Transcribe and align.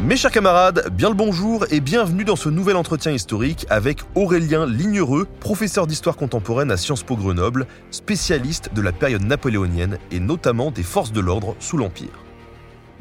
Mes 0.00 0.16
chers 0.16 0.32
camarades, 0.32 0.90
bien 0.92 1.08
le 1.08 1.14
bonjour 1.14 1.66
et 1.70 1.80
bienvenue 1.80 2.24
dans 2.24 2.34
ce 2.34 2.48
nouvel 2.48 2.74
entretien 2.74 3.12
historique 3.12 3.64
avec 3.70 4.00
Aurélien 4.16 4.66
Lignereux, 4.66 5.26
professeur 5.38 5.86
d'histoire 5.86 6.16
contemporaine 6.16 6.72
à 6.72 6.76
Sciences 6.76 7.04
Po 7.04 7.16
Grenoble, 7.16 7.68
spécialiste 7.92 8.74
de 8.74 8.82
la 8.82 8.90
période 8.90 9.22
napoléonienne 9.22 9.98
et 10.10 10.18
notamment 10.18 10.72
des 10.72 10.82
forces 10.82 11.12
de 11.12 11.20
l'ordre 11.20 11.54
sous 11.60 11.76
l'Empire. 11.76 12.24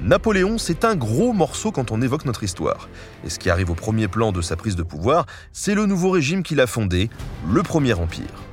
Napoléon, 0.02 0.60
c'est 0.60 0.86
un 0.86 0.96
gros 0.96 1.34
morceau 1.34 1.72
quand 1.72 1.92
on 1.92 2.02
évoque 2.02 2.26
notre 2.26 2.44
histoire. 2.44 2.88
Et 3.26 3.30
ce 3.30 3.40
qui 3.40 3.50
arrive 3.50 3.72
au 3.72 3.76
premier 3.76 4.08
plan 4.08 4.32
de 4.32 4.42
sa 4.42 4.56
prise 4.56 4.76
de 4.76 4.84
pouvoir, 4.84 5.26
c'est 5.52 5.76
le 5.76 5.88
nouveau 5.88 6.12
régime 6.12 6.44
qu'il 6.44 6.62
a 6.62 6.68
fondé, 6.68 7.10
le 7.52 7.64
Premier 7.64 7.94
Empire. 7.94 8.44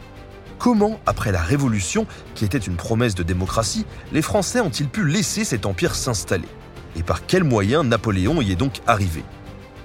Comment, 0.58 0.98
après 1.04 1.30
la 1.30 1.42
Révolution, 1.42 2.06
qui 2.34 2.46
était 2.46 2.58
une 2.58 2.76
promesse 2.76 3.14
de 3.14 3.22
démocratie, 3.22 3.84
les 4.12 4.22
Français 4.22 4.60
ont-ils 4.60 4.88
pu 4.88 5.06
laisser 5.06 5.44
cet 5.44 5.66
empire 5.66 5.94
s'installer? 5.94 6.48
Et 6.96 7.02
par 7.02 7.26
quels 7.26 7.44
moyens 7.44 7.84
Napoléon 7.84 8.40
y 8.42 8.52
est 8.52 8.56
donc 8.56 8.80
arrivé? 8.86 9.24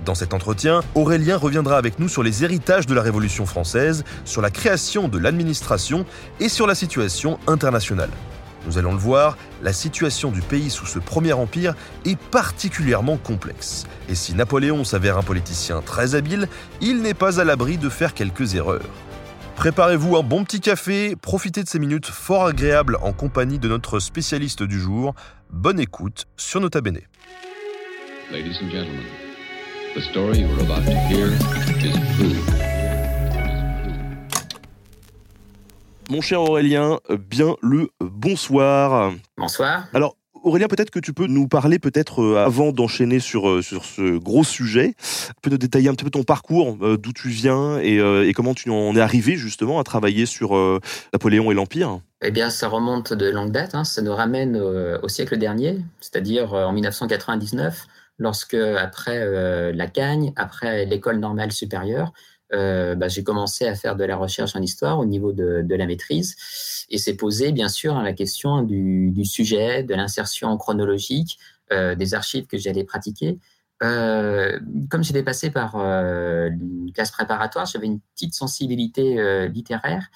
Dans 0.06 0.16
cet 0.16 0.34
entretien, 0.34 0.81
Aurélien 0.94 1.38
reviendra 1.38 1.78
avec 1.78 2.00
nous 2.00 2.08
sur 2.08 2.22
les 2.22 2.44
héritages 2.44 2.86
de 2.86 2.94
la 2.94 3.02
Révolution 3.02 3.45
française, 3.45 4.03
sur 4.23 4.42
la 4.42 4.52
création 4.52 5.08
de 5.08 5.17
l'administration 5.17 6.06
et 6.39 6.50
sur 6.50 6.67
la 6.67 6.75
situation 6.75 7.39
internationale. 7.47 8.12
Nous 8.66 8.78
allons 8.78 8.94
le 8.94 9.00
voir, 9.00 9.38
la 9.62 9.73
situation 9.73 10.31
du 10.31 10.42
pays 10.42 10.70
sous 10.70 10.86
ce 10.88 11.00
premier 11.00 11.34
empire 11.34 11.75
est 12.03 12.17
particulièrement 12.17 13.17
complexe. 13.17 13.86
Et 14.09 14.16
si 14.16 14.34
Napoléon 14.34 14.84
s'avère 14.84 15.17
un 15.17 15.23
politicien 15.23 15.81
très 15.81 16.16
habile, 16.16 16.47
il 16.81 17.02
n'est 17.02 17.14
pas 17.14 17.40
à 17.40 17.44
l'abri 17.44 17.78
de 17.78 17.90
faire 17.90 18.14
quelques 18.14 18.56
erreurs. 18.56 18.81
Préparez-vous 19.56 20.17
un 20.17 20.23
bon 20.23 20.44
petit 20.44 20.59
café, 20.59 21.16
profitez 21.16 21.64
de 21.64 21.69
ces 21.69 21.80
minutes 21.80 22.08
fort 22.08 22.47
agréables 22.47 22.97
en 23.02 23.14
compagnie 23.14 23.58
de 23.58 23.69
notre 23.69 24.00
spécialiste 24.00 24.64
du 24.64 24.80
jour. 24.80 25.16
Bonne 25.50 25.80
écoute 25.80 26.26
sur 26.38 26.60
Nota 26.60 26.82
Bene. 26.82 27.00
Ladies 28.32 28.58
and 28.62 28.70
gentlemen, 28.72 29.06
the 29.96 30.02
story 30.02 30.40
you 30.40 30.48
are 30.48 30.62
about 30.62 30.84
to 30.86 30.98
hear 31.08 31.28
is 31.84 31.94
true. 32.18 32.36
Mon 36.10 36.22
cher 36.22 36.42
Aurélien, 36.42 37.00
bien 37.30 37.56
le 37.62 37.90
bonsoir. 38.00 39.14
Bonsoir. 39.38 39.86
Alors, 39.94 40.18
Aurélien, 40.46 40.68
peut-être 40.68 40.92
que 40.92 41.00
tu 41.00 41.12
peux 41.12 41.26
nous 41.26 41.48
parler, 41.48 41.80
peut-être 41.80 42.22
euh, 42.22 42.46
avant 42.46 42.72
d'enchaîner 42.72 43.20
sur, 43.20 43.50
euh, 43.50 43.62
sur 43.64 43.84
ce 43.84 44.20
gros 44.20 44.44
sujet, 44.44 44.94
tu 45.00 45.34
peux 45.42 45.50
nous 45.50 45.58
détailler 45.58 45.90
un 45.90 45.96
petit 45.96 46.04
peu 46.04 46.12
ton 46.12 46.24
parcours, 46.24 46.78
euh, 46.84 46.98
d'où 46.98 47.14
tu 47.14 47.30
viens 47.30 47.80
et, 47.80 47.98
et, 47.98 48.34
comment 48.34 48.54
tu 48.54 48.70
en 48.70 48.96
es 48.96 49.00
arrivé 49.00 49.38
justement 49.38 49.80
à 49.80 49.84
travailler 49.84 50.28
sur 50.28 50.54
Napoléon 51.14 51.52
et 51.52 51.56
l'Empire? 51.56 52.00
Eh 52.22 52.30
bien, 52.30 52.52
ça 52.52 52.68
remonte 52.68 53.12
de 53.12 53.28
longue 53.28 53.52
date, 53.52 53.74
hein. 53.74 53.84
ça 53.84 54.04
nous 54.04 54.14
ramène 54.14 54.56
au, 54.56 55.08
siècle 55.08 55.38
dernier, 55.38 55.80
c'est-à-dire 56.00 56.54
en 56.54 56.74
1999, 56.74 57.88
lorsque, 58.20 58.54
après 58.54 59.74
la 59.74 59.88
Cagne, 59.88 60.32
après 60.36 60.86
l'école 60.86 61.18
normale 61.18 61.52
supérieure, 61.52 62.14
euh, 62.54 62.96
bah, 62.96 63.08
j'ai 63.08 63.24
commencé 63.24 63.66
à 63.66 63.75
faire 63.75 63.96
de 63.96 64.03
la 64.03 64.16
recherche 64.16 64.56
en 64.56 64.62
histoire 64.62 65.00
au 65.00 65.06
niveau 65.06 65.34
de, 65.34 65.66
la 65.68 65.86
maîtrise 65.88 66.36
et 66.90 66.97
c'est 66.97 67.16
posé 67.16 67.52
bien 67.52 67.69
sûr 67.69 67.96
la 68.02 68.14
question 68.14 68.62
du, 68.62 69.25
sujet, 69.25 69.84
de 69.84 69.96
l'insertion 69.96 70.56
chronologique, 70.58 71.40
euh, 71.72 71.96
des 71.96 72.14
archives 72.14 72.46
que 72.46 72.58
j'allais 72.58 72.84
pratiquer. 72.84 73.40
Euh, 73.84 74.59
comme 74.90 75.03
j'étais 75.03 75.24
passé 75.24 75.50
par 75.50 75.75
une 75.75 76.92
classe 76.94 77.12
préparatoire, 77.12 77.66
j'avais 77.66 77.88
une 77.88 78.00
petite 78.00 78.34
sensibilité 78.34 79.48
littéraire 79.50 80.08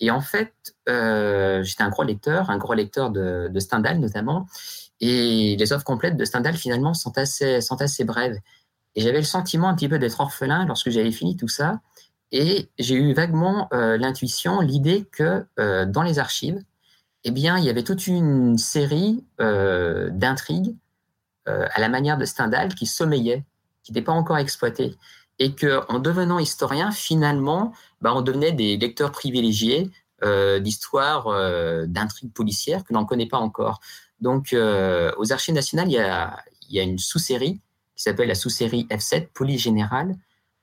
et 0.00 0.10
en 0.10 0.20
fait 0.20 0.54
j'étais 0.86 1.82
un 1.82 1.90
gros 1.90 2.02
lecteur, 2.02 2.50
un 2.50 2.58
gros 2.58 2.74
lecteur 2.74 3.10
de, 3.10 3.58
Stendhal 3.60 4.00
notamment 4.00 4.46
et 5.00 5.56
les 5.56 5.72
œuvres 5.72 5.84
complètes 5.84 6.16
de 6.16 6.24
Stendhal 6.24 6.56
finalement 6.56 6.94
sont 6.94 7.12
assez 7.18 8.04
brèves. 8.04 8.38
Et 8.96 9.00
j'avais 9.00 9.18
le 9.18 9.24
sentiment 9.24 9.68
un 9.68 9.74
petit 9.74 9.88
peu 9.88 9.98
d'être 9.98 10.20
orphelin 10.20 10.66
lorsque 10.66 10.90
j'avais 10.90 11.12
fini 11.12 11.36
tout 11.36 11.48
ça. 11.48 11.80
Et 12.32 12.68
j'ai 12.78 12.94
eu 12.94 13.12
vaguement 13.12 13.68
euh, 13.72 13.96
l'intuition, 13.96 14.60
l'idée 14.60 15.04
que 15.12 15.46
euh, 15.58 15.86
dans 15.86 16.02
les 16.02 16.18
archives, 16.18 16.60
eh 17.24 17.30
bien, 17.30 17.58
il 17.58 17.64
y 17.64 17.70
avait 17.70 17.84
toute 17.84 18.06
une 18.06 18.58
série 18.58 19.24
euh, 19.40 20.10
d'intrigues 20.10 20.76
à 21.46 21.78
la 21.78 21.90
manière 21.90 22.16
de 22.16 22.24
Stendhal 22.24 22.74
qui 22.74 22.86
sommeillaient, 22.86 23.44
qui 23.82 23.92
n'étaient 23.92 24.04
pas 24.04 24.12
encore 24.12 24.38
exploitées. 24.38 24.96
Et 25.38 25.54
qu'en 25.54 25.98
devenant 25.98 26.38
historien, 26.38 26.90
finalement, 26.90 27.74
bah, 28.00 28.14
on 28.16 28.22
devenait 28.22 28.52
des 28.52 28.78
lecteurs 28.78 29.12
privilégiés 29.12 29.90
d'histoires, 30.60 31.26
d'intrigues 31.86 32.32
policières 32.32 32.82
que 32.82 32.94
l'on 32.94 33.02
ne 33.02 33.06
connaît 33.06 33.28
pas 33.28 33.36
encore. 33.36 33.80
Donc, 34.22 34.56
aux 34.56 35.32
archives 35.34 35.54
nationales, 35.54 35.88
il 35.88 35.92
y 35.92 35.98
a, 35.98 36.42
il 36.70 36.76
y 36.76 36.80
a 36.80 36.82
une 36.82 36.98
sous-série 36.98 37.60
qui 37.96 38.02
s'appelle 38.02 38.28
la 38.28 38.34
sous-série 38.34 38.86
F7, 38.90 39.28
Police 39.32 39.62
Générale, 39.62 40.14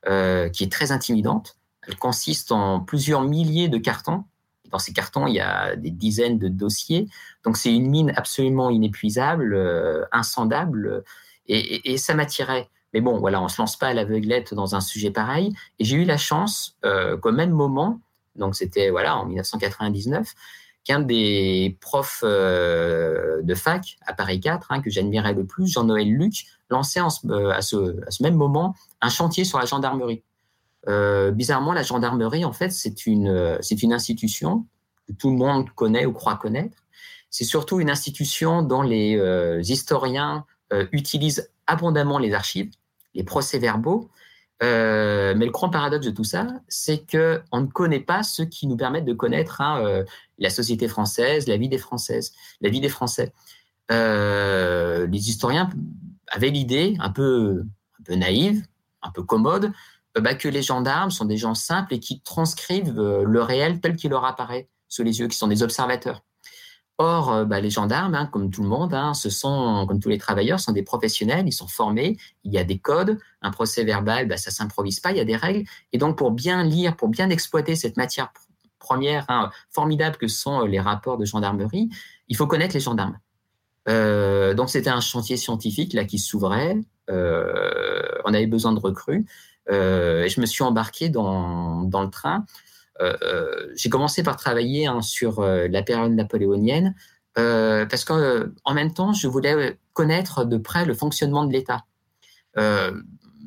euh, 0.07 0.49
qui 0.49 0.63
est 0.63 0.71
très 0.71 0.91
intimidante. 0.91 1.57
Elle 1.87 1.97
consiste 1.97 2.51
en 2.51 2.79
plusieurs 2.79 3.21
milliers 3.21 3.69
de 3.69 3.77
cartons. 3.77 4.23
Dans 4.69 4.79
ces 4.79 4.93
cartons, 4.93 5.27
il 5.27 5.35
y 5.35 5.39
a 5.39 5.75
des 5.75 5.91
dizaines 5.91 6.39
de 6.39 6.47
dossiers. 6.47 7.07
Donc, 7.43 7.57
c'est 7.57 7.73
une 7.73 7.89
mine 7.89 8.13
absolument 8.15 8.69
inépuisable, 8.69 9.53
euh, 9.53 10.05
insondable, 10.11 11.03
et, 11.47 11.97
ça 11.97 12.13
m'attirait. 12.13 12.69
Mais 12.93 13.01
bon, 13.01 13.19
voilà, 13.19 13.41
on 13.41 13.47
se 13.47 13.61
lance 13.61 13.77
pas 13.77 13.87
à 13.87 13.93
l'aveuglette 13.93 14.53
dans 14.53 14.75
un 14.75 14.81
sujet 14.81 15.11
pareil. 15.11 15.53
Et 15.79 15.85
j'ai 15.85 15.97
eu 15.97 16.05
la 16.05 16.17
chance 16.17 16.77
euh, 16.85 17.17
qu'au 17.17 17.31
même 17.31 17.51
moment, 17.51 17.99
donc 18.35 18.55
c'était 18.55 18.89
voilà 18.89 19.17
en 19.17 19.25
1999, 19.25 20.33
qu'un 20.83 20.99
des 20.99 21.77
profs 21.79 22.23
euh, 22.23 23.41
de 23.43 23.55
fac 23.55 23.97
à 24.05 24.13
Paris 24.13 24.39
4, 24.39 24.71
hein, 24.71 24.81
que 24.81 24.89
j'admirais 24.89 25.33
le 25.33 25.45
plus, 25.45 25.67
Jean-Noël 25.67 26.11
Luc, 26.11 26.45
lançait 26.69 26.99
euh, 26.99 27.51
à, 27.51 27.61
ce, 27.61 28.23
même 28.23 28.35
moment 28.35 28.75
un 29.01 29.09
chantier 29.09 29.43
sur 29.43 29.59
la 29.59 29.65
gendarmerie. 29.65 30.23
Euh, 30.87 31.31
bizarrement, 31.31 31.73
la 31.73 31.83
gendarmerie, 31.83 32.45
en 32.45 32.53
fait, 32.53 32.71
c'est 32.71 33.05
une, 33.05 33.57
c'est 33.61 33.83
une 33.83 33.93
institution 33.93 34.65
que 35.07 35.13
tout 35.13 35.29
le 35.29 35.37
monde 35.37 35.69
connaît 35.71 36.05
ou 36.05 36.13
croit 36.13 36.37
connaître. 36.37 36.77
C'est 37.29 37.45
surtout 37.45 37.79
une 37.79 37.89
institution 37.89 38.61
dont 38.61 38.81
les 38.81 39.61
historiens 39.61 40.45
utilisent 40.91 41.49
abondamment 41.67 42.17
les 42.17 42.33
archives, 42.33 42.71
les 43.13 43.23
procès-verbaux, 43.23 44.09
euh, 44.63 45.33
mais 45.35 45.45
le 45.45 45.51
grand 45.51 45.69
paradoxe 45.69 46.05
de 46.05 46.11
tout 46.11 46.23
ça, 46.23 46.47
c'est 46.67 47.05
que 47.05 47.41
on 47.51 47.61
ne 47.61 47.67
connaît 47.67 47.99
pas 47.99 48.21
ce 48.21 48.43
qui 48.43 48.67
nous 48.67 48.77
permettent 48.77 49.05
de 49.05 49.13
connaître 49.13 49.59
hein, 49.61 49.83
euh, 49.83 50.03
la 50.37 50.49
société 50.49 50.87
française, 50.87 51.47
la 51.47 51.57
vie 51.57 51.69
des 51.69 51.79
Françaises, 51.79 52.33
la 52.61 52.69
vie 52.69 52.79
des 52.79 52.89
Français. 52.89 53.33
Euh, 53.91 55.07
les 55.07 55.29
historiens 55.29 55.69
avaient 56.27 56.49
l'idée, 56.49 56.95
un 56.99 57.09
peu, 57.09 57.63
un 57.99 58.03
peu 58.03 58.15
naïve, 58.15 58.63
un 59.01 59.09
peu 59.09 59.23
commode, 59.23 59.71
bah, 60.19 60.35
que 60.35 60.47
les 60.47 60.61
gendarmes 60.61 61.09
sont 61.09 61.25
des 61.25 61.37
gens 61.37 61.55
simples 61.55 61.95
et 61.95 61.99
qui 61.99 62.21
transcrivent 62.21 62.93
le 62.93 63.41
réel 63.41 63.79
tel 63.79 63.95
qu'il 63.95 64.11
leur 64.11 64.25
apparaît 64.25 64.69
sous 64.87 65.03
les 65.03 65.19
yeux, 65.19 65.27
qui 65.27 65.37
sont 65.37 65.47
des 65.47 65.63
observateurs. 65.63 66.21
Or, 67.03 67.33
euh, 67.33 67.45
bah, 67.45 67.59
les 67.59 67.71
gendarmes, 67.71 68.13
hein, 68.13 68.27
comme 68.27 68.51
tout 68.51 68.61
le 68.61 68.69
monde, 68.69 68.93
hein, 68.93 69.15
sont, 69.15 69.85
comme 69.87 69.99
tous 69.99 70.09
les 70.09 70.19
travailleurs, 70.19 70.59
sont 70.59 70.71
des 70.71 70.83
professionnels, 70.83 71.47
ils 71.47 71.51
sont 71.51 71.67
formés, 71.67 72.15
il 72.43 72.53
y 72.53 72.59
a 72.59 72.63
des 72.63 72.77
codes, 72.77 73.17
un 73.41 73.49
procès 73.49 73.83
verbal, 73.83 74.27
bah, 74.27 74.37
ça 74.37 74.51
s'improvise 74.51 74.99
pas, 74.99 75.09
il 75.09 75.17
y 75.17 75.19
a 75.19 75.25
des 75.25 75.35
règles. 75.35 75.67
Et 75.93 75.97
donc, 75.97 76.15
pour 76.15 76.29
bien 76.29 76.63
lire, 76.63 76.95
pour 76.95 77.09
bien 77.09 77.31
exploiter 77.31 77.75
cette 77.75 77.97
matière 77.97 78.31
première 78.77 79.25
hein, 79.29 79.49
formidable 79.71 80.17
que 80.17 80.27
sont 80.27 80.61
euh, 80.61 80.67
les 80.67 80.79
rapports 80.79 81.17
de 81.17 81.25
gendarmerie, 81.25 81.89
il 82.27 82.37
faut 82.37 82.45
connaître 82.45 82.75
les 82.75 82.79
gendarmes. 82.81 83.17
Euh, 83.89 84.53
donc, 84.53 84.69
c'était 84.69 84.91
un 84.91 85.01
chantier 85.01 85.37
scientifique 85.37 85.93
là 85.93 86.05
qui 86.05 86.19
s'ouvrait. 86.19 86.77
On 87.09 88.33
avait 88.33 88.45
besoin 88.45 88.73
de 88.73 88.79
recrues. 88.79 89.25
Et 89.69 90.29
je 90.29 90.39
me 90.39 90.45
suis 90.45 90.63
embarqué 90.63 91.09
dans, 91.09 91.81
dans 91.81 92.03
le 92.03 92.09
train 92.09 92.45
j'ai 93.75 93.89
commencé 93.89 94.23
par 94.23 94.37
travailler 94.37 94.85
hein, 94.87 95.01
sur 95.01 95.39
euh, 95.39 95.67
la 95.67 95.81
période 95.81 96.13
napoléonienne 96.13 96.95
parce 97.35 98.03
qu'en 98.03 98.73
même 98.73 98.93
temps, 98.93 99.13
je 99.13 99.27
voulais 99.27 99.79
connaître 99.93 100.43
de 100.45 100.57
près 100.57 100.85
le 100.85 100.93
fonctionnement 100.93 101.45
de 101.45 101.53
l'État 101.53 101.85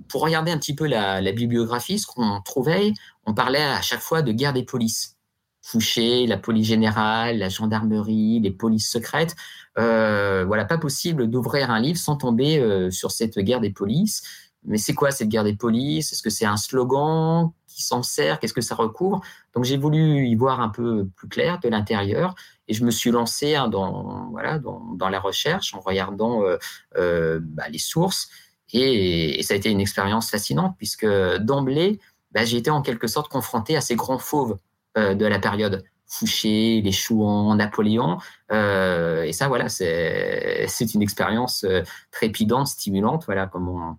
pour 0.08 0.22
regarder 0.22 0.50
un 0.50 0.58
petit 0.58 0.74
peu 0.74 0.86
la, 0.86 1.20
bibliographie, 1.32 1.98
ce 1.98 2.06
qu'on 2.06 2.40
trouvait, 2.42 2.92
on 3.26 3.34
parlait 3.34 3.62
à 3.62 3.82
chaque 3.82 4.00
fois 4.00 4.22
de 4.22 4.32
guerre 4.32 4.52
des 4.52 4.64
polices. 4.64 5.16
Fouché, 5.62 6.26
la 6.26 6.36
police 6.36 6.66
générale, 6.66 7.38
la 7.38 7.48
gendarmerie, 7.48 8.38
les 8.40 8.50
polices 8.50 8.90
secrètes. 8.90 9.34
Euh, 9.78 10.44
voilà, 10.46 10.66
pas 10.66 10.76
possible 10.76 11.28
d'ouvrir 11.28 11.70
un 11.70 11.80
livre 11.80 11.98
sans 11.98 12.16
tomber 12.16 12.58
euh, 12.58 12.90
sur 12.90 13.10
cette 13.10 13.38
guerre 13.38 13.60
des 13.60 13.70
polices. 13.70 14.22
Mais 14.64 14.76
c'est 14.76 14.94
quoi 14.94 15.10
cette 15.10 15.28
guerre 15.28 15.44
des 15.44 15.56
polices? 15.56 16.12
Est-ce 16.12 16.22
que 16.22 16.30
c'est 16.30 16.44
un 16.44 16.58
slogan? 16.58 17.50
Qui 17.74 17.82
s'en 17.82 18.02
sert 18.02 18.38
Qu'est-ce 18.38 18.54
que 18.54 18.60
ça 18.60 18.74
recouvre 18.74 19.20
Donc 19.54 19.64
j'ai 19.64 19.76
voulu 19.76 20.26
y 20.26 20.34
voir 20.36 20.60
un 20.60 20.68
peu 20.68 21.06
plus 21.16 21.28
clair 21.28 21.58
de 21.60 21.68
l'intérieur 21.68 22.34
et 22.68 22.74
je 22.74 22.84
me 22.84 22.90
suis 22.90 23.10
lancé 23.10 23.56
hein, 23.56 23.68
dans 23.68 24.28
voilà 24.30 24.58
dans, 24.58 25.08
la 25.08 25.20
recherche 25.20 25.74
en 25.74 25.80
regardant 25.80 26.42
euh, 26.42 26.56
euh, 26.96 27.40
bah, 27.42 27.68
les 27.68 27.78
sources 27.78 28.28
et, 28.72 29.42
ça 29.42 29.54
a 29.54 29.56
été 29.56 29.70
une 29.70 29.80
expérience 29.80 30.30
fascinante 30.30 30.76
puisque 30.78 31.06
d'emblée 31.40 32.00
bah, 32.30 32.44
j'ai 32.44 32.58
été 32.58 32.70
en 32.70 32.80
quelque 32.80 33.08
sorte 33.08 33.28
confronté 33.28 33.76
à 33.76 33.80
ces 33.80 33.96
grands 33.96 34.18
fauves 34.18 34.58
euh, 34.96 35.14
de 35.14 35.26
la 35.26 35.38
période 35.38 35.84
Fouché, 36.06 36.80
les 36.80 36.92
Chouans, 36.92 37.56
Napoléon. 37.56 38.18
Et 38.52 39.32
ça, 39.32 39.48
voilà, 39.48 39.68
c'est 39.68 40.94
une 40.94 41.02
expérience 41.02 41.66
trépidante, 42.12 42.68
stimulante. 42.68 43.24
Voilà 43.26 43.48
comment, 43.48 43.96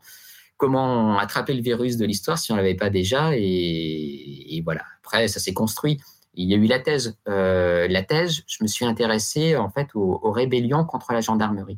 comment 0.65 1.19
attraper 1.19 1.53
le 1.53 1.61
virus 1.61 1.95
de 1.95 2.05
l'histoire 2.07 2.39
si 2.39 2.51
on 2.51 2.55
ne 2.55 2.59
l'avait 2.59 2.73
pas 2.73 2.89
déjà. 2.89 3.33
Et, 3.35 4.59
voilà, 4.65 4.81
après, 4.99 5.27
ça 5.27 5.39
s'est 5.39 5.53
construit. 5.53 6.01
Il 6.33 6.49
y 6.49 6.55
a 6.55 6.57
eu 6.57 6.65
la 6.65 6.79
thèse. 6.79 7.15
Euh, 7.29 7.87
la 7.87 8.01
thèse, 8.01 8.41
je 8.47 8.63
me 8.63 8.67
suis 8.67 8.83
intéressé 8.83 9.55
en 9.55 9.69
fait 9.69 9.89
aux, 9.93 10.31
rébellions 10.31 10.83
contre 10.83 11.13
la 11.13 11.21
gendarmerie. 11.21 11.77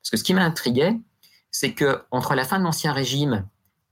Parce 0.00 0.10
que 0.10 0.16
ce 0.16 0.22
qui 0.22 0.34
m'intriguait, 0.34 0.96
c'est 1.50 1.72
que 1.72 2.02
entre 2.12 2.36
la 2.36 2.44
fin 2.44 2.60
de 2.60 2.64
l'Ancien 2.64 2.92
Régime 2.92 3.44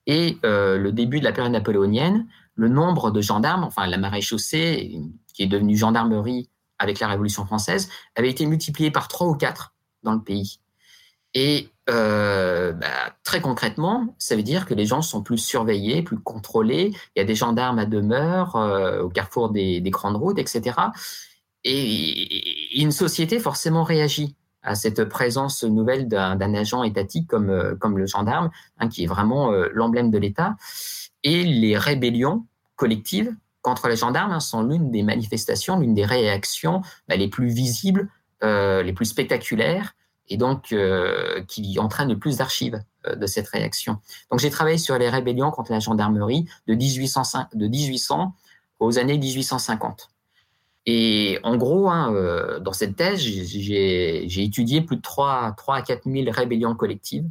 et 0.07 0.39
euh, 0.45 0.79
le 0.79 0.93
début 0.93 1.19
de 1.19 1.25
la 1.25 1.33
période 1.33 1.53
napoléonienne, 1.53 2.29
le 2.55 2.69
nombre 2.69 3.11
de 3.11 3.21
gendarmes, 3.21 3.65
enfin 3.65 3.89
la 3.89 3.99
maréchaussée, 3.99 4.97
qui 5.35 5.43
est 5.43 5.49
devenue 5.49 5.77
gendarmerie 5.77 6.49
avec 6.79 7.01
la 7.01 7.09
Révolution 7.09 7.45
française, 7.47 7.89
avait 8.15 8.31
été 8.31 8.47
multiplié 8.47 8.93
par 8.93 9.09
trois 9.09 9.27
ou 9.27 9.35
quatre 9.35 9.75
dans 10.05 10.13
le 10.13 10.23
pays. 10.23 10.61
Et 11.35 11.69
euh, 11.89 12.73
bah, 12.73 12.87
très 13.23 13.41
concrètement, 13.41 14.15
ça 14.19 14.37
veut 14.37 14.43
dire 14.43 14.67
que 14.67 14.75
les 14.75 14.87
gens 14.87 15.03
sont 15.03 15.23
plus 15.23 15.39
surveillés, 15.39 16.03
plus 16.03 16.19
contrôlés. 16.19 16.93
Il 17.15 17.19
y 17.19 17.23
a 17.23 17.25
des 17.25 17.35
gendarmes 17.35 17.79
à 17.79 17.87
demeure 17.87 18.57
euh, 18.57 19.03
au 19.03 19.09
carrefour 19.09 19.51
des, 19.51 19.81
des, 19.81 19.91
grandes 19.91 20.17
routes, 20.17 20.39
etc. 20.39 20.77
Et 21.65 22.81
une 22.81 22.93
société 22.93 23.39
forcément 23.39 23.85
réagit 23.85 24.37
à 24.67 24.75
cette 24.75 25.05
présence 25.05 25.63
nouvelle 25.63 26.09
d'un 26.09 26.55
agent 26.55 26.83
étatique 26.83 27.29
comme, 27.29 27.51
euh, 27.51 27.77
comme 27.77 27.97
le 27.97 28.07
gendarme, 28.07 28.51
hein, 28.79 28.89
qui 28.89 29.05
est 29.05 29.07
vraiment 29.07 29.53
euh, 29.53 29.69
l'emblème 29.73 30.11
de 30.11 30.19
l'État. 30.19 30.57
Et 31.23 31.45
les 31.45 31.79
rébellions 31.79 32.47
collectives 32.75 33.33
contre 33.63 33.89
les 33.89 33.97
gendarmes 33.97 34.33
hein, 34.33 34.41
sont 34.41 34.63
l'une 34.65 34.91
des 34.91 35.03
manifestations, 35.03 35.79
l'une 35.79 35.95
des 35.95 36.05
réactions 36.05 36.83
bah, 37.09 37.17
les 37.17 37.29
plus 37.29 37.49
visibles, 37.49 38.09
euh, 38.43 38.83
les 38.83 38.93
plus 38.93 39.07
spectaculaires, 39.07 39.95
et 40.29 40.37
donc 40.37 40.73
euh, 40.73 41.43
qui 41.43 41.79
entraînent 41.79 42.09
le 42.09 42.19
plus 42.19 42.39
d'archives 42.39 42.83
euh, 43.07 43.17
de 43.17 43.27
cette 43.27 43.49
réaction. 43.49 43.99
Donc 44.31 44.41
j'ai 44.41 44.51
travaillé 44.51 44.79
sur 44.79 44.99
les 44.99 45.09
rébellions 45.09 45.51
contre 45.51 45.73
la 45.73 45.81
gendarmerie 45.81 46.47
de 46.67 46.75
1800, 46.75 47.49
de 47.55 47.67
1800 47.67 48.35
aux 48.81 48.99
années 48.99 49.19
1850. 49.19 50.09
Et 50.87 51.39
en 51.43 51.57
gros, 51.57 51.91
hein, 51.91 52.15
euh, 52.15 52.61
dans 52.61 52.73
cette 52.73 52.97
thèse, 52.97 53.19
j'ai 53.19 54.43
étudié 54.43 54.81
plus 54.81 54.97
de 54.97 55.03
3, 55.03 55.55
3 55.57 55.77
à 55.77 55.83
4 55.83 56.03
000 56.09 56.31
rébellions 56.31 56.75
collectives, 56.77 57.27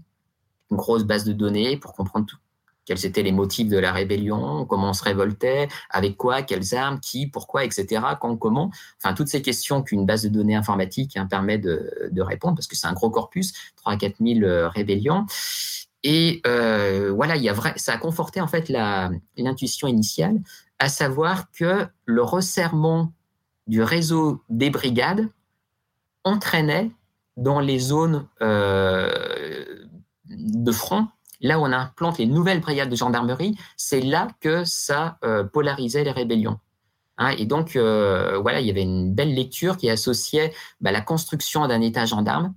une 0.72 0.78
grosse 0.78 1.04
base 1.04 1.24
de 1.24 1.32
données 1.32 1.78
pour 1.78 1.94
comprendre 1.94 2.26
tout, 2.26 2.38
quels 2.86 3.06
étaient 3.06 3.24
les 3.24 3.32
motifs 3.32 3.68
de 3.68 3.78
la 3.78 3.92
rébellion, 3.92 4.66
comment 4.66 4.92
on 4.92 4.94
se 4.94 5.04
révoltait, 5.04 5.68
avec 5.90 6.18
quoi, 6.18 6.44
quelles 6.44 6.76
armes, 6.76 7.00
qui, 7.00 7.28
pourquoi, 7.28 7.66
etc., 7.66 8.02
quand, 8.20 8.38
comment? 8.38 8.72
Enfin, 9.02 9.14
toutes 9.14 9.28
ces 9.28 9.42
questions 9.42 9.82
qu'une 9.82 10.06
base 10.06 10.24
de 10.24 10.30
données 10.30 10.56
informatique 10.56 11.18
hein, 11.18 11.26
permet 11.26 11.58
de, 11.58 12.22
répondre, 12.22 12.56
parce 12.56 12.68
que 12.68 12.76
c'est 12.76 12.88
un 12.88 12.94
gros 12.94 13.10
corpus, 13.10 13.54
3 13.78 13.94
à 13.94 13.98
4 13.98 14.16
000 14.20 14.44
euh, 14.44 14.70
rébellions. 14.70 15.26
Et 16.04 16.42
euh, 16.46 17.12
voilà, 17.12 17.36
il 17.36 17.44
y 17.44 17.50
a 17.50 17.54
vrai, 17.54 17.74
ça 17.78 17.94
a 17.94 17.98
conforté 17.98 18.40
en 18.40 18.48
fait 18.48 18.70
l'intuition 18.70 19.88
initiale, 19.88 20.40
à 20.78 20.88
savoir 20.88 21.52
que 21.52 21.88
le 22.06 22.22
resserrement 22.22 23.12
du 23.66 23.82
réseau 23.82 24.44
des 24.50 24.70
brigades 24.70 25.28
entraînait 26.24 26.92
dans 27.38 27.60
les 27.60 27.80
zones 27.80 28.28
euh, 28.42 29.66
de 30.30 30.72
front, 30.72 31.08
là 31.42 31.60
où 31.60 31.64
on 31.64 31.72
implante 31.72 32.18
les 32.18 32.26
nouvelles 32.26 32.62
brigades 32.62 32.90
de 32.90 32.96
gendarmerie, 32.96 33.58
c'est 33.78 34.02
là 34.02 34.28
que 34.40 34.64
ça 34.66 35.18
euh, 35.24 35.44
polarisait 35.44 36.04
les 36.04 36.12
rébellions. 36.12 36.60
Hein, 37.18 37.30
et 37.38 37.46
donc, 37.46 37.76
euh, 37.76 38.38
voilà, 38.40 38.60
il 38.60 38.68
y 38.68 38.70
avait 38.70 38.82
une 38.82 39.14
belle 39.14 39.34
lecture 39.34 39.78
qui 39.78 39.90
associait 39.90 40.54
bah, 40.82 40.92
la 40.92 41.02
construction 41.02 41.68
d'un 41.68 41.82
État 41.82 42.06
gendarme 42.06 42.54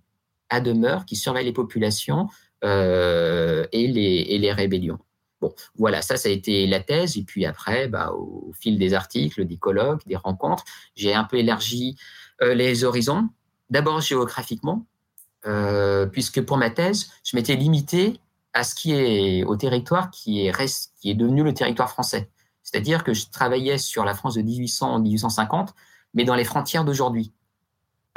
à 0.51 0.61
demeure 0.61 1.05
qui 1.05 1.17
surveille 1.17 1.45
les 1.45 1.53
populations 1.53 2.29
euh, 2.65 3.67
et, 3.71 3.87
les, 3.87 4.53
rébellions. 4.53 4.99
Bon, 5.41 5.55
voilà, 5.77 6.03
ça, 6.03 6.17
ça 6.17 6.29
a 6.29 6.33
été 6.33 6.67
la 6.67 6.81
thèse. 6.81 7.17
Et 7.17 7.23
puis 7.23 7.47
après, 7.47 7.87
bah, 7.87 8.11
au, 8.13 8.53
fil 8.59 8.79
des 8.79 8.95
articles, 8.95 9.45
des 9.45 9.57
colloques, 9.57 10.05
des 10.07 10.17
rencontres, 10.17 10.65
j'ai 10.97 11.15
un 11.15 11.25
peu 11.25 11.37
élargi 11.37 11.97
les 12.41 12.85
horizons. 12.85 13.29
D'abord 13.69 14.01
géographiquement, 14.01 14.87
puisque 16.13 16.41
pour 16.41 16.57
ma 16.57 16.71
thèse, 16.71 17.11
je 17.25 17.37
m'étais 17.37 17.57
limité 17.57 18.21
à 18.53 18.65
ce 18.65 18.75
qui 18.75 18.93
est 18.93 19.45
au 19.45 19.57
territoire 19.57 20.11
qui 20.11 20.47
est, 20.47 20.51
reste, 20.51 20.93
qui 21.01 21.11
est 21.11 21.15
devenu 21.15 21.43
le 21.43 21.55
territoire 21.55 21.91
français. 21.91 22.31
C'est-à-dire 22.63 23.05
que 23.05 23.15
je 23.15 23.31
travaillais 23.31 23.79
sur 23.79 24.05
la 24.05 24.15
France 24.15 24.35
de 24.35 24.43
1800-1850, 24.43 25.69
mais 26.15 26.25
dans 26.25 26.35
les 26.35 26.45
frontières 26.45 26.85
d'aujourd'hui, 26.85 27.33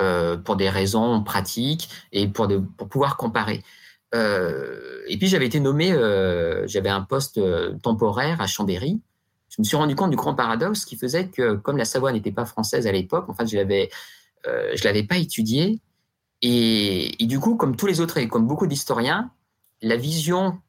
euh, 0.01 0.37
pour 0.37 0.55
des 0.55 0.69
raisons 0.69 1.21
pratiques 1.23 1.89
et 2.11 2.27
pour, 2.27 2.47
pour 2.77 2.89
pouvoir 2.89 3.17
comparer. 3.17 3.61
Euh, 4.15 5.03
et 5.07 5.17
puis 5.17 5.27
j'avais 5.27 5.45
été 5.45 5.59
nommé, 5.59 5.91
euh, 5.91 6.65
j'avais 6.67 6.89
un 6.89 7.01
poste 7.01 7.39
temporaire 7.81 8.41
à 8.41 8.47
Chambéry. 8.47 8.99
Je 9.49 9.57
me 9.59 9.63
suis 9.63 9.77
rendu 9.77 9.95
compte 9.95 10.09
du 10.09 10.15
grand 10.15 10.33
paradoxe 10.33 10.85
qui 10.85 10.95
faisait 10.95 11.27
que, 11.27 11.55
comme 11.55 11.77
la 11.77 11.85
Savoie 11.85 12.11
n'était 12.13 12.31
pas 12.31 12.45
française 12.45 12.87
à 12.87 12.91
l'époque, 12.91 13.29
en 13.29 13.33
fait, 13.33 13.47
je 13.47 13.57
l'avais, 13.57 13.89
je 14.45 14.83
l'avais 14.85 15.03
pas 15.03 15.17
étudiée. 15.17 15.79
Et, 16.41 17.15
du 17.19 17.39
coup, 17.39 17.55
comme 17.55 17.75
tous 17.75 17.85
les 17.85 18.01
autres 18.01 18.17
et 18.17 18.27
comme 18.27 18.47
beaucoup 18.47 18.65
d'historiens, 18.65 19.31
la 19.81 19.95
vision 19.95 20.59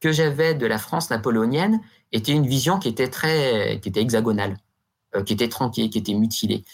que 0.00 0.12
j'avais 0.12 0.54
de 0.54 0.66
la 0.66 0.78
France 0.78 1.10
napoléonienne 1.10 1.80
était 2.10 2.32
une 2.32 2.46
vision 2.46 2.78
qui 2.78 2.88
était 2.88 3.08
très, 3.08 3.78
qui 3.80 3.88
était 3.88 4.00
hexagonale, 4.00 4.56
euh, 5.14 5.22
qui 5.22 5.32
était 5.32 5.48
tronquée, 5.48 5.88
qui 5.88 5.98
était 5.98 6.14
mutilée. 6.14 6.64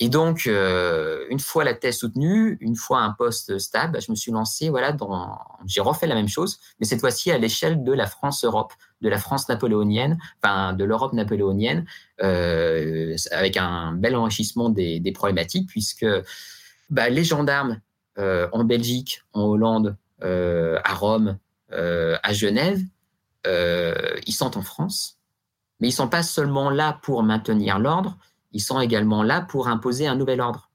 Et 0.00 0.08
donc, 0.08 0.46
euh, 0.46 1.26
une 1.28 1.38
fois 1.38 1.64
la 1.64 1.74
thèse 1.74 1.98
soutenue, 1.98 2.56
une 2.60 2.76
fois 2.76 3.00
un 3.00 3.12
poste 3.12 3.58
stable, 3.58 4.00
je 4.00 4.10
me 4.10 4.16
suis 4.16 4.32
lancé, 4.32 4.70
voilà, 4.70 4.90
dans, 4.92 5.38
j'ai 5.66 5.82
refait 5.82 6.06
la 6.06 6.14
même 6.14 6.28
chose, 6.28 6.58
mais 6.80 6.86
cette 6.86 7.00
fois-ci 7.00 7.30
à 7.30 7.38
l'échelle 7.38 7.84
de 7.84 7.92
la 7.92 8.06
France-Europe, 8.06 8.72
de 9.02 9.08
la 9.08 9.18
France 9.18 9.48
napoléonienne, 9.48 10.18
enfin 10.42 10.72
de 10.72 10.84
l'Europe 10.84 11.12
napoléonienne, 11.12 11.84
euh, 12.22 13.14
avec 13.32 13.58
un 13.58 13.92
bel 13.92 14.16
enrichissement 14.16 14.70
des, 14.70 15.12
problématiques, 15.14 15.68
puisque 15.68 16.06
bah, 16.88 17.10
les 17.10 17.24
gendarmes 17.24 17.80
en 18.16 18.64
Belgique, 18.64 19.22
en 19.32 19.42
Hollande, 19.42 19.96
à 20.22 20.94
Rome, 20.94 21.38
euh, 21.72 22.16
à 22.22 22.32
Genève, 22.32 22.82
euh, 23.46 23.94
ils 24.26 24.34
sont 24.34 24.56
en 24.56 24.62
France, 24.62 25.18
mais 25.80 25.88
ils 25.88 25.92
sont 25.92 26.08
pas 26.08 26.22
seulement 26.22 26.70
là 26.70 26.98
pour 27.02 27.22
maintenir 27.22 27.78
l'ordre, 27.78 28.18
ils 28.52 28.60
sont 28.60 28.80
également 28.80 29.22
là 29.22 29.40
pour 29.40 29.68
imposer 29.68 30.06
un 30.06 30.14
nouvel 30.14 30.40
ordre. 30.40 30.70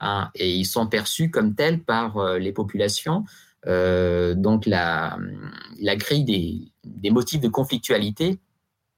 Hein, 0.00 0.30
et 0.34 0.54
ils 0.54 0.64
sont 0.64 0.86
perçus 0.86 1.30
comme 1.30 1.54
tels 1.54 1.82
par 1.82 2.18
euh, 2.18 2.38
les 2.38 2.52
populations. 2.52 3.24
Euh, 3.66 4.34
donc 4.34 4.64
la, 4.66 5.18
la 5.80 5.96
grille 5.96 6.24
des, 6.24 6.72
des, 6.84 7.10
motifs 7.10 7.40
de 7.40 7.48
conflictualité 7.48 8.38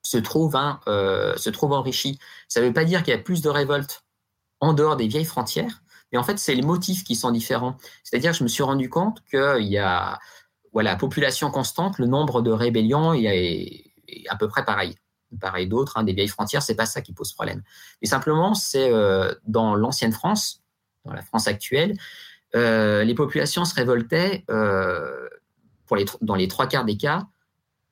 se 0.03 0.19
trouve, 0.19 0.57
hein, 0.57 0.81
euh, 0.87 1.35
se 1.37 1.49
trouve 1.49 1.73
enrichie. 1.73 2.19
Ça 2.49 2.61
ne 2.61 2.67
veut 2.67 2.73
pas 2.73 2.85
dire 2.85 3.03
qu'il 3.03 3.15
y 3.15 3.17
a 3.17 3.21
plus 3.21 3.41
de 3.41 3.49
révoltes 3.49 4.05
en 4.61 4.75
dehors 4.75 4.97
des 4.97 5.09
vieilles 5.09 5.25
frontières, 5.25 5.83
mais 6.13 6.19
en 6.19 6.23
fait, 6.23 6.39
c'est 6.39 6.55
les 6.55 6.63
motifs 6.63 7.05
qui 7.05 7.15
sont 7.15 7.31
différents. 7.31 7.77
C'est-à-dire 8.03 8.33
je 8.33 8.43
me 8.43 8.49
suis 8.49 8.63
rendu 8.63 8.89
compte 8.89 9.23
qu'il 9.31 9.67
y 9.67 9.79
a, 9.79 10.19
voilà, 10.73 10.97
population 10.97 11.51
constante, 11.51 11.99
le 11.99 12.07
nombre 12.07 12.43
de 12.43 12.51
rébellions 12.51 13.15
est, 13.15 13.85
à 14.29 14.37
peu 14.37 14.49
près 14.49 14.65
pareil 14.65 14.97
pareil 15.39 15.69
d'autres, 15.69 15.97
hein, 15.97 16.03
des 16.03 16.13
vieilles 16.13 16.29
frontières, 16.29 16.63
c'est 16.63 16.75
pas 16.75 16.87
ça 16.87 17.03
qui 17.03 17.13
pose 17.13 17.33
problème. 17.33 17.63
Mais 18.03 18.09
simplement, 18.09 18.55
c'est 18.55 18.93
euh, 18.93 19.33
dans 19.47 19.75
l'ancienne 19.75 20.13
France, 20.13 20.63
dans 21.05 21.13
la 21.13 21.23
France 21.23 21.47
actuelle, 21.47 21.97
euh, 22.57 23.05
les 23.05 23.15
populations 23.15 23.65
se 23.65 23.75
révoltaient, 23.75 24.45
euh, 24.51 25.29
dans 26.21 26.35
les 26.35 26.49
trois 26.49 26.67
quarts 26.67 26.85
des 26.85 26.97
cas, 26.97 27.27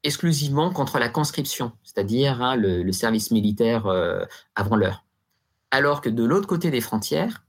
exclusivement 0.04 0.70
contre 0.70 0.98
la 0.98 1.08
conscription, 1.08 1.72
c'est-à-dire 1.82 2.40
hein, 2.42 2.54
le, 2.56 2.92
service 2.92 3.32
militaire 3.32 3.87
avant 4.54 4.76
l'heure. 4.76 5.04
Alors 5.72 6.00
que 6.00 6.08
de 6.08 6.22
l'autre 6.22 6.46
côté 6.46 6.70
des 6.70 6.80
frontières, 6.80 7.44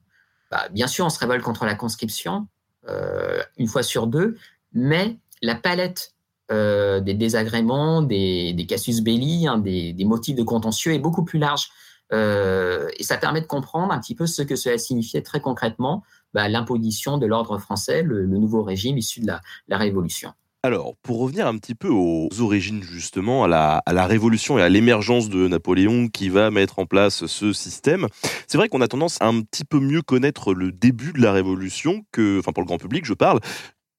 bah, 0.51 0.67
bien 0.71 0.87
sûr, 0.87 1.05
on 1.05 1.09
se 1.09 1.19
révolte 1.19 1.43
contre 1.43 1.65
la 1.65 1.75
conscription 1.75 2.47
euh, 2.87 3.41
une 3.57 3.67
fois 3.67 3.83
sur 3.83 4.07
deux, 4.07 4.37
mais 4.73 5.17
la 5.41 5.55
palette 5.55 6.13
euh, 6.51 6.99
des 6.99 7.13
désagréments, 7.13 8.01
des, 8.01 8.65
casus 8.67 9.01
belli, 9.01 9.47
hein, 9.47 9.57
des, 9.57 9.95
motifs 10.05 10.35
de 10.35 10.43
contentieux 10.43 10.93
est 10.93 10.99
beaucoup 10.99 11.23
plus 11.23 11.39
large. 11.39 11.69
et 12.11 13.03
ça 13.03 13.17
permet 13.17 13.41
de 13.41 13.45
comprendre 13.45 13.93
un 13.93 13.99
petit 13.99 14.15
peu 14.15 14.25
ce 14.25 14.41
que 14.41 14.55
cela 14.55 14.77
signifiait 14.79 15.21
très 15.21 15.41
concrètement 15.41 16.03
bah, 16.33 16.49
l'imposition 16.49 17.17
de 17.19 17.27
l'ordre 17.27 17.59
français, 17.59 18.01
le, 18.01 18.25
nouveau 18.25 18.63
régime 18.63 18.97
issu 18.97 19.21
de 19.21 19.27
la 19.27 19.77
Révolution. 19.77 20.33
Alors, 20.61 20.95
pour 21.03 21.19
revenir 21.19 21.47
un 21.47 21.57
petit 21.57 21.73
peu 21.73 21.87
aux 21.87 22.27
origines 22.41 22.83
justement, 22.83 23.45
à 23.45 23.47
la, 23.47 24.05
révolution 24.05 24.59
et 24.59 24.61
à 24.61 24.67
l'émergence 24.67 25.29
de 25.29 25.47
Napoléon 25.47 26.09
qui 26.09 26.27
va 26.27 26.51
mettre 26.51 26.79
en 26.79 26.85
place 26.85 27.27
ce 27.27 27.53
système, 27.53 28.07
c'est 28.45 28.57
vrai 28.57 28.67
qu'on 28.67 28.81
a 28.81 28.89
tendance 28.89 29.21
à 29.21 29.27
un 29.27 29.39
petit 29.39 29.63
peu 29.63 29.79
mieux 29.79 30.01
connaître 30.01 30.53
le 30.53 30.73
début 30.73 31.13
de 31.13 31.21
la 31.21 31.31
révolution 31.31 32.03
que, 32.11 32.39
enfin 32.39 32.51
pour 32.51 32.61
le 32.61 32.67
grand 32.67 32.77
public 32.77 33.05
je 33.05 33.13
parle, 33.13 33.39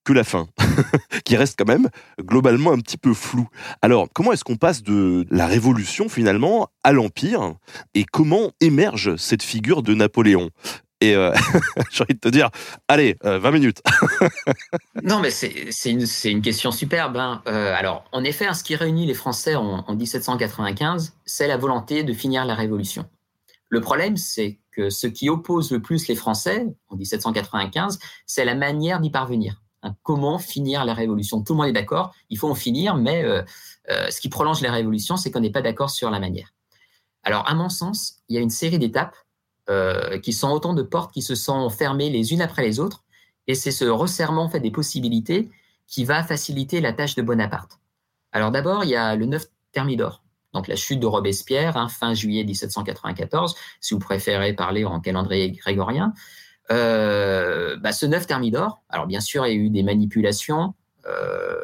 que 0.04 0.12
la 0.12 0.22
fin, 0.22 0.48
qui 1.24 1.34
reste 1.34 1.58
quand 1.58 1.66
même 1.66 1.88
globalement 2.20 2.72
un 2.72 2.78
petit 2.78 2.98
peu 2.98 3.14
flou. 3.14 3.48
Alors, 3.80 4.08
comment 4.12 4.32
est-ce 4.32 4.44
qu'on 4.44 4.56
passe 4.56 4.82
de 4.82 5.24
la 5.30 5.46
révolution 5.46 6.10
finalement 6.10 6.68
à 6.84 6.92
l'empire 6.92 7.54
et 7.94 8.04
comment 8.04 8.50
émerge 8.60 9.16
cette 9.16 9.42
figure 9.42 9.82
de 9.82 9.94
Napoléon? 9.94 10.50
Et 11.00 11.14
euh, 11.14 11.32
j'ai 11.90 12.02
envie 12.02 12.14
de 12.14 12.20
te 12.20 12.28
dire, 12.28 12.50
allez, 12.88 13.16
20 13.22 13.44
euh, 13.44 13.52
minutes. 13.52 13.82
non, 15.02 15.20
mais 15.20 15.30
c'est 15.30 15.90
une, 15.90 16.42
question 16.42 16.70
superbe. 16.72 17.16
Hein. 17.16 17.42
Euh, 17.46 17.74
alors, 17.74 18.04
en 18.12 18.22
effet, 18.22 18.46
hein, 18.46 18.54
ce 18.54 18.62
qui 18.62 18.76
réunit 18.76 19.06
les 19.06 19.14
Français 19.14 19.54
en, 19.54 19.94
1795, 19.94 21.14
c'est 21.24 21.46
la 21.46 21.56
volonté 21.56 22.02
de 22.02 22.12
finir 22.12 22.44
la 22.44 22.54
Révolution. 22.54 23.06
Le 23.68 23.80
problème, 23.80 24.16
c'est 24.16 24.60
que 24.72 24.90
ce 24.90 25.06
qui 25.06 25.28
oppose 25.28 25.70
le 25.70 25.80
plus 25.80 26.08
les 26.08 26.14
Français 26.14 26.66
en 26.88 26.96
1795, 26.96 27.98
c'est 28.26 28.44
la 28.44 28.54
manière 28.54 29.00
d'y 29.00 29.10
parvenir. 29.10 29.62
Hein. 29.82 29.94
comment 30.02 30.38
finir 30.38 30.84
la 30.84 30.92
Révolution? 30.92 31.42
Tout 31.42 31.54
le 31.54 31.58
monde 31.58 31.68
est 31.68 31.72
d'accord, 31.72 32.14
il 32.28 32.36
faut 32.36 32.50
en 32.50 32.54
finir, 32.54 32.96
mais 32.96 33.24
ce 33.88 34.20
qui 34.20 34.28
prolonge 34.28 34.60
la 34.60 34.72
Révolution, 34.72 35.16
c'est 35.16 35.30
qu'on 35.30 35.40
n'est 35.40 35.50
pas 35.50 35.62
d'accord 35.62 35.90
sur 35.90 36.10
la 36.10 36.18
manière. 36.18 36.52
Alors, 37.22 37.48
à 37.48 37.54
mon 37.54 37.68
sens, 37.68 38.16
il 38.28 38.34
y 38.34 38.38
a 38.38 38.42
une 38.42 38.50
série 38.50 38.78
d'étapes 38.78 39.14
euh, 39.70 40.18
qui 40.18 40.32
sont 40.32 40.50
autant 40.50 40.74
de 40.74 40.82
portes 40.82 41.14
qui 41.14 41.22
se 41.22 41.36
sont 41.36 41.70
fermées 41.70 42.10
les 42.10 42.32
unes 42.32 42.42
après 42.42 42.62
les 42.62 42.80
autres. 42.80 43.04
Et 43.46 43.54
c'est 43.54 43.70
ce 43.70 43.84
resserrement 43.84 44.48
fait 44.48 44.58
des 44.58 44.72
possibilités 44.72 45.48
qui 45.86 46.04
va 46.04 46.24
faciliter 46.24 46.80
la 46.80 46.92
tâche 46.92 47.14
de 47.14 47.22
Bonaparte. 47.22 47.78
Alors 48.32 48.50
d'abord, 48.50 48.82
il 48.84 48.90
y 48.90 48.96
a 48.96 49.14
le 49.14 49.26
9 49.26 49.44
Thermidor, 49.72 50.24
donc 50.54 50.66
la 50.66 50.74
chute 50.76 50.98
de 50.98 51.06
Robespierre, 51.06 51.76
hein, 51.76 51.88
fin 51.88 52.14
juillet 52.14 52.42
1794, 52.42 53.54
si 53.80 53.94
vous 53.94 54.00
préférez 54.00 54.54
parler 54.54 54.84
en 54.84 55.00
calendrier 55.00 55.52
grégorien. 55.52 56.14
Euh, 56.70 57.76
bah, 57.76 57.92
ce 57.92 58.06
9 58.06 58.26
Thermidor, 58.26 58.82
alors 58.88 59.06
bien 59.06 59.20
sûr, 59.20 59.46
il 59.46 59.50
y 59.50 59.52
a 59.52 59.56
eu 59.56 59.70
des 59.70 59.82
manipulations, 59.82 60.74
euh, 61.06 61.54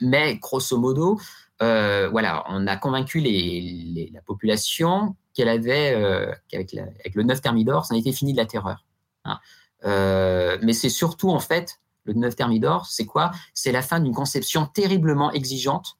mais 0.00 0.36
grosso 0.36 0.78
modo, 0.78 1.18
voilà, 1.60 2.44
on 2.48 2.66
a 2.66 2.76
convaincu 2.76 3.20
la 3.20 4.20
population 4.22 5.16
qu'elle 5.34 5.48
avait, 5.48 5.94
euh, 5.94 6.32
avec, 6.52 6.74
le 7.14 7.22
9 7.22 7.40
Thermidor, 7.40 7.86
ça 7.86 7.96
était 7.96 8.12
fini 8.12 8.32
de 8.32 8.38
la 8.38 8.46
terreur. 8.46 8.84
Hein. 9.24 9.38
Euh, 9.84 10.58
mais 10.62 10.72
c'est 10.72 10.88
surtout, 10.88 11.30
en 11.30 11.40
fait, 11.40 11.80
le 12.04 12.14
9 12.14 12.36
Thermidor, 12.36 12.86
c'est 12.86 13.06
quoi? 13.06 13.30
C'est 13.54 13.72
la 13.72 13.82
fin 13.82 14.00
d'une 14.00 14.14
conception 14.14 14.66
terriblement 14.66 15.32
exigeante 15.32 15.98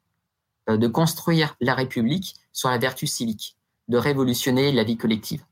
euh, 0.68 0.76
de 0.76 0.88
construire 0.88 1.56
la 1.60 1.74
République 1.74 2.34
sur 2.52 2.70
la 2.70 2.78
vertu 2.78 3.06
civique, 3.06 3.56
de 3.88 3.98
révolutionner 3.98 4.72
la 4.72 4.84
vie 4.84 4.96
collective. 4.96 5.44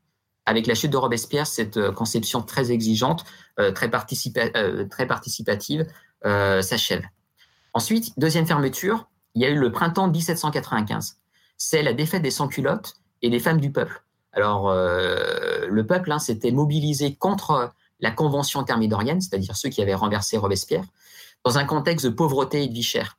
Avec 0.47 0.67
la 0.67 0.75
chute 0.75 0.91
de 0.91 0.97
Robespierre, 0.97 1.47
cette 1.47 1.91
conception 1.91 2.41
très 2.41 2.73
exigeante, 2.73 3.23
très 3.75 3.91
participative, 3.91 5.87
s'achève. 6.25 7.03
Ensuite, 7.75 8.19
deuxième 8.19 8.47
fermeture, 8.47 9.11
il 9.39 9.43
y 9.43 9.45
a 9.45 9.51
eu 9.51 9.59
le 9.59 9.71
printemps 9.71 10.09
1795. 10.09 11.19
C'est 11.57 11.85
la 11.85 11.93
défaite 11.93 12.23
des 12.23 12.33
sans-culottes 12.33 12.97
et 13.23 13.31
des 13.31 13.39
femmes 13.39 13.61
du 13.61 13.71
peuple. 13.71 14.03
Alors, 14.33 14.69
euh, 14.69 15.69
le 15.69 15.87
peuple 15.87 16.11
hein, 16.11 16.19
s'était 16.19 16.51
mobilisé 16.51 17.15
contre 17.15 17.73
la 18.01 18.11
convention 18.11 18.65
thermidorienne, 18.65 19.21
c'est-à-dire 19.21 19.57
ceux 19.57 19.69
qui 19.69 19.81
avaient 19.81 19.95
renversé 19.95 20.39
Robespierre, 20.39 20.83
dans 21.45 21.57
un 21.57 21.65
contexte 21.65 22.05
de 22.05 22.11
pauvreté 22.11 22.65
et 22.65 22.69
de 22.69 22.73
vie 22.73 22.83
chère. 22.83 23.17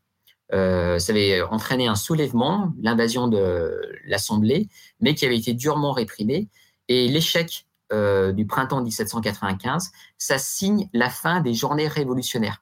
Euh, 0.51 0.99
ça 0.99 1.13
avait 1.13 1.41
entraîné 1.41 1.87
un 1.87 1.95
soulèvement, 1.95 2.73
l'invasion 2.81 3.29
de 3.29 3.81
l'Assemblée, 4.05 4.67
mais 4.99 5.15
qui 5.15 5.25
avait 5.25 5.37
été 5.37 5.53
durement 5.53 5.93
réprimé. 5.93 6.49
Et 6.89 7.07
l'échec 7.07 7.65
euh, 7.93 8.33
du 8.33 8.45
printemps 8.45 8.81
1795, 8.81 9.91
ça 10.17 10.37
signe 10.37 10.89
la 10.91 11.09
fin 11.09 11.39
des 11.39 11.53
journées 11.53 11.87
révolutionnaires. 11.87 12.61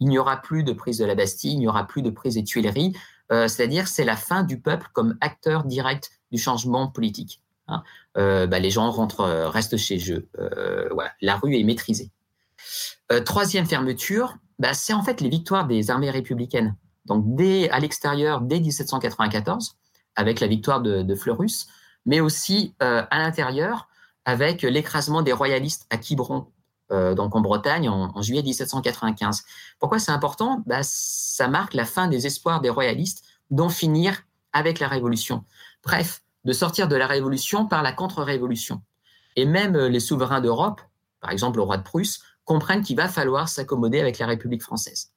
Il 0.00 0.08
n'y 0.08 0.18
aura 0.18 0.36
plus 0.36 0.62
de 0.62 0.72
prise 0.72 0.98
de 0.98 1.04
la 1.04 1.14
Bastille, 1.14 1.52
il 1.52 1.58
n'y 1.58 1.68
aura 1.68 1.86
plus 1.86 2.02
de 2.02 2.10
prise 2.10 2.34
des 2.34 2.44
Tuileries, 2.44 2.94
c'est-à-dire 3.30 3.88
c'est 3.88 4.04
la 4.04 4.16
fin 4.16 4.42
du 4.42 4.60
peuple 4.60 4.88
comme 4.94 5.16
acteur 5.20 5.64
direct 5.64 6.10
du 6.30 6.38
changement 6.38 6.88
politique. 6.88 7.42
Hein. 7.68 7.82
Euh, 8.16 8.46
bah, 8.46 8.58
les 8.58 8.70
gens 8.70 8.90
rentrent, 8.90 9.20
euh, 9.20 9.48
restent 9.48 9.76
chez 9.76 9.98
eux. 10.10 10.28
Euh, 10.38 10.88
la 11.20 11.36
rue 11.36 11.56
est 11.56 11.64
maîtrisée. 11.64 12.10
troisième 13.24 13.66
fermeture, 13.66 14.36
bah, 14.58 14.74
c'est 14.74 14.92
en 14.92 15.02
fait 15.02 15.20
les 15.20 15.28
victoires 15.28 15.66
des 15.66 15.90
armées 15.90 16.10
républicaines. 16.10 16.74
Donc 17.04 17.24
dès 17.36 17.70
à 17.70 17.78
l'extérieur, 17.78 18.40
dès 18.40 18.60
1794, 18.60 19.76
avec 20.16 20.40
la 20.40 20.46
victoire 20.46 20.80
de, 20.80 21.14
Fleurus, 21.14 21.68
mais 22.04 22.20
aussi 22.20 22.74
à 22.80 23.18
l'intérieur 23.18 23.88
avec 24.24 24.62
l'écrasement 24.62 25.22
des 25.22 25.32
royalistes 25.32 25.86
à 25.90 25.96
Quiberon, 25.96 26.48
donc 26.90 27.36
en 27.36 27.40
Bretagne, 27.40 27.88
en, 27.88 28.22
juillet 28.22 28.42
1795. 28.42 29.44
Pourquoi 29.78 29.98
c'est 29.98 30.10
important? 30.10 30.62
Bah, 30.66 30.80
Ça 30.82 31.48
marque 31.48 31.74
la 31.74 31.84
fin 31.84 32.08
des 32.08 32.26
espoirs 32.26 32.60
des 32.60 32.70
royalistes 32.70 33.24
d'en 33.50 33.68
finir 33.68 34.22
avec 34.52 34.80
la 34.80 34.88
Révolution. 34.88 35.44
Bref, 35.84 36.22
de 36.44 36.52
sortir 36.52 36.88
de 36.88 36.96
la 36.96 37.06
Révolution 37.06 37.66
par 37.66 37.82
la 37.82 37.92
contre-révolution. 37.92 38.82
Et 39.36 39.44
même 39.44 39.76
euh, 39.76 39.88
les 39.88 40.00
souverains 40.00 40.40
d'Europe, 40.40 40.80
par 41.20 41.30
exemple 41.30 41.58
le 41.58 41.62
roi 41.62 41.76
de 41.76 41.82
Prusse, 41.82 42.22
comprennent 42.44 42.82
qu'il 42.82 42.96
va 42.96 43.08
falloir 43.08 43.48
s'accommoder 43.48 44.00
avec 44.00 44.18
la 44.18 44.26
République 44.26 44.62
française. 44.62 45.12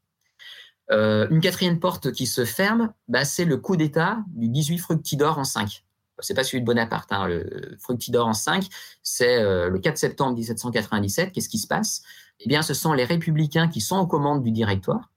Euh, 0.92 1.28
une 1.30 1.40
quatrième 1.40 1.80
porte 1.80 2.12
qui 2.12 2.28
se 2.28 2.44
ferme, 2.44 2.94
bah, 3.08 3.24
c'est 3.24 3.46
le 3.46 3.58
coup 3.58 3.78
d'État 3.78 4.20
du 4.28 4.50
18 4.50 4.78
Fructidor 4.80 5.38
en 5.38 5.46
5. 5.46 5.86
C'est 6.22 6.34
pas 6.34 6.44
celui 6.44 6.62
de 6.62 6.66
Bonaparte, 6.66 7.12
hein, 7.12 7.28
le 7.28 7.78
Fructidor 7.80 8.28
en 8.28 8.34
5, 8.34 8.66
c'est 9.04 9.42
euh, 9.42 9.70
le 9.70 9.80
4 9.80 9.98
septembre 9.98 10.36
1797. 10.36 11.32
Qu'est-ce 11.32 11.50
qui 11.50 11.60
se 11.60 11.68
passe? 11.68 12.04
Eh 12.40 12.48
bien, 12.48 12.62
ce 12.62 12.74
sont 12.74 12.94
les 12.94 13.04
républicains 13.04 13.68
qui 13.68 13.82
sont 13.82 13.98
aux 13.98 14.08
commandes 14.08 14.44
du 14.44 14.52
directoire, 14.52 15.12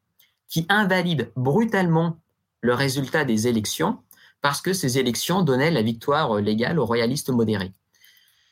qui 0.49 0.67
invalident 0.69 1.29
brutalement 1.37 2.19
le 2.61 2.75
résultat 2.75 3.25
des 3.25 3.47
élections 3.49 3.99
parce 4.41 4.61
que 4.61 4.75
ces 4.75 4.99
élections 4.99 5.43
donnaient 5.43 5.71
la 5.71 5.81
victoire 5.81 6.37
légale 6.37 6.79
aux 6.79 6.85
royalistes 6.85 7.31
modérés. 7.31 7.73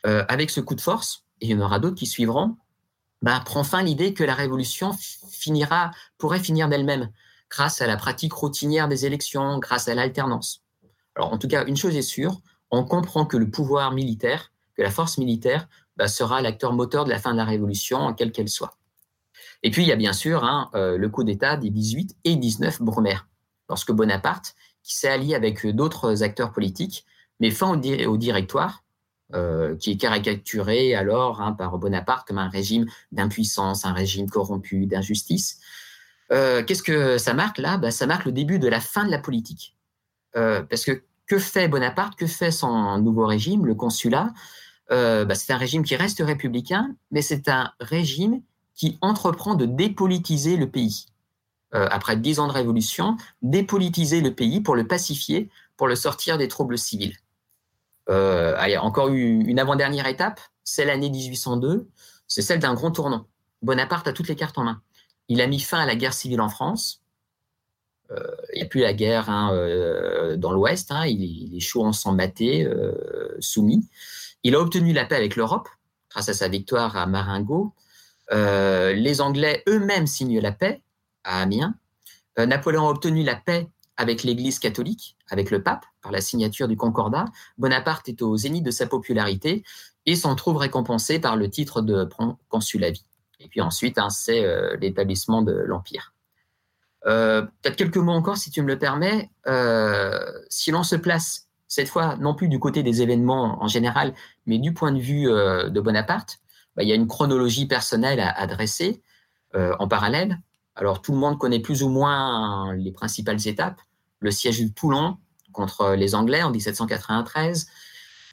Euh, 0.07 0.25
avec 0.29 0.49
ce 0.49 0.61
coup 0.61 0.75
de 0.75 0.81
force, 0.81 1.27
et 1.41 1.47
il 1.47 1.51
y 1.51 1.55
en 1.55 1.61
aura 1.61 1.79
d'autres 1.79 1.97
qui 1.97 2.07
suivront, 2.07 2.57
bah, 3.21 3.41
prend 3.45 3.63
fin 3.63 3.83
l'idée 3.83 4.15
que 4.15 4.25
la 4.25 4.35
révolution 4.35 4.97
finira, 5.31 5.91
pourrait 6.19 6.41
finir 6.41 6.69
d'elle-même, 6.69 7.11
grâce 7.51 7.83
à 7.83 7.87
la 7.87 7.97
pratique 7.97 8.33
routinière 8.33 8.89
des 8.89 9.07
élections, 9.07 9.59
grâce 9.59 9.87
à 9.87 9.95
l'alternance. 9.95 10.63
Alors, 11.17 11.33
en 11.33 11.39
tout 11.39 11.49
cas, 11.49 11.65
une 11.67 11.77
chose 11.77 11.97
est 11.97 12.03
sûre, 12.03 12.41
on 12.71 12.85
comprend 12.85 13.27
que 13.27 13.37
le 13.37 13.51
pouvoir 13.51 13.93
militaire, 13.93 14.53
que 14.77 14.83
la 14.83 14.91
force 14.91 15.19
militaire, 15.19 15.69
bah, 15.97 16.09
sera 16.09 16.41
l'acteur 16.41 16.73
moteur 16.73 17.05
de 17.05 17.11
la 17.11 17.19
fin 17.19 17.33
de 17.33 17.37
la 17.37 17.45
révolution, 17.45 18.15
quelle 18.15 18.33
qu'elle 18.33 18.49
soit. 18.49 18.79
Et 19.63 19.71
puis, 19.71 19.83
il 19.83 19.89
y 19.89 19.93
a 19.93 19.97
bien 19.97 20.13
sûr 20.13 20.45
hein, 20.45 20.71
euh, 20.75 20.97
le 20.97 21.09
coup 21.09 21.25
d'État 21.25 21.57
des 21.57 21.71
18 21.71 22.17
et 22.25 22.37
19 22.37 22.81
Brumaire, 22.81 23.29
lorsque 23.69 23.93
Bonaparte 23.93 24.55
qui 24.83 24.97
s'est 24.97 25.09
allié 25.09 25.35
avec 25.35 25.67
d'autres 25.67 26.23
acteurs 26.23 26.53
politiques, 26.53 27.07
mais 27.41 27.51
fin 27.51 27.79
au, 27.79 28.17
directoire, 28.17 28.85
euh, 29.35 29.77
qui 29.77 29.93
est 29.93 29.97
caricaturé 29.97 30.95
alors 30.95 31.41
hein, 31.41 31.53
par 31.53 31.79
Bonaparte 31.79 32.27
comme 32.27 32.39
un 32.39 32.49
régime 32.49 32.87
d'impuissance, 33.13 33.85
un 33.85 33.93
régime 33.93 34.29
corrompu, 34.29 34.87
d'injustice. 34.87 35.61
Euh, 36.33 36.63
qu'est-ce 36.65 36.83
que 36.83 37.19
ça 37.19 37.35
marque 37.35 37.59
là? 37.59 37.79
Bah, 37.79 37.91
Ça 37.91 38.07
marque 38.07 38.25
le 38.25 38.33
début 38.33 38.59
de 38.59 38.69
la 38.69 38.81
fin 38.81 39.05
de 39.05 39.11
la 39.11 39.19
politique. 39.19 39.77
Euh, 40.37 40.63
parce 40.63 40.85
que 40.85 41.03
que 41.27 41.39
fait 41.39 41.69
Bonaparte 41.69 42.17
Que 42.17 42.27
fait 42.27 42.51
son 42.51 42.99
nouveau 42.99 43.27
régime, 43.27 43.67
le 43.67 43.75
consulat? 43.75 44.33
Bah, 44.91 45.35
C'est 45.35 45.53
un 45.53 45.57
régime 45.57 45.85
qui 45.85 45.97
reste 45.97 46.21
républicain, 46.21 46.95
mais 47.11 47.23
c'est 47.23 47.49
un 47.49 47.73
régime 47.81 48.43
qui 48.75 48.99
entreprend 49.01 49.55
de 49.55 49.65
dépolitiser 49.65 50.57
le 50.57 50.69
pays. 50.69 51.07
Euh, 51.75 51.89
après 51.91 52.17
dix 52.17 52.39
ans 52.39 52.49
de 52.49 52.53
révolution, 52.53 53.17
dépolitiser 53.41 54.21
le 54.21 54.35
pays 54.35 54.61
pour 54.61 54.77
le 54.77 54.87
pacifier, 54.87 55.49
pour 55.77 55.89
le 55.89 55.97
sortir 55.97 56.37
des 56.37 56.49
troubles 56.49 56.77
civils. 56.77 57.17
Euh, 58.11 58.57
encore 58.81 59.09
une 59.09 59.59
avant-dernière 59.59 60.07
étape, 60.07 60.41
c'est 60.65 60.85
l'année 60.85 61.09
1802, 61.09 61.89
c'est 62.29 62.43
celle 62.43 62.59
d'un 62.59 62.75
grand 62.75 62.91
tournant. 62.91 63.27
Bonaparte 63.63 64.07
a 64.07 64.13
toutes 64.13 64.29
les 64.29 64.37
cartes 64.37 64.59
en 64.59 64.65
main. 64.65 64.83
Il 65.29 65.41
a 65.41 65.47
mis 65.47 65.61
fin 65.61 65.79
à 65.79 65.87
la 65.87 65.97
guerre 65.97 66.13
civile 66.13 66.41
en 66.41 66.51
France. 66.51 67.02
Euh, 68.13 68.37
il 68.53 68.59
n'y 68.59 68.63
a 68.63 68.67
plus 68.67 68.81
la 68.81 68.93
guerre 68.93 69.31
hein, 69.31 70.37
dans 70.37 70.53
l'Ouest. 70.53 70.91
Hein, 70.91 71.07
il, 71.07 71.57
est 71.57 71.61
chaud 71.61 71.85
en 71.85 72.13
batté, 72.13 72.69
soumis. 73.41 73.89
Il 74.43 74.55
a 74.55 74.61
obtenu 74.61 74.93
la 74.93 75.05
paix 75.05 75.17
avec 75.17 75.37
l'Europe 75.37 75.69
grâce 76.11 76.29
à 76.29 76.35
sa 76.35 76.49
victoire 76.49 76.97
à 76.97 77.07
Marengo. 77.07 77.73
les 78.31 79.21
Anglais 79.21 79.63
eux-mêmes 79.69 80.07
signent 80.07 80.41
la 80.41 80.53
paix 80.53 80.83
à 81.25 81.41
Amiens. 81.41 81.75
Euh, 82.39 82.47
Napoléon 82.47 82.87
a 82.87 82.91
obtenu 82.91 83.23
la 83.23 83.37
paix 83.37 83.69
avec 83.97 84.23
l'Église 84.23 84.59
catholique, 84.59 85.17
avec 85.31 85.51
le 85.51 85.63
pape, 85.63 85.85
par 86.01 86.13
la 86.13 86.21
signature 86.21 86.67
du 86.67 86.77
Concordat, 86.77 87.27
Bonaparte 87.59 88.09
est 88.09 88.23
au 88.23 88.37
zénith 88.37 88.65
de 88.65 88.71
sa 88.71 88.87
popularité 88.87 89.63
et 90.07 90.17
s'en 90.17 90.35
trouve 90.35 90.57
récompensé 90.57 91.19
par 91.21 91.37
le 91.37 91.49
titre 91.51 91.83
de 91.83 92.09
consul 92.49 92.85
à 92.85 92.91
vie. 92.91 93.05
Et 93.39 93.49
puis 93.49 93.61
ensuite, 93.61 93.99
hein, 93.99 94.09
c'est 94.09 94.45
euh, 94.45 94.77
l'établissement 94.81 95.43
de 95.43 95.53
l'Empire. 95.53 96.15
Euh, 97.07 97.43
peut-être 97.43 97.77
quelques 97.77 97.97
mots 97.97 98.13
encore, 98.13 98.37
si 98.37 98.51
tu 98.51 98.63
me 98.63 98.69
le 98.69 98.79
permets. 98.79 99.31
Euh, 99.47 100.19
si 100.49 100.71
l'on 100.71 100.83
se 100.83 100.97
place 100.97 101.49
cette 101.69 101.89
fois 101.89 102.17
non 102.17 102.35
plus 102.35 102.49
du 102.49 102.59
côté 102.59 102.83
des 102.83 103.03
événements 103.03 103.63
en 103.63 103.69
général, 103.69 104.15
mais 104.47 104.59
du 104.59 104.75
point 104.75 104.93
de 104.93 105.01
vue 105.01 105.25
de 105.25 105.81
Bonaparte, 105.81 106.39
bah, 106.77 106.83
il 106.83 106.89
y 106.89 106.93
a 106.93 106.95
une 106.95 107.07
chronologie 107.07 107.67
personnelle 107.67 108.21
à, 108.21 108.31
à 108.31 108.47
dresser 108.47 109.03
en 109.55 109.89
parallèle. 109.89 110.39
Alors 110.75 111.01
tout 111.01 111.13
le 111.13 111.19
monde 111.19 111.39
connaît 111.39 111.61
plus 111.61 111.83
ou 111.83 111.89
moins 111.89 112.75
les 112.75 112.93
principales 112.93 113.47
étapes. 113.47 113.81
Le 114.21 114.31
siège 114.31 114.63
de 114.63 114.69
Toulon 114.69 115.17
contre 115.53 115.95
les 115.95 116.15
Anglais 116.15 116.43
en 116.43 116.51
1793, 116.51 117.69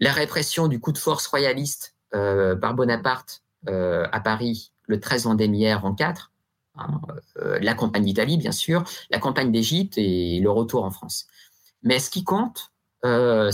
la 0.01 0.11
répression 0.11 0.67
du 0.67 0.81
coup 0.81 0.91
de 0.91 0.97
force 0.97 1.25
royaliste 1.27 1.95
par 2.11 2.73
Bonaparte 2.73 3.41
à 3.67 4.19
Paris 4.19 4.73
le 4.89 4.99
13 4.99 5.25
vendémiaire 5.25 5.85
en 5.85 5.93
4, 5.93 6.31
hein, 6.79 7.01
euh, 7.37 7.59
la 7.61 7.73
campagne 7.73 8.03
d'Italie, 8.03 8.37
bien 8.37 8.51
sûr, 8.51 8.83
la 9.09 9.19
campagne 9.19 9.51
d'Égypte 9.51 9.97
et 9.97 10.39
le 10.39 10.51
retour 10.51 10.83
en 10.83 10.91
France. 10.91 11.27
Mais 11.83 11.99
ce 11.99 12.09
qui 12.09 12.23
compte, 12.23 12.71
euh, 13.05 13.51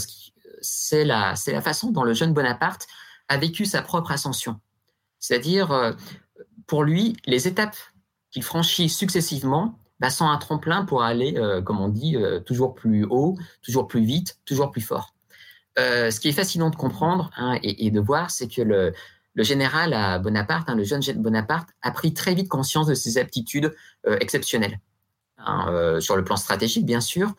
c'est 0.62 1.06
la, 1.06 1.36
façon 1.36 1.92
dont 1.92 2.04
le 2.04 2.14
jeune 2.14 2.34
Bonaparte 2.34 2.88
a 3.28 3.38
vécu 3.38 3.66
sa 3.66 3.82
propre 3.82 4.12
ascension. 4.12 4.60
C'est-à-dire, 5.20 5.72
euh, 5.72 5.94
pour 6.68 6.84
lui, 6.84 7.16
les 7.26 7.48
étapes 7.48 7.78
qu'il 8.32 8.44
franchit 8.44 8.90
successivement 8.90 9.80
bah, 10.00 10.10
sont 10.10 10.28
un 10.28 10.38
tremplin 10.38 10.86
pour 10.86 11.04
aller, 11.04 11.36
comme 11.64 11.80
on 11.80 11.88
dit, 11.88 12.18
toujours 12.46 12.76
plus 12.76 13.06
haut, 13.06 13.38
toujours 13.62 13.88
plus 13.88 14.04
vite, 14.04 14.40
toujours 14.46 14.72
plus 14.72 14.82
fort. 14.82 15.16
ce 15.78 16.20
qui 16.20 16.28
est 16.28 16.34
fascinant 16.34 16.70
de 16.70 16.76
comprendre 16.76 17.32
hein, 17.38 17.58
et, 17.64 17.92
de 17.92 18.00
voir, 18.02 18.30
c'est 18.30 18.50
que 18.50 18.62
le, 18.62 18.94
le 19.36 19.44
général 19.44 20.22
Bonaparte, 20.22 20.70
hein, 20.70 20.76
le 20.76 20.84
jeune 20.84 21.02
Bonaparte, 21.18 21.70
a 21.82 21.92
pris 21.92 22.14
très 22.14 22.34
vite 22.34 22.50
conscience 22.50 22.88
de 22.88 22.96
ses 22.96 23.18
aptitudes 23.18 23.76
euh, 24.08 24.18
exceptionnelles. 24.20 24.80
Hein, 25.38 25.68
euh, 25.70 26.00
sur 26.00 26.16
le 26.16 26.24
plan 26.24 26.38
stratégique, 26.38 26.86
bien 26.86 27.02
sûr, 27.02 27.34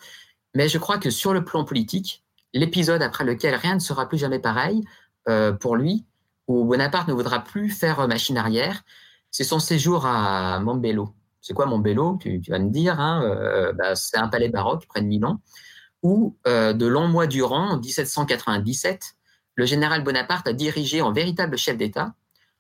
mais 0.55 0.69
je 0.69 0.79
crois 0.79 0.99
que 0.99 1.11
sur 1.11 1.33
le 1.33 1.45
plan 1.45 1.65
politique, 1.65 2.23
l'épisode 2.53 3.03
après 3.03 3.25
lequel 3.25 3.55
rien 3.55 3.75
ne 3.75 3.81
sera 3.81 4.09
plus 4.09 4.19
jamais 4.19 4.39
pareil 4.39 4.85
euh, 5.29 5.53
pour 5.53 5.77
lui, 5.77 6.05
où 6.47 6.65
Bonaparte 6.65 7.09
ne 7.09 7.15
voudra 7.15 7.43
plus 7.43 7.71
faire 7.71 8.07
machine 8.07 8.37
arrière, 8.37 8.85
c'est 9.31 9.45
son 9.45 9.59
séjour 9.59 10.07
à 10.07 10.61
Montbello. 10.61 11.15
C'est 11.41 11.55
quoi 11.55 11.67
Montbello 11.67 12.19
tu, 12.21 12.41
tu, 12.41 12.51
vas 12.51 12.59
me 12.59 12.71
dire. 12.71 13.01
Hein, 13.01 13.73
bah, 13.75 13.95
c'est 13.95 14.17
un 14.17 14.29
palais 14.29 14.49
baroque 14.49 14.87
près 14.87 15.01
de 15.01 15.07
Milan, 15.07 15.41
où 16.03 16.37
de 16.45 16.87
longs 16.87 17.09
mois 17.09 17.27
durant, 17.27 17.71
en 17.73 17.79
1797, 17.79 19.16
le 19.57 19.67
général 19.67 20.05
Bonaparte 20.05 20.47
a 20.47 20.53
dirigé 20.53 21.03
en 21.03 21.13
véritable 21.13 21.57
chef 21.57 21.77
d'État, 21.77 22.15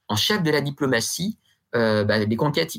en 0.08 0.16
chef 0.16 0.42
de 0.42 0.50
la 0.50 0.60
diplomatie, 0.60 1.38
euh, 1.74 2.04
bah, 2.04 2.24
des 2.24 2.36
conquêtes 2.36 2.76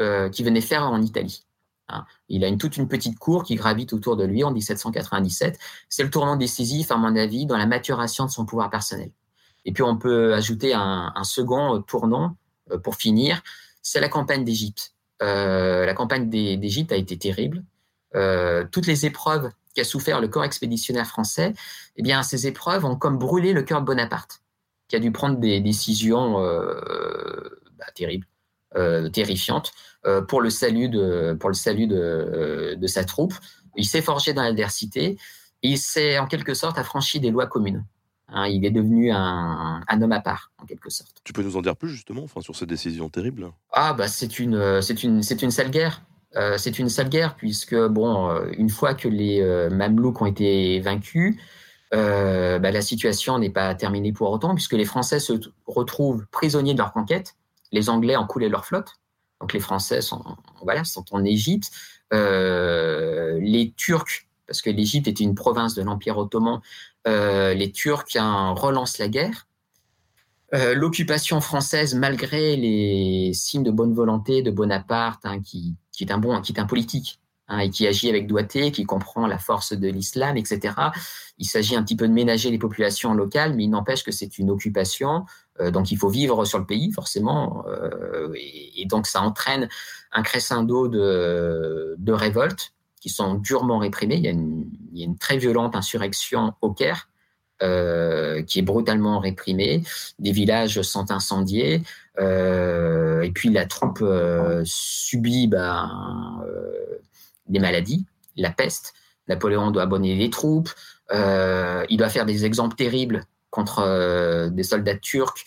euh, 0.00 0.30
qu'il 0.30 0.44
venait 0.44 0.60
faire 0.60 0.84
en 0.84 1.02
Italie. 1.02 1.44
Hein. 1.88 2.04
Il 2.28 2.44
a 2.44 2.48
une, 2.48 2.58
toute 2.58 2.76
une 2.76 2.88
petite 2.88 3.18
cour 3.18 3.42
qui 3.42 3.56
gravite 3.56 3.92
autour 3.92 4.16
de 4.16 4.24
lui 4.24 4.44
en 4.44 4.52
1797. 4.52 5.58
C'est 5.88 6.04
le 6.04 6.10
tournant 6.10 6.36
décisif, 6.36 6.90
à 6.92 6.96
mon 6.96 7.14
avis, 7.16 7.44
dans 7.46 7.56
la 7.56 7.66
maturation 7.66 8.24
de 8.24 8.30
son 8.30 8.46
pouvoir 8.46 8.70
personnel. 8.70 9.10
Et 9.64 9.72
puis 9.72 9.82
on 9.82 9.96
peut 9.96 10.32
ajouter 10.32 10.74
un, 10.74 11.12
second 11.24 11.82
tournant 11.82 12.36
euh, 12.70 12.78
pour 12.78 12.94
finir, 12.94 13.42
c'est 13.82 14.00
la 14.00 14.08
campagne 14.08 14.44
d'Égypte. 14.44 14.94
la 15.20 15.94
campagne 15.94 16.28
d'Égypte 16.28 16.92
a 16.92 16.96
été 16.96 17.16
terrible. 17.18 17.64
toutes 18.70 18.86
les 18.86 19.06
épreuves 19.06 19.50
qu'a 19.76 19.84
souffert 19.84 20.20
le 20.20 20.28
corps 20.28 20.44
expéditionnaire 20.44 21.06
français, 21.06 21.52
eh 21.96 22.02
bien, 22.02 22.22
ces 22.22 22.46
épreuves 22.46 22.84
ont 22.84 22.96
comme 22.96 23.18
brûlé 23.18 23.52
le 23.52 23.62
cœur 23.62 23.80
de 23.80 23.86
Bonaparte, 23.86 24.40
qui 24.88 24.96
a 24.96 24.98
dû 24.98 25.12
prendre 25.12 25.38
des 25.38 25.60
décisions 25.60 26.40
euh, 26.40 27.60
bah, 27.78 27.84
terribles, 27.94 28.26
euh, 28.74 29.08
terrifiantes, 29.10 29.72
euh, 30.06 30.22
pour 30.22 30.40
le 30.40 30.50
salut 30.50 30.88
de, 30.88 31.36
pour 31.38 31.50
le 31.50 31.54
salut 31.54 31.86
de, 31.86 32.76
de 32.76 32.86
sa 32.86 33.04
troupe. 33.04 33.34
Il 33.76 33.84
s'est 33.84 34.02
forgé 34.02 34.32
dans 34.32 34.42
l'adversité. 34.42 35.18
Il 35.62 35.78
s'est 35.78 36.18
en 36.18 36.26
quelque 36.26 36.54
sorte 36.54 36.78
affranchi 36.78 37.20
des 37.20 37.30
lois 37.30 37.46
communes. 37.46 37.84
Hein, 38.28 38.46
il 38.48 38.64
est 38.64 38.70
devenu 38.70 39.12
un, 39.12 39.82
un, 39.86 40.02
homme 40.02 40.12
à 40.12 40.20
part, 40.20 40.50
en 40.58 40.64
quelque 40.64 40.90
sorte. 40.90 41.18
Tu 41.22 41.32
peux 41.32 41.42
nous 41.42 41.56
en 41.56 41.62
dire 41.62 41.76
plus 41.76 41.90
justement, 41.90 42.24
enfin, 42.24 42.40
sur 42.40 42.56
ces 42.56 42.66
décisions 42.66 43.08
terribles? 43.08 43.52
Ah 43.70 43.92
bah 43.92 44.08
c'est 44.08 44.40
une, 44.40 44.82
c'est 44.82 45.04
une, 45.04 45.22
c'est 45.22 45.42
une 45.42 45.52
sale 45.52 45.70
guerre. 45.70 46.02
Euh, 46.36 46.58
c'est 46.58 46.78
une 46.78 46.88
sale 46.88 47.08
guerre 47.08 47.34
puisque 47.36 47.76
bon, 47.76 48.30
euh, 48.30 48.50
une 48.58 48.68
fois 48.68 48.94
que 48.94 49.08
les 49.08 49.40
euh, 49.40 49.70
Mamelouks 49.70 50.20
ont 50.20 50.26
été 50.26 50.80
vaincus, 50.80 51.36
bah, 51.92 52.70
la 52.70 52.82
situation 52.82 53.38
n'est 53.38 53.50
pas 53.50 53.74
terminée 53.74 54.12
pour 54.12 54.30
autant 54.30 54.54
puisque 54.54 54.74
les 54.74 54.84
Français 54.84 55.18
se 55.18 55.32
retrouvent 55.66 56.26
prisonniers 56.30 56.74
de 56.74 56.78
leur 56.78 56.92
conquête. 56.92 57.36
Les 57.72 57.88
Anglais 57.88 58.18
ont 58.18 58.26
coulé 58.26 58.50
leur 58.50 58.66
flotte, 58.66 58.90
donc 59.40 59.54
les 59.54 59.60
Français 59.60 60.02
sont 60.02 60.22
voilà 60.62 60.84
sont 60.84 61.04
en 61.12 61.24
Égypte. 61.24 61.70
les 62.12 63.72
Turcs, 63.76 64.28
parce 64.46 64.60
que 64.60 64.68
l'Égypte 64.68 65.08
était 65.08 65.24
une 65.24 65.34
province 65.34 65.74
de 65.74 65.82
l'Empire 65.82 66.18
ottoman, 66.18 66.60
les 67.06 67.72
Turcs 67.72 68.16
hein, 68.16 68.52
relancent 68.54 68.98
la 68.98 69.08
guerre. 69.08 69.46
L'occupation 70.52 71.40
française, 71.40 71.94
malgré 71.94 72.56
les 72.56 73.32
signes 73.32 73.62
de 73.62 73.70
bonne 73.70 73.94
volonté 73.94 74.42
de 74.42 74.50
Bonaparte, 74.50 75.24
hein, 75.24 75.40
qui 75.40 75.76
qui 75.96 76.04
est 76.04 76.12
un 76.12 76.18
bon, 76.18 76.40
qui 76.40 76.52
est 76.52 76.60
un 76.60 76.66
politique. 76.66 77.20
Hein, 77.48 77.60
et 77.60 77.70
qui 77.70 77.86
agit 77.86 78.08
avec 78.08 78.26
doigté, 78.26 78.72
qui 78.72 78.84
comprend 78.84 79.28
la 79.28 79.38
force 79.38 79.72
de 79.72 79.86
l'islam, 79.86 80.36
etc. 80.36 80.74
Il 81.38 81.46
s'agit 81.46 81.76
un 81.76 81.84
petit 81.84 81.94
peu 81.94 82.08
de 82.08 82.12
ménager 82.12 82.50
les 82.50 82.58
populations 82.58 83.14
locales, 83.14 83.54
mais 83.54 83.62
il 83.64 83.70
n'empêche 83.70 84.02
que 84.02 84.10
c'est 84.10 84.38
une 84.38 84.50
occupation, 84.50 85.26
euh, 85.60 85.70
donc 85.70 85.92
il 85.92 85.96
faut 85.96 86.08
vivre 86.08 86.44
sur 86.44 86.58
le 86.58 86.66
pays, 86.66 86.90
forcément, 86.90 87.64
euh, 87.68 88.32
et, 88.34 88.84
donc 88.86 89.06
ça 89.06 89.22
entraîne 89.22 89.68
un 90.10 90.22
crescendo 90.22 90.88
de, 90.88 92.12
révoltes 92.12 92.72
qui 93.00 93.10
sont 93.10 93.34
durement 93.34 93.78
réprimées. 93.78 94.16
Il 94.16 94.24
y, 94.24 94.28
a 94.28 94.32
une, 94.32 94.68
il 94.92 94.98
y 94.98 95.02
a 95.02 95.06
une 95.06 95.18
très 95.18 95.36
violente 95.36 95.76
insurrection 95.76 96.52
au 96.62 96.72
Caire, 96.72 97.08
euh, 97.62 98.42
qui 98.42 98.58
est 98.58 98.62
brutalement 98.62 99.18
réprimée. 99.18 99.82
Des 100.18 100.32
villages 100.32 100.82
sont 100.82 101.10
incendiés. 101.10 101.82
Euh, 102.18 103.22
et 103.22 103.30
puis 103.30 103.48
la 103.48 103.64
troupe 103.64 104.00
euh, 104.02 104.60
subit 104.66 105.46
bah, 105.46 105.90
des 107.46 107.58
maladies, 107.58 108.04
la 108.36 108.50
peste. 108.50 108.92
Napoléon 109.28 109.70
doit 109.70 109.84
abonner 109.84 110.14
les 110.14 110.28
troupes. 110.28 110.70
il 111.12 111.96
doit 111.96 112.10
faire 112.10 112.26
des 112.26 112.44
exemples 112.44 112.76
terribles 112.76 113.24
contre 113.50 114.50
des 114.50 114.62
soldats 114.62 114.98
turcs 114.98 115.44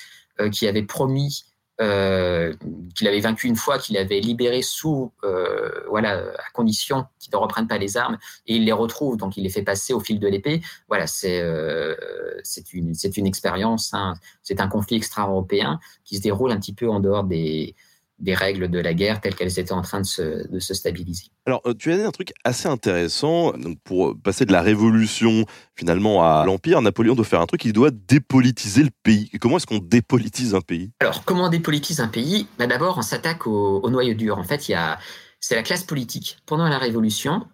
qui 0.51 0.67
avaient 0.67 0.83
promis 0.83 1.45
euh, 1.81 2.53
qu'il 2.93 3.07
avait 3.07 3.21
vaincu 3.21 3.47
une 3.47 3.55
fois, 3.55 3.79
qu'il 3.79 3.97
avait 3.97 4.19
libéré 4.19 4.61
sous, 4.61 5.13
euh, 5.23 5.69
voilà, 5.87 6.17
à 6.17 6.51
condition 6.53 7.05
qu'ils 7.19 7.31
ne 7.33 7.37
reprennent 7.37 7.67
pas 7.67 7.77
les 7.77 7.95
armes, 7.95 8.17
et 8.47 8.57
il 8.57 8.65
les 8.65 8.71
retrouve, 8.73 9.15
donc 9.15 9.37
il 9.37 9.43
les 9.43 9.49
fait 9.49 9.61
passer 9.61 9.93
au 9.93 9.99
fil 9.99 10.19
de 10.19 10.27
l'épée. 10.27 10.61
Voilà, 10.89 11.07
c'est 11.07 11.41
euh, 11.41 11.95
c'est 12.43 12.73
une, 12.73 12.93
une 13.15 13.27
expérience, 13.27 13.93
hein. 13.93 14.15
c'est 14.43 14.59
un 14.59 14.67
conflit 14.67 14.97
extra-européen 14.97 15.79
qui 16.03 16.17
se 16.17 16.21
déroule 16.21 16.51
un 16.51 16.59
petit 16.59 16.73
peu 16.73 16.89
en 16.89 16.99
dehors 16.99 17.23
des, 17.23 17.75
des 18.19 18.33
règles 18.33 18.69
de 18.69 18.79
la 18.79 18.93
guerre 18.93 19.21
telles 19.21 19.35
qu'elles 19.35 19.59
étaient 19.59 19.71
en 19.71 19.81
train 19.81 20.01
de 20.01 20.05
se, 20.05 20.47
de 20.47 20.59
se 20.59 20.73
stabiliser. 20.73 21.25
Alors, 21.45 21.61
euh, 21.65 21.73
tu 21.73 21.91
as 21.91 21.97
dit 21.97 22.03
un 22.03 22.11
truc 22.11 22.33
assez 22.43 22.67
intéressant. 22.67 23.53
Donc, 23.53 23.79
pour 23.83 24.15
passer 24.21 24.45
de 24.45 24.51
la 24.51 24.61
révolution 24.61 25.45
finalement 25.75 26.23
à 26.23 26.45
l'empire, 26.45 26.81
Napoléon 26.81 27.15
doit 27.15 27.25
faire 27.25 27.41
un 27.41 27.45
truc. 27.45 27.65
Il 27.65 27.73
doit 27.73 27.91
dépolitiser 27.91 28.83
le 28.83 28.91
pays. 29.03 29.29
comment 29.39 29.57
est-ce 29.57 29.67
qu'on 29.67 29.79
dépolitise 29.79 30.55
un 30.55 30.61
pays? 30.61 30.91
Alors, 30.99 31.23
comment 31.23 31.45
on 31.45 31.49
dépolitise 31.49 31.99
un 32.01 32.07
pays? 32.07 32.47
Bah, 32.57 32.67
D'abord, 32.67 32.97
on 32.97 33.01
s'attaque 33.01 33.47
au, 33.47 33.89
noyau 33.89 34.13
dur. 34.13 34.37
En 34.37 34.43
fait, 34.43 34.69
il 34.69 34.73
y 34.73 34.75
a, 34.75 34.99
c'est 35.39 35.55
la 35.55 35.63
classe 35.63 35.83
politique. 35.83 36.37
Pendant 36.45 36.67
la 36.67 36.77
révolution, 36.77 37.47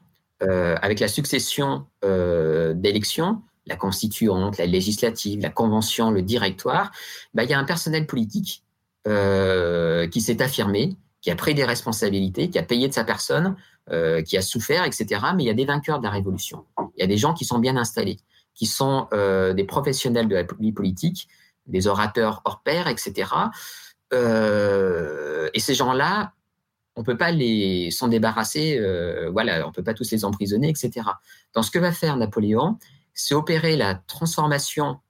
euh, 0.43 0.75
avec 0.81 0.99
la 0.99 1.07
succession 1.07 1.85
euh, 2.03 2.73
d'élections, 2.73 3.41
la 3.67 3.75
constituante, 3.75 4.57
la 4.57 4.65
législative, 4.65 5.39
la 5.41 5.49
convention, 5.49 6.11
le 6.11 6.21
directoire, 6.21 6.91
bah, 7.33 7.43
il 7.43 7.49
y 7.49 7.53
a 7.53 7.59
un 7.59 7.63
personnel 7.63 8.05
politique 8.05 8.63
euh, 8.63 8.64
qui 9.05 10.21
s'est 10.21 10.41
affirmé, 10.41 10.97
qui 11.21 11.31
a 11.31 11.35
pris 11.35 11.55
des 11.55 11.65
responsabilités, 11.65 12.49
qui 12.49 12.59
a 12.59 12.63
payé 12.63 12.87
de 12.87 12.93
sa 12.93 13.03
personne, 13.03 13.55
euh, 13.91 14.21
qui 14.21 14.37
a 14.37 14.41
souffert, 14.41 14.83
etc. 14.85 15.21
Mais 15.35 15.43
il 15.43 15.47
y 15.47 15.49
a 15.49 15.55
des 15.55 15.65
vainqueurs 15.65 15.99
de 15.99 16.03
la 16.03 16.11
révolution. 16.11 16.65
Il 16.95 17.01
y 17.01 17.03
a 17.03 17.07
des 17.07 17.17
gens 17.17 17.33
qui 17.33 17.45
sont 17.45 17.59
bien 17.59 17.77
installés, 17.77 18.19
qui 18.53 18.65
sont 18.65 19.07
euh, 19.13 19.53
des 19.53 19.63
professionnels 19.63 20.27
de 20.27 20.35
la 20.35 20.43
vie 20.59 20.71
politique, 20.71 21.27
des 21.65 21.87
orateurs 21.87 22.41
hors 22.45 22.61
pair, 22.61 22.87
etc. 22.87 23.31
et 24.11 25.59
ces 25.59 25.73
gens-là, 25.73 26.33
on 26.95 27.03
peut 27.03 27.17
pas 27.17 27.31
les 27.31 27.91
s'en 27.91 28.07
débarrasser, 28.07 28.79
voilà, 29.31 29.67
on 29.67 29.71
peut 29.71 29.83
pas 29.83 29.95
tous 29.95 30.11
les 30.11 30.23
emprisonner, 30.25 30.69
etc. 30.69 31.09
Donc, 31.53 31.65
ce 31.65 31.71
que 31.71 31.79
va 31.79 31.91
faire 31.91 32.15
Napoléon, 32.17 32.77
c'est 33.15 33.33
opérer 33.33 33.75
la 33.75 33.95
transformation 33.95 34.91
euh, 34.91 35.04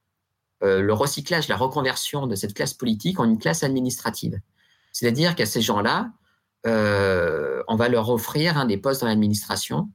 le 0.65 0.93
recyclage, 0.93 1.47
la 1.47 1.58
reconversion 1.58 2.28
de 2.28 2.36
cette 2.36 2.54
classe 2.54 2.73
politique 2.73 3.19
en 3.19 3.25
une 3.25 3.38
classe 3.38 3.63
administrative. 3.63 4.39
C'est-à-dire 4.91 5.36
qu'à 5.36 5.45
ces 5.45 5.62
gens-là, 5.62 6.12
euh, 6.65 7.62
on 7.67 7.75
va 7.75 7.89
leur 7.89 8.10
offrir 8.10 8.58
un 8.58 8.65
des 8.65 8.78
postes 8.78 9.01
dans 9.01 9.08
l'administration, 9.08 9.89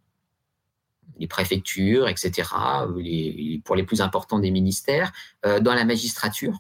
les 1.19 1.27
préfectures, 1.27 2.09
etc., 2.09 2.49
pour 3.65 3.77
les 3.77 3.83
plus 3.83 4.01
importants 4.01 4.39
des 4.39 4.51
ministères, 4.51 5.13
dans 5.43 5.75
la 5.75 5.85
magistrature, 5.85 6.59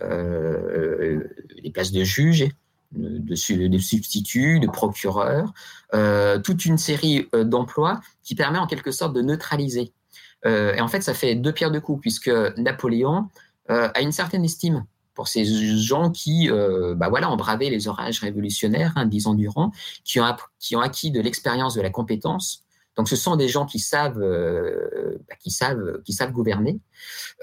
les 0.00 1.70
places 1.72 1.92
de 1.92 2.04
juges, 2.04 2.48
de, 2.92 3.34
substituts, 3.78 4.60
de 4.60 4.66
procureurs, 4.66 5.52
toute 6.42 6.64
une 6.64 6.78
série 6.78 7.28
d'emplois 7.32 8.00
qui 8.22 8.34
permet 8.34 8.58
en 8.58 8.66
quelque 8.66 8.92
sorte 8.92 9.12
de 9.12 9.22
neutraliser. 9.22 9.92
Et 10.44 10.80
en 10.80 10.88
fait, 10.88 11.02
ça 11.02 11.14
fait 11.14 11.34
deux 11.34 11.52
pierres 11.52 11.70
de 11.70 11.78
coups, 11.78 12.00
puisque 12.00 12.30
Napoléon 12.56 13.28
a 13.68 14.00
une 14.00 14.12
certaine 14.12 14.44
estime 14.44 14.84
pour 15.20 15.28
ces 15.28 15.44
gens 15.76 16.10
qui 16.10 16.48
euh, 16.50 16.94
bah 16.94 17.10
voilà, 17.10 17.30
ont 17.30 17.36
bravé 17.36 17.68
les 17.68 17.88
orages 17.88 18.20
révolutionnaires 18.20 18.94
hein, 18.96 19.04
dix 19.04 19.26
durant, 19.34 19.70
qui 20.02 20.18
ont, 20.18 20.36
qui 20.58 20.76
ont 20.76 20.80
acquis 20.80 21.10
de 21.10 21.20
l'expérience, 21.20 21.74
de 21.74 21.82
la 21.82 21.90
compétence. 21.90 22.64
Donc, 22.96 23.06
ce 23.06 23.16
sont 23.16 23.36
des 23.36 23.46
gens 23.46 23.66
qui 23.66 23.80
savent, 23.80 24.22
euh, 24.22 25.18
bah, 25.28 25.34
qui 25.38 25.50
savent, 25.50 26.00
qui 26.06 26.14
savent 26.14 26.32
gouverner. 26.32 26.80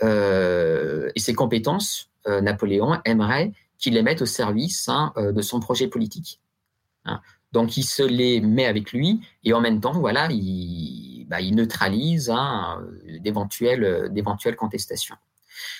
Euh, 0.01 1.11
et 1.13 1.19
ces 1.19 1.35
compétences, 1.35 2.09
Napoléon 2.25 2.99
aimerait 3.05 3.53
qu'il 3.77 3.93
les 3.93 4.01
mette 4.01 4.23
au 4.23 4.25
service 4.25 4.89
hein, 4.89 5.13
de 5.15 5.41
son 5.43 5.59
projet 5.59 5.87
politique. 5.87 6.41
Hein. 7.05 7.21
Donc, 7.51 7.77
il 7.77 7.83
se 7.83 8.03
les 8.03 8.41
met 8.41 8.65
avec 8.65 8.91
lui 8.91 9.21
et 9.43 9.53
en 9.53 9.61
même 9.61 9.79
temps, 9.79 9.93
voilà, 9.99 10.27
il, 10.31 11.25
bah, 11.27 11.41
neutralise 11.41 12.33
d'éventuelles 13.19 14.55
contestations. 14.55 15.15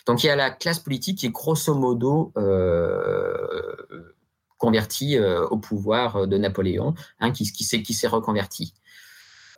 Donc 0.06 0.24
il 0.24 0.28
y 0.28 0.30
a 0.30 0.36
la 0.36 0.50
classe 0.50 0.80
politique 0.80 1.20
qui 1.20 1.26
est 1.28 1.32
grosso 1.32 1.74
modo 1.74 2.32
euh, 2.38 3.76
convertie 4.58 5.18
euh, 5.18 5.46
au 5.48 5.58
pouvoir 5.58 6.28
de 6.28 6.38
Napoléon, 6.38 6.96
hein, 7.20 7.32
qui, 7.32 7.52
qui 7.52 7.94
s'est 7.94 8.08
reconverti. 8.08 8.74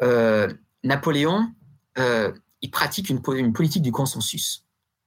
Euh, 0.01 0.51
Napoléon, 0.83 1.51
il 2.61 2.71
pratique 2.71 3.09
une, 3.09 3.21
politique 3.21 3.81
du 3.81 3.91
consensus. 3.91 4.65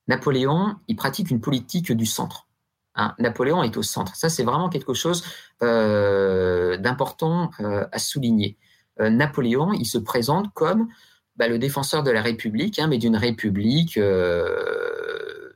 Napoléon, 0.09 0.77
il 0.89 0.97
pratique 0.97 1.31
une 1.31 1.41
politique 1.41 1.93
du 1.93 2.05
centre. 2.05 2.47
Hein. 2.95 3.15
Napoléon 3.19 3.63
est 3.63 3.77
au 3.77 3.83
centre. 3.83 4.15
Ça, 4.17 4.29
c'est 4.29 4.45
vraiment 4.45 4.69
quelque 4.69 4.95
chose 4.95 5.25
d'important 5.61 7.51
à 7.61 7.99
souligner. 7.99 8.57
Napoléon, 8.99 9.73
il 9.73 9.87
se 9.87 9.99
présente 9.99 10.53
comme 10.55 10.89
bah, 11.37 11.49
le 11.49 11.59
défenseur 11.59 12.03
de 12.03 12.11
la 12.11 12.23
République, 12.23 12.79
hein, 12.79 12.89
mais 12.89 12.99
d'une 12.99 13.17
République 13.17 13.99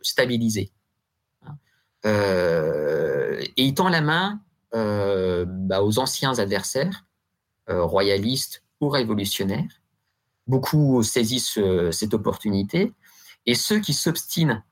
stabilisé. 0.03 0.73
Euh, 2.07 3.41
et 3.57 3.65
il 3.65 3.75
tend 3.75 3.89
la 3.89 4.01
main 4.01 4.41
euh, 4.75 5.45
bah, 5.47 5.83
aux 5.83 5.99
anciens 5.99 6.39
adversaires, 6.39 7.05
euh, 7.69 7.83
royalistes 7.83 8.63
ou 8.81 8.89
révolutionnaires. 8.89 9.83
Beaucoup 10.47 11.03
saisissent 11.03 11.59
cette 11.91 12.15
opportunité. 12.15 12.93
Et 13.47 13.55
ceux 13.55 13.81
qui 13.81 13.95
s'obstinent 13.95 14.63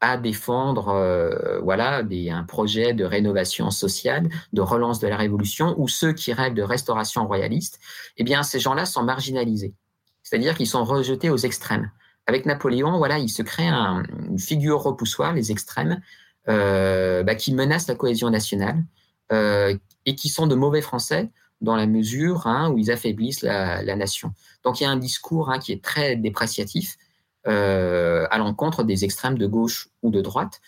à 0.00 0.16
défendre 0.16 1.60
voilà, 1.62 2.02
un 2.02 2.44
projet 2.44 2.92
de 2.92 3.04
rénovation 3.04 3.70
sociale, 3.70 4.28
de 4.52 4.60
relance 4.60 5.00
de 5.00 5.08
la 5.08 5.16
révolution, 5.16 5.74
ou 5.78 5.88
ceux 5.88 6.12
qui 6.12 6.32
rêvent 6.32 6.54
de 6.54 6.62
restauration 6.62 7.26
royaliste, 7.26 7.80
eh 8.16 8.24
bien, 8.24 8.42
ces 8.42 8.60
gens-là 8.60 8.84
sont 8.84 9.02
marginalisés. 9.02 9.74
C'est-à-dire 10.22 10.54
qu'ils 10.56 10.66
sont 10.66 10.84
rejetés 10.84 11.30
aux 11.30 11.38
extrêmes 11.38 11.90
avec 12.26 12.44
Napoléon, 12.44 12.98
voilà, 12.98 13.18
il 13.18 13.28
se 13.28 13.42
crée 13.42 13.68
une 13.68 14.38
figure 14.38 14.82
repoussoire, 14.82 15.32
les 15.32 15.52
extrêmes, 15.52 16.00
euh, 16.48 17.22
bah, 17.22 17.34
qui 17.34 17.54
menacent 17.54 17.88
la 17.88 17.94
cohésion 17.94 18.30
nationale 18.30 18.84
euh, 19.32 19.76
et 20.04 20.14
qui 20.14 20.28
sont 20.28 20.46
de 20.46 20.54
mauvais 20.54 20.82
Français 20.82 21.30
dans 21.60 21.76
la 21.76 21.86
mesure 21.86 22.46
hein, 22.46 22.70
où 22.70 22.78
ils 22.78 22.90
affaiblissent 22.90 23.42
la, 23.42 23.96
nation. 23.96 24.32
Donc 24.64 24.80
il 24.80 24.84
y 24.84 24.86
a 24.86 24.90
un 24.90 24.96
discours 24.96 25.50
hein, 25.50 25.58
qui 25.58 25.72
est 25.72 25.82
très 25.82 26.16
dépréciatif 26.16 26.96
euh, 26.96 27.05
à 27.46 28.38
l'encontre 28.38 28.82
des 28.82 29.04
extrêmes 29.04 29.38
de 29.38 29.46
gauche 29.46 29.88
ou 30.02 30.10
de 30.10 30.20
droite. 30.20 30.60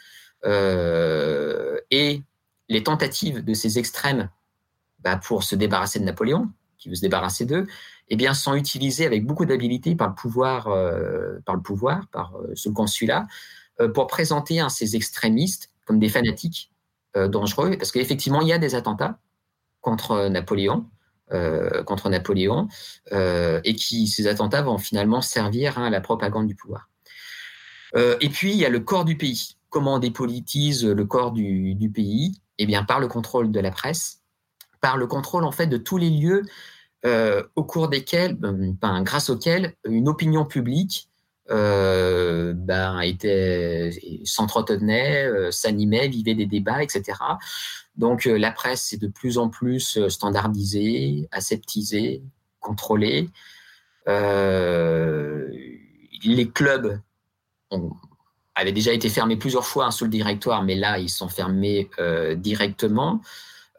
et 0.44 2.22
les 2.68 2.82
tentatives 2.82 3.44
de 3.44 3.54
ces 3.54 3.78
extrêmes 3.78 4.28
bah, 5.00 5.16
pour 5.16 5.42
se 5.42 5.54
débarrasser 5.54 5.98
de 6.00 6.04
Napoléon, 6.04 6.50
qui 6.76 6.88
veut 6.88 6.94
se 6.94 7.00
débarrasser 7.00 7.44
d'eux, 7.44 7.66
eh 8.08 8.16
bien, 8.16 8.34
sont 8.34 8.54
utilisés 8.54 9.06
avec 9.06 9.26
beaucoup 9.26 9.44
d'habileté 9.44 9.94
par 9.94 10.08
le 10.08 10.14
pouvoir, 10.14 10.68
euh, 10.68 11.38
par 11.44 12.36
euh, 12.36 12.52
ce 12.54 12.68
consulat, 12.68 13.26
euh, 13.80 13.88
pour 13.88 14.06
présenter 14.06 14.64
ces 14.70 14.96
extrémistes 14.96 15.70
comme 15.84 15.98
des 15.98 16.08
fanatiques 16.08 16.70
dangereux, 17.14 17.74
parce 17.78 17.90
qu'effectivement, 17.90 18.42
il 18.42 18.48
y 18.48 18.52
a 18.52 18.58
des 18.58 18.74
attentats 18.74 19.18
contre 19.80 20.28
Napoléon, 20.28 20.86
contre 21.84 22.08
Napoléon, 22.08 22.68
et 23.12 23.74
qui 23.74 24.06
ces 24.06 24.26
attentats 24.26 24.62
vont 24.62 24.78
finalement 24.78 25.20
servir 25.20 25.78
hein, 25.78 25.84
à 25.84 25.90
la 25.90 26.00
propagande 26.00 26.46
du 26.46 26.54
pouvoir. 26.54 26.88
et 27.94 28.28
puis, 28.28 28.52
il 28.52 28.58
y 28.58 28.64
a 28.64 28.70
le 28.70 28.80
corps 28.80 29.04
du 29.04 29.16
pays. 29.16 29.56
Comment 29.70 29.94
on 29.94 29.98
dépolitise 29.98 30.84
le 30.84 31.04
corps 31.04 31.32
du, 31.32 31.90
pays? 31.94 32.40
Eh 32.58 32.66
bien, 32.66 32.84
par 32.84 33.00
le 33.00 33.08
contrôle 33.08 33.50
de 33.50 33.60
la 33.60 33.70
presse, 33.70 34.22
par 34.80 34.96
le 34.96 35.06
contrôle 35.06 35.44
en 35.44 35.52
fait 35.52 35.66
de 35.66 35.76
tous 35.76 35.98
les 35.98 36.10
lieux 36.10 36.42
euh, 37.04 37.42
au 37.54 37.64
cours 37.64 37.88
desquels, 37.88 38.36
grâce 39.02 39.30
auxquels 39.30 39.74
une 39.84 40.08
opinion 40.08 40.44
publique 40.44 41.08
euh, 41.50 42.52
ben, 42.54 43.00
était, 43.00 43.90
s'entretenait, 44.24 45.24
euh, 45.26 45.50
s'animait, 45.50 46.08
vivait 46.08 46.34
des 46.34 46.46
débats, 46.46 46.82
etc. 46.82 47.18
Donc 47.96 48.26
la 48.26 48.52
presse 48.52 48.92
est 48.92 48.98
de 48.98 49.08
plus 49.08 49.38
en 49.38 49.48
plus 49.48 49.98
standardisée, 50.08 51.26
aseptisée, 51.32 52.22
contrôlée. 52.60 53.30
les 56.24 56.50
clubs 56.52 57.00
avaient 58.54 58.72
déjà 58.72 58.92
été 58.92 59.08
fermés 59.08 59.36
plusieurs 59.36 59.64
fois 59.66 59.86
hein, 59.86 59.90
sous 59.90 60.04
le 60.04 60.10
directoire, 60.10 60.62
mais 60.62 60.74
là, 60.74 60.98
ils 60.98 61.08
sont 61.08 61.28
fermés 61.28 61.88
directement. 62.36 63.20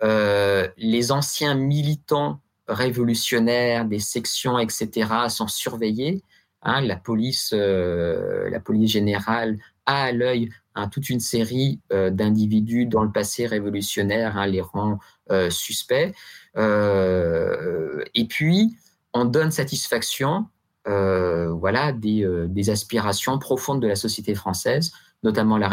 les 0.02 1.12
anciens 1.12 1.56
militants 1.56 2.42
révolutionnaires, 2.68 3.86
des 3.86 4.00
sections, 4.00 4.60
etc., 4.60 5.30
sont 5.30 5.48
surveillés. 5.48 6.24
Hein, 6.62 6.82
la 6.82 6.98
police, 6.98 7.54
euh, 7.54 8.50
la 8.50 8.60
police 8.60 8.92
générale 8.92 9.58
a 9.86 10.04
à 10.04 10.12
l'œil 10.12 10.50
hein, 10.76 10.90
toute 10.90 11.10
une 11.10 11.22
série 11.22 11.80
euh, 11.94 12.10
d'individus 12.10 12.86
dans 12.86 13.04
le 13.04 13.12
passé 13.12 13.48
révolutionnaire, 13.48 14.38
hein, 14.38 14.46
les 14.46 14.62
rend 14.62 15.00
euh, 15.32 15.50
suspects. 15.50 16.14
et 16.58 18.26
puis, 18.28 18.76
on 19.14 19.26
donne 19.26 19.52
satisfaction, 19.52 20.48
voilà, 20.86 21.92
des, 21.94 22.28
des, 22.48 22.70
aspirations 22.70 23.38
profondes 23.40 23.82
de 23.82 23.88
la 23.88 23.96
société 23.96 24.36
française, 24.36 24.92
notamment 25.24 25.58
la 25.58 25.70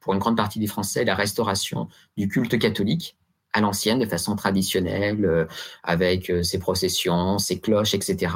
pour 0.00 0.12
une 0.12 0.20
grande 0.20 0.36
partie 0.36 0.60
des 0.60 0.66
Français, 0.66 1.04
la 1.04 1.14
restauration 1.14 1.88
du 2.16 2.28
culte 2.28 2.58
catholique 2.58 3.16
à 3.52 3.60
l'ancienne, 3.60 3.98
de 3.98 4.06
façon 4.06 4.36
traditionnelle, 4.36 5.48
avec 5.82 6.30
ses 6.42 6.58
processions, 6.58 7.38
ses 7.38 7.58
cloches, 7.58 7.94
etc. 7.94 8.28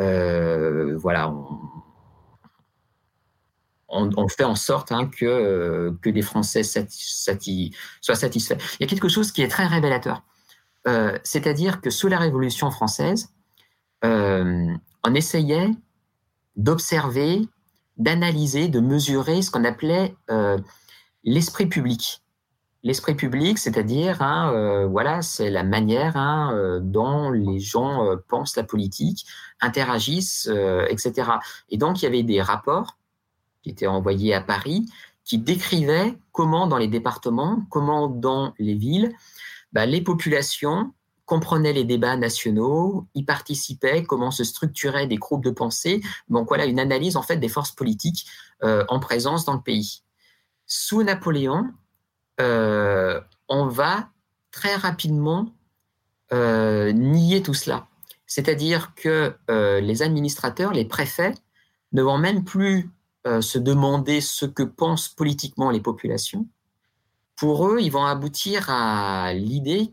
Euh, 0.00 0.98
on, 3.88 4.28
fait 4.28 4.44
en 4.44 4.54
sorte 4.54 4.90
hein, 4.90 5.06
que, 5.06 5.94
que 6.00 6.08
les 6.08 6.22
Français 6.22 6.62
soient 6.62 8.14
satisfaits. 8.14 8.56
Il 8.78 8.82
y 8.82 8.84
a 8.84 8.86
quelque 8.86 9.08
chose 9.08 9.32
qui 9.32 9.42
est 9.42 9.48
très 9.48 9.66
révélateur. 9.66 10.22
C'est-à-dire 11.22 11.80
que 11.80 11.90
sous 11.90 12.08
la 12.08 12.18
Révolution 12.18 12.70
française, 12.70 13.28
on 14.02 15.14
essayait 15.14 15.70
d'observer, 16.56 17.42
d'analyser, 17.98 18.68
de 18.68 18.80
mesurer 18.80 19.42
ce 19.42 19.50
qu'on 19.50 19.64
appelait 19.64 20.16
l'esprit 21.22 21.66
public 21.66 22.21
l'esprit 22.82 23.14
public, 23.14 23.58
c'est-à-dire, 23.58 24.22
hein, 24.22 24.52
euh, 24.54 24.86
voilà, 24.86 25.22
c'est 25.22 25.50
la 25.50 25.62
manière 25.62 26.16
hein, 26.16 26.52
euh, 26.54 26.80
dont 26.82 27.30
les 27.30 27.60
gens 27.60 28.04
euh, 28.04 28.16
pensent 28.28 28.56
la 28.56 28.64
politique, 28.64 29.24
interagissent, 29.60 30.50
etc. 30.88 31.30
Et 31.68 31.76
donc, 31.76 32.02
il 32.02 32.04
y 32.04 32.08
avait 32.08 32.24
des 32.24 32.42
rapports 32.42 32.98
qui 33.62 33.70
étaient 33.70 33.86
envoyés 33.86 34.34
à 34.34 34.40
Paris 34.40 34.86
qui 35.24 35.38
décrivaient 35.38 36.18
comment 36.32 36.66
dans 36.66 36.78
les 36.78 36.88
départements, 36.88 37.64
comment 37.70 38.08
dans 38.08 38.54
les 38.58 38.74
villes, 38.74 39.12
bah, 39.72 39.86
les 39.86 40.00
populations 40.00 40.92
comprenaient 41.26 41.72
les 41.72 41.84
débats 41.84 42.16
nationaux, 42.16 43.06
y 43.14 43.22
participaient, 43.22 44.02
comment 44.02 44.32
se 44.32 44.42
structuraient 44.42 45.06
des 45.06 45.16
groupes 45.16 45.44
de 45.44 45.52
pensée. 45.52 46.02
Donc 46.28 46.48
voilà 46.48 46.66
une 46.66 46.80
analyse 46.80 47.16
en 47.16 47.22
fait 47.22 47.36
des 47.36 47.48
forces 47.48 47.70
politiques 47.70 48.26
en 48.62 48.98
présence 48.98 49.44
dans 49.44 49.54
le 49.54 49.60
pays. 49.60 50.02
Sous 50.66 51.04
Napoléon, 51.04 51.70
euh, 52.42 53.20
on 53.48 53.66
va 53.66 54.10
très 54.50 54.74
rapidement 54.74 55.54
euh, 56.32 56.90
nier 56.92 57.42
tout 57.42 57.54
cela. 57.54 57.86
C'est-à-dire 58.26 58.94
que 58.96 59.36
euh, 59.50 59.80
les 59.80 60.02
administrateurs, 60.02 60.72
les 60.72 60.84
préfets, 60.84 61.34
ne 61.92 62.02
vont 62.02 62.18
même 62.18 62.44
plus 62.44 62.90
se 63.40 63.56
demander 63.56 64.20
ce 64.20 64.46
que 64.46 64.64
pensent 64.64 65.08
politiquement 65.08 65.70
les 65.70 65.78
populations. 65.80 66.48
Pour 67.36 67.68
eux, 67.68 67.78
ils 67.80 67.92
vont 67.92 68.04
aboutir 68.04 68.68
à 68.68 69.32
l'idée 69.32 69.92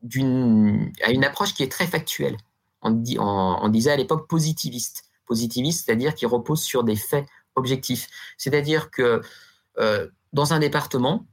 d'une 0.00 0.90
à 1.02 1.10
une 1.10 1.22
approche 1.22 1.52
qui 1.52 1.62
est 1.62 1.70
très 1.70 1.86
factuelle. 1.86 2.38
on, 2.80 3.68
disait 3.68 3.90
à 3.90 3.96
l'époque 3.96 4.26
positiviste. 4.26 5.04
Positiviste, 5.26 5.84
c'est-à-dire 5.84 6.14
qui 6.14 6.24
repose 6.24 6.62
sur 6.62 6.82
des 6.82 6.96
faits 6.96 7.26
objectifs. 7.56 8.08
C'est-à-dire 8.38 8.90
que 8.90 9.20
dans 10.32 10.52
un 10.54 10.60
département, 10.60 11.26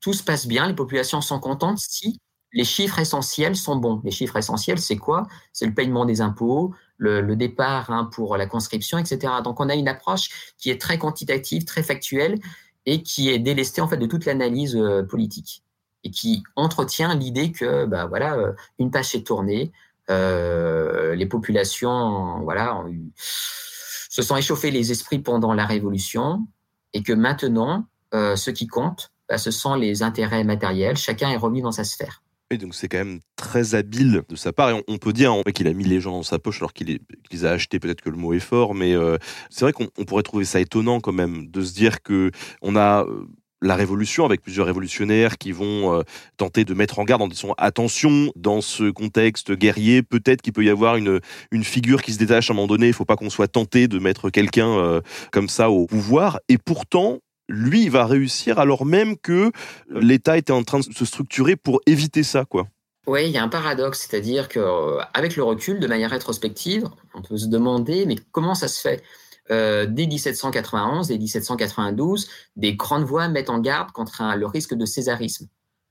tout 0.00 0.12
se 0.12 0.22
passe 0.22 0.46
bien, 0.46 0.66
les 0.66 0.74
populations 0.74 1.20
sont 1.20 1.40
contentes 1.40 1.78
si 1.78 2.20
les 2.52 2.64
chiffres 2.64 2.98
essentiels 2.98 3.56
sont 3.56 3.76
bons. 3.76 4.00
Les 4.04 4.10
chiffres 4.10 4.36
essentiels, 4.36 4.78
c'est 4.78 4.96
quoi? 4.96 5.26
C'est 5.52 5.66
le 5.66 5.74
paiement 5.74 6.04
des 6.04 6.20
impôts, 6.20 6.74
le, 6.96 7.34
départ 7.36 7.90
hein, 7.90 8.08
pour 8.12 8.36
la 8.36 8.46
conscription, 8.46 8.98
etc. 8.98 9.34
Donc 9.44 9.60
on 9.60 9.68
a 9.68 9.74
une 9.74 9.88
approche 9.88 10.54
qui 10.58 10.70
est 10.70 10.80
très 10.80 10.98
quantitative, 10.98 11.64
très 11.64 11.82
factuelle 11.82 12.38
et 12.86 13.02
qui 13.02 13.30
est 13.30 13.38
délestée 13.38 13.80
en 13.80 13.88
fait 13.88 13.96
de 13.96 14.06
toute 14.06 14.24
l'analyse 14.24 14.76
euh, 14.76 15.02
politique 15.02 15.62
et 16.02 16.10
qui 16.10 16.42
entretient 16.56 17.14
l'idée 17.14 17.52
que 17.52 17.84
bah, 17.84 18.06
voilà 18.06 18.36
euh, 18.36 18.52
une 18.78 18.90
tâche 18.90 19.14
est 19.14 19.26
tournée, 19.26 19.70
euh, 20.08 21.14
les 21.14 21.26
populations 21.26 22.40
voilà 22.42 22.82
se 23.16 24.22
sont 24.22 24.36
échauffées 24.36 24.70
les 24.70 24.90
esprits 24.90 25.18
pendant 25.18 25.52
la 25.52 25.66
révolution 25.66 26.46
et 26.94 27.02
que 27.02 27.12
maintenant 27.12 27.86
ce 28.12 28.50
qui 28.50 28.66
compte 28.66 29.12
bah, 29.30 29.38
ce 29.38 29.52
sont 29.52 29.76
les 29.76 30.02
intérêts 30.02 30.42
matériels. 30.42 30.96
Chacun 30.96 31.30
est 31.30 31.36
remis 31.36 31.62
dans 31.62 31.70
sa 31.70 31.84
sphère. 31.84 32.22
Et 32.52 32.58
donc 32.58 32.74
c'est 32.74 32.88
quand 32.88 32.98
même 32.98 33.20
très 33.36 33.76
habile 33.76 34.22
de 34.28 34.34
sa 34.34 34.52
part. 34.52 34.70
Et 34.70 34.84
on, 34.88 34.98
peut 34.98 35.12
dire 35.12 35.32
qu'il 35.54 35.68
a 35.68 35.72
mis 35.72 35.84
les 35.84 36.00
gens 36.00 36.10
dans 36.10 36.24
sa 36.24 36.40
poche 36.40 36.58
alors 36.58 36.72
qu'il 36.72 36.98
les 37.30 37.44
a 37.44 37.50
achetés. 37.52 37.78
Peut-être 37.78 38.00
que 38.00 38.10
le 38.10 38.16
mot 38.16 38.32
est 38.32 38.40
fort, 38.40 38.74
mais 38.74 38.92
euh, 38.92 39.18
c'est 39.50 39.64
vrai 39.64 39.72
qu'on 39.72 39.86
pourrait 40.04 40.24
trouver 40.24 40.44
ça 40.44 40.58
étonnant 40.58 40.98
quand 40.98 41.12
même 41.12 41.48
de 41.48 41.62
se 41.62 41.72
dire 41.72 42.02
que 42.02 42.32
on 42.60 42.74
a 42.74 43.04
euh, 43.04 43.28
la 43.62 43.76
révolution 43.76 44.24
avec 44.24 44.42
plusieurs 44.42 44.66
révolutionnaires 44.66 45.38
qui 45.38 45.52
vont 45.52 45.94
euh, 45.94 46.02
tenter 46.38 46.64
de 46.64 46.74
mettre 46.74 46.98
en 46.98 47.04
garde 47.04 47.22
en 47.22 47.28
disant 47.28 47.54
attention 47.56 48.32
dans 48.34 48.60
ce 48.60 48.90
contexte 48.90 49.52
guerrier 49.52 50.02
peut-être 50.02 50.42
qu'il 50.42 50.52
peut 50.52 50.64
y 50.64 50.70
avoir 50.70 50.96
une 50.96 51.20
une 51.52 51.62
figure 51.62 52.02
qui 52.02 52.14
se 52.14 52.18
détache 52.18 52.50
à 52.50 52.54
un 52.54 52.56
moment 52.56 52.66
donné 52.66 52.88
il 52.88 52.94
faut 52.94 53.04
pas 53.04 53.16
qu'on 53.16 53.30
soit 53.30 53.48
tenté 53.48 53.86
de 53.86 53.98
mettre 53.98 54.30
quelqu'un 54.30 55.02
comme 55.30 55.50
ça 55.50 55.70
au 55.70 55.86
pouvoir 55.86 56.40
et 56.48 56.56
pourtant 56.56 57.20
lui, 57.50 57.84
il 57.84 57.90
va 57.90 58.06
réussir 58.06 58.58
alors 58.58 58.86
même 58.86 59.16
que 59.18 59.50
l'État 59.90 60.38
était 60.38 60.52
en 60.52 60.62
train 60.62 60.78
de 60.78 60.84
se 60.84 61.04
structurer 61.04 61.56
pour 61.56 61.80
éviter 61.86 62.22
ça, 62.22 62.44
quoi. 62.44 62.68
Oui, 63.06 63.26
il 63.26 63.32
y 63.32 63.38
a 63.38 63.42
un 63.42 63.48
paradoxe, 63.48 64.06
c'est-à-dire 64.08 64.48
qu'avec 64.48 65.34
le 65.34 65.42
recul, 65.42 65.80
de 65.80 65.86
manière 65.86 66.10
rétrospective, 66.10 66.88
on 67.14 67.22
peut 67.22 67.38
se 67.38 67.46
demander, 67.46 68.06
mais 68.06 68.16
comment 68.30 68.54
ça 68.54 68.68
se 68.68 68.80
fait? 68.80 69.02
Euh, 69.50 69.86
dès 69.86 70.06
1791 70.06 71.10
et 71.10 71.18
1792, 71.18 72.28
des 72.56 72.74
grandes 72.76 73.04
voix 73.04 73.28
mettent 73.28 73.50
en 73.50 73.58
garde 73.58 73.90
contre 73.90 74.22
le 74.36 74.46
risque 74.46 74.74
de 74.74 74.84
césarisme. 74.84 75.48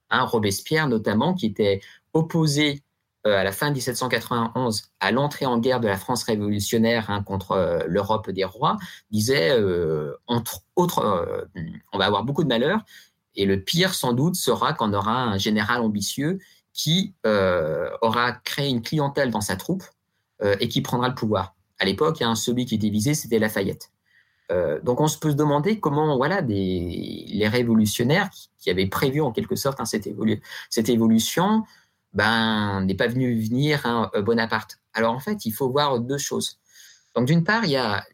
Un 0.10 0.24
Robespierre 0.24 0.88
notamment, 0.88 1.34
qui 1.34 1.48
était 1.48 1.82
opposé 2.14 2.72
euh, 2.72 2.76
à 3.26 3.44
la 3.44 3.52
fin 3.52 3.70
de 3.70 3.74
1791, 3.74 4.84
à 5.00 5.12
l'entrée 5.12 5.46
en 5.46 5.58
guerre 5.58 5.80
de 5.80 5.88
la 5.88 5.98
France 5.98 6.24
révolutionnaire 6.24 7.10
hein, 7.10 7.22
contre 7.24 7.52
euh, 7.52 7.80
l'Europe 7.88 8.30
des 8.30 8.46
rois, 8.46 8.78
disait, 9.12 9.52
euh, 9.52 10.16
entre 10.28 10.62
autres, 10.76 11.48
on 11.92 11.98
va 11.98 12.06
avoir 12.06 12.24
beaucoup 12.24 12.44
de 12.44 12.48
malheurs, 12.48 12.82
et 13.36 13.46
le 13.46 13.62
pire 13.62 13.94
sans 13.94 14.14
doute 14.14 14.36
sera 14.36 14.74
qu'on 14.74 14.94
aura 14.94 15.24
un 15.24 15.38
général 15.38 15.82
ambitieux 15.82 16.40
qui 16.74 17.14
aura 17.26 18.32
créé 18.44 18.70
une 18.70 18.82
clientèle 18.82 19.32
dans 19.32 19.42
sa 19.42 19.58
troupe 19.58 19.84
et 20.42 20.70
qui 20.70 20.82
prendra 20.82 21.10
le 21.10 21.16
pouvoir. 21.16 21.56
À 21.78 21.86
l'époque, 21.86 22.22
hein, 22.22 22.36
celui 22.36 22.66
qui 22.66 22.76
était 22.76 22.90
visé, 22.90 23.14
c'était 23.14 23.40
Lafayette. 23.40 23.92
donc 24.84 25.02
on 25.02 25.08
se 25.08 25.18
peut 25.18 25.32
se 25.32 25.36
demander 25.36 25.80
comment 25.80 26.16
voilà 26.16 26.42
les 26.42 27.48
révolutionnaires 27.48 28.30
qui, 28.58 28.70
avaient 28.70 28.88
prévu 28.88 29.22
en 29.22 29.32
quelque 29.32 29.56
sorte 29.56 29.80
hein, 29.80 29.86
cette, 29.86 30.08
évolution 30.90 31.64
ben, 32.14 32.82
n'est 32.86 32.96
pas 32.96 33.08
venu 33.08 33.40
venir 33.40 33.86
un 33.86 34.10
euh, 34.16 34.22
Bonaparte. 34.22 34.80
Alors 34.94 35.14
en 35.14 35.20
fait, 35.20 35.46
il 35.46 35.52
faut 35.52 35.70
voir 35.70 36.00
deux 36.00 36.18
choses. 36.18 36.60
Donc 37.16 37.28
d'une 37.28 37.44
part, 37.44 37.66
il 37.66 37.72
y 37.72 37.78
a, 37.78 38.06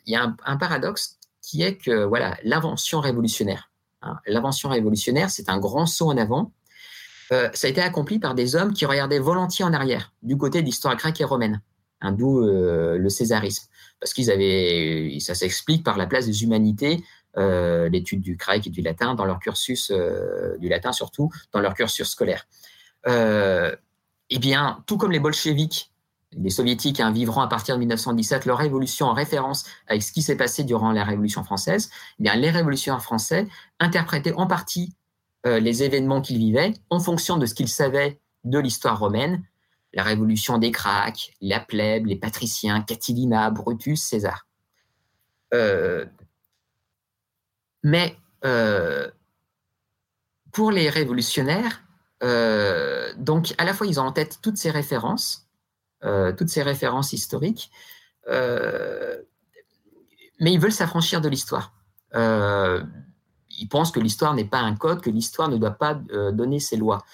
un, 0.46 0.58
paradoxe 0.58 1.18
qui 1.42 1.62
est 1.64 1.78
que 1.78 2.04
voilà 2.04 2.38
l'invention 2.44 3.00
révolutionnaire. 3.00 3.72
Hein, 4.02 4.18
l'invention 4.28 4.70
révolutionnaire, 4.70 5.30
c'est 5.30 5.50
un 5.50 5.60
grand 5.60 5.86
saut 5.86 6.10
en 6.10 6.18
avant. 6.18 6.52
Euh, 7.32 7.50
ça 7.54 7.68
a 7.68 7.70
été 7.70 7.82
accompli 7.82 8.20
par 8.20 8.36
des 8.36 8.56
hommes 8.56 8.74
qui 8.74 8.86
regardaient 8.86 9.20
volontiers 9.20 9.66
en 9.66 9.74
arrière, 9.74 10.14
du 10.22 10.38
côté 10.38 10.62
de 10.62 10.66
l'histoire 10.66 10.96
grecque 10.96 11.22
et 11.22 11.24
romaine, 11.24 11.62
hein, 12.02 12.12
d'où 12.12 12.42
euh, 12.42 12.98
le 12.98 13.10
césarisme, 13.10 13.68
parce 14.00 14.14
qu'ils 14.14 14.30
avaient, 14.30 15.18
ça 15.20 15.34
s'explique 15.34 15.84
par 15.84 15.98
la 15.98 16.06
place 16.06 16.26
des 16.26 16.44
humanités, 16.44 17.04
l'étude 17.38 18.22
du 18.22 18.38
grec 18.38 18.66
et 18.66 18.70
du 18.70 18.82
latin 18.82 19.14
dans 19.14 19.26
leur 19.26 19.40
cursus, 19.40 19.92
du 20.60 20.70
latin 20.70 20.94
surtout, 20.94 21.30
dans 21.52 21.60
leur 21.60 21.74
cursus 21.74 22.08
scolaire 22.08 22.46
eh 23.08 24.40
bien, 24.40 24.84
tout 24.88 24.98
comme 24.98 25.12
les 25.12 25.20
bolcheviks, 25.20 25.92
les 26.38 26.50
soviétiques 26.50 27.00
hein, 27.00 27.12
vivront 27.12 27.42
à 27.42 27.48
partir 27.48 27.76
de 27.76 27.80
1917 27.80 28.46
leur 28.46 28.58
révolution 28.58 29.08
en 29.08 29.14
référence 29.14 29.66
avec 29.88 30.04
ce 30.04 30.12
qui 30.12 30.22
s'est 30.22 30.36
passé 30.36 30.64
durant 30.64 30.92
la 30.92 31.04
Révolution 31.04 31.44
française, 31.44 31.90
eh 32.20 32.24
bien, 32.24 32.36
les 32.36 32.50
révolutionnaires 32.50 33.04
français 33.04 33.48
interprétaient 33.80 34.34
en 34.34 34.48
partie 34.48 34.94
euh, 35.46 35.60
les 35.60 35.84
événements 35.84 36.22
qu'ils 36.22 36.38
vivaient 36.38 36.74
en 36.90 37.00
fonction 37.00 37.38
de 37.38 37.46
ce 37.46 37.54
qu'ils 37.54 37.70
savaient 37.70 38.20
de 38.44 38.60
l'histoire 38.60 39.00
romaine, 39.00 39.44
la 39.94 40.04
révolution 40.04 40.58
des 40.58 40.72
Gracques, 40.72 41.34
la 41.42 41.60
plèbe, 41.60 42.08
les 42.08 42.16
patriciens, 42.16 42.82
Catilina, 42.82 43.50
Brutus, 43.50 44.04
César. 44.04 44.48
Euh, 45.54 46.06
mais 47.84 48.18
euh, 48.44 49.10
pour 50.52 50.72
les 50.72 50.90
révolutionnaires, 50.90 51.85
euh, 52.26 53.14
donc, 53.18 53.54
à 53.58 53.66
la 53.66 53.74
fois, 53.74 53.86
ils 53.88 54.00
ont 54.00 54.04
en 54.04 54.12
tête 54.12 54.40
toutes 54.42 54.58
ces 54.58 54.72
références, 54.72 55.48
euh, 56.04 56.34
toutes 56.34 56.50
ces 56.50 56.64
références 56.64 57.14
historiques, 57.14 57.70
euh, 58.28 59.22
mais 60.40 60.52
ils 60.52 60.60
veulent 60.60 60.72
s'affranchir 60.72 61.22
de 61.22 61.30
l'histoire. 61.30 61.74
ils 63.58 63.70
pensent 63.70 63.92
que 63.92 64.02
l'histoire 64.02 64.34
n'est 64.34 64.46
pas 64.46 64.60
un 64.60 64.76
code, 64.76 65.02
que 65.02 65.10
l'histoire 65.10 65.48
ne 65.50 65.58
doit 65.58 65.72
pas 65.72 65.94
donner 65.94 66.60
ses 66.60 66.78
lois. 66.78 67.06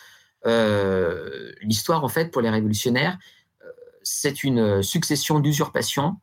l'histoire, 1.62 2.04
en 2.04 2.10
fait, 2.10 2.32
pour 2.32 2.42
les 2.42 2.50
révolutionnaires, 2.50 3.18
c'est 4.04 4.44
une 4.44 4.82
succession 4.82 5.40
d'usurpations 5.40 6.18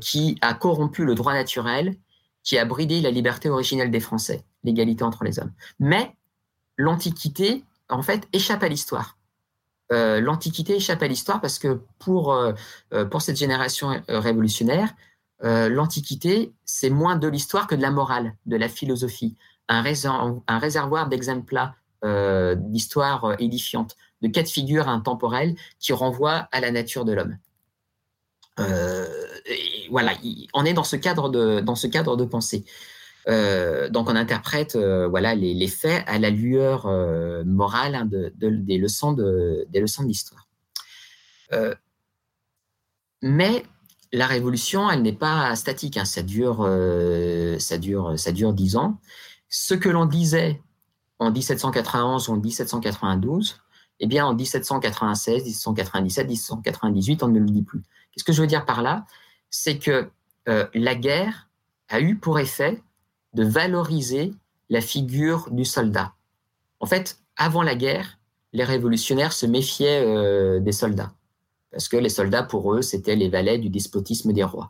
qui 0.00 0.36
a 0.42 0.52
corrompu 0.52 1.04
le 1.04 1.14
droit 1.14 1.32
naturel, 1.32 1.96
qui 2.42 2.58
a 2.58 2.64
bridé 2.64 3.00
la 3.00 3.10
liberté 3.10 3.48
originelle 3.48 3.90
des 3.90 4.00
Français, 4.00 4.44
l'égalité 4.64 5.02
entre 5.02 5.24
les 5.24 5.38
hommes. 5.38 5.52
Mais 5.78 6.14
l'Antiquité 6.76 7.64
en 7.88 8.02
fait, 8.02 8.28
échappe 8.32 8.62
à 8.62 8.68
l'histoire. 8.68 9.16
Euh, 9.92 10.20
L'Antiquité 10.20 10.76
échappe 10.76 11.02
à 11.02 11.08
l'histoire 11.08 11.40
parce 11.40 11.58
que 11.58 11.80
pour, 11.98 12.32
euh, 12.32 12.52
euh, 12.92 13.18
cette 13.18 13.36
génération 13.36 14.02
révolutionnaire, 14.08 14.94
l'Antiquité, 15.42 16.54
c'est 16.64 16.88
moins 16.88 17.16
de 17.16 17.28
l'histoire 17.28 17.66
que 17.66 17.74
de 17.74 17.82
la 17.82 17.90
morale, 17.90 18.34
de 18.46 18.56
la 18.56 18.70
philosophie, 18.70 19.36
un, 19.68 19.84
un 20.46 20.58
réservoir 20.58 21.08
d'exemplats 21.08 21.74
d'histoire 22.56 23.34
édifiante, 23.38 23.96
de 24.22 24.28
cas 24.28 24.42
de 24.42 24.48
figure 24.48 24.88
intemporels 24.88 25.54
qui 25.78 25.92
renvoient 25.92 26.48
à 26.52 26.60
la 26.60 26.70
nature 26.70 27.04
de 27.04 27.12
l'homme. 27.12 27.36
voilà, 29.90 30.12
on 30.54 30.64
est 30.64 30.72
dans 30.72 30.84
ce 30.84 30.96
cadre 30.96 31.28
de 31.28 32.24
pensée. 32.24 32.64
Euh, 33.28 33.88
donc 33.88 34.08
on 34.08 34.14
interprète 34.14 34.76
euh, 34.76 35.08
voilà 35.08 35.34
les, 35.34 35.66
faits 35.66 36.04
à 36.06 36.18
la 36.18 36.30
lueur 36.30 36.86
euh, 36.86 37.42
morale 37.44 37.96
hein, 37.96 38.08
des 38.08 38.78
leçons 38.78 39.12
de 39.12 39.66
des 39.68 39.80
leçons 39.80 40.04
d'histoire. 40.04 40.46
mais 43.22 43.64
la 44.12 44.26
révolution, 44.26 44.88
elle 44.88 45.02
n'est 45.02 45.12
pas 45.12 45.54
statique. 45.56 45.96
Hein. 45.96 46.04
ça 46.04 46.22
dure 46.22 46.68
ça 47.58 47.78
dure 47.78 48.18
ça 48.18 48.32
dure 48.32 48.52
dix 48.52 48.76
ans. 48.76 49.00
Ce 49.48 49.74
que 49.74 49.88
l'on 49.88 50.06
disait 50.06 50.62
en 51.18 51.30
1791 51.30 52.28
ou 52.28 52.32
en 52.32 52.36
1792, 52.36 53.60
eh 54.00 54.06
bien 54.06 54.26
en 54.26 54.34
1796, 54.34 55.44
1797, 55.44 56.28
1798, 56.28 57.22
on 57.22 57.28
ne 57.28 57.40
le 57.40 57.46
dit 57.46 57.62
plus. 57.62 57.82
Qu'est-ce 58.12 58.24
que 58.24 58.32
je 58.32 58.40
veux 58.40 58.46
dire 58.46 58.64
par 58.64 58.82
là? 58.82 59.06
C'est 59.50 59.78
que 59.78 60.10
la 60.46 60.94
guerre 60.94 61.48
a 61.88 62.00
eu 62.00 62.16
pour 62.16 62.38
effet 62.38 62.82
de 63.36 63.44
valoriser 63.44 64.32
la 64.70 64.80
figure 64.80 65.48
du 65.50 65.64
soldat. 65.64 66.14
En 66.80 66.86
fait, 66.86 67.18
avant 67.36 67.62
la 67.62 67.74
guerre, 67.74 68.18
les 68.52 68.64
révolutionnaires 68.64 69.34
se 69.34 69.44
méfiaient 69.44 70.02
euh, 70.04 70.58
des 70.58 70.72
soldats, 70.72 71.12
parce 71.70 71.88
que 71.88 71.98
les 71.98 72.08
soldats, 72.08 72.42
pour 72.42 72.74
eux, 72.74 72.80
c'était 72.80 73.14
les 73.14 73.28
valets 73.28 73.58
du 73.58 73.68
despotisme 73.68 74.32
des 74.32 74.42
rois. 74.42 74.68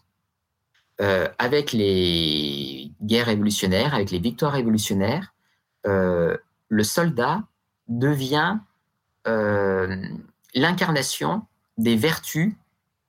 Euh, 1.00 1.29
avec 1.38 1.72
les 1.72 2.90
guerres 3.02 3.26
révolutionnaires, 3.26 3.94
avec 3.94 4.11
les 4.11 4.18
victoires 4.18 4.52
révolutionnaires, 4.52 5.33
euh, 5.87 6.37
le 6.68 6.83
soldat 6.83 7.42
devient 7.88 8.59
l'incarnation 10.55 11.42
des 11.79 11.96
vertus 11.96 12.55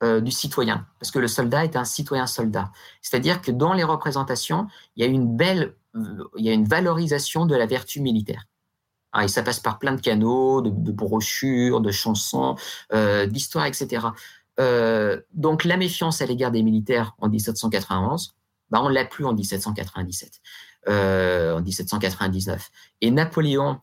euh, 0.02 0.20
du 0.20 0.30
citoyen, 0.30 0.86
parce 1.00 1.10
que 1.10 1.18
le 1.18 1.28
soldat 1.28 1.64
est 1.64 1.76
un 1.76 1.84
citoyen 1.84 2.26
soldat. 2.26 2.70
C'est-à-dire 3.02 3.42
que 3.42 3.50
dans 3.50 3.72
les 3.72 3.84
représentations, 3.84 4.68
il 4.96 5.04
y 5.04 5.06
a 5.06 5.10
une 5.10 5.36
belle, 5.36 5.74
il 5.94 6.44
y 6.44 6.48
a 6.48 6.52
une 6.52 6.66
valorisation 6.66 7.46
de 7.46 7.56
la 7.56 7.66
vertu 7.66 8.00
militaire. 8.00 8.46
Ah, 9.12 9.24
et 9.24 9.28
ça 9.28 9.42
passe 9.42 9.60
par 9.60 9.78
plein 9.78 9.94
de 9.94 10.00
canaux, 10.00 10.60
de, 10.60 10.92
brochures, 10.92 11.80
de 11.80 11.90
chansons, 11.90 12.56
euh, 12.92 13.26
d'histoires, 13.26 13.66
etc. 13.66 14.06
Euh, 14.60 15.20
donc 15.32 15.64
la 15.64 15.76
méfiance 15.76 16.20
à 16.20 16.26
l'égard 16.26 16.50
des 16.50 16.62
militaires 16.62 17.14
en 17.18 17.28
1791, 17.28 18.34
bah, 18.70 18.80
on 18.82 18.88
l'a 18.88 19.04
plus 19.06 19.24
en 19.24 19.32
1797, 19.32 20.40
euh, 20.88 21.56
en 21.56 21.62
1799. 21.62 22.70
Et 23.00 23.10
Napoléon, 23.10 23.80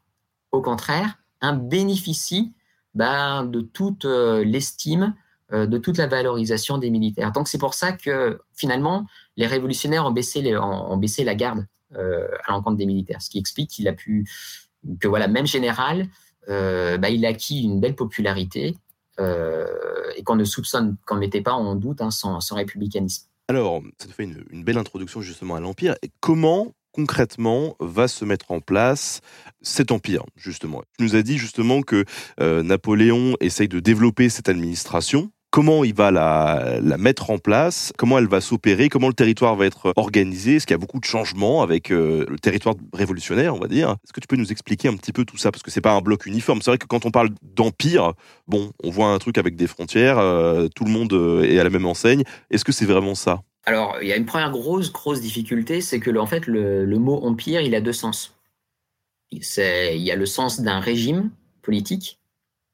au 0.51 0.62
contraire, 0.62 1.17
un 1.41 1.54
bénéficie 1.54 2.54
bah, 2.93 3.43
de 3.45 3.62
toute 3.62 4.06
l'estime, 4.06 5.15
de 5.51 5.77
toute 5.77 5.97
la 5.97 6.08
valorisation 6.08 6.77
des 6.77 6.89
militaires. 6.89 7.31
Donc 7.31 7.47
c'est 7.47 7.58
pour 7.58 7.75
ça 7.75 7.91
que 7.91 8.39
finalement, 8.55 9.05
les 9.38 9.45
révolutionnaires 9.45 10.05
ont 10.05 10.12
baissé, 10.12 10.58
ont 10.58 10.97
baissé 10.97 11.23
la 11.23 11.36
garde 11.36 11.65
à 11.93 12.51
l'encontre 12.51 12.77
des 12.77 12.86
militaires, 12.86 13.21
ce 13.21 13.29
qui 13.29 13.38
explique 13.38 13.69
qu'il 13.69 13.88
a 13.88 13.93
pu 13.93 14.25
que 14.99 15.08
voilà, 15.08 15.27
même 15.27 15.47
général, 15.47 16.08
euh, 16.49 16.97
bah, 16.97 17.10
il 17.10 17.25
a 17.25 17.29
acquis 17.29 17.63
une 17.63 17.79
belle 17.79 17.95
popularité 17.95 18.75
euh, 19.19 19.67
et 20.15 20.23
qu'on 20.23 20.36
ne 20.36 20.43
soupçonne, 20.43 20.97
qu'on 21.05 21.15
ne 21.15 21.21
mettait 21.21 21.41
pas 21.41 21.53
en 21.53 21.75
doute 21.75 22.01
hein, 22.01 22.12
son, 22.12 22.39
républicanisme. 22.51 23.27
Alors, 23.47 23.81
ça 23.99 24.08
te 24.08 24.13
fait 24.13 24.23
une, 24.23 24.63
belle 24.63 24.77
introduction 24.77 25.21
justement 25.21 25.55
à 25.55 25.60
l'Empire. 25.60 25.95
Comment 26.19 26.73
concrètement 26.91 27.75
va 27.79 28.08
se 28.08 28.23
mettre 28.23 28.51
en 28.51 28.62
place 28.62 29.19
cet 29.62 29.91
empire, 29.91 30.23
justement? 30.36 30.81
Tu 30.97 31.03
nous 31.03 31.15
as 31.15 31.23
dit 31.23 31.38
justement 31.38 31.81
que 31.81 32.05
euh, 32.39 32.63
Napoléon 32.63 33.36
essaye 33.41 33.67
de 33.67 33.79
développer 33.79 34.29
cette 34.29 34.49
administration 34.49 35.31
comment 35.55 35.85
il 35.85 35.93
va 35.93 36.11
la, 36.11 36.97
mettre 36.97 37.29
en 37.29 37.37
place, 37.37 37.93
comment 37.97 38.17
elle 38.17 38.27
va 38.27 38.41
s'opérer, 38.41 38.89
comment 38.89 39.07
le 39.07 39.13
territoire 39.13 39.55
va 39.55 39.65
être 39.65 39.93
organisé? 39.95 40.57
Est-ce 40.57 40.67
qu'il 40.67 40.73
y 40.73 40.75
a 40.75 40.77
beaucoup 40.77 40.99
de 40.99 41.05
changements 41.05 41.61
avec 41.61 41.91
euh, 41.91 42.25
le 42.27 42.37
territoire 42.37 42.75
révolutionnaire, 42.91 43.55
on 43.55 43.59
va 43.59 43.69
dire? 43.69 43.91
Est-ce 44.03 44.11
que 44.11 44.19
tu 44.19 44.27
peux 44.27 44.35
nous 44.35 44.51
expliquer 44.51 44.89
un 44.89 44.97
petit 44.97 45.13
peu 45.13 45.23
tout 45.23 45.37
ça? 45.37 45.53
Parce 45.53 45.63
que 45.63 45.71
c'est 45.71 45.79
pas 45.79 45.93
un 45.93 46.01
bloc 46.01 46.25
uniforme. 46.25 46.61
C'est 46.61 46.71
vrai 46.71 46.77
que 46.77 46.85
quand 46.85 47.05
on 47.05 47.09
parle 47.09 47.29
d'empire, 47.41 48.11
bon, 48.49 48.73
on 48.83 48.89
voit 48.89 49.07
un 49.07 49.17
truc 49.17 49.37
avec 49.37 49.55
des 49.55 49.67
frontières, 49.67 50.17
euh, 50.19 50.67
tout 50.75 50.83
le 50.83 50.91
monde 50.91 51.13
euh, 51.13 51.43
est 51.43 51.57
à 51.57 51.63
la 51.63 51.69
même 51.69 51.85
enseigne. 51.85 52.23
Est-ce 52.51 52.65
que 52.65 52.73
c'est 52.73 52.85
vraiment 52.85 53.15
ça? 53.15 53.41
Alors, 53.63 53.95
il 54.01 54.09
y 54.09 54.11
a 54.11 54.17
une 54.17 54.25
première 54.25 54.51
grosse, 54.51 54.91
grosse 54.91 55.21
difficulté, 55.21 55.79
c'est 55.79 56.01
que 56.01 56.13
en 56.17 56.25
fait, 56.25 56.47
le, 56.47 56.85
mot 56.99 57.23
empire, 57.23 57.61
il 57.61 57.75
a 57.75 57.79
deux 57.79 57.93
sens. 57.93 58.37
Il 59.31 59.41
y 60.01 60.11
a 60.11 60.17
le 60.17 60.25
sens 60.25 60.59
d'un 60.59 60.81
régime 60.81 61.31
politique. 61.61 62.19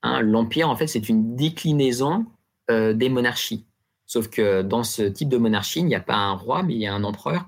Hein. 0.01 0.21
L'empire, 0.21 0.67
en 0.67 0.75
fait, 0.75 0.87
c'est 0.87 1.09
une 1.09 1.35
déclinaison 1.35 2.25
euh, 2.71 2.93
des 2.93 3.09
monarchies. 3.09 3.65
Sauf 4.05 4.27
que 4.29 4.61
dans 4.61 4.83
ce 4.83 5.03
type 5.03 5.29
de 5.29 5.37
monarchie, 5.37 5.79
il 5.79 5.85
n'y 5.85 5.95
a 5.95 6.01
pas 6.01 6.15
un 6.15 6.33
roi, 6.33 6.63
mais 6.63 6.73
il 6.73 6.81
y 6.81 6.87
a 6.87 6.93
un 6.93 7.03
empereur, 7.03 7.45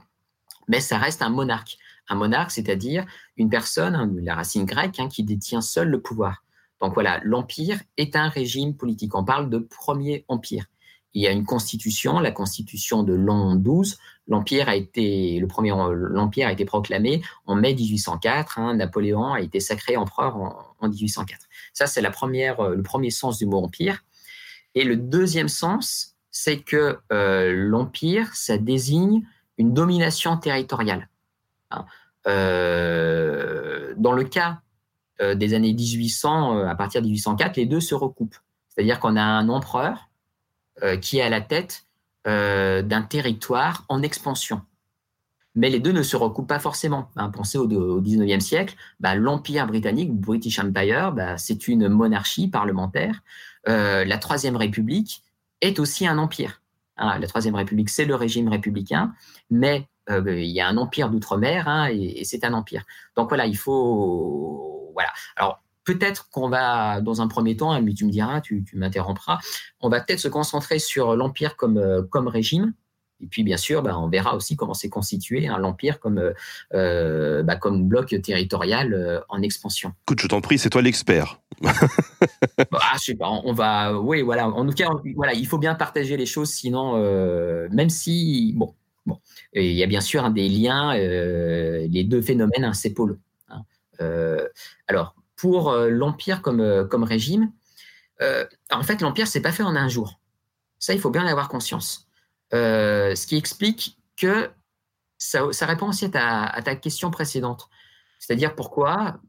mais 0.67 0.79
ça 0.79 0.97
reste 0.97 1.21
un 1.21 1.29
monarque. 1.29 1.77
Un 2.09 2.15
monarque, 2.15 2.51
c'est-à-dire 2.51 3.05
une 3.37 3.49
personne, 3.49 3.95
hein, 3.95 4.11
la 4.21 4.35
racine 4.35 4.65
grecque, 4.65 4.99
hein, 4.99 5.07
qui 5.07 5.23
détient 5.23 5.61
seul 5.61 5.89
le 5.89 6.01
pouvoir. 6.01 6.43
Donc 6.81 6.93
voilà, 6.93 7.19
l'empire 7.23 7.79
est 7.97 8.15
un 8.15 8.27
régime 8.27 8.75
politique. 8.75 9.15
On 9.15 9.23
parle 9.23 9.49
de 9.49 9.57
premier 9.57 10.25
empire. 10.27 10.65
Il 11.13 11.21
y 11.21 11.27
a 11.27 11.31
une 11.31 11.45
constitution, 11.45 12.19
la 12.19 12.31
constitution 12.31 13.03
de 13.03 13.13
l'an 13.13 13.55
12. 13.55 13.97
L'empire 14.27 14.67
a 14.67 14.75
été, 14.75 15.39
le 15.39 15.47
premier, 15.47 15.69
l'empire 15.69 16.47
a 16.47 16.51
été 16.51 16.65
proclamé 16.65 17.21
en 17.45 17.55
mai 17.55 17.75
1804. 17.75 18.59
Hein. 18.59 18.75
Napoléon 18.75 19.33
a 19.33 19.41
été 19.41 19.59
sacré 19.59 19.95
empereur 19.95 20.37
en, 20.37 20.57
en 20.79 20.89
1804. 20.89 21.39
Ça, 21.73 21.87
c'est 21.87 22.01
la 22.01 22.09
première, 22.09 22.59
euh, 22.59 22.75
le 22.75 22.83
premier 22.83 23.11
sens 23.11 23.37
du 23.37 23.45
mot 23.45 23.63
empire. 23.63 24.03
Et 24.75 24.83
le 24.83 24.95
deuxième 24.95 25.49
sens, 25.49 26.15
c'est 26.31 26.59
que 26.59 26.99
euh, 27.11 27.53
l'empire, 27.53 28.35
ça 28.35 28.57
désigne 28.57 29.25
une 29.57 29.73
domination 29.73 30.35
territoriale. 30.37 31.09
Hein. 31.71 31.85
Euh, 32.27 33.93
dans 33.97 34.13
le 34.13 34.23
cas 34.23 34.61
euh, 35.21 35.35
des 35.35 35.53
années 35.53 35.73
1800, 35.73 36.65
à 36.65 36.75
partir 36.75 37.01
de 37.01 37.07
1804, 37.07 37.57
les 37.57 37.65
deux 37.65 37.79
se 37.79 37.93
recoupent. 37.93 38.37
C'est-à-dire 38.69 38.99
qu'on 38.99 39.15
a 39.15 39.21
un 39.21 39.49
empereur 39.49 40.09
qui 41.01 41.19
est 41.19 41.21
à 41.21 41.29
la 41.29 41.39
tête 41.39 41.85
d'un 42.25 43.01
territoire 43.03 43.85
en 43.89 44.01
expansion. 44.01 44.61
Mais 45.55 45.69
les 45.69 45.79
deux 45.79 45.91
ne 45.91 46.03
se 46.03 46.15
recoupent 46.15 46.47
pas 46.47 46.59
forcément. 46.59 47.09
Hein, 47.15 47.29
pensez 47.29 47.57
au, 47.57 47.69
au 47.69 48.01
19e 48.01 48.39
siècle, 48.39 48.75
bah, 48.99 49.15
l'Empire 49.15 49.67
britannique, 49.67 50.13
British 50.13 50.59
Empire, 50.59 51.11
bah, 51.11 51.37
c'est 51.37 51.67
une 51.67 51.89
monarchie 51.89 52.47
parlementaire 52.47 53.21
euh, 53.67 54.03
la 54.05 54.17
Troisième 54.17 54.55
République 54.55 55.23
est 55.61 55.79
aussi 55.79 56.07
un 56.07 56.17
empire. 56.17 56.61
Hein, 56.97 57.17
la 57.19 57.27
Troisième 57.27 57.55
République, 57.55 57.89
c'est 57.89 58.05
le 58.05 58.15
régime 58.15 58.49
républicain, 58.49 59.13
mais 59.49 59.87
euh, 60.09 60.39
il 60.39 60.51
y 60.51 60.61
a 60.61 60.67
un 60.67 60.77
empire 60.77 61.09
d'outre-mer 61.09 61.67
hein, 61.67 61.87
et, 61.91 62.23
c'est 62.25 62.43
un 62.43 62.53
empire. 62.53 62.83
Donc 63.15 63.29
voilà, 63.29 63.45
il 63.45 63.57
faut. 63.57 64.91
Voilà. 64.93 65.09
Alors, 65.37 65.63
peut-être 65.85 66.29
qu'on 66.29 66.49
va, 66.49 67.01
dans 67.01 67.21
un 67.21 67.27
premier 67.27 67.57
temps, 67.57 67.79
mais 67.81 67.93
tu 67.93 68.05
me 68.05 68.11
diras, 68.11 68.41
tu, 68.41 68.63
tu 68.63 68.77
m'interrompras, 68.77 69.39
on 69.79 69.89
va 69.89 70.01
peut-être 70.01 70.19
se 70.19 70.27
concentrer 70.27 70.79
sur 70.79 71.15
l'empire 71.15 71.55
comme, 71.55 71.77
euh, 71.77 72.03
comme 72.03 72.27
régime, 72.27 72.73
et 73.23 73.27
puis, 73.27 73.43
bien 73.43 73.55
sûr, 73.55 73.81
bah, 73.81 73.97
on 73.97 74.09
verra 74.09 74.35
aussi 74.35 74.57
comment 74.57 74.73
s'est 74.73 74.89
constitué 74.89 75.47
hein, 75.47 75.57
l'Empire 75.57 76.01
comme, 76.01 76.17
euh, 76.17 76.33
euh, 76.73 77.41
bah, 77.41 77.55
comme 77.55 77.87
bloc 77.87 78.13
territorial 78.21 78.93
euh, 78.93 79.21
en 79.29 79.41
expansion. 79.41 79.93
Écoute, 80.05 80.19
je 80.19 80.27
t'en 80.27 80.41
prie, 80.41 80.59
c'est 80.59 80.69
toi 80.69 80.81
l'expert. 80.81 81.39
Bah, 82.71 82.79
je 82.95 82.99
sais 82.99 83.15
pas, 83.15 83.29
on 83.29 83.53
va. 83.53 83.97
Oui, 83.99 84.21
voilà. 84.21 84.47
En 84.47 84.65
tout 84.65 84.73
cas, 84.73 84.89
voilà, 85.15 85.33
il 85.33 85.47
faut 85.47 85.57
bien 85.57 85.75
partager 85.75 86.17
les 86.17 86.25
choses, 86.25 86.49
sinon, 86.49 86.97
même 87.71 87.89
si. 87.89 88.53
Bon, 88.55 88.73
bon. 89.05 89.19
il 89.53 89.71
y 89.71 89.83
a 89.83 89.87
bien 89.87 90.01
sûr 90.01 90.29
des 90.31 90.49
liens, 90.49 90.93
les 90.95 92.03
deux 92.03 92.21
phénomènes 92.21 92.63
insépables. 92.63 93.17
Hein. 93.49 93.63
alors, 94.87 95.15
pour 95.35 95.73
l'Empire 95.73 96.41
comme, 96.41 96.87
comme 96.89 97.03
régime, 97.03 97.51
en 98.19 98.83
fait, 98.83 99.01
l'Empire, 99.01 99.27
c'est 99.27 99.41
pas 99.41 99.51
fait 99.51 99.63
en 99.63 99.75
un 99.75 99.87
jour. 99.87 100.19
Ça, 100.79 100.93
il 100.93 100.99
faut 100.99 101.11
bien 101.11 101.23
en 101.23 101.27
avoir 101.27 101.49
conscience. 101.49 102.07
Euh, 102.53 103.15
ce 103.15 103.25
qui 103.27 103.35
explique 103.35 103.97
que 104.17 104.49
ça, 105.17 105.47
répond 105.61 105.89
aussi 105.89 106.05
à 106.13 106.61
ta, 106.61 106.75
question 106.75 107.09
précédente. 107.11 107.69
C'est-à-dire 108.19 108.55
pourquoi 108.55 109.19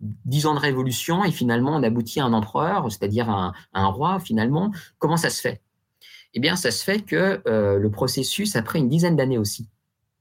dix 0.00 0.46
ans 0.46 0.54
de 0.54 0.60
révolution 0.60 1.24
et 1.24 1.32
finalement 1.32 1.76
on 1.76 1.82
aboutit 1.82 2.20
à 2.20 2.24
un 2.24 2.32
empereur, 2.32 2.90
c'est-à-dire 2.90 3.30
un, 3.30 3.52
un, 3.72 3.86
roi 3.86 4.20
finalement. 4.20 4.72
Comment 4.98 5.16
ça 5.16 5.30
se 5.30 5.40
fait? 5.40 5.62
Eh 6.34 6.40
bien, 6.40 6.56
ça 6.56 6.70
se 6.70 6.84
fait 6.84 7.00
que 7.00 7.40
euh, 7.46 7.78
le 7.78 7.90
processus 7.90 8.56
a 8.56 8.62
pris 8.62 8.80
une 8.80 8.88
dizaine 8.88 9.16
d'années 9.16 9.38
aussi. 9.38 9.68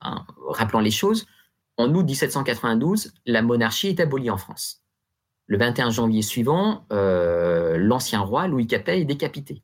Hein. 0.01 0.25
Rappelons 0.47 0.79
les 0.79 0.91
choses, 0.91 1.25
en 1.77 1.93
août 1.93 2.05
1792, 2.05 3.13
la 3.25 3.41
monarchie 3.41 3.87
est 3.87 3.99
abolie 3.99 4.29
en 4.29 4.37
France. 4.37 4.83
Le 5.47 5.57
21 5.57 5.89
janvier 5.89 6.21
suivant, 6.21 6.85
euh, 6.93 7.77
l'ancien 7.77 8.21
roi 8.21 8.47
Louis 8.47 8.67
Capet 8.67 9.01
est 9.01 9.05
décapité 9.05 9.63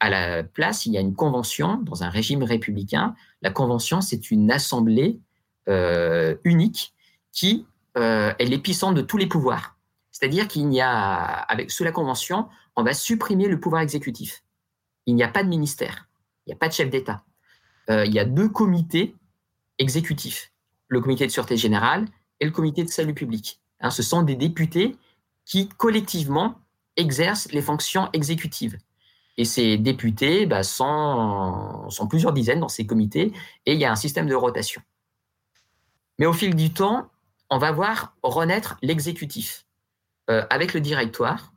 à 0.00 0.10
la 0.10 0.42
place, 0.42 0.86
il 0.86 0.92
y 0.92 0.98
a 0.98 1.00
une 1.00 1.14
convention 1.14 1.78
dans 1.78 2.02
un 2.02 2.10
régime 2.10 2.42
républicain. 2.42 3.14
La 3.42 3.50
convention, 3.50 4.00
c'est 4.00 4.30
une 4.30 4.50
assemblée 4.50 5.18
euh, 5.68 6.36
unique 6.44 6.92
qui 7.32 7.66
euh, 7.96 8.32
est 8.38 8.44
l'épicentre 8.44 8.94
de 8.94 9.02
tous 9.02 9.16
les 9.16 9.26
pouvoirs. 9.26 9.76
C'est-à-dire 10.10 10.46
qu'il 10.46 10.68
n'y 10.68 10.80
a, 10.80 11.24
avec, 11.24 11.70
sous 11.70 11.84
la 11.84 11.92
convention, 11.92 12.48
on 12.76 12.82
va 12.82 12.92
supprimer 12.92 13.48
le 13.48 13.58
pouvoir 13.58 13.82
exécutif. 13.82 14.42
Il 15.06 15.14
n'y 15.14 15.22
a 15.22 15.28
pas 15.28 15.42
de 15.42 15.48
ministère, 15.48 16.08
il 16.46 16.50
n'y 16.50 16.54
a 16.54 16.56
pas 16.56 16.68
de 16.68 16.72
chef 16.72 16.90
d'État. 16.90 17.24
Euh, 17.90 18.04
il 18.06 18.12
y 18.12 18.18
a 18.18 18.24
deux 18.24 18.48
comités 18.48 19.14
exécutifs, 19.78 20.52
le 20.88 21.00
comité 21.00 21.26
de 21.26 21.32
sûreté 21.32 21.56
générale 21.56 22.06
et 22.40 22.44
le 22.44 22.50
comité 22.50 22.84
de 22.84 22.88
salut 22.88 23.14
public. 23.14 23.60
Hein, 23.80 23.90
ce 23.90 24.02
sont 24.02 24.22
des 24.22 24.36
députés 24.36 24.96
qui 25.44 25.68
collectivement 25.68 26.60
exercent 26.96 27.50
les 27.52 27.62
fonctions 27.62 28.08
exécutives. 28.12 28.78
Et 29.36 29.44
ces 29.44 29.78
députés 29.78 30.46
bah, 30.46 30.62
sont, 30.62 31.88
plusieurs 32.08 32.32
dizaines 32.32 32.60
dans 32.60 32.68
ces 32.68 32.86
comités 32.86 33.32
et 33.66 33.72
il 33.72 33.80
y 33.80 33.84
a 33.84 33.90
un 33.90 33.96
système 33.96 34.26
de 34.26 34.34
rotation. 34.34 34.80
Mais 36.18 36.26
au 36.26 36.32
fil 36.32 36.54
du 36.54 36.72
temps, 36.72 37.10
on 37.50 37.58
va 37.58 37.72
voir 37.72 38.14
renaître 38.22 38.76
l'exécutif. 38.82 39.66
Euh, 40.30 40.44
avec 40.50 40.72
le 40.72 40.80
directoire, 40.80 41.52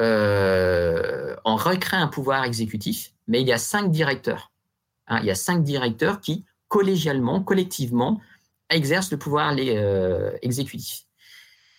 euh, 0.00 1.34
on 1.44 1.56
recrée 1.56 1.96
un 1.96 2.06
pouvoir 2.06 2.44
exécutif, 2.44 3.12
mais 3.26 3.40
il 3.40 3.46
y 3.46 3.52
a 3.52 3.58
cinq 3.58 3.90
directeurs. 3.90 4.52
Hein. 5.08 5.20
il 5.20 5.26
y 5.26 5.30
a 5.30 5.34
cinq 5.34 5.62
directeurs 5.62 6.20
qui, 6.20 6.44
collégialement, 6.68 7.42
collectivement, 7.42 8.20
exercent 8.70 9.10
le 9.10 9.18
pouvoir 9.18 9.54
euh, 9.58 10.36
exécutif. 10.42 11.04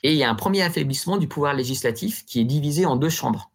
Et 0.03 0.14
il 0.14 0.18
y 0.18 0.24
a 0.24 0.30
un 0.30 0.36
premier 0.36 0.61
affaiblissement 0.61 1.18
du 1.18 1.28
pouvoir 1.28 1.53
législatif 1.53 2.26
qui 2.26 2.39
est 2.39 2.45
divisé 2.45 2.86
en 2.86 2.95
deux 2.95 3.09
chambres. 3.09 3.51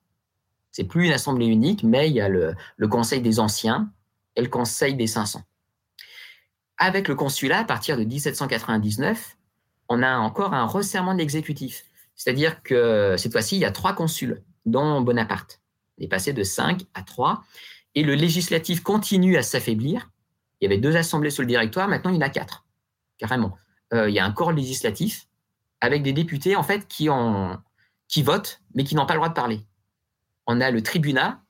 C'est 0.73 0.85
plus 0.85 1.07
une 1.07 1.13
assemblée 1.13 1.47
unique, 1.47 1.85
mais 1.85 2.09
il 2.09 2.15
y 2.15 2.21
a 2.21 2.29
le, 2.29 2.55
Conseil 2.89 3.21
des 3.21 3.39
Anciens 3.39 3.93
et 4.37 4.43
le 4.43 4.49
Conseil 4.49 4.95
des 4.95 5.07
500. 5.07 5.43
Avec 6.79 7.07
le 7.09 7.15
consulat, 7.15 7.61
à 7.61 7.65
partir 7.65 7.97
de 7.97 8.05
1799, 8.05 9.37
on 9.89 10.03
a 10.03 10.17
encore 10.17 10.55
un 10.55 10.65
resserrement 10.65 11.13
de 11.13 11.19
l'exécutif. 11.19 11.85
C'est-à-dire 12.17 12.63
que 12.63 13.17
cette 13.19 13.33
fois-ci, 13.33 13.57
il 13.57 13.61
y 13.61 13.65
a 13.65 13.71
trois 13.71 13.93
consuls, 13.93 14.43
dont 14.65 15.01
Bonaparte. 15.03 15.61
Il 15.99 16.05
est 16.05 16.09
passé 16.09 16.33
de 16.33 16.43
5 16.43 16.83
à 16.95 17.03
3. 17.03 17.45
Et 17.95 18.03
le 18.03 18.15
législatif 18.15 18.83
continue 18.83 19.37
à 19.37 19.43
s'affaiblir. 19.43 20.11
Il 20.61 20.65
y 20.65 20.67
avait 20.67 20.81
deux 20.81 20.97
assemblées 20.97 21.31
sur 21.31 21.43
le 21.43 21.49
directoire, 21.49 21.89
maintenant 21.89 22.11
il 22.11 22.15
y 22.15 22.19
en 22.19 22.23
a 22.23 22.31
quatre, 22.31 22.65
carrément. 23.19 23.59
Euh, 23.93 24.09
il 24.09 24.15
y 24.15 24.19
a 24.19 24.25
un 24.25 24.31
corps 24.31 24.53
législatif 24.53 25.27
avec 25.81 26.03
des 26.03 26.13
députés 26.13 26.57
en 26.57 26.63
fait 26.63 26.87
qui 26.87 27.09
votent, 28.23 28.63
mais 28.75 28.85
qui 28.85 28.95
n'ont 28.95 29.05
pas 29.05 29.15
le 29.15 29.19
droit 29.19 29.29
de 29.29 29.35
parler. 29.35 29.67
On 30.47 30.61
a 30.61 30.71
le 30.71 30.83
tribunat, 30.83 31.43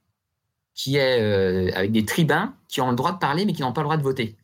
qui 0.75 0.97
est 0.97 1.21
euh, 1.21 1.71
avec 1.75 1.93
des 1.93 2.05
tribuns 2.05 2.55
qui 2.69 2.81
ont 2.81 2.91
le 2.91 2.97
droit 2.97 3.13
de 3.13 3.19
parler, 3.19 3.45
mais 3.45 3.53
qui 3.53 3.63
n'ont 3.63 3.73
pas 3.73 3.83
le 3.83 3.87
droit 3.87 3.97
de 3.97 4.03
voter. 4.03 4.37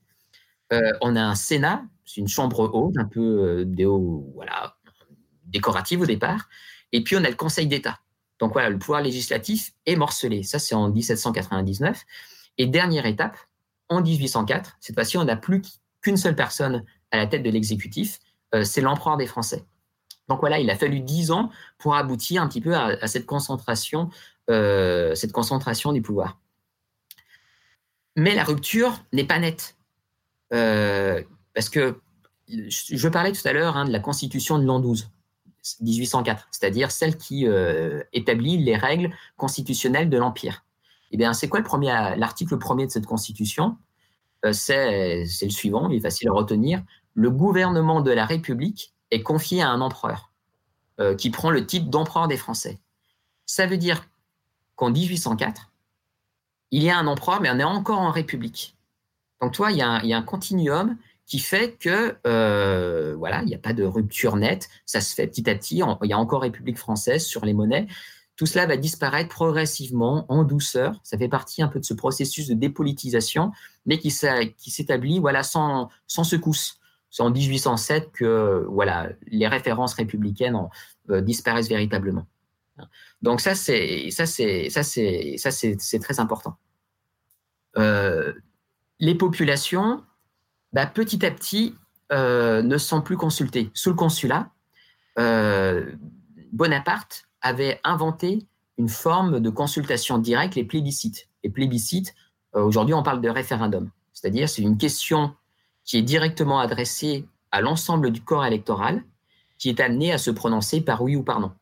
Euh, 0.73 0.93
on 1.01 1.17
a 1.17 1.23
un 1.23 1.35
Sénat, 1.35 1.83
c'est 2.05 2.21
une 2.21 2.29
chambre 2.29 2.71
haute, 2.73 2.97
un 2.99 3.07
peu 3.07 3.65
voilà, 4.35 4.77
décorative 5.47 6.03
au 6.03 6.07
départ. 6.07 6.49
Et 6.93 7.03
puis 7.03 7.17
on 7.17 7.25
a 7.25 7.31
le 7.31 7.37
Conseil 7.37 7.67
d'État. 7.67 7.99
Donc 8.39 8.53
voilà, 8.53 8.71
le 8.71 8.79
pouvoir 8.79 9.03
législatif 9.03 9.73
est 9.87 9.97
morcelé. 9.97 10.43
Ça, 10.43 10.59
c'est 10.59 10.75
en 10.75 10.91
1799. 10.91 12.05
Et 12.59 12.67
dernière 12.67 13.07
étape, 13.07 13.37
en 13.89 14.03
1804, 14.03 14.77
cette 14.81 14.95
fois-ci, 14.95 15.17
on 15.17 15.25
n'a 15.25 15.37
plus 15.37 15.63
qu'une 16.03 16.17
seule 16.17 16.37
personne 16.37 16.85
à 17.11 17.17
la 17.17 17.27
tête 17.27 17.43
de 17.43 17.51
l'exécutif, 17.51 18.19
c'est 18.63 18.81
l'empereur 18.81 19.17
des 19.17 19.27
Français. 19.27 19.65
Donc 20.29 20.41
voilà, 20.41 20.59
il 20.59 20.71
a 20.71 20.77
fallu 20.77 21.01
dix 21.01 21.31
ans 21.31 21.51
pour 21.79 21.95
aboutir 21.95 22.43
un 22.43 22.49
petit 22.49 22.61
peu 22.61 22.77
à, 22.77 23.07
cette 23.07 23.27
concentration, 23.27 24.11
euh, 24.51 25.15
cette 25.15 25.33
concentration 25.33 25.93
du 25.93 26.01
pouvoir. 26.01 26.39
Mais 28.17 28.35
la 28.35 28.45
rupture 28.45 29.05
n'est 29.13 29.27
pas 29.27 29.39
nette, 29.39 29.77
euh, 30.55 31.23
parce 31.55 31.69
que 31.69 32.01
je 32.49 33.09
parlais 33.09 33.33
tout 33.33 33.47
à 33.47 33.53
l'heure 33.53 33.77
hein, 33.77 33.85
de 33.85 33.93
la 33.93 34.01
Constitution 34.01 34.59
de 34.59 34.65
l'an 34.65 34.81
12, 34.81 35.11
1804, 35.83 36.49
c'est-à-dire 36.51 36.91
celle 36.91 37.19
qui 37.19 37.47
euh, 37.47 38.03
établit 38.15 38.57
les 38.57 38.75
règles 38.75 39.11
constitutionnelles 39.37 40.09
de 40.09 40.17
l'empire. 40.17 40.65
Eh 41.11 41.19
bien, 41.19 41.35
c'est 41.35 41.49
quoi 41.49 41.61
l'article 42.17 42.57
premier 42.57 42.87
de 42.87 42.91
cette 42.91 43.07
Constitution? 43.07 43.77
C'est, 44.53 45.25
le 45.25 45.51
suivant, 45.51 45.91
il 45.91 45.97
est 45.97 46.01
facile 46.01 46.29
à 46.29 46.33
retenir. 46.33 46.83
Le 47.13 47.31
gouvernement 47.31 48.01
de 48.01 48.13
la 48.13 48.25
République 48.25 48.95
est 49.11 49.23
confié 49.23 49.61
à 49.63 49.69
un 49.69 49.81
empereur 49.81 50.33
qui 51.17 51.31
prend 51.31 51.51
le 51.51 51.67
titre 51.67 51.87
d'empereur 51.87 52.29
des 52.29 52.37
Français. 52.37 52.79
Ça 53.47 53.67
veut 53.67 53.79
dire 53.79 54.05
qu'en 54.79 54.91
1804, 54.91 55.71
il 56.71 56.83
y 56.83 56.91
a 56.91 56.97
un 56.97 57.07
empereur, 57.07 57.41
mais 57.41 57.51
on 57.51 57.59
est 57.59 57.65
encore 57.65 57.99
en 57.99 58.11
République. 58.11 58.77
Donc, 59.41 59.53
toi, 59.53 59.73
il 59.73 59.79
y 59.79 59.83
a 59.83 59.91
un, 59.91 60.23
continuum 60.23 60.97
qui 61.27 61.41
fait 61.41 61.77
que 61.79 62.17
euh, 62.27 63.15
voilà, 63.17 63.43
il 63.43 63.47
n'y 63.47 63.55
a 63.55 63.59
pas 63.59 63.73
de 63.73 63.85
rupture 63.85 64.37
nette. 64.37 64.69
Ça 64.87 65.01
se 65.01 65.15
fait 65.15 65.27
petit 65.27 65.49
à 65.51 65.55
petit. 65.55 65.83
Il 66.03 66.09
y 66.09 66.13
a 66.13 66.19
encore 66.19 66.43
République 66.43 66.79
française 66.79 67.25
sur 67.25 67.45
les 67.45 67.55
monnaies. 67.55 67.87
Tout 68.37 68.47
cela 68.47 68.67
va 68.67 68.77
disparaître 68.77 69.29
progressivement, 69.29 70.25
en 70.29 70.45
douceur. 70.45 71.01
Ça 71.03 71.19
fait 71.19 71.29
partie 71.29 71.61
un 71.61 71.69
peu 71.69 71.81
de 71.81 71.85
ce 71.85 71.95
processus 71.95 72.47
de 72.47 72.55
dépolitisation, 72.55 73.51
mais 73.85 73.99
qui 73.99 74.11
s'établit 74.11 75.19
voilà 75.19 75.43
sans, 75.43 75.89
sans 76.07 76.25
secousse. 76.25 76.79
C'est 77.11 77.23
en 77.23 77.31
1807 77.31 78.13
que 78.13 78.65
voilà, 78.69 79.09
les 79.27 79.49
références 79.49 79.95
républicaines 79.95 80.57
euh, 81.11 81.21
disparaissent 81.21 81.69
véritablement. 81.69 82.27
Donc 83.23 83.41
ça, 83.41 83.55
c'est 83.55 84.11
ça, 84.11 84.27
c'est 84.27 84.71
ça, 84.71 84.83
c'est 84.83 85.37
ça, 85.37 85.51
c'est 85.51 85.99
très 86.01 86.21
important. 86.21 86.57
Euh, 87.77 88.33
les 88.99 89.15
populations, 89.15 90.03
bah, 90.73 90.87
petit 90.87 91.25
à 91.25 91.31
petit, 91.31 91.75
euh, 92.13 92.63
ne 92.63 92.79
sont 92.79 93.03
plus 93.03 93.17
consultées. 93.17 93.71
Sous 93.75 93.91
le 93.91 93.97
consulat, 93.97 94.51
Bonaparte 96.53 97.25
avait 97.41 97.81
inventé 97.85 98.47
une 98.79 98.89
forme 98.89 99.41
de 99.41 99.51
consultation 99.51 100.19
directe, 100.19 100.55
les 100.55 100.65
plébiscites. 100.65 101.29
Les 101.43 101.51
plébiscites, 101.51 102.15
aujourd'hui, 102.53 102.95
on 102.95 103.03
parle 103.03 103.21
de 103.21 103.29
référendum. 103.29 103.91
C'est-à-dire, 104.13 104.49
c'est 104.49 104.63
une 104.63 104.79
question 104.79 105.35
qui 105.85 105.97
est 105.97 106.03
directement 106.03 106.61
adressé 106.61 107.27
à 107.51 107.61
l'ensemble 107.61 108.11
du 108.11 108.23
corps 108.23 108.45
électoral, 108.45 109.03
qui 109.59 109.69
est 109.69 109.81
amené 109.81 110.13
à 110.13 110.19
se 110.19 110.31
prononcer 110.31 110.81
par 110.81 111.03
oui 111.03 111.17
ou 111.17 111.23
par 111.23 111.41
non, 111.41 111.53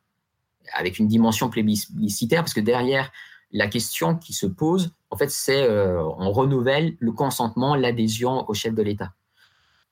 avec 0.73 0.99
une 0.99 1.09
dimension 1.09 1.49
plébiscitaire, 1.51 2.43
parce 2.43 2.55
que 2.55 2.61
derrière 2.61 3.11
la 3.53 3.69
question 3.69 4.17
qui 4.17 4.33
se 4.33 4.47
pose, 4.47 4.93
en 5.11 5.17
fait, 5.17 5.31
c'est 5.31 5.63
euh, 5.63 6.03
on 6.03 6.31
renouvelle 6.33 6.97
le 6.99 7.13
consentement, 7.13 7.75
l'adhésion 7.75 8.49
au 8.49 8.55
chef 8.55 8.75
de 8.75 8.83
l'État. 8.83 9.13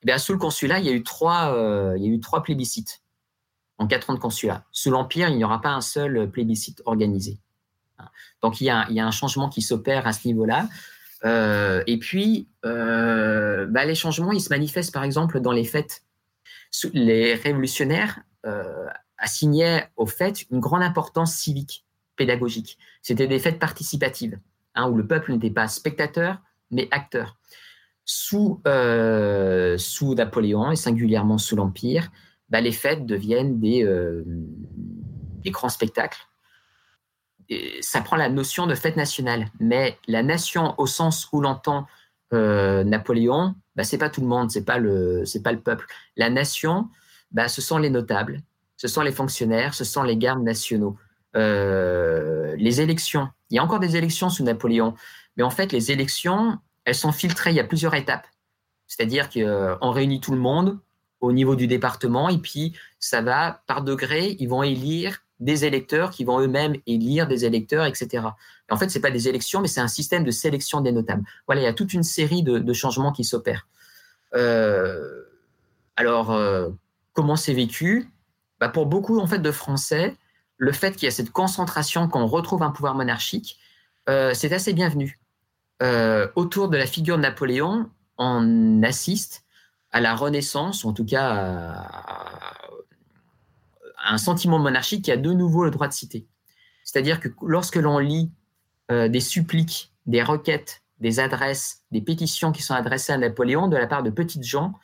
Eh 0.06 0.18
sous 0.18 0.32
le 0.32 0.38
consulat, 0.38 0.80
il 0.80 0.86
y 0.86 0.88
a 0.90 0.92
eu 0.92 1.02
trois, 1.02 1.54
euh, 1.54 1.94
il 1.96 2.04
y 2.04 2.08
a 2.08 2.12
eu 2.12 2.20
trois 2.20 2.42
plébiscites 2.42 3.00
en 3.78 3.86
quatre 3.86 4.10
ans 4.10 4.14
de 4.14 4.18
consulat. 4.18 4.64
Sous 4.70 4.90
l'Empire, 4.90 5.28
il 5.28 5.36
n'y 5.36 5.44
aura 5.44 5.60
pas 5.60 5.70
un 5.70 5.80
seul 5.80 6.30
plébiscite 6.30 6.82
organisé. 6.84 7.38
Donc, 8.42 8.60
il 8.60 8.64
y 8.64 8.70
a, 8.70 8.86
un 8.86 9.10
changement 9.10 9.48
qui 9.48 9.62
s'opère 9.62 10.06
à 10.06 10.12
ce 10.12 10.28
niveau-là. 10.28 10.68
Euh, 11.24 11.82
et 11.86 11.98
puis, 11.98 12.48
bah, 12.62 13.84
les 13.86 13.94
changements, 13.94 14.32
ils 14.32 14.42
se 14.42 14.50
manifestent 14.50 14.92
par 14.92 15.04
exemple 15.04 15.40
dans 15.40 15.52
les 15.52 15.64
fêtes. 15.64 16.02
Les 16.92 17.34
révolutionnaires 17.34 18.20
assignaient 19.24 19.88
aux 19.96 20.06
fêtes 20.06 20.44
une 20.50 20.60
grande 20.60 20.82
importance 20.82 21.34
civique, 21.34 21.84
pédagogique. 22.16 22.78
C'était 23.02 23.26
des 23.26 23.38
fêtes 23.38 23.58
participatives, 23.58 24.38
hein, 24.74 24.88
où 24.88 24.96
le 24.96 25.06
peuple 25.06 25.32
n'était 25.32 25.50
pas 25.50 25.68
spectateur, 25.68 26.38
mais 26.70 26.88
acteur. 26.90 27.36
Sous, 28.04 28.60
sous 28.64 30.14
Napoléon 30.14 30.70
et 30.70 30.76
singulièrement 30.76 31.38
sous 31.38 31.56
l'Empire, 31.56 32.10
bah, 32.50 32.60
les 32.60 32.72
fêtes 32.72 33.06
deviennent 33.06 33.60
des, 33.60 33.84
des 35.42 35.50
grands 35.50 35.70
spectacles 35.70 36.26
ça 37.80 38.00
prend 38.00 38.16
la 38.16 38.28
notion 38.28 38.66
de 38.66 38.74
fête 38.74 38.96
nationale. 38.96 39.50
Mais 39.60 39.98
la 40.08 40.22
nation, 40.22 40.74
au 40.78 40.86
sens 40.86 41.28
où 41.32 41.40
l'entend 41.40 41.86
euh, 42.32 42.84
Napoléon, 42.84 43.54
bah, 43.76 43.84
c'est 43.84 43.98
pas 43.98 44.10
tout 44.10 44.20
le 44.20 44.26
monde, 44.26 44.50
c'est 44.50 44.64
pas 44.64 44.74
pas 44.74 45.52
le 45.52 45.60
peuple. 45.60 45.86
La 46.16 46.30
nation, 46.30 46.88
bah, 47.32 47.48
ce 47.48 47.60
sont 47.60 47.78
les 47.78 47.90
notables, 47.90 48.42
ce 48.76 48.88
sont 48.88 49.02
les 49.02 49.12
fonctionnaires, 49.12 49.74
ce 49.74 49.84
sont 49.84 50.02
les 50.02 50.16
gardes 50.16 50.42
nationaux. 50.42 50.96
Euh, 51.36 52.54
les 52.56 52.80
élections, 52.80 53.28
il 53.50 53.56
y 53.56 53.58
a 53.58 53.64
encore 53.64 53.80
des 53.80 53.96
élections 53.96 54.30
sous 54.30 54.44
Napoléon, 54.44 54.94
mais 55.36 55.42
en 55.42 55.50
fait, 55.50 55.72
les 55.72 55.90
élections, 55.90 56.58
elles 56.84 56.94
sont 56.94 57.12
filtrées. 57.12 57.50
Il 57.50 57.56
y 57.56 57.60
a 57.60 57.64
plusieurs 57.64 57.94
étapes. 57.94 58.26
C'est-à-dire 58.86 59.28
qu'on 59.30 59.90
réunit 59.90 60.20
tout 60.20 60.32
le 60.32 60.38
monde 60.38 60.78
au 61.20 61.32
niveau 61.32 61.56
du 61.56 61.66
département 61.66 62.28
et 62.28 62.38
puis 62.38 62.76
ça 62.98 63.22
va 63.22 63.62
par 63.66 63.82
degré. 63.82 64.36
Ils 64.38 64.48
vont 64.48 64.62
élire 64.62 65.24
des 65.40 65.64
électeurs 65.64 66.10
qui 66.10 66.24
vont 66.24 66.40
eux-mêmes 66.40 66.76
élire 66.86 67.26
des 67.26 67.44
électeurs, 67.44 67.86
etc. 67.86 68.24
en 68.70 68.76
fait, 68.76 68.88
ce 68.88 68.98
n'est 68.98 69.02
pas 69.02 69.10
des 69.10 69.28
élections, 69.28 69.60
mais 69.60 69.68
c'est 69.68 69.80
un 69.80 69.88
système 69.88 70.24
de 70.24 70.30
sélection 70.30 70.80
des 70.80 70.92
notables. 70.92 71.24
Voilà, 71.46 71.62
il 71.62 71.64
y 71.64 71.68
a 71.68 71.72
toute 71.72 71.92
une 71.92 72.04
série 72.04 72.42
de, 72.42 72.72
changements 72.72 73.12
qui 73.12 73.24
s'opèrent. 73.24 73.66
Euh, 74.34 75.22
alors, 75.96 76.30
euh, 76.30 76.70
comment 77.12 77.36
c'est 77.36 77.52
vécu? 77.52 78.08
Bah, 78.60 78.68
Pour 78.68 78.86
beaucoup 78.86 79.18
en 79.18 79.26
fait, 79.26 79.38
de 79.38 79.50
Français, 79.50 80.16
le 80.56 80.72
fait 80.72 80.92
qu'il 80.92 81.04
y 81.04 81.08
a 81.08 81.10
cette 81.10 81.30
concentration, 81.30 82.08
qu'on 82.08 82.26
retrouve 82.26 82.62
un 82.62 82.70
pouvoir 82.70 82.94
monarchique, 82.94 83.58
euh, 84.08 84.32
c'est 84.34 84.52
assez 84.52 84.72
bienvenu. 84.72 85.18
autour 86.36 86.68
de 86.68 86.76
la 86.78 86.86
figure 86.86 87.16
de 87.16 87.22
Napoléon, 87.22 87.90
on 88.16 88.82
assiste 88.82 89.44
à 89.92 90.00
la 90.00 90.14
renaissance, 90.14 90.84
ou 90.84 90.88
en 90.88 90.92
tout 90.92 91.04
cas 91.04 91.30
à, 91.30 92.54
un 94.06 94.18
sentiment 94.18 94.58
monarchique 94.58 95.04
qui 95.04 95.12
a 95.12 95.16
de 95.16 95.32
nouveau 95.32 95.64
le 95.64 95.70
droit 95.70 95.88
de 95.88 95.92
citer. 95.92 96.26
C'est-à-dire 96.84 97.20
que 97.20 97.28
lorsque 97.42 97.76
l'on 97.76 97.98
lit 97.98 98.30
euh, 98.90 99.08
des 99.08 99.20
suppliques, 99.20 99.92
des 100.06 100.22
requêtes, 100.22 100.82
des 101.00 101.20
adresses, 101.20 101.82
des 101.90 102.00
pétitions 102.00 102.52
qui 102.52 102.62
sont 102.62 102.74
adressées 102.74 103.12
à 103.12 103.18
Napoléon 103.18 103.68
de 103.68 103.76
la 103.76 103.86
part 103.86 104.02
de 104.02 104.10
petites 104.10 104.44
gens, 104.44 104.74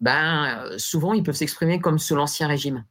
ben, 0.00 0.76
souvent 0.76 1.14
ils 1.14 1.22
peuvent 1.22 1.34
s'exprimer 1.34 1.80
comme 1.80 1.98
sous 1.98 2.14
l'Ancien 2.14 2.46
Régime. 2.46 2.84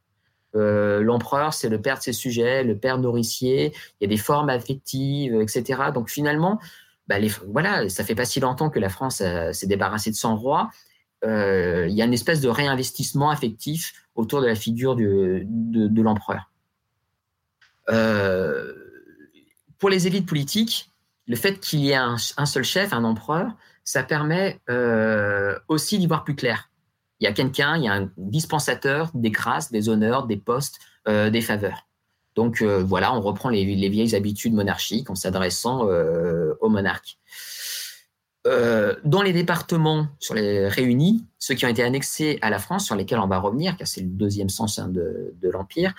Euh, 0.58 1.02
l'empereur, 1.02 1.54
c'est 1.54 1.70
le 1.70 1.82
père 1.82 1.98
de 1.98 2.04
ses 2.04 2.14
sujets, 2.14 2.64
le 2.64 2.78
père 2.78 2.98
nourricier, 2.98 3.74
il 4.00 4.04
y 4.04 4.06
a 4.06 4.08
des 4.08 4.18
formes 4.18 4.50
affectives, 4.50 5.36
etc. 5.42 5.92
Donc 5.94 6.10
finalement, 6.10 6.60
ben, 7.08 7.20
les, 7.20 7.32
voilà, 7.48 7.88
ça 7.90 8.04
fait 8.04 8.16
pas 8.16 8.26
si 8.26 8.40
longtemps 8.40 8.70
que 8.70 8.80
la 8.80 8.90
France 8.90 9.22
euh, 9.22 9.54
s'est 9.54 9.68
débarrassée 9.68 10.12
de 10.12 10.16
son 10.16 10.36
roi. 10.36 10.70
il 11.24 11.94
y 11.94 12.02
a 12.02 12.06
une 12.06 12.14
espèce 12.14 12.42
de 12.42 12.50
réinvestissement 12.50 13.30
affectif 13.30 13.94
autour 14.18 14.42
de 14.42 14.48
la 14.48 14.56
figure 14.56 14.96
de, 14.96 16.02
l'empereur. 16.02 16.52
Euh, 17.90 18.74
pour 19.78 19.90
les 19.90 20.08
élites 20.08 20.28
politiques, 20.28 20.92
le 21.28 21.36
fait 21.36 21.60
qu'il 21.60 21.80
y 21.80 21.92
ait 21.92 21.96
un, 21.96 22.18
seul 22.18 22.64
chef, 22.64 22.94
un 22.94 23.04
empereur, 23.04 23.52
ça 23.84 24.04
permet 24.04 24.60
euh, 24.70 25.58
aussi 25.68 26.00
d'y 26.00 26.08
voir 26.08 26.24
plus 26.24 26.36
clair. 26.36 26.70
Il 27.20 27.26
y 27.26 27.28
a 27.28 27.34
quelqu'un, 27.34 27.78
il 27.78 27.84
y 27.84 27.88
a 27.88 27.94
un 27.94 28.12
dispensateur 28.18 29.12
des 29.14 29.32
grâces, 29.32 29.72
des 29.72 29.90
honneurs, 29.90 30.28
des 30.28 30.38
postes, 30.38 30.80
euh, 31.08 31.30
des 31.30 31.42
faveurs. 31.42 31.88
Donc 32.36 32.62
voilà, 32.62 33.16
on 33.16 33.22
reprend 33.22 33.50
les, 33.50 33.66
les, 33.66 33.90
vieilles 33.90 34.14
habitudes 34.14 34.54
monarchiques 34.54 35.10
en 35.10 35.16
s'adressant 35.16 35.88
au 36.62 36.70
monarque. 36.70 37.18
Euh, 38.48 38.96
dans 39.04 39.22
les 39.22 39.34
départements 39.34 40.08
sur 40.20 40.34
les 40.34 40.70
réunis, 40.70 41.26
ceux 41.38 41.54
qui 41.56 41.66
ont 41.66 41.70
été 41.70 41.84
annexés 41.84 42.40
à 42.42 42.50
la 42.50 42.60
France, 42.60 42.86
sur 42.86 42.96
lesquels 42.96 43.20
on 43.20 43.28
va 43.28 43.40
revenir, 43.40 43.76
car 43.76 43.86
c'est 43.88 44.00
le 44.00 44.08
deuxième 44.08 44.48
sens 44.48 44.80
hein, 44.80 44.88
de, 44.88 45.34
l'Empire, 45.42 45.94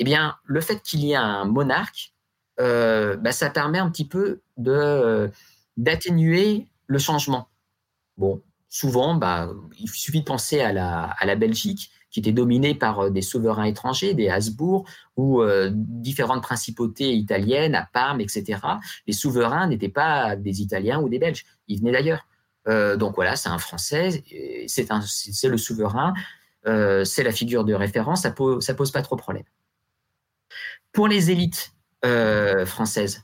eh 0.00 0.04
bien, 0.04 0.34
le 0.44 0.60
fait 0.60 0.82
qu'il 0.82 1.04
y 1.04 1.12
ait 1.12 1.16
un 1.16 1.44
monarque, 1.44 2.12
euh, 2.58 3.16
bah, 3.16 3.30
ça 3.30 3.48
permet 3.48 3.78
un 3.78 3.88
petit 3.90 4.08
peu 4.08 4.40
d'atténuer 5.76 6.66
le 6.88 6.98
changement. 6.98 7.48
Bon, 8.16 8.42
souvent, 8.74 9.14
bah, 9.14 9.52
il 9.78 9.88
suffit 9.88 10.18
de 10.18 10.24
penser 10.24 10.60
à 10.60 10.72
la, 10.72 11.36
Belgique, 11.36 11.92
qui 12.10 12.18
était 12.18 12.32
dominé 12.32 12.74
par 12.74 13.08
des 13.08 13.22
souverains 13.22 13.66
étrangers, 13.66 14.14
des 14.14 14.28
Habsbourg 14.28 14.84
ou 15.16 15.44
différentes 15.78 16.42
principautés 16.42 17.12
italiennes 17.14 17.76
à 17.76 17.88
Parme, 17.92 18.20
etc. 18.20 18.58
Les 19.06 19.12
souverains 19.12 19.68
n'étaient 19.68 19.88
pas 19.88 20.34
des 20.34 20.60
Italiens 20.60 21.00
ou 21.00 21.08
des 21.08 21.20
Belges, 21.20 21.44
ils 21.68 21.78
venaient 21.78 21.92
d'ailleurs. 21.92 22.26
donc 22.98 23.14
voilà, 23.14 23.36
c'est 23.36 23.48
un 23.48 23.58
Français, 23.58 24.24
c'est 24.66 25.48
le 25.48 25.56
souverain, 25.56 26.12
c'est 26.64 27.22
la 27.22 27.30
figure 27.30 27.64
de 27.64 27.74
référence, 27.74 28.22
ça 28.22 28.32
pose, 28.32 28.66
pose 28.76 28.90
pas 28.90 29.02
trop 29.02 29.14
de 29.14 29.20
problème. 29.20 29.44
Pour 30.90 31.06
les 31.06 31.30
élites 31.30 31.72
françaises, 32.66 33.22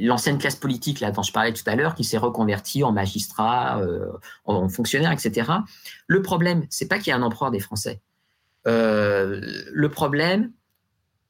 l'ancienne 0.00 0.38
classe 0.38 0.56
politique 0.56 1.00
là 1.00 1.10
dont 1.10 1.22
je 1.22 1.32
parlais 1.32 1.52
tout 1.52 1.62
à 1.66 1.74
l'heure, 1.74 1.94
qui 1.94 2.04
s'est 2.04 2.18
reconvertie 2.18 2.84
en 2.84 2.92
magistrat, 2.92 3.80
euh, 3.80 4.10
en 4.44 4.68
fonctionnaire, 4.68 5.12
etc. 5.12 5.50
Le 6.06 6.22
problème, 6.22 6.66
c'est 6.70 6.88
pas 6.88 6.98
qu'il 6.98 7.08
y 7.08 7.12
a 7.12 7.16
un 7.16 7.22
empereur 7.22 7.50
des 7.50 7.60
Français. 7.60 8.00
Euh, 8.66 9.40
le 9.72 9.90
problème, 9.90 10.52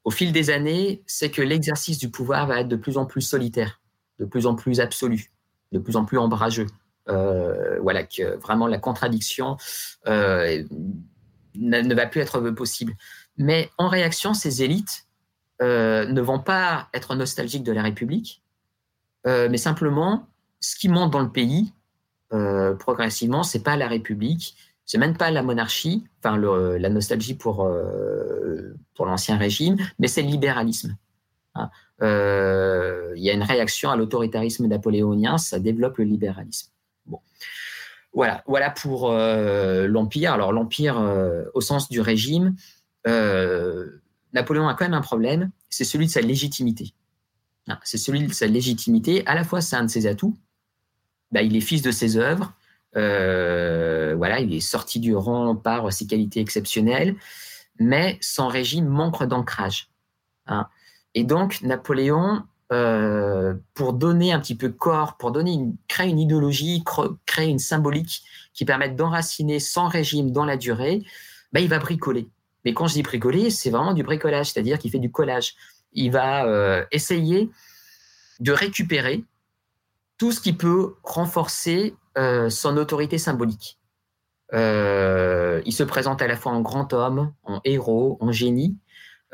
au 0.03 0.11
fil 0.11 0.31
des 0.31 0.49
années, 0.49 1.03
c'est 1.05 1.29
que 1.29 1.41
l'exercice 1.41 1.97
du 1.97 2.09
pouvoir 2.09 2.47
va 2.47 2.61
être 2.61 2.67
de 2.67 2.75
plus 2.75 2.97
en 2.97 3.05
plus 3.05 3.21
solitaire, 3.21 3.81
de 4.19 4.25
plus 4.25 4.45
en 4.45 4.55
plus 4.55 4.79
absolu, 4.79 5.31
de 5.71 5.79
plus 5.79 5.95
en 5.95 6.05
plus 6.05 6.17
ombrageux. 6.17 6.67
Euh, 7.07 7.79
voilà, 7.81 8.03
que 8.03 8.37
vraiment 8.37 8.67
la 8.67 8.77
contradiction 8.77 9.57
ne 10.05 11.93
va 11.93 12.07
plus 12.07 12.21
être 12.21 12.39
possible. 12.51 12.93
Mais 13.37 13.69
en 13.77 13.87
réaction, 13.87 14.33
ces 14.33 14.63
élites 14.63 15.05
ne 15.61 16.21
vont 16.21 16.39
pas 16.39 16.89
être 16.93 17.15
nostalgiques 17.15 17.63
de 17.63 17.71
la 17.71 17.83
République, 17.83 18.43
mais 19.25 19.57
simplement, 19.57 20.27
ce 20.59 20.75
qui 20.75 20.89
monte 20.89 21.11
dans 21.11 21.19
le 21.19 21.31
pays 21.31 21.73
euh, 22.33 22.75
progressivement, 22.75 23.43
c'est 23.43 23.63
pas 23.63 23.75
la 23.75 23.87
République, 23.87 24.55
c'est 24.85 24.97
même 24.97 25.17
pas 25.17 25.31
la 25.31 25.41
monarchie, 25.41 26.05
enfin 26.19 26.37
la 26.37 26.89
nostalgie 26.89 27.35
pour 27.35 27.65
euh, 27.65 28.75
pour 28.95 29.05
l'ancien 29.05 29.37
régime, 29.37 29.77
mais 29.97 30.07
c'est 30.07 30.21
le 30.21 30.29
libéralisme. 30.29 30.95
Hein. 31.55 31.69
Il 32.01 33.23
y 33.23 33.29
a 33.29 33.33
une 33.33 33.43
réaction 33.43 33.89
à 33.89 33.95
l'autoritarisme 33.95 34.67
napoléonien, 34.67 35.37
ça 35.37 35.59
développe 35.59 35.97
le 35.97 36.05
libéralisme. 36.05 36.71
Bon. 37.05 37.19
Voilà, 38.13 38.43
voilà 38.47 38.69
pour 38.69 39.11
l'Empire. 39.11 40.33
Alors 40.33 40.53
l'Empire, 40.53 40.97
au 41.53 41.61
sens 41.61 41.89
du 41.89 41.99
régime, 41.99 42.55
Napoléon 43.05 44.67
a 44.67 44.75
quand 44.75 44.85
même 44.85 44.93
un 44.93 45.01
problème, 45.01 45.51
c'est 45.69 45.83
celui 45.83 46.05
de 46.05 46.11
sa 46.11 46.21
légitimité. 46.21 46.93
Ah, 47.69 47.79
c'est 47.83 47.97
celui 47.97 48.25
de 48.25 48.33
sa 48.33 48.47
légitimité. 48.47 49.25
À 49.27 49.35
la 49.35 49.43
fois, 49.43 49.61
c'est 49.61 49.75
un 49.75 49.83
de 49.83 49.89
ses 49.89 50.07
atouts. 50.07 50.35
Bah, 51.31 51.43
il 51.43 51.55
est 51.55 51.61
fils 51.61 51.83
de 51.83 51.91
ses 51.91 52.17
œuvres. 52.17 52.53
Euh, 52.97 54.15
voilà, 54.17 54.39
il 54.39 54.53
est 54.53 54.59
sorti 54.59 54.99
du 54.99 55.15
rang 55.15 55.55
par 55.55 55.93
ses 55.93 56.07
qualités 56.07 56.39
exceptionnelles, 56.39 57.15
mais 57.79 58.17
son 58.21 58.47
régime 58.47 58.87
manque 58.87 59.23
d'ancrage. 59.23 59.89
Hein. 60.47 60.67
Et 61.13 61.23
donc, 61.23 61.61
Napoléon, 61.61 62.41
euh, 62.71 63.53
pour 63.75 63.93
donner 63.93 64.33
un 64.33 64.39
petit 64.39 64.55
peu 64.55 64.69
corps, 64.69 65.17
pour 65.17 65.31
donner 65.31 65.53
une, 65.53 65.75
créer 65.87 66.09
une 66.09 66.19
idéologie, 66.19 66.83
créer 67.27 67.49
une 67.49 67.59
symbolique 67.59 68.23
qui 68.53 68.65
permette 68.65 68.95
d'enraciner 68.95 69.59
son 69.59 69.87
régime 69.87 70.31
dans 70.31 70.45
la 70.45 70.57
durée, 70.57 71.03
bah, 71.53 71.59
il 71.59 71.69
va 71.69 71.77
bricoler. 71.77 72.27
Mais 72.65 72.73
quand 72.73 72.87
je 72.87 72.93
dis 72.93 73.03
bricoler, 73.03 73.51
c'est 73.51 73.69
vraiment 73.69 73.93
du 73.93 74.01
bricolage, 74.01 74.51
c'est-à-dire 74.51 74.79
qu'il 74.79 74.89
fait 74.89 74.99
du 74.99 75.11
collage 75.11 75.53
il 75.93 76.11
va 76.11 76.45
euh, 76.45 76.85
essayer 76.91 77.49
de 78.39 78.51
récupérer 78.51 79.23
tout 80.17 80.31
ce 80.31 80.41
qui 80.41 80.53
peut 80.53 80.95
renforcer 81.03 81.95
euh, 82.17 82.49
son 82.49 82.77
autorité 82.77 83.17
symbolique. 83.17 83.77
Euh, 84.53 85.61
il 85.65 85.71
se 85.71 85.83
présente 85.83 86.21
à 86.21 86.27
la 86.27 86.35
fois 86.35 86.51
en 86.51 86.61
grand 86.61 86.93
homme, 86.93 87.33
en 87.43 87.61
héros, 87.63 88.17
en 88.19 88.31
génie. 88.31 88.77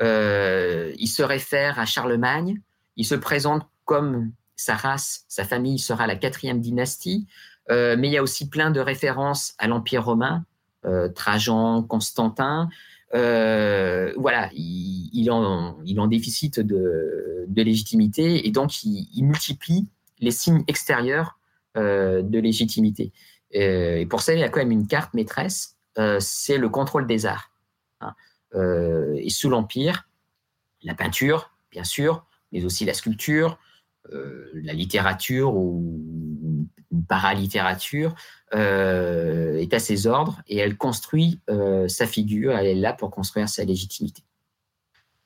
il 0.00 1.08
se 1.08 1.22
réfère 1.22 1.78
à 1.78 1.86
Charlemagne. 1.86 2.60
Il 2.96 3.04
se 3.04 3.14
présente 3.14 3.66
comme 3.84 4.32
sa 4.56 4.74
race, 4.74 5.24
sa 5.28 5.44
famille 5.44 5.78
sera 5.78 6.06
la 6.06 6.16
quatrième 6.16 6.60
dynastie. 6.60 7.26
mais 7.68 8.08
il 8.08 8.12
y 8.12 8.18
a 8.18 8.22
aussi 8.22 8.48
plein 8.48 8.70
de 8.70 8.80
références 8.80 9.54
à 9.58 9.68
l'Empire 9.68 10.04
romain, 10.04 10.44
Trajan, 11.14 11.82
Constantin. 11.82 12.68
Euh, 13.14 14.12
voilà, 14.16 14.50
il, 14.54 15.30
en, 15.30 15.78
il 15.84 16.08
déficit 16.08 16.60
de, 16.60 17.46
légitimité 17.54 18.46
et 18.46 18.50
donc 18.50 18.82
il, 18.84 19.24
multiplie 19.24 19.88
les 20.18 20.30
signes 20.30 20.64
extérieurs 20.66 21.38
euh, 21.76 22.22
de 22.22 22.38
légitimité. 22.38 23.12
Euh, 23.54 23.96
et 23.96 24.06
pour 24.06 24.20
ça, 24.20 24.34
il 24.34 24.40
y 24.40 24.42
a 24.42 24.48
quand 24.48 24.60
même 24.60 24.72
une 24.72 24.86
carte 24.86 25.14
maîtresse, 25.14 25.76
c'est 26.20 26.58
le 26.58 26.68
contrôle 26.68 27.06
des 27.06 27.24
arts. 27.24 27.50
Hein. 28.02 28.14
Et 29.16 29.30
sous 29.30 29.48
l'Empire, 29.48 30.06
la 30.82 30.94
peinture, 30.94 31.54
bien 31.70 31.84
sûr, 31.84 32.26
mais 32.52 32.66
aussi 32.66 32.84
la 32.84 32.92
sculpture, 32.92 33.58
la 34.12 34.74
littérature 34.74 35.54
ou 35.54 36.35
paralittérature 37.06 38.14
euh, 38.54 39.58
est 39.58 39.74
à 39.74 39.80
ses 39.80 40.06
ordres 40.06 40.40
et 40.46 40.58
elle 40.58 40.76
construit 40.76 41.40
euh, 41.50 41.88
sa 41.88 42.06
figure, 42.06 42.56
elle 42.56 42.66
est 42.66 42.74
là 42.76 42.92
pour 42.92 43.10
construire 43.10 43.48
sa 43.48 43.64
légitimité. 43.64 44.22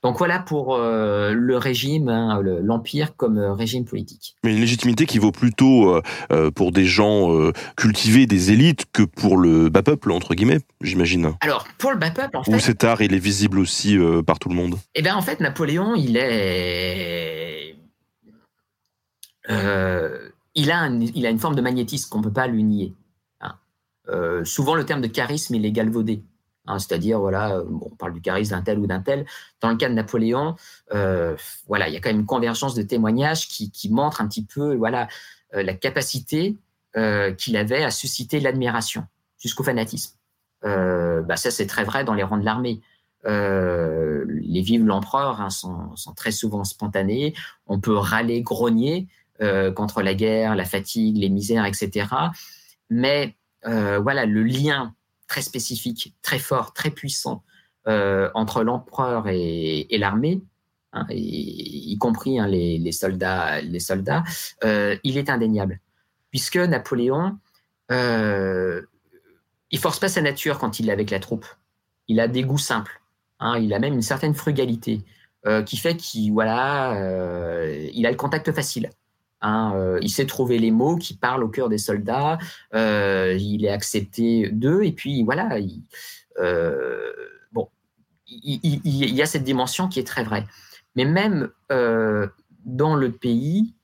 Donc 0.02 0.16
voilà 0.16 0.38
pour 0.38 0.74
euh, 0.74 1.34
le 1.34 1.58
régime, 1.58 2.08
hein, 2.08 2.40
l'empire 2.42 3.16
comme 3.16 3.38
régime 3.38 3.84
politique. 3.84 4.36
Mais 4.42 4.54
une 4.54 4.60
légitimité 4.60 5.04
qui 5.04 5.18
vaut 5.18 5.32
plutôt 5.32 6.00
pour 6.54 6.72
des 6.72 6.86
gens 6.86 7.50
cultivés, 7.76 8.26
des 8.26 8.52
élites, 8.52 8.86
que 8.90 9.02
pour 9.02 9.36
le 9.36 9.68
bas 9.68 9.82
peuple 9.82 10.12
entre 10.12 10.34
guillemets, 10.34 10.60
j'imagine. 10.80 11.34
Alors 11.42 11.68
pour 11.76 11.90
le 11.90 11.98
bas 11.98 12.10
peuple, 12.10 12.38
en 12.38 12.42
fait. 12.42 12.54
Ou 12.54 12.58
cet 12.58 12.84
art, 12.84 13.02
il 13.02 13.12
est 13.12 13.18
visible 13.18 13.58
aussi 13.58 13.98
par 14.26 14.38
tout 14.38 14.48
le 14.48 14.54
monde. 14.54 14.76
Eh 14.94 15.02
bien 15.02 15.14
en 15.14 15.20
fait, 15.20 15.40
Napoléon, 15.40 15.94
il 15.94 16.16
est 16.16 17.76
il 20.60 20.70
a, 20.70 21.30
une 21.30 21.38
forme 21.38 21.54
de 21.54 21.60
magnétisme 21.60 22.10
qu'on 22.10 22.18
ne 22.18 22.24
peut 22.24 22.32
pas 22.32 22.46
lui 22.46 22.62
nier. 22.62 22.94
Hein. 23.40 23.54
Euh, 24.08 24.44
souvent, 24.44 24.74
le 24.74 24.84
terme 24.84 25.00
de 25.00 25.06
charisme, 25.06 25.54
il 25.54 25.64
est 25.64 25.72
galvaudé. 25.72 26.22
Hein, 26.66 26.78
c'est-à-dire, 26.78 27.18
voilà, 27.18 27.56
euh, 27.56 27.64
on 27.82 27.96
parle 27.96 28.12
du 28.12 28.20
charisme 28.20 28.54
d'un 28.54 28.62
tel 28.62 28.78
ou 28.78 28.86
d'un 28.86 29.00
tel. 29.00 29.26
Dans 29.60 29.70
le 29.70 29.76
cas 29.76 29.88
de 29.88 29.94
Napoléon, 29.94 30.56
euh, 30.92 31.36
voilà, 31.66 31.88
il 31.88 31.94
y 31.94 31.96
a 31.96 32.00
quand 32.00 32.10
même 32.10 32.20
une 32.20 32.26
convergence 32.26 32.74
de 32.74 32.82
témoignages 32.82 33.48
qui, 33.48 33.90
montre 33.90 34.20
un 34.20 34.28
petit 34.28 34.44
peu 34.44 34.74
voilà, 34.74 35.08
la 35.52 35.74
capacité 35.74 36.56
qu'il 37.38 37.56
avait 37.56 37.82
à 37.84 37.90
susciter 37.90 38.40
l'admiration 38.40 39.06
jusqu'au 39.38 39.62
fanatisme. 39.62 40.16
bah 40.62 41.36
ça, 41.36 41.50
c'est 41.50 41.66
très 41.66 41.84
vrai 41.84 42.04
dans 42.04 42.14
les 42.14 42.22
rangs 42.22 42.38
de 42.38 42.44
l'armée. 42.44 42.80
les 43.24 44.62
vives 44.62 44.84
l'empereur 44.84 45.40
hein, 45.40 45.50
sont, 45.50 46.14
très 46.16 46.32
souvent 46.32 46.64
spontanés. 46.64 47.34
On 47.66 47.80
peut 47.80 47.96
râler, 47.96 48.42
grogner, 48.42 49.08
euh, 49.42 49.72
contre 49.72 50.02
la 50.02 50.12
guerre, 50.12 50.54
la 50.54 50.66
fatigue, 50.66 51.16
les 51.16 51.30
misères, 51.30 51.64
etc. 51.64 52.08
Mais 52.90 53.38
euh, 53.66 53.98
voilà, 53.98 54.26
le 54.26 54.42
lien 54.42 54.94
très 55.28 55.40
spécifique, 55.40 56.14
très 56.20 56.38
fort, 56.38 56.74
très 56.74 56.90
puissant 56.90 57.42
euh, 57.88 58.28
entre 58.34 58.62
l'empereur 58.62 59.28
et, 59.28 59.86
l'armée, 59.92 60.42
hein, 60.92 61.06
y 61.08 61.96
compris 61.96 62.38
hein, 62.38 62.48
les, 62.48 62.92
soldats, 62.92 63.62
les 63.62 63.80
soldats 63.80 64.24
il 64.62 65.16
est 65.16 65.30
indéniable. 65.30 65.80
Puisque 66.28 66.58
Napoléon, 66.58 67.38
il 67.88 69.78
force 69.78 70.00
pas 70.00 70.08
sa 70.08 70.20
nature 70.20 70.58
quand 70.58 70.80
il 70.80 70.90
est 70.90 70.92
avec 70.92 71.10
la 71.10 71.18
troupe. 71.18 71.46
Il 72.08 72.20
a 72.20 72.28
des 72.28 72.42
goûts 72.42 72.58
simples. 72.58 73.00
Hein, 73.38 73.58
il 73.58 73.72
a 73.72 73.78
même 73.78 73.94
une 73.94 74.02
certaine 74.02 74.34
frugalité 74.34 75.00
qui 75.64 75.78
fait 75.78 75.96
qu'il 75.96 76.24
il 76.24 76.40
a 76.42 78.10
le 78.10 78.16
contact 78.16 78.52
facile. 78.52 78.90
Hein, 79.42 79.72
euh, 79.74 79.98
il 80.02 80.10
sait 80.10 80.26
trouver 80.26 80.58
les 80.58 80.70
mots 80.70 80.96
qui 80.96 81.16
parlent 81.16 81.42
au 81.42 81.48
cœur 81.48 81.68
des 81.68 81.78
soldats. 81.78 82.38
Euh, 82.74 83.36
il 83.38 83.64
est 83.64 83.70
accepté 83.70 84.50
d'eux. 84.50 84.82
Et 84.82 84.92
puis 84.92 85.22
voilà, 85.24 85.58
il, 85.58 85.82
euh, 86.38 87.12
bon, 87.52 87.68
il, 88.26 89.14
y 89.14 89.22
a 89.22 89.26
cette 89.26 89.44
dimension 89.44 89.88
qui 89.88 89.98
est 89.98 90.06
très 90.06 90.24
vraie. 90.24 90.46
Mais 90.96 91.04
même 91.04 91.50
dans 92.64 92.94
le 92.94 93.12
pays, 93.12 93.74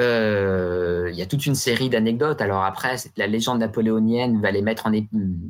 il 0.00 1.14
y 1.14 1.22
a 1.22 1.26
toute 1.26 1.46
une 1.46 1.54
série 1.54 1.90
d'anecdotes. 1.90 2.40
Alors 2.40 2.64
après, 2.64 2.96
la 3.16 3.26
légende 3.26 3.58
napoléonienne 3.58 4.40
va 4.40 4.50
les 4.50 4.62
mettre 4.62 4.86
en 4.86 4.92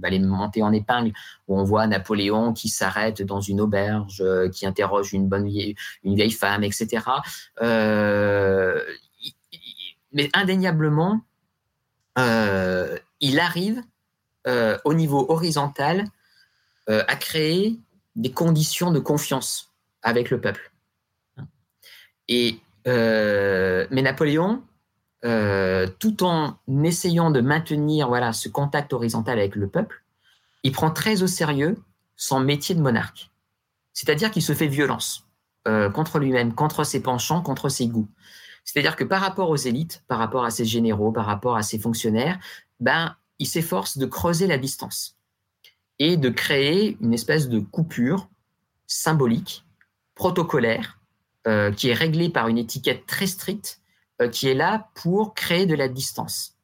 va 0.03 0.11
les 0.11 0.19
monter 0.19 0.63
en 0.63 0.73
épingle, 0.73 1.13
où 1.47 1.59
on 1.59 1.65
voit 1.65 1.87
Napoléon 1.87 2.53
qui 2.53 2.69
s'arrête 2.69 3.23
dans 3.23 3.41
une 3.41 3.61
auberge, 3.61 4.23
qui 4.53 4.67
interroge 4.67 5.13
une 5.13 5.29
bonne 5.29 5.47
vieille, 5.47 5.77
une 6.03 6.17
vieille 6.17 6.33
femme, 6.33 6.65
etc. 6.65 7.03
Mais 10.13 10.31
indéniablement, 10.35 11.21
euh, 12.19 12.99
il 13.21 13.39
arrive 13.39 13.83
euh, 14.47 14.79
au 14.85 14.95
niveau 14.95 15.27
horizontal 15.31 16.05
euh, 16.89 17.05
à 17.07 17.17
créer 17.17 17.79
des 18.17 18.33
conditions 18.33 18.91
de 18.91 18.99
confiance 18.99 19.73
avec 20.03 20.31
le 20.31 20.41
peuple. 20.41 20.73
Et, 22.29 22.61
mais 22.85 24.03
Napoléon, 24.03 24.63
tout 25.23 26.25
en 26.25 26.59
essayant 26.85 27.31
de 27.31 27.41
maintenir 27.41 28.09
voilà, 28.09 28.33
ce 28.33 28.49
contact 28.49 28.93
horizontal 28.93 29.39
avec 29.39 29.57
le 29.57 29.69
peuple, 29.69 30.03
il 30.63 30.73
prend 30.73 30.91
très 30.91 31.23
au 31.23 31.27
sérieux 31.27 31.77
son 32.17 32.41
métier 32.41 32.75
de 32.75 32.81
monarque. 32.81 33.31
C'est-à-dire 33.93 34.31
qu'il 34.31 34.43
se 34.43 34.55
fait 34.55 34.69
violence 34.69 35.27
contre 35.65 36.19
lui-même, 36.19 36.55
contre 36.55 36.83
ses 36.85 37.03
penchants, 37.03 37.43
contre 37.43 37.69
ses 37.69 37.89
goûts. 37.89 38.09
C'est-à-dire 38.69 38.97
que 38.97 39.05
par 39.05 39.23
rapport 39.23 39.49
aux 39.49 39.57
élites, 39.57 40.05
par 40.09 40.19
rapport 40.19 40.45
à 40.45 40.51
ses 40.51 40.67
généraux, 40.67 41.11
par 41.11 41.25
rapport 41.25 41.57
à 41.57 41.63
ses 41.63 41.79
fonctionnaires, 41.79 42.39
ben, 42.81 43.17
il 43.39 43.47
s'efforce 43.47 43.97
de 43.97 44.05
creuser 44.05 44.47
la 44.47 44.59
distance 44.59 45.17
et 45.99 46.19
de 46.19 46.29
créer 46.29 46.99
une 47.01 47.15
espèce 47.15 47.49
de 47.49 47.61
coupure 47.61 48.29
symbolique, 48.87 49.65
protocolaire, 50.15 50.99
euh, 51.47 51.73
qui 51.73 51.89
est 51.89 51.95
réglée 51.95 52.29
par 52.29 52.49
une 52.49 52.59
étiquette 52.59 53.07
très 53.07 53.27
stricte, 53.27 53.81
euh, 54.21 54.29
qui 54.29 54.49
est 54.49 54.55
là 54.55 54.91
pour 54.97 55.33
créer 55.33 55.65
de 55.65 55.75
la 55.75 55.89
distance. 55.89 56.55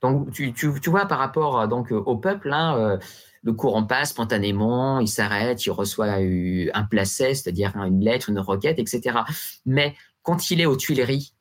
Donc, 0.00 0.30
tu, 0.32 0.50
vois, 0.86 1.04
par 1.04 1.18
rapport 1.18 1.68
donc, 1.68 1.90
au 1.90 2.16
peuple, 2.16 2.50
hein, 2.54 2.98
le 3.42 3.52
courant 3.52 3.84
passe 3.84 4.10
spontanément, 4.10 5.00
il 5.00 5.08
s'arrête, 5.08 5.66
il 5.66 5.72
reçoit 5.72 6.06
un 6.06 6.84
placet, 6.84 7.34
c'est-à-dire 7.34 7.76
une 7.76 8.00
lettre, 8.00 8.30
une 8.30 8.38
requête, 8.38 8.78
etc. 8.78 9.18
Mais 9.66 9.94
quand 10.28 10.50
il 10.50 10.60
est 10.60 10.66
aux 10.66 10.76
Tuileries, 10.76 11.32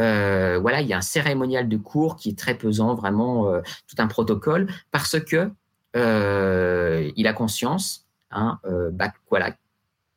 euh, 0.00 0.58
voilà, 0.60 0.82
il 0.82 0.86
y 0.86 0.92
a 0.92 0.98
un 0.98 1.00
cérémonial 1.00 1.66
de 1.66 1.78
cours 1.78 2.16
qui 2.16 2.28
est 2.28 2.38
très 2.38 2.54
pesant, 2.54 2.94
vraiment 2.94 3.48
euh, 3.48 3.62
tout 3.86 3.96
un 3.96 4.06
protocole, 4.06 4.68
parce 4.90 5.18
que 5.18 5.50
euh, 5.96 7.10
il 7.16 7.26
a 7.26 7.32
conscience, 7.32 8.06
hein, 8.30 8.60
bah, 8.92 9.14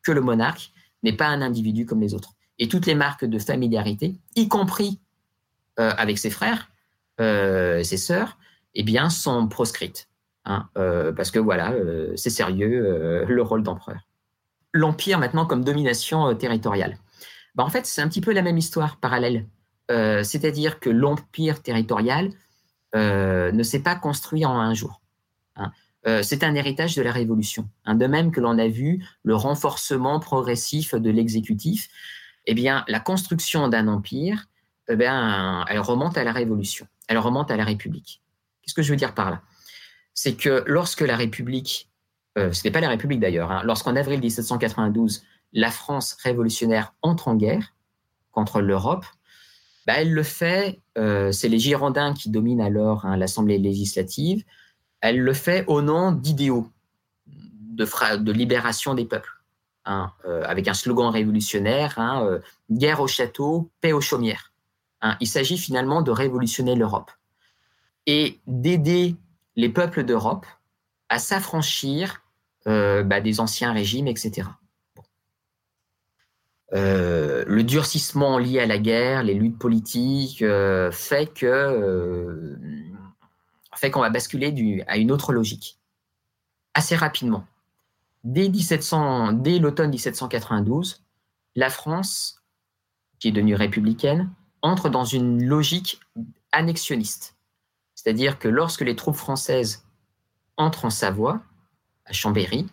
que 0.03 0.11
le 0.11 0.19
monarque 0.19 0.73
n'est 1.03 1.13
pas 1.13 1.28
un 1.28 1.41
individu 1.41 1.86
comme 1.86 2.01
les 2.01 2.13
autres. 2.13 2.34
Et 2.59 2.67
toutes 2.67 2.86
les 2.86 2.95
marques 2.95 3.23
de 3.23 3.39
familiarité, 3.39 4.17
y 4.36 4.49
compris 4.49 4.99
avec 5.78 6.17
ses 6.17 6.30
frères, 6.30 6.67
ses 7.19 7.97
sœurs, 7.97 8.38
eh 8.73 8.84
bien, 8.84 9.09
sont 9.09 9.47
proscrites. 9.47 10.09
Hein, 10.43 10.67
parce 11.15 11.32
que 11.32 11.39
voilà, 11.39 11.73
c'est 12.17 12.30
sérieux 12.30 13.23
le 13.25 13.41
rôle 13.41 13.63
d'empereur. 13.63 14.01
L'empire 14.73 15.17
maintenant 15.17 15.45
comme 15.45 15.63
domination 15.63 16.36
territoriale. 16.36 16.97
Bah, 17.58 17.66
en 17.66 17.70
fait, 17.70 17.86
c'est 17.86 18.01
un 18.01 18.08
petit 18.08 18.22
peu 18.22 18.32
la 18.32 18.41
même 18.41 18.58
histoire 18.58 18.97
parallèle. 18.97 19.45
C'est-à-dire 19.89 20.82
que 20.82 20.89
l'empire 20.89 21.62
territorial 21.62 22.32
ne 22.93 23.64
s'est 23.64 23.82
pas 23.82 23.95
construit 23.95 24.45
en 24.45 24.60
un 24.60 24.74
jour. 24.74 25.01
Hein. 25.55 25.72
c'est 26.24 26.43
un 26.43 26.53
héritage 26.55 26.95
de 26.95 27.01
la 27.01 27.14
Révolution. 27.14 27.70
Hein. 27.86 27.95
De 27.95 28.05
même 28.05 28.32
que 28.32 28.41
l'on 28.41 28.60
a 28.60 28.68
vu 28.68 29.03
le 29.24 29.34
renforcement 29.34 30.20
progressif 30.20 30.93
de 30.93 31.10
l'exécutif, 31.10 31.88
eh 32.47 32.53
bien, 32.53 32.84
la 32.88 32.99
construction 32.99 33.68
d'un 33.68 33.88
empire, 33.88 34.47
eh 34.89 34.95
bien, 34.95 35.66
elle 35.68 35.80
remonte 35.80 36.18
à 36.18 36.24
la 36.24 36.32
Révolution, 36.32 36.88
elle 37.08 37.18
remonte 37.18 37.51
à 37.51 37.58
la 37.58 37.66
République. 37.66 38.22
Qu'est-ce 38.62 38.74
que 38.74 38.82
je 38.82 38.89
veux 38.91 38.97
dire 38.97 39.14
par 39.14 39.30
là? 39.30 39.41
C'est 40.14 40.36
que 40.36 40.64
lorsque 40.66 41.01
la 41.01 41.18
République, 41.18 41.89
euh, 42.38 42.51
ce 42.53 42.64
n'est 42.64 42.72
pas 42.72 42.80
la 42.80 42.89
République 42.89 43.20
d'ailleurs, 43.20 43.51
hein, 43.51 43.62
lorsqu'en 43.66 43.95
avril 43.95 44.20
1792, 44.22 45.24
la 45.54 45.72
France 45.72 46.18
révolutionnaire 46.24 46.93
entre 47.02 47.28
en 47.28 47.36
guerre 47.36 47.74
contre 48.32 48.62
l'Europe, 48.62 49.06
bah, 49.86 49.93
elle 49.98 50.14
le 50.14 50.24
fait, 50.24 50.82
euh, 50.98 51.32
c'est 51.32 51.50
les 51.50 51.60
Girondins 51.60 52.14
qui 52.14 52.30
dominent 52.30 52.62
alors 52.62 53.06
hein, 53.06 53.18
l'Assemblée 53.18 53.58
législative, 53.58 54.43
elle 55.02 55.20
le 55.20 55.34
fait 55.34 55.64
au 55.68 55.82
nom 55.82 56.12
d'idéaux 56.12 56.70
de, 57.28 58.32
libération 58.32 58.95
des 58.95 59.06
peuples, 59.06 59.41
hein, 59.86 60.12
euh, 60.26 60.43
avec 60.45 60.68
un 60.68 60.74
slogan 60.74 61.10
révolutionnaire, 61.10 61.98
guerre 62.70 63.02
au 63.02 63.08
château, 63.08 63.70
paix 63.82 63.93
aux 63.93 64.02
chaumières. 64.02 64.52
il 65.20 65.28
s'agit 65.28 65.58
finalement 65.58 66.02
de 66.02 66.12
révolutionner 66.12 66.76
l'Europe 66.76 67.12
et 68.08 68.39
d'aider 68.48 69.16
les 69.56 69.70
peuples 69.70 70.04
d'Europe 70.04 70.45
à 71.10 71.20
s'affranchir 71.20 72.24
euh, 72.68 73.04
bah, 73.04 73.22
des 73.22 73.39
anciens 73.39 73.72
régimes, 73.72 74.08
etc. 74.08 74.48
Euh, 76.74 77.45
le 77.47 77.63
durcissement 77.63 78.38
lié 78.38 78.59
à 78.59 78.65
la 78.65 78.78
guerre, 78.78 79.24
les 79.24 79.34
luttes 79.34 79.57
politiques, 79.57 80.41
euh, 80.41 80.91
fait 80.91 81.28
que 81.28 82.57
fait 83.78 83.91
qu'on 83.91 84.01
va 84.01 84.09
basculer 84.09 84.84
à 84.88 84.97
une 84.97 85.11
autre 85.11 85.34
logique 85.34 85.80
assez 86.78 86.95
rapidement. 86.95 87.45
Dès, 88.24 88.49
1700, 88.49 89.34
dès 89.34 89.57
l'automne 89.57 89.89
1792, 89.89 91.03
la 91.55 91.70
France, 91.70 92.43
qui 93.20 93.30
est 93.30 93.32
devenue 93.32 93.55
républicaine, 93.55 94.30
entre 94.61 94.89
dans 94.89 95.03
une 95.03 95.43
logique 95.43 95.99
annexionniste. 96.51 97.36
C'est-à-dire 97.95 98.38
que 98.38 98.47
lorsque 98.47 98.82
les 98.82 98.95
troupes 98.95 99.15
françaises 99.15 99.86
entrent 100.55 100.86
en 100.86 100.89
Savoie, 100.91 101.41
à 102.05 102.13
Chambéry, 102.13 102.68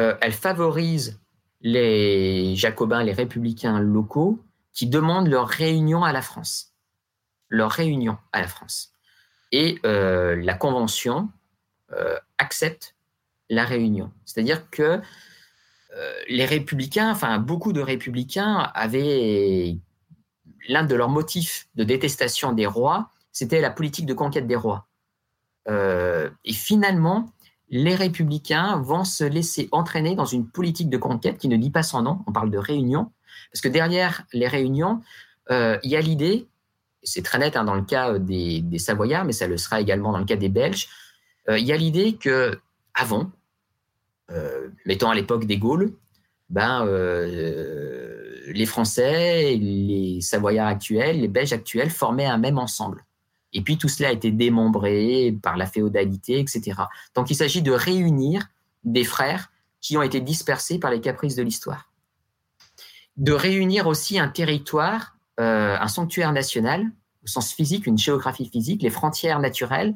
euh, 0.00 0.16
elles 0.22 0.32
favorisent 0.32 1.20
les 1.60 2.54
jacobins, 2.56 3.02
les 3.02 3.12
républicains 3.12 3.80
locaux 3.80 4.44
qui 4.72 4.86
demandent 4.86 5.28
leur 5.28 5.48
réunion 5.48 6.04
à 6.04 6.12
la 6.12 6.22
France. 6.22 6.74
Leur 7.48 7.70
réunion 7.70 8.18
à 8.32 8.40
la 8.40 8.48
France. 8.48 8.92
Et 9.50 9.78
euh, 9.84 10.36
la 10.36 10.54
Convention 10.54 11.30
euh, 11.92 12.18
accepte 12.38 12.94
la 13.48 13.64
réunion. 13.64 14.12
C'est-à-dire 14.24 14.68
que 14.70 15.00
les 16.28 16.44
républicains, 16.44 17.10
enfin 17.10 17.38
beaucoup 17.38 17.72
de 17.72 17.80
républicains 17.80 18.70
avaient 18.74 19.78
l'un 20.68 20.84
de 20.84 20.94
leurs 20.94 21.08
motifs 21.08 21.68
de 21.74 21.82
détestation 21.82 22.52
des 22.52 22.66
rois, 22.66 23.10
c'était 23.32 23.60
la 23.60 23.70
politique 23.70 24.06
de 24.06 24.14
conquête 24.14 24.46
des 24.46 24.56
rois. 24.56 24.86
Euh, 25.68 26.30
et 26.44 26.52
finalement, 26.52 27.32
les 27.70 27.94
républicains 27.94 28.78
vont 28.78 29.04
se 29.04 29.24
laisser 29.24 29.68
entraîner 29.72 30.14
dans 30.14 30.24
une 30.24 30.46
politique 30.46 30.88
de 30.88 30.96
conquête 30.96 31.38
qui 31.38 31.48
ne 31.48 31.56
dit 31.56 31.70
pas 31.70 31.82
son 31.82 32.02
nom, 32.02 32.20
on 32.26 32.32
parle 32.32 32.50
de 32.50 32.58
réunion, 32.58 33.10
parce 33.52 33.60
que 33.60 33.68
derrière 33.68 34.24
les 34.32 34.48
réunions, 34.48 35.00
euh, 35.50 35.78
il 35.82 35.90
y 35.90 35.96
a 35.96 36.00
l'idée, 36.00 36.46
c'est 37.02 37.22
très 37.22 37.38
net 37.38 37.56
hein, 37.56 37.64
dans 37.64 37.74
le 37.74 37.82
cas 37.82 38.18
des, 38.18 38.64
Savoyards, 38.78 39.24
mais 39.24 39.32
ça 39.32 39.46
le 39.46 39.56
sera 39.56 39.80
également 39.80 40.12
dans 40.12 40.18
le 40.18 40.24
cas 40.24 40.36
des 40.36 40.48
Belges, 40.48 40.88
euh, 41.48 41.58
il 41.58 41.66
y 41.66 41.72
a 41.72 41.76
l'idée 41.76 42.14
que 42.14 42.58
avant, 42.94 43.30
mettons 44.84 45.08
à 45.08 45.14
l'époque 45.14 45.46
des 45.46 45.56
Gaules, 45.56 45.94
ben, 46.50 46.84
les 46.84 48.66
Français, 48.66 49.56
les 49.56 50.20
Savoyards 50.20 50.68
actuels, 50.68 51.20
les 51.20 51.28
Belges 51.28 51.52
actuels 51.52 51.90
formaient 51.90 52.26
un 52.26 52.38
même 52.38 52.58
ensemble. 52.58 53.04
Et 53.52 53.62
puis 53.62 53.78
tout 53.78 53.88
cela 53.88 54.10
a 54.10 54.12
été 54.12 54.30
démembré 54.30 55.36
par 55.42 55.56
la 55.56 55.66
féodalité, 55.66 56.38
etc. 56.38 56.82
Donc 57.14 57.30
il 57.30 57.34
s'agit 57.34 57.62
de 57.62 57.72
réunir 57.72 58.48
des 58.84 59.04
frères 59.04 59.50
qui 59.80 59.96
ont 59.96 60.02
été 60.02 60.20
dispersés 60.20 60.78
par 60.78 60.90
les 60.90 61.00
caprices 61.00 61.36
de 61.36 61.42
l'histoire. 61.42 61.90
De 63.16 63.32
réunir 63.32 63.86
aussi 63.86 64.18
un 64.18 64.28
territoire, 64.28 65.16
euh, 65.40 65.76
un 65.78 65.88
sanctuaire 65.88 66.32
national, 66.32 66.84
au 67.24 67.26
sens 67.26 67.52
physique, 67.52 67.86
une 67.86 67.98
géographie 67.98 68.48
physique, 68.48 68.82
les 68.82 68.90
frontières 68.90 69.40
naturelles, 69.40 69.94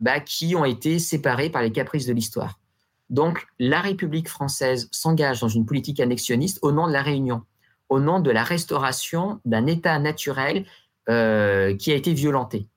bah, 0.00 0.20
qui 0.20 0.56
ont 0.56 0.64
été 0.64 0.98
séparées 0.98 1.50
par 1.50 1.62
les 1.62 1.72
caprices 1.72 2.06
de 2.06 2.12
l'histoire. 2.12 2.58
Donc 3.08 3.46
la 3.58 3.80
République 3.80 4.28
française 4.28 4.88
s'engage 4.92 5.40
dans 5.40 5.48
une 5.48 5.66
politique 5.66 6.00
annexionniste 6.00 6.58
au 6.62 6.72
nom 6.72 6.86
de 6.86 6.92
la 6.92 7.02
Réunion, 7.02 7.42
au 7.88 7.98
nom 8.00 8.20
de 8.20 8.30
la 8.30 8.44
restauration 8.44 9.40
d'un 9.44 9.66
État 9.66 9.98
naturel 9.98 10.64
euh, 11.08 11.76
qui 11.76 11.92
a 11.92 11.96
été 11.96 12.14
violenté 12.14 12.68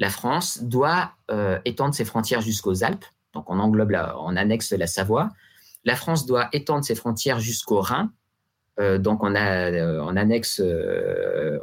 la 0.00 0.08
France 0.08 0.62
doit 0.62 1.12
euh, 1.30 1.58
étendre 1.66 1.94
ses 1.94 2.06
frontières 2.06 2.40
jusqu'aux 2.40 2.82
Alpes, 2.82 3.04
donc 3.34 3.44
on 3.48 3.60
englobe, 3.60 3.92
annexe 3.94 4.72
la 4.72 4.86
Savoie. 4.86 5.28
La 5.84 5.94
France 5.94 6.24
doit 6.24 6.48
étendre 6.52 6.84
ses 6.84 6.94
frontières 6.94 7.38
jusqu'au 7.38 7.82
Rhin, 7.82 8.10
euh, 8.80 8.96
donc 8.96 9.22
on, 9.22 9.34
a, 9.34 9.70
euh, 9.70 10.16
annexe, 10.16 10.62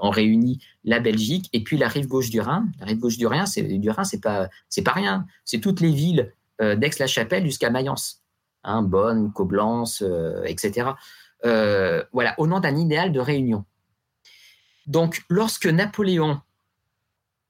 on 0.02 0.10
réunit 0.12 0.64
la 0.84 1.00
Belgique 1.00 1.50
et 1.52 1.64
puis 1.64 1.78
la 1.78 1.88
rive 1.88 2.08
gauche 2.08 2.30
du 2.30 2.40
Rhin. 2.40 2.68
La 2.80 2.86
rive 2.86 3.00
gauche 3.00 3.18
du 3.18 3.26
Rhin, 3.26 3.48
c'est 3.48 3.64
du 3.64 3.90
Rhin, 3.90 4.04
c'est 4.04 4.22
pas, 4.22 4.50
c'est 4.70 4.84
pas 4.84 4.94
rien. 4.94 5.26
C'est 5.44 5.60
toutes 5.60 5.82
les 5.82 5.92
villes 5.92 6.32
d'Aix-la-Chapelle 6.60 7.44
jusqu'à 7.44 7.72
Mayence, 7.72 8.22
hein, 8.64 8.84
Bonn, 8.84 9.32
Coblence, 9.34 10.04
etc. 10.46 10.92
voilà, 11.44 12.36
au 12.38 12.46
nom 12.46 12.60
d'un 12.60 12.78
idéal 12.78 13.12
de 13.12 13.20
réunion. 13.20 13.66
Donc, 14.86 15.24
lorsque 15.28 15.66
Napoléon 15.66 16.40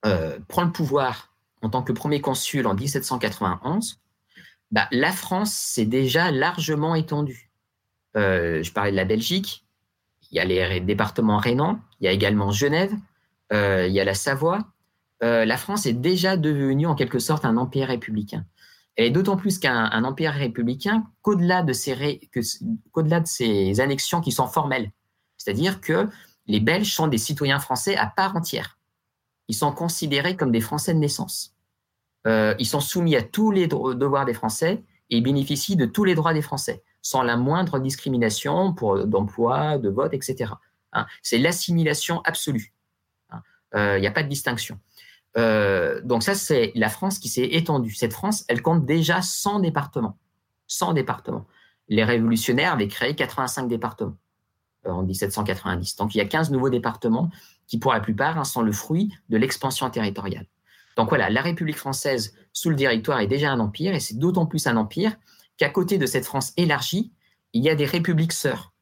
euh, 0.06 0.38
prend 0.48 0.64
le 0.64 0.72
pouvoir 0.72 1.34
en 1.62 1.70
tant 1.70 1.82
que 1.82 1.92
premier 1.92 2.22
consul 2.22 2.68
en 2.68 2.76
1791, 2.76 4.00
bah, 4.72 4.88
la 4.92 5.12
France 5.12 5.54
s'est 5.54 5.86
déjà 5.86 6.32
largement 6.32 6.94
étendue. 6.94 7.52
Euh, 8.16 8.62
je 8.62 8.72
parlais 8.72 8.92
de 8.92 8.96
la 8.96 9.06
Belgique, 9.06 9.66
il 10.32 10.38
y 10.38 10.40
a 10.40 10.46
les 10.46 10.80
départements 10.82 11.38
rhénans, 11.38 11.80
il 12.00 12.06
y 12.06 12.08
a 12.08 12.12
également 12.12 12.52
Genève, 12.52 12.94
euh, 13.54 13.88
il 13.88 13.94
y 13.94 14.00
a 14.00 14.06
la 14.06 14.14
Savoie. 14.14 14.68
la 15.22 15.58
France 15.58 15.86
est 15.86 15.94
déjà 15.94 16.38
devenue 16.38 16.86
en 16.86 16.96
quelque 16.96 17.20
sorte 17.20 17.46
un 17.46 17.58
empire 17.58 17.88
républicain. 17.88 18.46
Elle 18.96 19.06
est 19.06 19.12
d'autant 19.12 19.38
plus 19.38 19.58
qu'un 19.58 20.04
empire 20.04 20.34
républicain 20.34 21.08
qu'au-delà 21.22 21.64
de, 21.64 21.72
de 21.72 23.26
ces 23.26 23.80
annexions 23.80 24.22
qui 24.22 24.32
sont 24.32 24.48
formelles. 24.48 24.92
C'est-à-dire 25.38 25.82
que 25.82 26.08
les 26.48 26.60
Belges 26.60 26.94
sont 26.94 27.08
des 27.08 27.18
citoyens 27.18 27.60
français 27.60 27.96
à 27.96 28.08
part 28.08 28.36
entière 28.36 28.77
ils 29.48 29.56
sont 29.56 29.72
considérés 29.72 30.36
comme 30.36 30.52
des 30.52 30.62
Français 30.62 30.94
de 30.94 31.00
naissance. 31.00 31.56
euh, 32.28 32.56
ils 32.60 32.66
sont 32.66 32.80
soumis 32.82 33.16
à 33.16 33.22
tous 33.22 33.52
les 33.52 33.68
devoirs 33.68 34.26
des 34.26 34.34
Français 34.34 34.84
et 35.10 35.18
ils 35.18 35.24
bénéficient 35.24 35.78
de 35.78 35.86
tous 35.86 36.04
les 36.04 36.16
droits 36.16 36.34
des 36.34 36.42
Français, 36.42 36.84
sans 37.02 37.22
la 37.22 37.38
moindre 37.38 37.80
discrimination 37.80 38.74
pour 38.74 39.06
d'emploi, 39.06 39.78
de 39.78 39.90
vote, 39.90 40.14
etc. 40.14 40.52
Hein. 40.94 41.06
C'est 41.22 41.38
l'assimilation 41.38 42.22
absolue. 42.26 42.74
Hein. 43.30 43.42
Euh, 43.76 43.98
il 43.98 44.02
n'y 44.02 44.08
a 44.08 44.12
pas 44.12 44.24
de 44.24 44.28
distinction. 44.28 44.80
Euh, 45.38 46.02
donc 46.04 46.24
ça, 46.24 46.34
c'est 46.36 46.72
la 46.76 46.90
France 46.90 47.20
qui 47.20 47.30
s'est 47.30 47.48
étendue. 47.52 47.94
Cette 47.94 48.14
France, 48.14 48.44
elle 48.48 48.62
compte 48.62 48.86
déjà 48.86 49.22
100 49.22 49.60
départements. 49.60 50.18
100 50.68 50.94
départements. 50.94 51.46
Les 51.88 52.04
révolutionnaires 52.04 52.74
avaient 52.74 52.88
créé 52.90 53.16
85 53.16 53.68
départements 53.68 54.18
en 54.86 55.04
1790. 55.04 55.96
Donc 55.98 56.16
il 56.16 56.18
y 56.18 56.22
a 56.22 56.26
15 56.26 56.52
nouveaux 56.52 56.70
départements 56.70 57.30
qui, 57.68 57.80
pour 57.80 57.94
la 57.94 58.00
plupart, 58.00 58.38
hein, 58.38 58.44
sont 58.44 58.62
le 58.62 58.72
fruit 58.72 59.14
de 59.30 59.38
l'expansion 59.38 59.90
territoriale. 59.90 60.46
Donc 60.96 61.10
voilà, 61.10 61.30
la 61.30 61.42
République 61.42 61.78
française 61.78 62.34
sous 62.54 62.70
le 62.70 62.76
Directoire 62.76 63.20
est 63.20 63.28
déjà 63.28 63.52
un 63.52 63.60
empire, 63.60 63.94
et 63.94 64.00
c'est 64.00 64.18
d'autant 64.18 64.46
plus 64.46 64.66
un 64.68 64.78
empire 64.78 65.16
qu'à 65.58 65.70
côté 65.70 65.98
de 65.98 66.06
cette 66.06 66.26
France 66.26 66.54
élargie, 66.58 67.12
il 67.54 67.64
y 67.64 67.70
a 67.70 67.76
des 67.76 67.86
républiques 67.86 68.34
sœurs. 68.34 68.74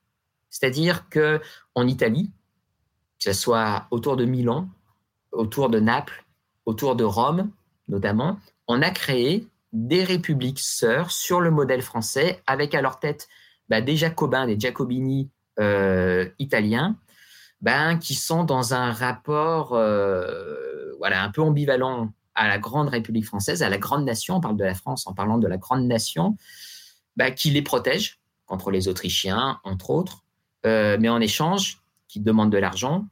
C'est-à-dire 0.50 1.10
que 1.10 1.42
en 1.74 1.88
Italie, 1.88 2.32
que 3.20 3.26
ce 3.26 3.34
soit 3.34 3.88
autour 3.92 4.16
de 4.16 4.26
Milan, 4.26 4.70
autour 5.32 5.70
de 5.70 5.80
Naples, 5.80 6.26
autour 6.66 6.96
de 6.96 7.04
Rome 7.04 7.52
notamment, 7.88 8.40
on 8.68 8.82
a 8.82 8.90
créé 8.90 9.48
des 9.74 10.04
républiques 10.04 10.60
sœurs 10.60 11.12
sur 11.12 11.42
le 11.42 11.52
modèle 11.52 11.82
français, 11.82 12.42
avec 12.48 12.74
à 12.74 12.82
leur 12.82 13.00
tête 13.00 13.28
bah, 13.70 13.82
des 13.82 13.98
Jacobins, 13.98 14.48
des 14.48 14.60
Jacobini 14.60 15.30
euh, 15.60 16.28
italiens, 16.40 16.96
ben, 17.62 17.98
qui 17.98 18.16
sont 18.16 18.44
dans 18.44 18.74
un 18.74 18.92
rapport 18.92 19.74
euh, 19.74 20.94
voilà, 21.00 21.24
un 21.24 21.32
peu 21.32 21.42
ambivalent 21.42 22.12
à 22.36 22.48
la 22.48 22.58
grande 22.58 22.90
République 22.90 23.26
française, 23.26 23.64
à 23.64 23.70
la 23.70 23.78
grande 23.78 24.06
nation, 24.06 24.36
on 24.36 24.42
parle 24.42 24.58
de 24.58 24.64
la 24.64 24.74
France 24.74 25.08
en 25.08 25.14
parlant 25.14 25.38
de 25.38 25.48
la 25.48 25.58
grande 25.58 25.86
nation, 25.86 26.36
ben, 27.16 27.34
qui 27.34 27.50
les 27.52 27.62
protège 27.62 28.20
contre 28.46 28.72
les 28.72 28.88
Autrichiens, 28.88 29.60
entre 29.64 29.90
autres, 29.90 30.24
euh, 30.66 30.98
mais 31.00 31.10
en 31.10 31.22
échange, 31.22 31.82
qui 32.08 32.20
demande 32.20 32.52
de 32.52 32.58
l'argent, 32.58 33.08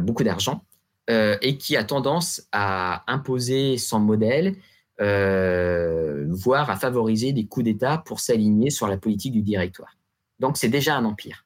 beaucoup 0.00 0.22
d'argent, 0.22 0.64
et 1.08 1.58
qui 1.58 1.76
a 1.76 1.82
tendance 1.82 2.42
à 2.52 3.02
imposer 3.12 3.76
son 3.76 3.98
modèle, 3.98 4.54
voire 4.98 6.70
à 6.70 6.76
favoriser 6.76 7.32
des 7.32 7.46
coups 7.46 7.64
d'État 7.64 7.98
pour 7.98 8.20
s'aligner 8.20 8.70
sur 8.70 8.86
la 8.86 8.96
politique 8.96 9.32
du 9.32 9.42
directoire. 9.42 9.96
Donc 10.40 10.56
c'est 10.56 10.68
déjà 10.68 10.96
un 10.96 11.04
empire. 11.04 11.44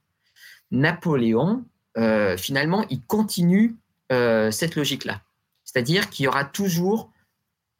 Napoléon, 0.70 1.64
euh, 1.97 2.37
finalement, 2.37 2.85
il 2.91 3.03
continue 3.03 3.77
euh, 4.13 4.51
cette 4.51 4.77
logique-là. 4.77 5.23
C'est-à-dire 5.65 6.11
qu'il 6.11 6.25
y 6.25 6.29
aura 6.29 6.45
toujours 6.45 7.11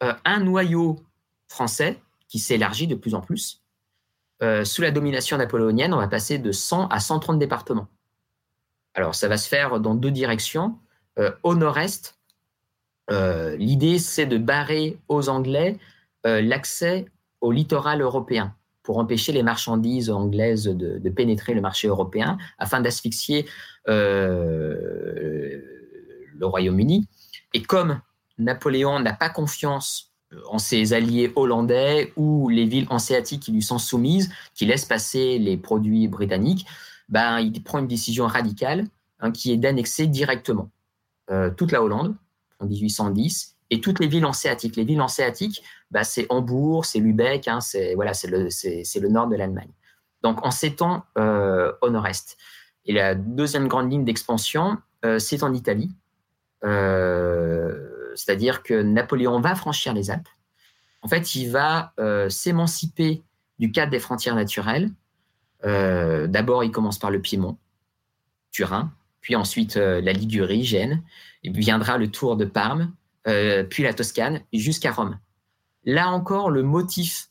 euh, 0.03 0.13
un 0.25 0.39
noyau 0.39 0.99
français 1.47 1.99
qui 2.27 2.39
s'élargit 2.39 2.87
de 2.87 2.95
plus 2.95 3.13
en 3.13 3.21
plus. 3.21 3.61
sous 4.63 4.81
la 4.81 4.91
domination 4.91 5.37
napoléonienne, 5.37 5.93
on 5.93 5.97
va 5.97 6.07
passer 6.07 6.37
de 6.37 6.51
100 6.51 6.87
à 6.87 6.99
130 6.99 7.39
départements. 7.39 7.87
Alors, 8.93 9.15
ça 9.15 9.27
va 9.27 9.37
se 9.37 9.47
faire 9.47 9.79
dans 9.79 9.95
deux 9.95 10.11
directions. 10.11 10.77
au 11.43 11.55
nord-est, 11.55 12.17
l'idée, 13.09 13.99
c'est 13.99 14.25
de 14.25 14.37
barrer 14.37 14.99
aux 15.07 15.29
Anglais 15.29 15.79
l'accès 16.25 17.05
au 17.41 17.51
littoral 17.51 18.01
européen 18.01 18.55
pour 18.85 18.99
empêcher 18.99 19.31
les 19.31 19.43
marchandises 19.43 20.11
anglaises 20.11 20.65
de, 20.65 21.09
pénétrer 21.09 21.53
le 21.53 21.61
marché 21.61 21.87
européen, 21.87 22.37
afin 22.59 22.81
d'asphyxier 22.81 23.47
euh, 23.89 25.59
le 26.37 26.45
Royaume-Uni. 26.45 27.07
Et 27.53 27.63
comme 27.63 27.99
Napoléon 28.37 28.99
n'a 28.99 29.13
pas 29.13 29.29
confiance 29.29 30.13
en 30.49 30.59
ses 30.59 30.93
alliés 30.93 31.31
hollandais 31.35 32.13
ou 32.15 32.49
les 32.49 32.65
villes 32.65 32.87
hanséatiques 32.89 33.41
qui 33.41 33.51
lui 33.51 33.63
sont 33.63 33.79
soumises, 33.79 34.31
qui 34.53 34.65
laissent 34.65 34.85
passer 34.85 35.39
les 35.39 35.57
produits 35.57 36.07
britanniques, 36.07 36.67
ben, 37.09 37.39
il 37.39 37.63
prend 37.63 37.79
une 37.79 37.87
décision 37.87 38.27
radicale 38.27 38.85
hein, 39.19 39.31
qui 39.31 39.51
est 39.51 39.57
d'annexer 39.57 40.05
directement 40.07 40.69
euh, 41.31 41.49
toute 41.49 41.71
la 41.71 41.81
Hollande 41.81 42.15
en 42.59 42.67
1810 42.67 43.54
et 43.69 43.81
toutes 43.81 43.99
les 43.99 44.07
villes 44.07 44.25
hanséatiques. 44.25 44.75
Les 44.75 44.83
villes 44.83 45.01
hanséatiques, 45.01 45.63
bah, 45.91 46.03
c'est 46.03 46.25
Hambourg, 46.29 46.85
c'est 46.85 46.99
Lübeck, 46.99 47.47
hein, 47.47 47.61
c'est 47.61 47.95
voilà, 47.95 48.13
c'est 48.13 48.27
le, 48.27 48.45
le, 48.45 49.07
nord 49.09 49.27
de 49.27 49.35
l'Allemagne. 49.35 49.71
Donc, 50.21 50.45
en 50.45 50.51
s'étend 50.51 51.05
euh, 51.17 51.71
au 51.81 51.89
nord-est. 51.89 52.37
Et 52.85 52.93
la 52.93 53.15
deuxième 53.15 53.67
grande 53.67 53.91
ligne 53.91 54.05
d'expansion, 54.05 54.77
euh, 55.03 55.19
c'est 55.19 55.43
en 55.43 55.53
Italie. 55.53 55.91
Euh, 56.63 58.11
c'est-à-dire 58.15 58.63
que 58.63 58.81
Napoléon 58.81 59.39
va 59.39 59.55
franchir 59.55 59.93
les 59.93 60.09
Alpes. 60.09 60.29
En 61.01 61.07
fait, 61.07 61.35
il 61.35 61.51
va 61.51 61.93
s'émanciper 62.29 63.21
du 63.59 63.71
cadre 63.71 63.91
des 63.91 63.99
frontières 63.99 64.33
naturelles. 64.33 64.89
D'abord, 65.61 66.63
il 66.63 66.71
commence 66.71 66.97
par 66.97 67.11
le 67.11 67.21
Piémont, 67.21 67.59
Turin, 68.51 68.91
puis 69.21 69.35
ensuite 69.35 69.75
la 69.75 70.13
Ligurie, 70.13 70.63
Gênes, 70.63 71.03
puis 71.43 71.51
viendra 71.51 71.99
le 71.99 72.09
tour 72.09 72.37
de 72.37 72.45
Parme, 72.45 72.91
euh, 73.27 73.63
puis 73.63 73.83
la 73.83 73.93
Toscane, 73.93 74.41
jusqu'à 74.53 74.91
Rome. 74.91 75.19
Là 75.83 76.09
encore, 76.09 76.49
le 76.49 76.63
motif 76.63 77.29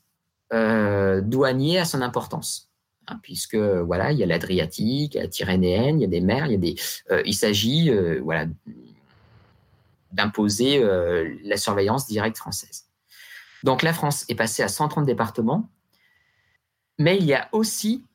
euh, 0.53 1.21
douanier 1.21 1.79
a 1.79 1.85
son 1.85 2.01
importance, 2.01 2.69
hein, 3.07 3.19
puisque 3.23 3.55
voilà, 3.55 4.11
il 4.11 4.17
y 4.17 4.23
a 4.23 4.25
l'Adriatique, 4.25 5.13
la 5.13 5.27
Tyrrhénéenne, 5.27 5.99
il 5.99 6.01
y 6.01 6.05
a 6.05 6.09
des 6.09 6.21
mers, 6.21 6.45
il 6.47 6.51
y 6.51 6.55
a 6.55 6.57
des. 6.57 6.75
Euh, 7.11 7.21
il 7.25 7.33
s'agit 7.33 7.91
voilà 8.21 8.45
d'imposer 10.11 10.81
la 11.43 11.57
surveillance 11.57 12.07
directe 12.07 12.37
française. 12.37 12.85
Donc 13.63 13.81
la 13.81 13.91
France 13.91 14.23
est 14.29 14.35
passée 14.35 14.63
à 14.63 14.69
130 14.69 15.05
départements, 15.05 15.69
mais 16.97 17.17
il 17.17 17.25
y 17.25 17.33
a 17.33 17.49
aussi 17.51 18.05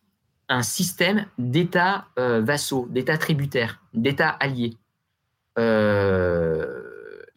un 0.49 0.63
système 0.63 1.27
d'États 1.37 2.07
vassaux, 2.17 2.87
d'États 2.89 3.19
tributaires, 3.19 3.83
d'États 3.93 4.31
alliés. 4.31 4.79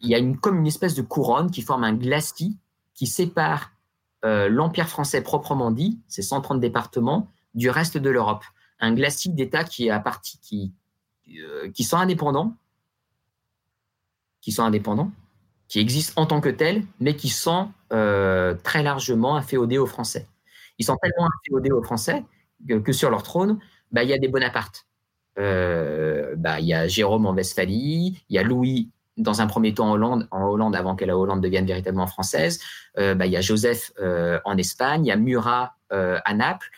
Il 0.04 0.10
y 0.10 0.14
a 0.14 0.18
une, 0.18 0.38
comme 0.38 0.58
une 0.58 0.66
espèce 0.66 0.94
de 0.94 1.02
couronne 1.02 1.50
qui 1.50 1.62
forme 1.62 1.84
un 1.84 1.94
glacis 1.94 2.58
qui 2.94 3.06
sépare 3.06 3.72
euh, 4.24 4.48
l'Empire 4.48 4.88
français 4.88 5.22
proprement 5.22 5.70
dit, 5.70 5.98
ces 6.08 6.22
130 6.22 6.60
départements, 6.60 7.30
du 7.54 7.70
reste 7.70 7.98
de 7.98 8.10
l'Europe. 8.10 8.44
Un 8.80 8.94
glacis 8.94 9.30
d'États 9.30 9.64
euh, 9.64 10.30
qui 11.72 11.84
sont 11.84 11.96
indépendants, 11.96 12.56
qui 14.40 14.52
sont 14.52 14.62
indépendants, 14.62 15.10
qui 15.68 15.80
existent 15.80 16.20
en 16.20 16.26
tant 16.26 16.40
que 16.40 16.48
tels, 16.48 16.84
mais 17.00 17.16
qui 17.16 17.28
sont 17.28 17.70
euh, 17.92 18.54
très 18.62 18.82
largement 18.82 19.36
inféodés 19.36 19.78
aux 19.78 19.86
Français. 19.86 20.28
Ils 20.78 20.84
sont 20.84 20.96
tellement 20.96 21.28
inféodés 21.38 21.70
aux 21.70 21.82
Français 21.82 22.24
que, 22.68 22.92
sur 22.92 23.10
leur 23.10 23.22
trône, 23.22 23.58
bah, 23.92 24.02
il 24.02 24.10
y 24.10 24.14
a 24.14 24.18
des 24.18 24.28
Bonapartes. 24.28 24.86
bah, 25.36 26.60
il 26.60 26.66
y 26.66 26.74
a 26.74 26.88
Jérôme 26.88 27.26
en 27.26 27.34
Westphalie, 27.34 28.22
il 28.28 28.34
y 28.34 28.38
a 28.38 28.42
Louis 28.42 28.90
dans 29.16 29.40
un 29.40 29.46
premier 29.46 29.74
temps 29.74 29.90
en 29.90 29.92
Hollande, 29.92 30.28
Hollande 30.32 30.74
avant 30.74 30.96
que 30.96 31.04
la 31.04 31.16
Hollande 31.16 31.40
devienne 31.40 31.66
véritablement 31.66 32.06
française. 32.06 32.60
Euh, 32.98 33.14
bah, 33.14 33.26
il 33.26 33.32
y 33.32 33.36
a 33.36 33.40
Joseph 33.40 33.92
euh, 34.00 34.40
en 34.44 34.56
Espagne, 34.56 35.04
il 35.04 35.08
y 35.08 35.12
a 35.12 35.16
Murat 35.16 35.76
euh, 35.92 36.18
à 36.24 36.34
Naples, 36.34 36.70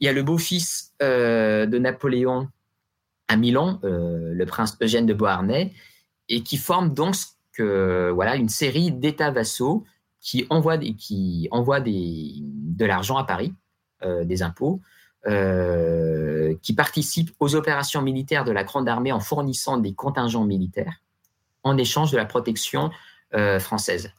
il 0.00 0.06
y 0.06 0.08
a 0.08 0.12
le 0.12 0.22
beau-fils 0.22 0.92
de 1.00 1.78
Napoléon 1.78 2.48
à 3.28 3.36
Milan, 3.36 3.78
le 3.82 4.44
prince 4.44 4.76
Eugène 4.82 5.06
de 5.06 5.14
Beauharnais, 5.14 5.72
et 6.28 6.42
qui 6.42 6.56
forment 6.56 6.92
donc 6.92 7.14
voilà, 7.58 8.34
une 8.34 8.48
série 8.48 8.90
d'États 8.90 9.30
vassaux 9.30 9.84
qui 10.20 10.44
envoient, 10.50 10.78
qui 10.78 11.46
envoient 11.52 11.80
de 11.80 12.84
l'argent 12.84 13.16
à 13.16 13.22
Paris, 13.22 13.54
des 14.04 14.42
impôts, 14.42 14.80
qui 15.24 16.72
participent 16.74 17.32
aux 17.38 17.54
opérations 17.54 18.02
militaires 18.02 18.44
de 18.44 18.50
la 18.50 18.64
Grande 18.64 18.88
Armée 18.88 19.12
en 19.12 19.20
fournissant 19.20 19.76
des 19.76 19.94
contingents 19.94 20.44
militaires 20.44 21.01
en 21.64 21.76
échange 21.76 22.10
de 22.10 22.16
la 22.16 22.24
protection 22.24 22.90
euh, 23.34 23.58
française. 23.58 24.10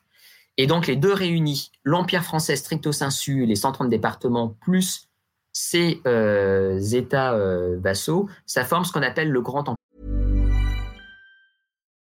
Et 0.57 0.67
donc 0.67 0.87
les 0.87 0.95
deux 0.95 1.13
réunis, 1.13 1.71
l'Empire 1.83 2.23
français 2.23 2.55
stricto 2.55 2.91
sensu, 2.91 3.45
les 3.45 3.55
130 3.55 3.89
départements, 3.89 4.55
plus 4.61 5.07
ces 5.51 6.01
euh, 6.05 6.79
États 6.79 7.33
euh, 7.33 7.77
vassaux, 7.79 8.27
ça 8.45 8.63
forme 8.63 8.85
ce 8.85 8.91
qu'on 8.91 9.03
appelle 9.03 9.29
le 9.29 9.41
Grand 9.41 9.69
Empire. 9.69 9.75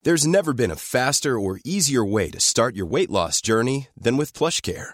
There's 0.03 0.27
never 0.27 0.53
been 0.53 0.69
a 0.69 0.75
faster 0.75 1.39
or 1.39 1.57
easier 1.65 2.03
way 2.03 2.29
to 2.29 2.39
start 2.39 2.75
your 2.75 2.85
weight 2.85 3.09
loss 3.09 3.41
journey 3.41 3.87
than 3.99 4.17
with 4.17 4.33
PlushCare. 4.33 4.93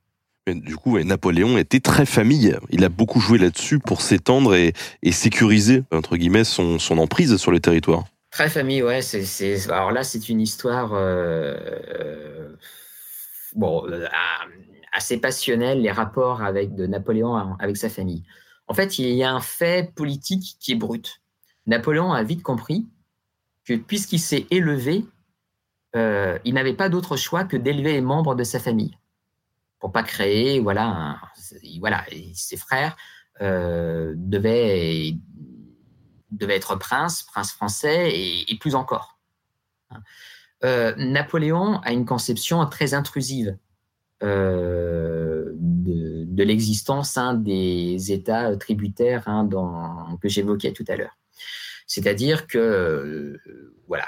Du 0.47 0.75
coup, 0.75 0.97
Napoléon 0.99 1.57
était 1.57 1.79
très 1.79 2.05
famille. 2.05 2.57
Il 2.69 2.83
a 2.83 2.89
beaucoup 2.89 3.19
joué 3.19 3.37
là-dessus 3.37 3.79
pour 3.79 4.01
s'étendre 4.01 4.55
et, 4.55 4.73
sécuriser, 5.11 5.83
entre 5.91 6.17
guillemets, 6.17 6.43
son, 6.43 6.79
emprise 6.97 7.37
sur 7.37 7.51
le 7.51 7.59
territoire. 7.59 8.05
Très 8.31 8.49
famille, 8.49 8.81
ouais. 8.81 9.01
Alors 9.69 9.91
là, 9.91 10.03
c'est 10.03 10.29
une 10.29 10.41
histoire 10.41 10.93
euh, 10.93 11.57
euh, 11.99 12.55
bon, 13.55 13.85
euh, 13.87 14.07
assez 14.93 15.19
passionnelle, 15.19 15.81
les 15.81 15.91
rapports 15.91 16.41
avec, 16.41 16.73
de 16.73 16.87
Napoléon 16.87 17.35
avec 17.59 17.77
sa 17.77 17.89
famille. 17.89 18.23
En 18.67 18.73
fait, 18.73 18.99
il 18.99 19.09
y 19.09 19.23
a 19.23 19.31
un 19.31 19.41
fait 19.41 19.93
politique 19.93 20.55
qui 20.59 20.71
est 20.71 20.75
brut. 20.75 21.21
Napoléon 21.67 22.13
a 22.13 22.23
vite 22.23 22.41
compris 22.41 22.87
que 23.65 23.73
puisqu'il 23.75 24.19
s'est 24.19 24.47
élevé, 24.49 25.05
il 25.93 26.53
n'avait 26.53 26.73
pas 26.73 26.89
d'autre 26.89 27.17
choix 27.17 27.43
que 27.43 27.57
d'élever 27.57 27.91
les 27.91 28.01
membres 28.01 28.33
de 28.33 28.45
sa 28.45 28.59
famille 28.59 28.97
pour 29.81 29.91
pas 29.91 30.03
créer, 30.03 30.59
voilà, 30.59 31.19
voilà, 31.79 32.05
ses 32.33 32.55
frères 32.55 32.95
euh, 33.41 34.13
devaient, 34.15 35.17
être 36.41 36.75
princes, 36.75 37.23
princes 37.23 37.51
français 37.51 38.11
et, 38.13 38.57
plus 38.59 38.75
encore. 38.75 39.19
Euh, 40.63 40.93
Napoléon 40.97 41.79
a 41.79 41.91
une 41.91 42.05
conception 42.05 42.63
très 42.67 42.93
intrusive 42.93 43.57
euh, 44.21 45.51
de, 45.55 46.43
l'existence 46.43 47.17
hein, 47.17 47.33
des 47.33 48.11
États 48.11 48.55
tributaires 48.57 49.27
hein, 49.27 49.49
que 50.21 50.29
j'évoquais 50.29 50.73
tout 50.73 50.85
à 50.87 50.95
l'heure. 50.95 51.17
C'est-à-dire 51.87 52.45
que 52.45 53.39
voilà, 53.87 54.05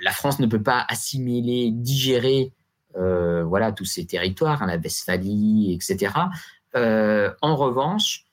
la 0.00 0.12
France 0.12 0.38
ne 0.38 0.46
peut 0.46 0.62
pas 0.62 0.86
assimiler, 0.88 1.70
digérer 1.72 2.52
euh, 2.96 3.42
voilà, 3.44 3.72
tous 3.72 3.84
ces 3.84 4.06
territoires, 4.06 4.62
hein, 4.62 4.66
la 4.66 4.76
Westphalie, 4.76 5.72
etc. 5.72 6.14
Euh, 6.76 7.30
en 7.40 7.56
revanche, 7.56 8.24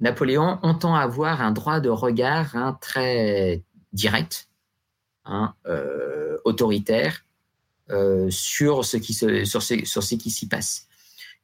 Napoléon 0.00 0.58
entend 0.62 0.94
avoir 0.94 1.40
un 1.40 1.52
droit 1.52 1.80
de 1.80 1.88
regard 1.88 2.56
hein, 2.56 2.78
très 2.80 3.62
direct, 3.92 4.48
hein, 5.24 5.54
euh, 5.66 6.38
autoritaire, 6.44 7.24
sur 8.30 8.86
ce 8.86 8.96
qui 8.96 9.12
sur 9.12 9.62
ce, 9.62 10.14
qui 10.14 10.30
s'y 10.30 10.48
passe. 10.48 10.88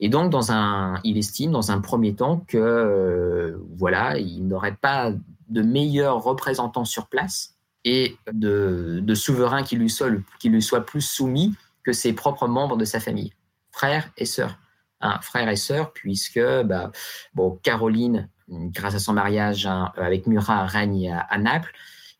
Et 0.00 0.08
donc, 0.08 0.30
dans 0.30 0.50
un, 0.50 0.98
il 1.04 1.18
estime 1.18 1.50
dans 1.50 1.70
un 1.72 1.80
premier 1.80 2.14
temps 2.14 2.42
que 2.48 3.60
voilà, 3.76 4.16
il 4.18 4.48
n'aurait 4.48 4.76
pas 4.80 5.12
de 5.50 5.60
meilleur 5.60 6.22
représentant 6.22 6.86
sur 6.86 7.06
place 7.08 7.58
et 7.84 8.16
de, 8.32 9.00
de 9.02 9.14
souverain 9.14 9.62
qui 9.62 9.76
lui, 9.76 9.90
soit, 9.90 10.10
qui 10.40 10.48
lui 10.48 10.62
soit 10.62 10.86
plus 10.86 11.02
soumis 11.02 11.54
que 11.88 11.94
ses 11.94 12.12
propres 12.12 12.48
membres 12.48 12.76
de 12.76 12.84
sa 12.84 13.00
famille, 13.00 13.32
frères 13.70 14.10
et 14.18 14.26
sœurs. 14.26 14.58
Hein, 15.00 15.18
frères 15.22 15.48
et 15.48 15.56
sœurs, 15.56 15.94
puisque 15.94 16.38
bah, 16.66 16.92
bon, 17.32 17.58
Caroline, 17.62 18.28
grâce 18.46 18.94
à 18.94 18.98
son 18.98 19.14
mariage 19.14 19.64
hein, 19.64 19.90
avec 19.96 20.26
Murat, 20.26 20.66
règne 20.66 21.10
à, 21.10 21.38
Naples. 21.38 21.72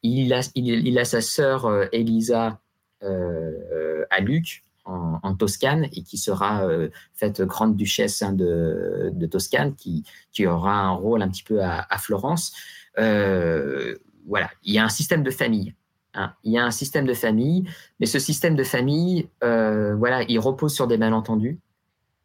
Il 0.03 0.33
a, 0.33 0.41
il, 0.55 0.99
a, 0.99 1.05
sa 1.05 1.21
sœur 1.21 1.67
euh, 1.67 1.85
Elisa 1.93 2.61
euh, 3.03 4.07
à 4.09 4.21
Luc, 4.21 4.65
en, 4.87 5.35
Toscane, 5.35 5.85
et 5.93 6.03
qui 6.03 6.17
sera 6.17 6.65
euh, 6.65 6.89
faite 7.13 7.43
grande 7.43 7.77
duchesse 7.77 8.23
hein, 8.23 8.33
de, 8.33 9.27
Toscane, 9.31 9.75
qui, 9.75 10.03
qui, 10.33 10.47
aura 10.47 10.81
un 10.81 10.93
rôle 10.93 11.21
un 11.21 11.29
petit 11.29 11.43
peu 11.43 11.63
à 11.63 11.99
Florence. 11.99 12.55
voilà, 12.97 14.51
il 14.63 14.73
y 14.73 14.79
a 14.79 14.85
un 14.85 14.89
système 14.89 15.23
de 15.23 15.31
famille. 15.31 15.75
Hein, 16.19 16.35
il 16.43 16.53
y 16.53 16.59
a 16.59 16.65
un 16.65 16.73
système 16.73 17.07
de 17.07 17.15
famille, 17.15 17.71
mais 18.01 18.07
ce 18.07 18.19
système 18.19 18.57
de 18.57 18.65
famille, 18.65 19.29
euh, 19.45 19.95
voilà, 19.95 20.25
il 20.25 20.41
repose 20.41 20.75
sur 20.75 20.89
des 20.89 20.99
malentendus, 20.99 21.61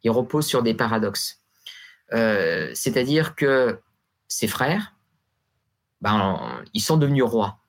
il 0.02 0.10
repose 0.10 0.46
sur 0.46 0.64
des 0.64 0.74
paradoxes. 0.74 1.40
Euh, 2.12 2.72
c'est-à-dire 2.74 3.36
que 3.36 3.78
ses 4.26 4.48
frères, 4.48 4.96
ben, 6.00 6.64
ils 6.74 6.80
sont 6.80 6.96
devenus 6.96 7.22
rois. 7.22 7.60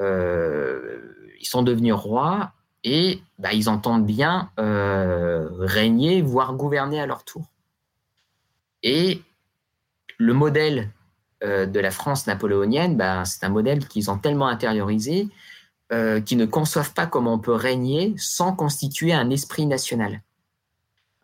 Euh, 0.00 1.00
ils 1.40 1.46
sont 1.46 1.62
devenus 1.62 1.94
rois 1.94 2.52
et 2.82 3.22
ben, 3.38 3.50
ils 3.52 3.68
entendent 3.68 4.06
bien 4.06 4.50
régner, 4.56 6.20
voire 6.20 6.54
gouverner 6.54 7.00
à 7.00 7.06
leur 7.06 7.24
tour. 7.24 7.46
Et 8.82 9.22
le 10.18 10.34
modèle 10.34 10.90
de 11.42 11.80
la 11.80 11.90
France 11.90 12.26
napoléonienne, 12.26 12.96
bah, 12.96 13.24
c'est 13.24 13.44
un 13.44 13.48
modèle 13.48 13.86
qu'ils 13.88 14.10
ont 14.10 14.18
tellement 14.18 14.46
intériorisé 14.46 15.28
euh, 15.92 16.22
qu'ils 16.22 16.38
ne 16.38 16.46
conçoivent 16.46 16.94
pas 16.94 17.06
comment 17.06 17.34
on 17.34 17.38
peut 17.38 17.52
régner 17.52 18.14
sans 18.16 18.56
constituer 18.56 19.12
un 19.12 19.28
esprit 19.28 19.66
national. 19.66 20.22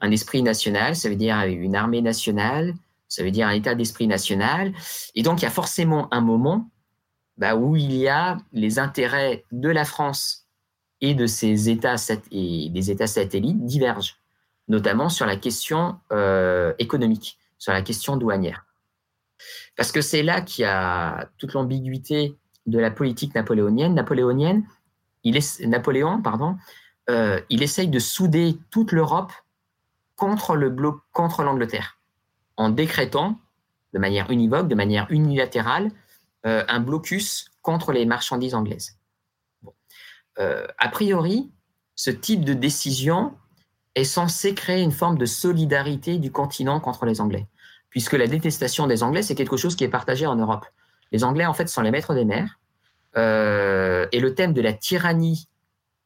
Un 0.01 0.11
esprit 0.11 0.43
national, 0.43 0.95
ça 0.95 1.09
veut 1.09 1.17
dire 1.17 1.41
une 1.41 1.75
armée 1.75 2.03
nationale, 2.03 2.75
ça 3.09 3.23
veut 3.23 3.31
dire 3.31 3.47
un 3.47 3.53
état 3.53 3.75
d'esprit 3.75 4.07
national. 4.07 4.75
Et 5.15 5.23
donc, 5.23 5.41
il 5.41 5.45
y 5.45 5.49
a 5.49 5.51
forcément 5.51 6.13
un 6.13 6.21
moment 6.21 6.69
bah, 7.39 7.57
où 7.57 7.77
il 7.77 7.95
y 7.95 8.09
a 8.09 8.37
les 8.53 8.79
intérêts 8.79 9.47
de 9.53 9.71
la 9.71 9.87
France 9.87 10.47
et 11.01 11.15
de 11.15 11.25
États 11.71 11.97
des 12.31 12.91
États 12.91 13.07
satellites 13.07 13.65
divergent, 13.65 14.17
notamment 14.67 15.09
sur 15.09 15.25
la 15.25 15.37
question 15.37 15.99
euh, 16.13 16.75
économique, 16.79 17.39
sur 17.57 17.73
la 17.73 17.81
question 17.81 18.19
douanière. 18.19 18.67
Parce 19.79 19.93
que 19.93 20.01
c'est 20.01 20.25
là 20.25 20.41
qu'il 20.41 20.63
y 20.63 20.67
a 20.67 21.31
toute 21.39 21.53
l'ambiguïté 21.53 22.37
de 22.67 22.81
la 22.81 22.91
politique 22.91 23.33
napoléonienne. 23.37 23.95
Napoléonienne, 23.95 24.67
il 25.23 25.39
Napoléon, 25.69 26.21
pardon, 26.21 26.57
euh, 27.09 27.41
il 27.49 27.63
essaye 27.63 27.87
de 27.87 28.01
souder 28.01 28.59
toute 28.71 28.91
l'Europe 28.91 29.33
contre 30.17 30.57
l'Angleterre, 30.57 31.97
en 32.57 32.71
décrétant 32.71 33.39
de 33.95 34.01
manière 34.01 34.33
univoque, 34.33 34.67
de 34.67 34.75
manière 34.75 35.07
unilatérale, 35.11 35.93
euh, 36.45 36.65
un 36.67 36.81
blocus 36.81 37.49
contre 37.63 37.93
les 37.93 38.05
marchandises 38.05 38.57
anglaises. 38.57 38.99
Euh, 40.41 40.67
a 40.79 40.89
priori, 40.89 41.53
ce 41.95 42.11
type 42.11 42.45
de 42.45 42.53
décision 42.53 43.33
est 43.95 44.03
censé 44.03 44.55
créer 44.55 44.83
une 44.83 44.91
forme 44.91 45.19
de 45.19 45.27
solidarité 45.27 46.19
du 46.19 46.33
continent 46.33 46.81
contre 46.81 47.07
les 47.07 47.21
Anglais 47.21 47.47
puisque 47.91 48.15
la 48.15 48.27
détestation 48.27 48.87
des 48.87 49.03
Anglais, 49.03 49.23
c'est 49.23 49.35
quelque 49.35 49.57
chose 49.57 49.77
qui 49.77 49.85
est 49.85 49.89
partagé 49.89 50.27
en 50.27 50.37
Europe. 50.37 50.67
Les 51.13 51.25
Anglais, 51.25 51.47
en 51.47 51.55
fait, 51.55 51.69
sont 51.69 51.83
les 51.83 51.91
maîtres 51.91 52.15
des 52.15 52.25
mers. 52.25 52.59
Euh, 53.17 54.07
et 54.13 54.21
le 54.21 54.35
thème 54.35 54.53
de 54.53 54.61
la 54.61 54.73
tyrannie 54.73 55.49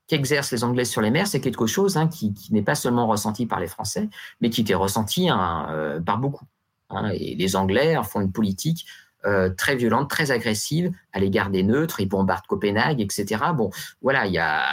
qu'exercent 0.07 0.53
les 0.53 0.64
Anglais 0.64 0.85
sur 0.85 1.01
les 1.01 1.11
mers, 1.11 1.26
c'est 1.26 1.41
quelque 1.41 1.66
chose 1.66 1.97
hein, 1.97 2.09
qui, 2.09 2.35
n'est 2.51 2.62
pas 2.62 2.74
seulement 2.74 3.07
ressenti 3.07 3.47
par 3.47 3.61
les 3.61 3.66
Français, 3.66 4.09
mais 4.41 4.51
qui 4.51 4.61
était 4.61 4.74
ressenti 4.74 5.28
hein, 5.28 5.66
euh, 5.70 6.01
par 6.01 6.18
beaucoup. 6.18 6.47
Hein. 6.91 7.11
et 7.14 7.35
les 7.35 7.57
Anglais 7.57 7.97
font 8.05 8.20
une 8.20 8.33
politique 8.33 8.87
euh, 9.24 9.49
très 9.51 9.76
violente, 9.76 10.11
très 10.11 10.30
agressive 10.30 10.93
à 11.12 11.20
l'égard 11.20 11.49
des 11.49 11.62
neutres, 11.62 12.01
ils 12.01 12.09
bombardent 12.09 12.47
Copenhague, 12.47 13.01
etc. 13.01 13.43
Bon, 13.55 13.70
voilà, 14.03 14.26
y 14.26 14.39
a, 14.39 14.64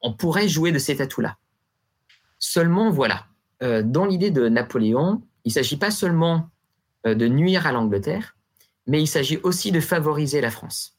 on 0.00 0.12
pourrait 0.12 0.48
jouer 0.48 0.72
de 0.72 0.78
cet 0.78 1.00
atout-là. 1.00 1.36
Seulement, 2.38 2.90
voilà, 2.90 3.26
dans 3.60 4.04
l'idée 4.04 4.32
de 4.32 4.48
Napoléon, 4.48 5.22
il 5.44 5.48
ne 5.48 5.54
s'agit 5.54 5.76
pas 5.76 5.90
seulement 5.90 6.48
euh, 7.06 7.14
de 7.14 7.26
nuire 7.26 7.66
à 7.66 7.72
l'Angleterre, 7.72 8.36
mais 8.86 9.00
il 9.00 9.06
s'agit 9.06 9.38
aussi 9.42 9.72
de 9.72 9.80
favoriser 9.80 10.40
la 10.40 10.50
France. 10.50 10.98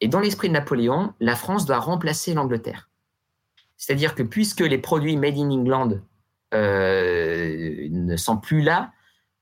Et 0.00 0.08
dans 0.08 0.20
l'esprit 0.20 0.48
de 0.48 0.54
Napoléon, 0.54 1.14
la 1.20 1.36
France 1.36 1.66
doit 1.66 1.78
remplacer 1.78 2.34
l'Angleterre. 2.34 2.88
C'est-à-dire 3.76 4.14
que 4.14 4.22
puisque 4.22 4.60
les 4.60 4.78
produits 4.78 5.16
made 5.16 5.38
in 5.38 5.50
England 5.50 6.00
euh, 6.54 7.88
ne 7.90 8.16
sont 8.16 8.36
plus 8.36 8.62
là, 8.62 8.92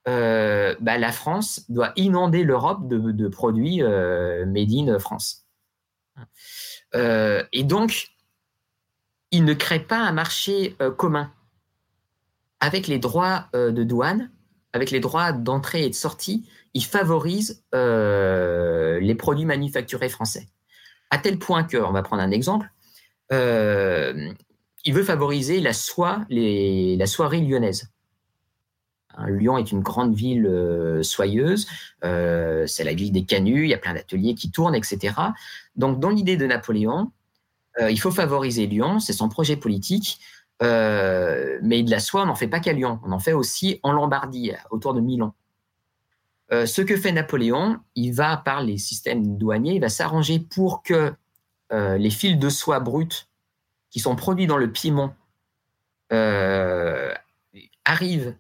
euh, 0.07 0.75
bah, 0.81 0.99
la 0.99 1.13
France 1.13 1.65
doit 1.69 1.93
inonder 1.97 2.45
l'Europe 2.45 2.89
de, 2.89 3.29
produits 3.29 3.83
made 3.83 4.73
in 4.73 4.99
France. 4.99 5.45
et 6.95 7.65
donc, 7.65 8.09
il 9.31 9.45
ne 9.45 9.55
crée 9.55 9.81
pas 9.81 9.99
un 9.99 10.13
marché 10.13 10.77
commun 10.97 11.33
avec 12.61 12.87
les 12.87 12.99
droits 12.99 13.49
euh, 13.55 13.71
de 13.71 13.85
douane, 13.85 14.31
avec 14.73 14.91
les 14.91 15.01
droits 15.01 15.33
d'entrée 15.33 15.85
et 15.85 15.89
de 15.89 15.95
sortie, 15.95 16.47
il 16.75 16.85
favorise 16.85 17.65
euh, 17.75 19.01
les 19.01 19.15
produits 19.15 19.47
manufacturés 19.47 20.09
français. 20.09 20.49
À 21.11 21.19
tel 21.19 21.39
point 21.39 21.65
que, 21.65 21.79
on 21.79 21.93
va 21.93 22.03
prendre 22.03 22.23
un 22.23 22.31
exemple, 22.31 22.71
euh, 23.33 24.31
il 24.85 24.95
veut 24.95 25.03
favoriser 25.03 25.61
la 25.61 25.73
soie, 25.73 26.25
la 26.31 27.07
soierie 27.07 27.47
lyonnaise. 27.47 27.91
Hein, 29.17 29.31
Lyon 29.31 29.59
est 29.59 29.73
une 29.73 29.81
grande 29.81 30.15
ville 30.15 31.01
soyeuse, 31.03 31.67
c'est 32.03 32.85
la 32.85 32.95
ville 32.95 33.13
des 33.13 33.25
canuts, 33.25 33.65
il 33.65 33.71
y 33.71 33.75
a 33.75 33.79
plein 33.79 33.95
d'ateliers 33.95 34.35
qui 34.35 34.51
tournent, 34.51 34.75
etc. 34.75 35.15
Donc, 35.77 35.99
dans 35.99 36.11
l'idée 36.11 36.37
de 36.37 36.47
Napoléon, 36.47 37.11
il 37.81 37.99
faut 37.99 38.11
favoriser 38.11 38.67
Lyon, 38.67 39.01
c'est 39.01 39.13
son 39.13 39.29
projet 39.29 39.57
politique. 39.57 40.21
Euh, 40.63 41.59
mais 41.63 41.83
de 41.83 41.91
la 41.91 42.01
soie, 42.01 42.23
on 42.23 42.27
n'en 42.27 42.35
fait 42.35 42.49
pas 42.49 42.61
qu'à 42.61 42.73
Lyon, 42.73 43.01
on 43.05 43.13
en 43.13 43.19
fait 43.19 43.33
aussi 43.33 43.79
en 43.83 43.93
Lombardie, 43.93 44.53
autour 44.71 44.95
de 44.95 45.01
Milan. 45.01 45.35
Euh, 46.51 46.67
ce 46.67 46.83
que 46.83 46.97
fait 46.97 47.13
Napoléon, 47.13 47.79
il 47.95 48.13
va, 48.13 48.37
par 48.37 48.63
les 48.63 48.79
systèmes 48.79 49.37
douaniers, 49.37 49.75
il 49.75 49.81
va 49.81 49.89
s'arranger 49.89 50.41
pour 50.41 50.83
que 50.83 51.13
euh, 51.73 51.99
les 51.99 52.11
fils 52.11 52.39
de 52.39 52.49
soie 52.49 52.81
brutes 52.81 53.29
qui 53.91 54.01
sont 54.01 54.17
produits 54.17 54.47
dans 54.47 54.57
le 54.57 54.71
Piémont 54.71 55.13
arrivent 57.85 58.35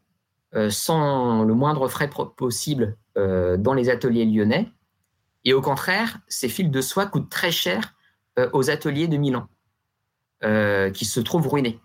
sans 0.70 1.44
le 1.44 1.54
moindre 1.54 1.88
frais 1.88 2.08
possible 2.08 2.96
dans 3.14 3.74
les 3.74 3.90
ateliers 3.90 4.24
lyonnais. 4.24 4.70
Et 5.44 5.52
au 5.52 5.60
contraire, 5.60 6.18
ces 6.28 6.48
fils 6.48 6.70
de 6.70 6.80
soie 6.80 7.06
coûtent 7.06 7.30
très 7.30 7.50
cher 7.50 7.94
aux 8.52 8.70
ateliers 8.70 9.08
de 9.08 9.18
Milan, 9.18 9.48
qui 10.94 11.04
se 11.04 11.20
trouvent 11.20 11.48
ruinés. 11.48 11.78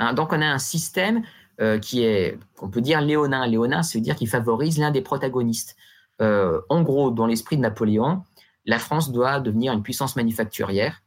Hein, 0.00 0.14
donc 0.14 0.32
on 0.32 0.42
a 0.42 0.46
un 0.46 0.58
système 0.58 1.22
qui 1.82 2.04
est, 2.04 2.38
on 2.62 2.70
peut 2.70 2.80
dire 2.80 3.02
léonin. 3.02 3.46
Léonin, 3.46 3.82
c'est 3.82 4.00
dire 4.00 4.16
qu'il 4.16 4.30
favorise 4.30 4.78
l'un 4.78 4.90
des 4.90 5.02
protagonistes. 5.02 5.76
en 6.18 6.82
gros, 6.82 7.10
dans 7.10 7.26
l'esprit 7.26 7.58
de 7.58 7.60
Napoléon, 7.60 8.24
la 8.64 8.78
France 8.78 9.12
doit 9.12 9.40
devenir 9.40 9.72
une 9.72 9.82
puissance 9.82 10.16
manufacturière, 10.16 11.02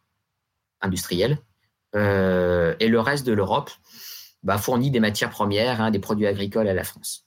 industrielle, 0.81 1.39
euh, 1.95 2.75
et 2.79 2.87
le 2.87 2.99
reste 2.99 3.25
de 3.25 3.33
l'Europe 3.33 3.71
bah, 4.41 4.57
fournit 4.57 4.91
des 4.91 4.99
matières 4.99 5.29
premières, 5.29 5.81
hein, 5.81 5.91
des 5.91 5.99
produits 5.99 6.27
agricoles 6.27 6.67
à 6.67 6.73
la 6.73 6.83
France. 6.83 7.25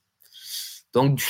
Donc, 0.93 1.23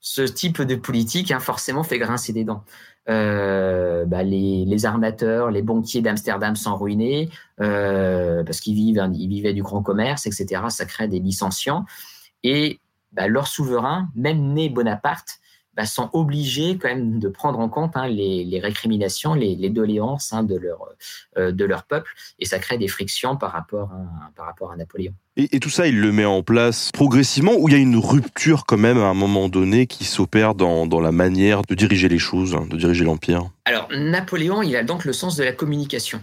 ce 0.00 0.22
type 0.22 0.62
de 0.62 0.74
politique, 0.74 1.30
hein, 1.30 1.40
forcément, 1.40 1.84
fait 1.84 1.98
grincer 1.98 2.32
des 2.32 2.44
dents. 2.44 2.64
Euh, 3.08 4.04
bah, 4.04 4.22
les, 4.22 4.84
armateurs, 4.84 5.50
les 5.50 5.62
banquiers 5.62 6.02
d'Amsterdam 6.02 6.56
sont 6.56 6.76
ruinés 6.76 7.30
euh, 7.60 8.44
parce 8.44 8.60
qu'ils 8.60 8.74
vivaient 8.74 9.54
du 9.54 9.62
grand 9.62 9.82
commerce, 9.82 10.26
etc. 10.26 10.62
Ça 10.68 10.84
crée 10.84 11.08
des 11.08 11.18
licenciants. 11.18 11.86
Et 12.42 12.80
bah, 13.12 13.26
leur 13.26 13.46
souverain, 13.46 14.08
même 14.14 14.52
né 14.52 14.68
Bonaparte, 14.68 15.40
bah, 15.78 15.86
sont 15.86 16.10
obligés 16.12 16.76
quand 16.76 16.88
même 16.88 17.20
de 17.20 17.28
prendre 17.28 17.60
en 17.60 17.68
compte 17.68 17.92
hein, 17.94 18.08
les, 18.08 18.58
récriminations, 18.60 19.34
les, 19.34 19.70
doléances 19.70 20.32
hein, 20.32 20.42
de, 20.42 20.56
leur, 20.56 20.88
euh, 21.36 21.52
de 21.52 21.64
leur 21.64 21.84
peuple, 21.84 22.12
et 22.40 22.46
ça 22.46 22.58
crée 22.58 22.78
des 22.78 22.88
frictions 22.88 23.36
par 23.36 23.52
rapport 23.52 23.92
à, 23.92 24.32
par 24.34 24.46
rapport 24.46 24.72
à 24.72 24.76
Napoléon. 24.76 25.12
Et, 25.36 25.60
tout 25.60 25.70
ça, 25.70 25.86
il 25.86 26.00
le 26.00 26.10
met 26.10 26.24
en 26.24 26.42
place 26.42 26.90
progressivement, 26.90 27.52
ou 27.56 27.68
il 27.68 27.74
y 27.74 27.76
a 27.76 27.80
une 27.80 27.96
rupture 27.96 28.66
quand 28.66 28.76
même 28.76 28.98
à 28.98 29.06
un 29.06 29.14
moment 29.14 29.48
donné 29.48 29.86
qui 29.86 30.04
s'opère 30.04 30.56
dans, 30.56 30.88
dans 30.88 31.00
la 31.00 31.12
manière 31.12 31.62
de 31.62 31.76
diriger 31.76 32.08
les 32.08 32.18
choses, 32.18 32.56
hein, 32.56 32.66
de 32.68 32.76
diriger 32.76 33.04
l'Empire? 33.04 33.48
Alors, 33.64 33.86
Napoléon, 33.96 34.62
il 34.62 34.74
a 34.74 34.82
donc 34.82 35.04
le 35.04 35.12
sens 35.12 35.36
de 35.36 35.44
la 35.44 35.52
communication. 35.52 36.20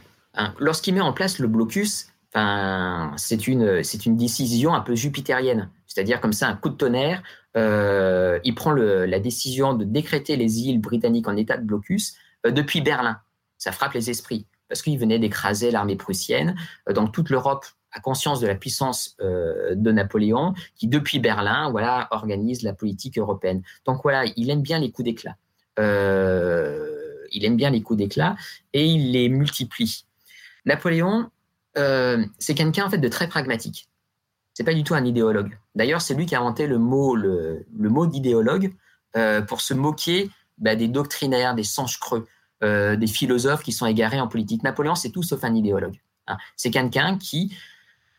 Lorsqu'il 0.59 0.95
met 0.95 0.99
en 0.99 1.13
place 1.13 1.39
le 1.39 1.47
blocus, 1.47 2.07
c'est 2.35 3.47
une, 3.47 3.81
décision 4.17 4.73
un 4.73 4.81
peu 4.81 4.95
jupitérienne, 4.95 5.69
c'est-à-dire 5.87 6.19
comme 6.19 6.33
ça, 6.33 6.49
un 6.49 6.55
coup 6.55 6.69
de 6.69 6.75
tonnerre, 6.75 7.23
euh, 7.55 8.39
il 8.43 8.55
prend 8.55 8.73
la 8.73 9.19
décision 9.19 9.73
de 9.73 9.85
décréter 9.85 10.35
les 10.35 10.61
îles 10.61 10.81
britanniques 10.81 11.27
en 11.27 11.37
état 11.37 11.57
de 11.57 11.63
blocus 11.63 12.15
euh, 12.45 12.51
depuis 12.51 12.81
Berlin. 12.81 13.19
Ça 13.57 13.71
frappe 13.71 13.93
les 13.93 14.09
esprits 14.09 14.45
parce 14.67 14.81
qu'il 14.81 14.99
venait 14.99 15.19
d'écraser 15.19 15.71
l'armée 15.71 15.95
prussienne. 15.95 16.57
Euh, 16.89 16.93
donc 16.93 17.13
toute 17.13 17.29
l'Europe 17.29 17.65
a 17.93 18.01
conscience 18.01 18.41
de 18.41 18.47
la 18.47 18.55
puissance 18.55 19.15
de 19.21 19.91
Napoléon, 19.93 20.53
qui 20.75 20.89
depuis 20.89 21.19
Berlin, 21.19 21.69
voilà, 21.71 22.09
organise 22.11 22.61
la 22.61 22.73
politique 22.73 23.17
européenne. 23.17 23.61
Donc 23.85 24.01
voilà, 24.03 24.25
il 24.35 24.49
aime 24.49 24.61
bien 24.61 24.79
les 24.79 24.91
coups 24.91 25.05
d'éclat. 25.05 25.37
il 25.77 27.45
aime 27.45 27.55
bien 27.55 27.69
les 27.69 27.81
coups 27.81 27.99
d'éclat 27.99 28.35
et 28.73 28.85
il 28.85 29.13
les 29.13 29.29
multiplie. 29.29 30.03
Napoléon, 30.65 31.29
c'est 31.75 32.55
quelqu'un 32.55 32.85
en 32.85 32.89
fait 32.89 32.97
de 32.97 33.07
très 33.07 33.27
pragmatique. 33.27 33.89
C'est 34.55 34.63
pas 34.63 34.73
du 34.73 34.83
tout 34.83 34.95
un 34.95 35.03
idéologue. 35.03 35.57
D'ailleurs, 35.75 36.01
c'est 36.01 36.13
lui 36.13 36.25
qui 36.25 36.33
a 36.33 36.39
inventé 36.39 36.65
le 36.65 36.79
mot, 36.79 37.17
d'idéologue 38.07 38.73
euh, 39.17 39.41
pour 39.41 39.59
se 39.59 39.73
moquer 39.73 40.31
bah, 40.57 40.77
des 40.77 40.87
doctrinaires, 40.87 41.55
des 41.55 41.63
sanges 41.63 41.99
creux, 41.99 42.25
euh, 42.63 42.95
des 42.95 43.07
philosophes 43.07 43.63
qui 43.63 43.73
sont 43.73 43.85
égarés 43.85 44.21
en 44.21 44.29
politique. 44.29 44.63
Napoléon, 44.63 44.95
c'est 44.95 45.09
tout 45.09 45.23
sauf 45.23 45.43
un 45.43 45.53
idéologue. 45.53 45.99
Hein. 46.27 46.37
C'est 46.55 46.71
quelqu'un 46.71 47.17
qui 47.17 47.53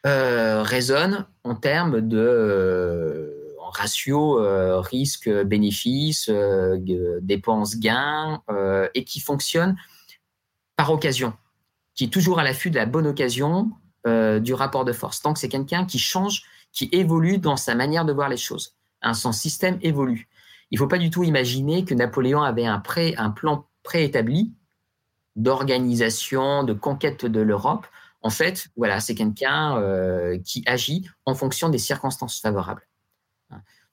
euh, 0.04 0.62
raisonne 0.62 1.24
en 1.42 1.54
termes 1.54 2.02
de 2.02 3.32
ratio 3.58 4.38
risque-bénéfice, 4.82 6.30
dépenses-gains, 7.22 8.42
et 8.94 9.04
qui 9.04 9.20
fonctionne 9.20 9.76
par 10.76 10.92
occasion, 10.92 11.32
qui 11.96 12.04
est 12.04 12.12
toujours 12.12 12.38
à 12.38 12.44
l'affût 12.44 12.70
de 12.70 12.76
la 12.76 12.86
bonne 12.86 13.06
occasion 13.06 13.70
euh, 14.06 14.38
du 14.38 14.54
rapport 14.54 14.84
de 14.84 14.92
force. 14.92 15.22
Donc, 15.22 15.38
c'est 15.38 15.48
quelqu'un 15.48 15.84
qui 15.84 15.98
change, 15.98 16.44
qui 16.72 16.88
évolue 16.92 17.38
dans 17.38 17.56
sa 17.56 17.74
manière 17.74 18.04
de 18.04 18.12
voir 18.12 18.28
les 18.28 18.36
choses. 18.36 18.74
Hein, 19.02 19.14
son 19.14 19.32
système 19.32 19.78
évolue. 19.82 20.28
Il 20.70 20.76
ne 20.76 20.78
faut 20.78 20.88
pas 20.88 20.98
du 20.98 21.10
tout 21.10 21.24
imaginer 21.24 21.84
que 21.84 21.94
Napoléon 21.94 22.42
avait 22.42 22.66
un, 22.66 22.82
un 23.16 23.30
plan 23.30 23.66
préétabli 23.82 24.52
d'organisation, 25.36 26.64
de 26.64 26.72
conquête 26.72 27.24
de 27.24 27.40
l'Europe. 27.40 27.86
En 28.22 28.30
fait, 28.30 28.68
voilà, 28.76 29.00
c'est 29.00 29.14
quelqu'un 29.14 29.78
euh, 29.78 30.38
qui 30.44 30.62
agit 30.66 31.08
en 31.24 31.34
fonction 31.34 31.68
des 31.68 31.78
circonstances 31.78 32.40
favorables. 32.40 32.86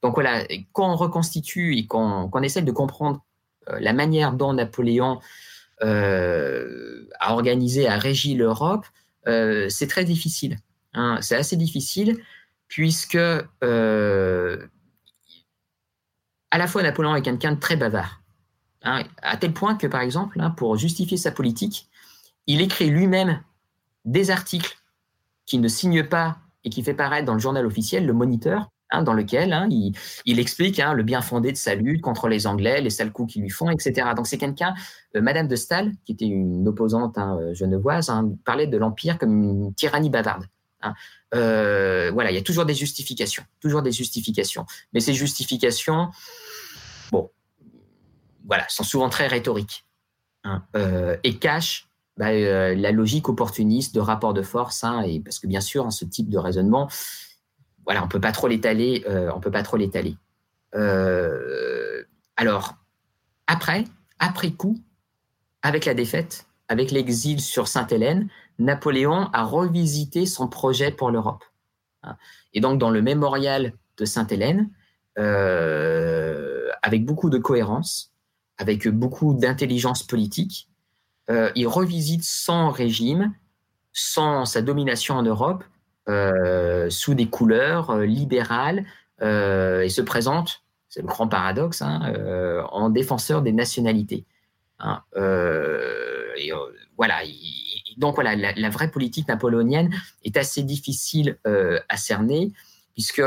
Donc 0.01 0.15
voilà, 0.15 0.43
quand 0.73 0.91
on 0.91 0.95
reconstitue 0.95 1.77
et 1.77 1.87
qu'on 1.87 2.41
essaie 2.41 2.61
de 2.61 2.71
comprendre 2.71 3.23
euh, 3.69 3.79
la 3.79 3.93
manière 3.93 4.33
dont 4.33 4.53
Napoléon 4.53 5.19
a 5.81 7.33
organisé, 7.33 7.87
a 7.87 7.97
régi 7.97 8.35
l'Europe, 8.35 8.85
euh, 9.27 9.69
c'est 9.69 9.87
très 9.87 10.05
difficile. 10.05 10.57
Hein. 10.93 11.19
C'est 11.21 11.35
assez 11.35 11.55
difficile 11.55 12.19
puisque 12.67 13.15
euh, 13.15 14.67
à 16.51 16.57
la 16.57 16.67
fois 16.67 16.83
Napoléon 16.83 17.15
est 17.15 17.21
quelqu'un 17.21 17.53
de 17.53 17.59
très 17.59 17.75
bavard, 17.75 18.21
hein, 18.83 19.03
à 19.21 19.37
tel 19.37 19.53
point 19.53 19.75
que 19.75 19.87
par 19.87 20.01
exemple, 20.01 20.39
hein, 20.41 20.49
pour 20.51 20.75
justifier 20.77 21.17
sa 21.17 21.31
politique, 21.31 21.87
il 22.47 22.61
écrit 22.61 22.89
lui-même 22.89 23.41
des 24.05 24.31
articles 24.31 24.77
qu'il 25.45 25.61
ne 25.61 25.67
signe 25.67 26.03
pas 26.03 26.37
et 26.63 26.69
qui 26.69 26.83
fait 26.83 26.93
paraître 26.93 27.25
dans 27.25 27.33
le 27.33 27.39
journal 27.39 27.65
officiel, 27.65 28.05
le 28.05 28.13
Moniteur, 28.13 28.69
Hein, 28.93 29.01
dans 29.01 29.13
lequel 29.13 29.53
hein, 29.53 29.67
il, 29.71 30.39
explique 30.39 30.79
hein, 30.79 30.93
le 30.93 31.01
bien 31.01 31.21
fondé 31.21 31.51
de 31.51 31.57
sa 31.57 31.73
lutte 31.73 32.01
contre 32.01 32.27
les 32.27 32.45
Anglais, 32.45 32.79
les 32.79 32.91
sales 32.91 33.11
coups 33.11 33.33
qu'ils 33.33 33.41
lui 33.41 33.49
font, 33.49 33.71
etc. 33.71 34.09
Donc 34.15 34.27
c'est 34.27 34.37
quelqu'un, 34.37 34.75
euh, 35.15 35.21
Madame 35.21 35.47
de 35.47 35.55
Staël, 35.55 35.93
qui 36.05 36.11
était 36.11 36.25
une 36.25 36.67
opposante 36.67 37.17
euh, 37.17 37.55
genevoise, 37.55 38.13
parlait 38.45 38.67
de 38.67 38.77
l'Empire 38.77 39.17
comme 39.17 39.43
une 39.43 39.73
tyrannie 39.73 40.11
bavarde. 40.11 40.45
Euh, 41.33 42.11
voilà, 42.13 42.29
il 42.29 42.35
y 42.35 42.37
a 42.37 42.43
toujours 42.43 42.65
des 42.65 42.75
justifications, 42.75 43.43
toujours 43.59 43.81
des 43.81 43.91
justifications. 43.91 44.67
Mais 44.93 44.99
ces 44.99 45.15
justifications, 45.15 46.11
bon, 47.11 47.31
voilà, 48.45 48.65
sont 48.69 48.83
souvent 48.83 49.09
très 49.09 49.25
rhétoriques 49.25 49.85
et 51.23 51.37
cachent 51.39 51.87
bah, 52.17 52.31
la 52.31 52.91
logique 52.91 53.27
opportuniste 53.27 53.95
de 53.95 54.01
rapport 54.01 54.35
de 54.35 54.43
force, 54.43 54.85
et 55.07 55.19
parce 55.21 55.39
que 55.39 55.47
bien 55.47 55.61
sûr, 55.61 55.91
ce 55.91 56.05
type 56.05 56.29
de 56.29 56.37
raisonnement, 56.37 56.89
voilà, 57.85 58.03
on 58.03 58.07
peut 58.07 58.19
pas 58.19 58.31
trop 58.31 58.47
l'étaler. 58.47 59.03
Euh, 59.07 59.31
on 59.35 59.39
peut 59.39 59.51
pas 59.51 59.63
trop 59.63 59.77
l'étaler. 59.77 60.17
Euh, 60.75 62.03
alors 62.35 62.75
après, 63.47 63.83
après 64.19 64.51
coup, 64.51 64.79
avec 65.61 65.85
la 65.85 65.93
défaite, 65.93 66.47
avec 66.67 66.91
l'exil 66.91 67.39
sur 67.39 67.67
Sainte-Hélène, 67.67 68.29
Napoléon 68.59 69.29
a 69.33 69.43
revisité 69.43 70.25
son 70.25 70.47
projet 70.47 70.91
pour 70.91 71.11
l'Europe. 71.11 71.43
Hein. 72.03 72.15
Et 72.53 72.61
donc 72.61 72.79
dans 72.79 72.89
le 72.89 73.01
mémorial 73.01 73.73
de 73.97 74.05
Sainte-Hélène, 74.05 74.69
euh, 75.19 76.69
avec 76.81 77.05
beaucoup 77.05 77.29
de 77.29 77.37
cohérence, 77.37 78.11
avec 78.57 78.87
beaucoup 78.87 79.33
d'intelligence 79.33 80.03
politique, 80.03 80.69
il 81.55 81.67
revisite 81.67 82.23
son 82.23 82.69
régime, 82.69 83.33
sans 83.93 84.45
sa 84.45 84.61
domination 84.61 85.15
en 85.15 85.23
Europe, 85.23 85.63
euh, 85.63 85.72
sous 86.89 87.13
des 87.13 87.27
couleurs 87.27 87.91
euh, 87.91 88.05
libérales 88.05 88.85
euh, 89.21 89.81
et 89.81 89.89
se 89.89 90.01
présente, 90.01 90.63
c'est 90.89 91.01
le 91.01 91.07
grand 91.07 91.27
paradoxe, 91.27 91.81
hein, 91.81 92.13
en 92.71 92.89
défenseur 92.89 93.41
des 93.41 93.51
nationalités. 93.51 94.25
Hein, 94.79 95.01
voilà. 96.97 97.15
donc 97.97 98.15
voilà, 98.15 98.35
la, 98.35 98.69
vraie 98.69 98.91
politique 98.91 99.27
napoléonienne 99.27 99.91
est 100.23 100.37
assez 100.37 100.61
difficile 100.61 101.39
à 101.45 101.97
cerner, 101.97 102.51
puisque 102.93 103.23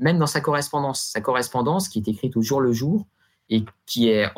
même 0.00 0.18
dans 0.18 0.26
sa 0.26 0.40
correspondance, 0.40 1.10
sa 1.12 1.20
correspondance 1.20 1.88
qui 1.88 2.00
est 2.00 2.08
écrite 2.08 2.36
au 2.36 2.42
jour 2.42 2.60
le 2.60 2.72
jour, 2.72 3.06
et 3.50 3.64
qui 3.86 4.12
a 4.12 4.30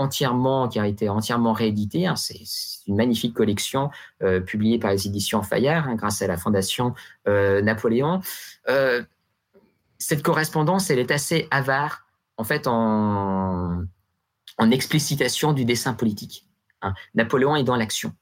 été 0.87 1.09
entièrement 1.09 1.53
réédité. 1.53 2.07
Hein, 2.07 2.17
c'est 2.17 2.45
une 2.87 2.97
magnifique 2.97 3.35
collection 3.35 3.91
euh, 4.23 4.41
publiée 4.41 4.79
par 4.79 4.93
les 4.93 5.07
éditions 5.07 5.43
Fayard, 5.43 5.89
hein, 5.89 5.97
grâce 5.97 6.23
à 6.23 6.27
la 6.27 6.37
Fondation 6.37 6.95
euh, 7.27 7.61
Napoléon. 7.61 8.21
Euh, 8.69 9.03
cette 9.99 10.23
correspondance, 10.23 10.91
elle 10.91 10.99
est 10.99 11.11
assez 11.11 11.49
avare, 11.51 12.07
en 12.37 12.45
fait, 12.45 12.67
en, 12.67 13.85
explicitation 14.71 15.53
du 15.53 15.65
dessin 15.65 15.95
politique. 15.95 16.47
Hein. 16.83 16.93
Napoléon 17.15 17.57
est 17.57 17.65
dans 17.65 17.77
l'action. 17.77 18.13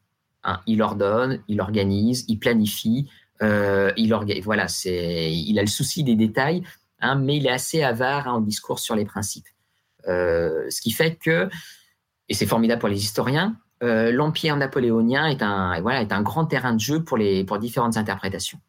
Il 0.66 0.82
ordonne, 0.82 1.42
il 1.48 1.60
organise, 1.60 2.24
il 2.28 2.38
planifie, 2.38 3.10
il 3.40 3.46
a 3.46 3.92
le 3.92 5.66
souci 5.66 6.04
des 6.04 6.14
détails, 6.14 6.62
mais 7.18 7.36
il 7.36 7.46
est 7.46 7.50
assez 7.50 7.82
avare 7.82 8.28
en 8.28 8.40
discours 8.40 8.78
sur 8.78 8.94
les 8.94 9.04
principes. 9.04 9.48
Euh, 10.06 10.66
ce 10.70 10.80
qui 10.80 10.90
fait 10.90 11.16
que, 11.16 11.48
et 12.28 12.34
c'est 12.34 12.46
formidable 12.46 12.80
pour 12.80 12.88
les 12.88 13.02
historiens, 13.02 13.56
euh, 13.82 14.10
l'empire 14.10 14.56
napoléonien 14.56 15.26
est 15.26 15.42
un, 15.42 15.80
voilà, 15.80 16.02
est 16.02 16.12
un 16.12 16.22
grand 16.22 16.46
terrain 16.46 16.72
de 16.72 16.80
jeu 16.80 17.02
pour, 17.02 17.16
les, 17.16 17.44
pour 17.44 17.58
différentes 17.58 17.96
interprétations. 17.96 18.60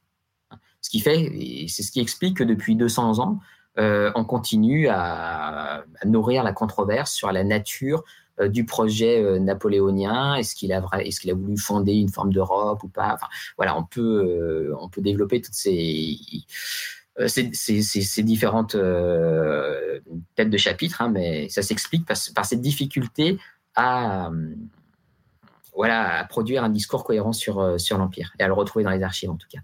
Ce 0.82 0.90
qui 0.90 1.00
fait, 1.00 1.68
c'est 1.68 1.84
ce 1.84 1.92
qui 1.92 2.00
explique 2.00 2.38
que 2.38 2.44
depuis 2.44 2.76
200 2.76 3.20
ans, 3.20 3.40
on 3.78 4.26
continue 4.26 4.90
à, 4.90 5.86
nourrir 6.04 6.44
la 6.44 6.52
controverse 6.52 7.14
sur 7.14 7.32
la 7.32 7.46
nature 7.46 8.04
du 8.42 8.66
projet 8.66 9.40
napoléonien. 9.40 10.36
Est-ce 10.36 10.56
qu'il 10.56 10.74
a, 10.74 10.82
voulu 11.34 11.58
fonder 11.58 11.94
une 11.94 12.10
forme 12.10 12.34
d'Europe 12.34 12.84
ou 12.84 12.90
pas? 12.90 13.18
Voilà, 13.58 13.78
on 13.78 13.84
peut, 13.84 14.74
on 14.80 14.90
peut 14.90 15.02
développer 15.02 15.42
toutes 15.42 15.54
ces 15.54 16.18
ces, 17.28 18.24
différentes 18.24 18.78
têtes 20.36 20.50
de 20.50 20.58
chapitre, 20.58 21.02
hein, 21.02 21.10
mais 21.10 21.50
ça 21.50 21.62
s'explique 21.62 22.06
par, 22.06 22.46
cette 22.46 22.62
difficulté 22.62 23.38
à, 23.76 24.32
voilà, 25.76 26.20
à 26.20 26.24
produire 26.26 26.64
un 26.64 26.70
discours 26.70 27.04
cohérent 27.04 27.34
sur, 27.34 27.80
sur 27.80 27.98
l'Empire 27.98 28.34
et 28.40 28.44
à 28.44 28.48
le 28.48 28.54
retrouver 28.54 28.84
dans 28.84 28.92
les 28.92 29.04
archives 29.04 29.30
en 29.30 29.36
tout 29.36 29.48
cas. 29.52 29.60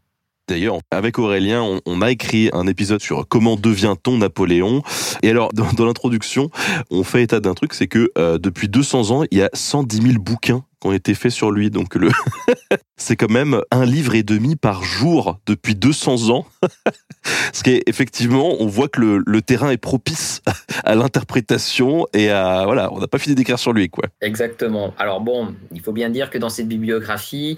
D'ailleurs, 0.48 0.78
avec 0.92 1.18
Aurélien, 1.18 1.80
on, 1.88 2.02
a 2.04 2.12
écrit 2.12 2.52
un 2.54 2.68
épisode 2.68 3.02
sur 3.02 3.28
comment 3.28 3.56
devient-on 3.56 4.20
Napoléon. 4.20 4.84
Et 5.24 5.32
alors, 5.32 5.52
dans, 5.54 5.86
l'introduction, 5.86 6.52
on 6.92 7.04
fait 7.04 7.24
état 7.24 7.40
d'un 7.40 7.56
truc, 7.56 7.74
c'est 7.74 7.88
que 7.88 8.12
euh, 8.20 8.38
depuis 8.38 8.70
200 8.70 9.10
ans, 9.10 9.24
il 9.32 9.40
y 9.40 9.42
a 9.42 9.50
110 9.54 10.02
000 10.04 10.14
bouquins 10.20 10.64
ont 10.86 10.94
été 10.94 11.14
faits 11.14 11.32
sur 11.32 11.52
lui. 11.52 11.70
Donc, 11.70 11.96
le 11.96 12.10
c'est 12.98 13.16
quand 13.16 13.30
même 13.30 13.62
un 13.72 13.86
livre 13.86 14.16
et 14.16 14.24
demi 14.24 14.56
par 14.56 14.84
jour 14.84 15.40
depuis 15.46 15.76
200 15.76 16.30
ans. 16.30 16.46
Ce 17.54 17.64
qui 17.64 17.72
est 17.72 17.84
effectivement, 17.88 18.56
on 18.60 18.68
voit 18.68 18.88
que 18.88 19.02
le, 19.02 19.24
le 19.26 19.42
terrain 19.42 19.72
est 19.72 19.78
propice 19.78 20.42
à 20.84 20.96
l'interprétation 20.96 22.06
et 22.14 22.30
à 22.30 22.66
voilà, 22.66 22.94
on 22.94 23.00
n'a 23.00 23.08
pas 23.08 23.18
fini 23.18 23.36
d'écrire 23.36 23.60
sur 23.60 23.74
lui, 23.74 23.90
quoi. 23.90 24.06
Exactement. 24.22 24.94
Alors 24.98 25.22
bon, 25.22 25.56
il 25.72 25.82
faut 25.82 25.94
bien 25.94 26.10
dire 26.10 26.30
que 26.30 26.38
dans 26.38 26.50
cette 26.50 26.68
bibliographie, 26.68 27.58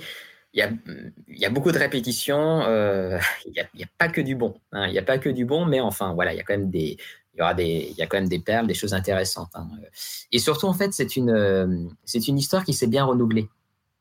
il 0.53 1.39
y 1.39 1.45
a, 1.45 1.49
beaucoup 1.49 1.71
de 1.71 1.78
répétitions. 1.78 2.63
Euh, 2.63 3.19
il 3.45 3.51
n'y 3.75 3.84
a, 3.84 3.88
pas 3.97 4.07
que 4.07 4.21
du 4.21 4.36
bon. 4.36 4.55
Hein. 4.71 4.88
il 4.88 4.91
n'y 4.91 4.99
a 4.99 5.03
pas 5.03 5.17
que 5.17 5.30
du 5.30 5.45
bon, 5.45 5.65
mais 5.65 5.80
enfin, 5.80 6.13
voilà, 6.13 6.34
il 6.34 6.38
y 6.38 6.39
a 6.39 6.43
quand 6.43 6.57
même 6.57 6.69
des, 6.69 6.97
il 7.38 7.41
y 7.41 7.43
aura 7.43 7.53
des, 7.53 7.88
il 7.91 7.95
y 7.95 8.01
a 8.01 8.07
quand 8.07 8.17
même 8.17 8.29
des 8.29 8.39
perles, 8.39 8.65
des 8.65 8.73
choses 8.73 8.95
intéressantes. 8.95 9.51
Hein. 9.53 9.69
Et 10.31 10.39
surtout, 10.39 10.65
en 10.65 10.73
fait, 10.73 10.91
c'est 10.93 11.15
une, 11.15 11.89
c'est 12.03 12.27
une 12.27 12.39
histoire 12.39 12.63
qui 12.65 12.73
s'est 12.73 12.88
bien 12.88 13.05
renouvelée. 13.05 13.47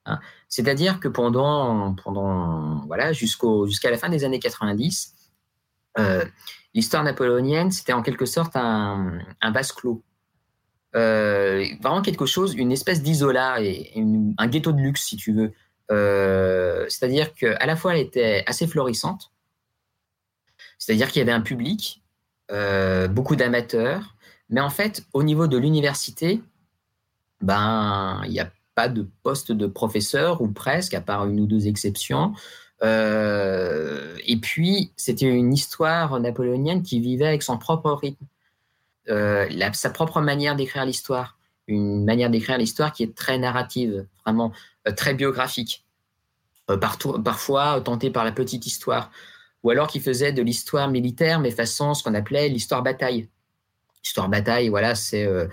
Hein. 0.06 0.18
C'est-à-dire 0.48 1.00
que 1.00 1.08
pendant, 1.08 1.94
pendant, 2.02 2.86
voilà, 2.86 3.12
jusqu'au, 3.12 3.66
jusqu'à 3.66 3.90
la 3.90 3.98
fin 3.98 4.08
des 4.08 4.24
années 4.24 4.38
90, 4.38 5.14
euh, 5.98 6.24
l'histoire 6.72 7.04
napoléonienne, 7.04 7.70
c'était 7.70 7.92
en 7.92 8.02
quelque 8.02 8.24
sorte 8.24 8.56
un, 8.56 9.18
un 9.42 9.50
vase 9.50 9.72
clos. 9.72 10.02
Euh, 10.94 11.66
vraiment 11.82 12.00
quelque 12.00 12.24
chose, 12.24 12.54
une 12.54 12.72
espèce 12.72 13.02
d'isola 13.02 13.60
et 13.60 13.92
un 14.38 14.46
ghetto 14.46 14.72
de 14.72 14.80
luxe, 14.80 15.04
si 15.04 15.16
tu 15.16 15.34
veux, 15.34 15.52
euh, 15.90 16.86
c'est-à-dire 16.88 17.34
qu'à 17.34 17.66
la 17.66 17.76
fois, 17.76 17.94
elle 17.94 18.00
était 18.00 18.44
assez 18.46 18.66
florissante, 18.66 19.30
c'est-à-dire 20.78 21.08
qu'il 21.10 21.20
y 21.20 21.22
avait 21.22 21.32
un 21.32 21.42
public, 21.42 22.02
euh, 22.02 22.05
beaucoup 22.48 23.36
d'amateurs, 23.36 24.16
mais 24.48 24.60
en 24.60 24.70
fait, 24.70 25.04
au 25.12 25.22
niveau 25.22 25.46
de 25.46 25.56
l'université, 25.56 26.40
ben, 27.40 28.20
il 28.24 28.30
n'y 28.30 28.40
a 28.40 28.50
pas 28.74 28.88
de 28.88 29.08
poste 29.22 29.52
de 29.52 29.66
professeur, 29.66 30.40
ou 30.40 30.48
presque, 30.48 30.94
à 30.94 31.00
part 31.00 31.26
une 31.26 31.40
ou 31.40 31.46
deux 31.46 31.66
exceptions. 31.66 32.34
Euh, 32.82 34.16
et 34.26 34.36
puis, 34.36 34.92
c'était 34.96 35.26
une 35.26 35.52
histoire 35.52 36.20
napoléonienne 36.20 36.82
qui 36.82 37.00
vivait 37.00 37.26
avec 37.26 37.42
son 37.42 37.58
propre 37.58 37.90
rythme, 37.92 38.24
sa 39.72 39.90
propre 39.90 40.20
manière 40.20 40.56
d'écrire 40.56 40.84
l'histoire, 40.84 41.38
une 41.66 42.04
manière 42.04 42.30
d'écrire 42.30 42.58
l'histoire 42.58 42.92
qui 42.92 43.02
est 43.02 43.14
très 43.14 43.38
narrative, 43.38 44.06
vraiment 44.24 44.52
euh, 44.86 44.92
très 44.92 45.14
biographique, 45.14 45.84
euh, 46.70 46.76
parfois 46.76 47.80
tenté 47.80 48.10
par 48.10 48.24
la 48.24 48.32
petite 48.32 48.66
histoire, 48.66 49.10
ou 49.66 49.70
alors 49.70 49.88
qui 49.88 49.98
faisait 49.98 50.32
de 50.32 50.42
l'histoire 50.42 50.88
militaire, 50.88 51.40
mais 51.40 51.50
façon 51.50 51.92
ce 51.92 52.04
qu'on 52.04 52.14
appelait 52.14 52.48
l'histoire 52.48 52.84
bataille. 52.84 53.28
L'histoire 54.04 54.28
bataille, 54.28 54.68
voilà, 54.68 54.94
c'est 54.94 55.26
euh, 55.26 55.48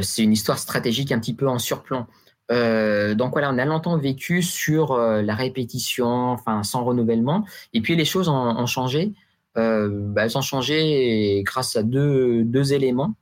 c'est 0.00 0.22
une 0.22 0.32
histoire 0.32 0.58
stratégique 0.58 1.12
un 1.12 1.18
petit 1.18 1.34
peu 1.34 1.46
en 1.46 1.58
surplomb. 1.58 2.06
donc 2.48 3.32
voilà, 3.32 3.50
on 3.50 3.58
a 3.58 3.64
longtemps 3.66 3.98
vécu 3.98 4.42
sur 4.42 4.96
la 4.96 5.34
répétition, 5.34 6.30
enfin 6.30 6.62
sans 6.62 6.82
renouvellement. 6.82 7.44
Et 7.74 7.82
puis 7.82 7.94
les 7.94 8.06
choses 8.06 8.30
ont, 8.30 8.66
changé. 8.66 9.12
Bah, 9.54 10.22
elles 10.24 10.38
ont 10.38 10.42
changé 10.42 11.42
grâce 11.44 11.76
à 11.76 11.82
deux, 11.82 12.42
deux 12.42 12.72
éléments. 12.72 13.14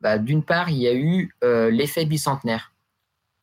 Bah, 0.00 0.18
d'une 0.18 0.42
part, 0.42 0.70
il 0.70 0.78
y 0.78 0.88
a 0.88 0.92
eu 0.92 1.32
l'effet 1.70 2.04
bicentenaire. 2.04 2.72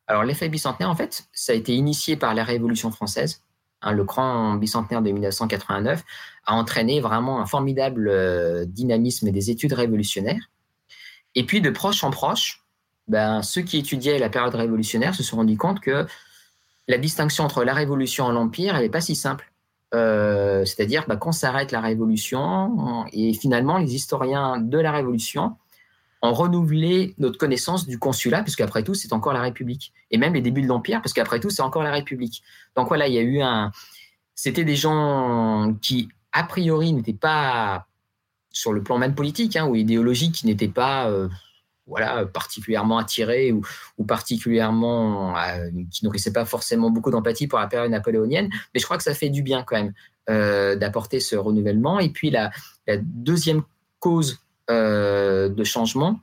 Alors 0.06 0.22
l'effet 0.22 0.50
bicentenaire, 0.50 0.90
en 0.90 0.96
fait, 0.96 1.28
ça 1.32 1.52
a 1.52 1.54
été 1.54 1.74
initié 1.74 2.16
par 2.16 2.34
la 2.34 2.44
Révolution 2.44 2.90
française. 2.90 3.42
Hein, 3.82 3.92
le 3.92 4.04
grand 4.04 4.54
bicentenaire 4.54 5.02
de 5.02 5.10
1989 5.10 6.04
a 6.46 6.54
entraîné 6.54 7.00
vraiment 7.00 7.40
un 7.40 7.46
formidable 7.46 8.08
euh, 8.08 8.64
dynamisme 8.64 9.30
des 9.30 9.50
études 9.50 9.72
révolutionnaires. 9.72 10.50
Et 11.34 11.44
puis 11.44 11.60
de 11.60 11.70
proche 11.70 12.02
en 12.02 12.10
proche, 12.10 12.64
ben, 13.06 13.42
ceux 13.42 13.62
qui 13.62 13.78
étudiaient 13.78 14.18
la 14.18 14.28
période 14.28 14.54
révolutionnaire 14.54 15.14
se 15.14 15.22
sont 15.22 15.36
rendus 15.36 15.56
compte 15.56 15.80
que 15.80 16.06
la 16.88 16.98
distinction 16.98 17.44
entre 17.44 17.64
la 17.64 17.74
Révolution 17.74 18.30
et 18.30 18.34
l'Empire, 18.34 18.78
n'est 18.80 18.88
pas 18.88 19.00
si 19.00 19.14
simple. 19.14 19.52
Euh, 19.94 20.64
c'est-à-dire 20.64 21.04
ben, 21.06 21.16
qu'on 21.16 21.32
s'arrête 21.32 21.70
la 21.70 21.80
Révolution 21.80 23.06
et 23.12 23.32
finalement 23.32 23.78
les 23.78 23.94
historiens 23.94 24.58
de 24.58 24.78
la 24.78 24.92
Révolution 24.92 25.56
en 26.20 26.32
renouveler 26.32 27.14
notre 27.18 27.38
connaissance 27.38 27.86
du 27.86 27.98
consulat, 27.98 28.42
puisque 28.42 28.60
après 28.60 28.82
tout, 28.82 28.94
c'est 28.94 29.12
encore 29.12 29.32
la 29.32 29.42
République. 29.42 29.92
Et 30.10 30.18
même 30.18 30.34
les 30.34 30.40
débuts 30.40 30.62
de 30.62 30.66
l'Empire, 30.66 31.00
parce 31.00 31.12
qu'après 31.12 31.40
tout, 31.40 31.50
c'est 31.50 31.62
encore 31.62 31.82
la 31.82 31.92
République. 31.92 32.42
Donc 32.76 32.88
voilà, 32.88 33.06
il 33.08 33.14
y 33.14 33.18
a 33.18 33.22
eu 33.22 33.40
un. 33.40 33.70
C'était 34.34 34.64
des 34.64 34.76
gens 34.76 35.76
qui, 35.80 36.08
a 36.32 36.44
priori, 36.44 36.92
n'étaient 36.92 37.12
pas 37.12 37.86
sur 38.50 38.72
le 38.72 38.82
plan 38.82 38.98
même 38.98 39.14
politique 39.14 39.56
hein, 39.56 39.66
ou 39.66 39.76
idéologique, 39.76 40.34
qui 40.34 40.46
n'étaient 40.46 40.68
pas. 40.68 41.10
Euh, 41.10 41.28
voilà, 41.88 42.26
particulièrement 42.26 42.98
attirés 42.98 43.50
ou, 43.50 44.04
particulièrement 44.04 45.34
euh, 45.38 45.70
qui 45.90 46.04
nourrissaient 46.04 46.34
pas 46.34 46.44
forcément 46.44 46.90
beaucoup 46.90 47.10
d'empathie 47.10 47.46
pour 47.46 47.58
la 47.58 47.66
période 47.66 47.90
napoléonienne, 47.90 48.50
mais 48.74 48.80
je 48.80 48.84
crois 48.84 48.98
que 48.98 49.02
ça 49.02 49.14
fait 49.14 49.30
du 49.30 49.42
bien 49.42 49.64
quand 49.66 49.76
même 49.76 49.94
euh, 50.28 50.76
d'apporter 50.76 51.18
ce 51.18 51.34
renouvellement. 51.34 51.98
Et 51.98 52.10
puis 52.10 52.30
la, 52.30 52.50
deuxième 53.02 53.62
cause 53.98 54.38
de 54.68 55.64
changement, 55.64 56.20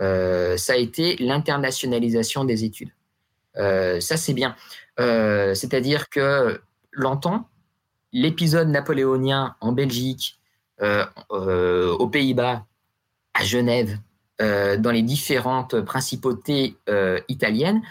euh, 0.00 0.56
ça 0.56 0.72
a 0.72 0.76
été 0.76 1.16
l'internationalisation 1.16 2.44
des 2.44 2.64
études. 2.64 2.90
Euh, 3.56 4.00
ça, 4.00 4.16
c'est 4.16 4.34
bien. 4.34 4.56
C'est-à-dire 4.96 6.08
que 6.08 6.60
longtemps, 6.92 7.48
l'épisode 8.12 8.68
napoléonien 8.68 9.56
en 9.60 9.72
Belgique, 9.72 10.38
aux 10.80 12.08
Pays-Bas, 12.08 12.64
à 13.34 13.44
Genève, 13.44 13.98
dans 14.38 14.92
les 14.92 15.02
différentes 15.02 15.80
principautés 15.80 16.76
italiennes, 17.28 17.82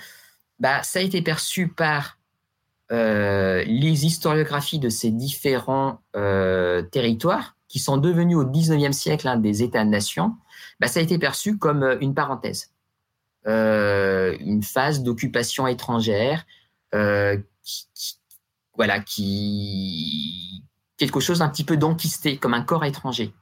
bah, 0.59 0.81
ça 0.83 0.99
a 0.99 1.01
été 1.01 1.21
perçu 1.21 1.67
par 1.67 2.17
les 2.89 4.05
historiographies 4.05 4.79
de 4.79 4.89
ces 4.89 5.11
différents 5.11 6.01
territoires 6.13 7.52
qui 7.73 7.79
sont 7.79 7.97
devenus 7.97 8.37
au 8.37 8.45
19e 8.45 8.91
siècle 8.91 9.27
des 9.41 9.63
États-nations, 9.63 10.35
bah, 10.79 10.87
ça 10.87 10.99
a 10.99 11.03
été 11.03 11.17
perçu 11.17 11.57
comme 11.57 11.81
euh, 11.81 11.97
une 12.01 12.13
parenthèse, 12.13 12.71
euh, 13.47 14.37
une 14.39 14.61
phase 14.61 15.01
d'occupation 15.01 15.65
étrangère, 15.65 16.45
euh, 16.93 17.35
voilà, 18.75 18.99
qui 18.99 20.63
quelque 20.97 21.19
chose 21.19 21.41
un 21.41 21.49
petit 21.49 21.63
peu 21.63 21.75
d'enquisté, 21.75 22.37
comme 22.37 22.53
un 22.53 22.61
corps 22.61 22.85
étranger. 22.85 23.33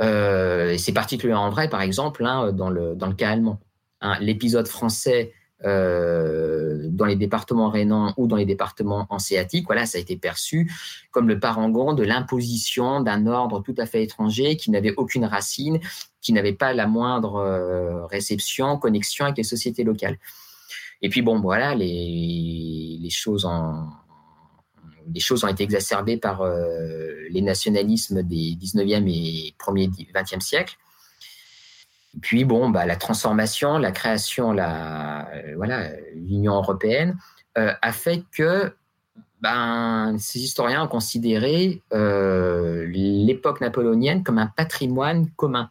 c'est 0.00 0.92
particulièrement 0.92 1.50
vrai, 1.50 1.68
par 1.68 1.82
exemple, 1.82 2.26
hein, 2.26 2.50
dans, 2.50 2.68
le, 2.68 2.96
dans 2.96 3.06
le 3.06 3.14
cas 3.14 3.30
allemand. 3.30 3.60
Hein. 4.00 4.18
L'épisode 4.18 4.66
français 4.66 5.32
euh, 5.64 6.88
dans 6.88 7.04
les 7.04 7.16
départements 7.16 7.70
rhénans 7.70 8.14
ou 8.16 8.26
dans 8.26 8.36
les 8.36 8.44
départements 8.44 9.06
hanséatiques, 9.10 9.66
voilà, 9.66 9.86
ça 9.86 9.98
a 9.98 10.00
été 10.00 10.16
perçu 10.16 10.70
comme 11.10 11.28
le 11.28 11.38
parangon 11.38 11.92
de 11.92 12.02
l'imposition 12.02 13.00
d'un 13.00 13.26
ordre 13.26 13.62
tout 13.62 13.74
à 13.78 13.86
fait 13.86 14.02
étranger 14.02 14.56
qui 14.56 14.70
n'avait 14.70 14.94
aucune 14.96 15.24
racine, 15.24 15.78
qui 16.20 16.32
n'avait 16.32 16.52
pas 16.52 16.72
la 16.72 16.86
moindre 16.86 17.36
euh, 17.36 18.06
réception, 18.06 18.76
connexion 18.78 19.26
avec 19.26 19.36
les 19.36 19.44
sociétés 19.44 19.84
locales. 19.84 20.18
Et 21.00 21.08
puis 21.08 21.22
bon, 21.22 21.40
voilà, 21.40 21.74
les, 21.74 23.08
choses 23.10 23.44
ont 23.44 23.88
été 25.48 25.64
exacerbées 25.64 26.16
par 26.16 26.42
euh, 26.42 27.12
les 27.30 27.42
nationalismes 27.42 28.22
des 28.22 28.56
19e 28.60 29.08
et 29.08 29.54
1er 29.58 30.12
20e 30.12 30.40
siècle. 30.40 30.76
Puis 32.20 32.44
bon, 32.44 32.68
bah, 32.68 32.84
la 32.84 32.96
transformation, 32.96 33.78
la 33.78 33.92
création, 33.92 34.56
euh, 34.58 36.04
l'Union 36.14 36.54
européenne 36.54 37.16
euh, 37.56 37.72
a 37.80 37.92
fait 37.92 38.24
que 38.36 38.74
ben, 39.40 40.16
ces 40.18 40.40
historiens 40.40 40.84
ont 40.84 40.88
considéré 40.88 41.82
euh, 41.92 42.86
l'époque 42.86 43.60
napoléonienne 43.60 44.22
comme 44.22 44.38
un 44.38 44.46
patrimoine 44.46 45.28
commun. 45.36 45.70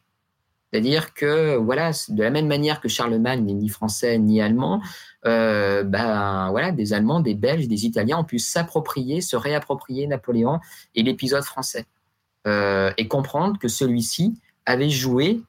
C'est-à-dire 0.71 1.13
que, 1.13 1.57
voilà, 1.57 1.91
de 2.09 2.23
la 2.23 2.29
même 2.29 2.47
manière 2.47 2.79
que 2.79 2.87
Charlemagne 2.87 3.43
n'est 3.43 3.53
ni 3.53 3.69
français 3.69 4.17
ni 4.17 4.41
allemand, 4.41 4.81
ben, 5.23 6.47
voilà, 6.49 6.71
des 6.71 6.93
Allemands, 6.93 7.19
des 7.19 7.35
Belges, 7.35 7.67
des 7.67 7.85
Italiens 7.85 8.19
ont 8.19 8.23
pu 8.23 8.39
s'approprier, 8.39 9.19
se 9.19 9.35
réapproprier 9.35 10.07
Napoléon 10.07 10.59
et 10.95 11.03
l'épisode 11.03 11.43
français. 11.43 11.85
et 12.45 13.07
comprendre 13.09 13.59
que 13.59 13.67
celui-ci 13.67 14.39
avait 14.65 14.89
joué, 14.89 15.41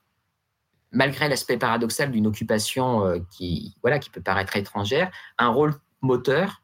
malgré 0.92 1.28
l'aspect 1.28 1.56
paradoxal 1.56 2.10
d'une 2.10 2.26
occupation 2.26 3.24
qui, 3.30 3.74
voilà, 3.82 3.98
qui 3.98 4.10
peut 4.10 4.20
paraître 4.20 4.56
étrangère, 4.56 5.10
un 5.38 5.48
rôle 5.48 5.74
moteur 6.00 6.62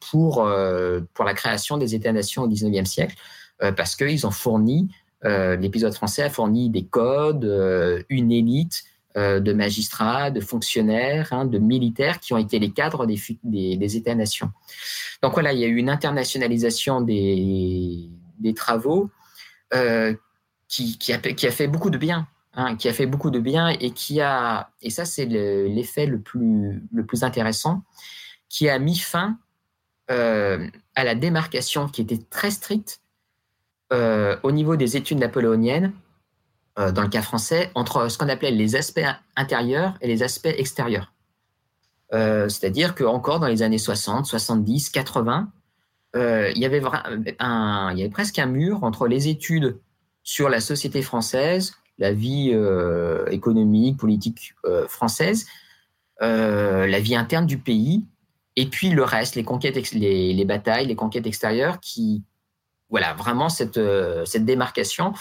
pour, 0.00 0.46
pour 1.14 1.24
la 1.24 1.34
création 1.34 1.78
des 1.78 1.94
États-nations 1.94 2.42
au 2.42 2.48
XIXe 2.48 2.88
siècle, 2.88 3.16
parce 3.76 3.96
qu'ils 3.96 4.26
ont 4.26 4.30
fourni, 4.30 4.94
l'épisode 5.22 5.94
français 5.94 6.22
a 6.22 6.30
fourni 6.30 6.70
des 6.70 6.84
codes, 6.84 8.04
une 8.08 8.30
élite, 8.30 8.84
euh, 9.16 9.38
de 9.38 9.52
magistrats, 9.52 10.32
de 10.32 10.40
fonctionnaires, 10.40 11.32
hein, 11.32 11.44
de 11.44 11.58
militaires 11.58 12.18
qui 12.18 12.32
ont 12.32 12.36
été 12.36 12.58
les 12.58 12.72
cadres 12.72 13.06
des, 13.06 13.16
des, 13.44 13.96
États-nations. 13.96 14.50
Donc 15.22 15.34
voilà, 15.34 15.52
il 15.52 15.60
y 15.60 15.64
a 15.64 15.68
eu 15.68 15.76
une 15.76 15.88
internationalisation 15.88 17.00
des, 17.00 18.10
travaux 18.56 19.10
euh, 19.72 20.12
qui, 20.66 21.12
a, 21.12 21.50
fait 21.52 21.68
beaucoup 21.68 21.90
de 21.90 21.96
bien. 21.96 22.26
Hein, 22.56 22.76
qui 22.76 22.88
a 22.88 22.92
fait 22.92 23.06
beaucoup 23.06 23.30
de 23.30 23.40
bien 23.40 23.68
et 23.68 23.90
qui 23.90 24.20
a, 24.20 24.70
et 24.80 24.90
ça 24.90 25.04
c'est 25.04 25.24
l'effet 25.24 26.06
le, 26.06 26.20
plus, 26.20 26.80
le 26.92 27.04
plus 27.04 27.24
intéressant, 27.24 27.82
qui 28.48 28.68
a 28.68 28.78
mis 28.78 28.96
fin 28.96 29.38
euh, 30.08 30.68
à 30.94 31.02
la 31.02 31.16
démarcation 31.16 31.88
qui 31.88 32.02
était 32.02 32.20
très 32.30 32.52
stricte 32.52 33.00
au 34.42 34.50
niveau 34.50 34.74
des 34.74 34.96
études 34.96 35.18
napoléoniennes 35.18 35.92
euh, 36.80 36.90
dans 36.90 37.02
le 37.02 37.08
cas 37.08 37.22
français, 37.22 37.70
entre 37.76 38.08
ce 38.08 38.18
qu'on 38.18 38.28
appelait 38.28 38.50
les 38.50 38.74
aspects 38.74 39.06
intérieurs 39.36 39.94
et 40.00 40.08
les 40.08 40.24
aspects 40.24 40.46
extérieurs. 40.46 41.12
Euh, 42.12 42.48
c'est-à-dire 42.48 42.96
qu'encore 42.96 43.38
dans 43.38 43.46
les 43.46 43.62
années 43.62 43.78
60, 43.78 44.26
70, 44.26 44.90
80, 44.90 45.48
il, 46.16 46.58
y 46.58 46.64
avait 46.64 46.82
un, 47.38 47.92
il 47.92 47.98
y 47.98 48.02
avait 48.02 48.10
presque 48.10 48.40
un 48.40 48.46
mur 48.46 48.82
entre 48.82 49.06
les 49.06 49.28
études 49.28 49.78
sur 50.24 50.48
la 50.48 50.60
société 50.60 51.02
française, 51.02 51.76
la 51.98 52.12
vie 52.12 52.50
euh, 52.52 53.26
économique, 53.26 53.96
politique 53.96 54.54
française, 54.88 55.46
la 56.20 57.00
vie 57.00 57.16
interne 57.16 57.46
du 57.46 57.58
pays, 57.58 58.04
et 58.56 58.66
puis 58.66 58.90
le 58.90 59.02
reste, 59.02 59.34
les 59.34 59.44
conquêtes, 59.44 59.92
les, 59.92 60.32
les 60.32 60.44
batailles, 60.44 60.86
les 60.86 60.96
conquêtes 60.96 61.26
extérieures, 61.26 61.80
qui, 61.80 62.22
voilà, 62.88 63.14
vraiment 63.14 63.48
cette, 63.48 63.80
cette 64.24 64.44
démarcation 64.44 65.12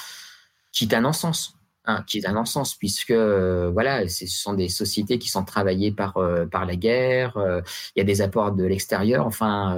qui 0.71 0.85
est 0.85 0.93
un 0.93 1.01
non-sens. 1.01 1.55
Hein, 1.85 2.01
qui 2.07 2.19
est 2.19 2.25
un 2.25 2.31
non-sens 2.31 2.75
puisque 2.75 3.11
euh, 3.11 3.69
voilà, 3.69 4.07
ce 4.07 4.25
sont 4.25 4.53
des 4.53 4.69
sociétés 4.69 5.19
qui 5.19 5.27
sont 5.27 5.43
travaillées 5.43 5.91
par 5.91 6.15
euh, 6.15 6.45
par 6.45 6.65
la 6.65 6.77
guerre. 6.77 7.35
Euh, 7.35 7.59
il 7.93 7.99
y 7.99 8.01
a 8.01 8.05
des 8.05 8.21
apports 8.21 8.53
de 8.53 8.63
l'extérieur. 8.63 9.27
Enfin, 9.27 9.77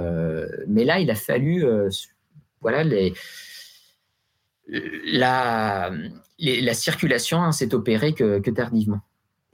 mais 0.68 0.84
là, 0.84 1.00
il 1.00 1.10
a 1.10 1.16
fallu 1.16 1.66
voilà 2.60 2.84
les 2.84 3.12
la 4.68 5.90
la 6.38 6.74
circulation 6.74 7.42
hein, 7.42 7.52
s'est 7.52 7.74
opérée 7.74 8.12
que, 8.12 8.40
que 8.40 8.50
tardivement. 8.50 9.00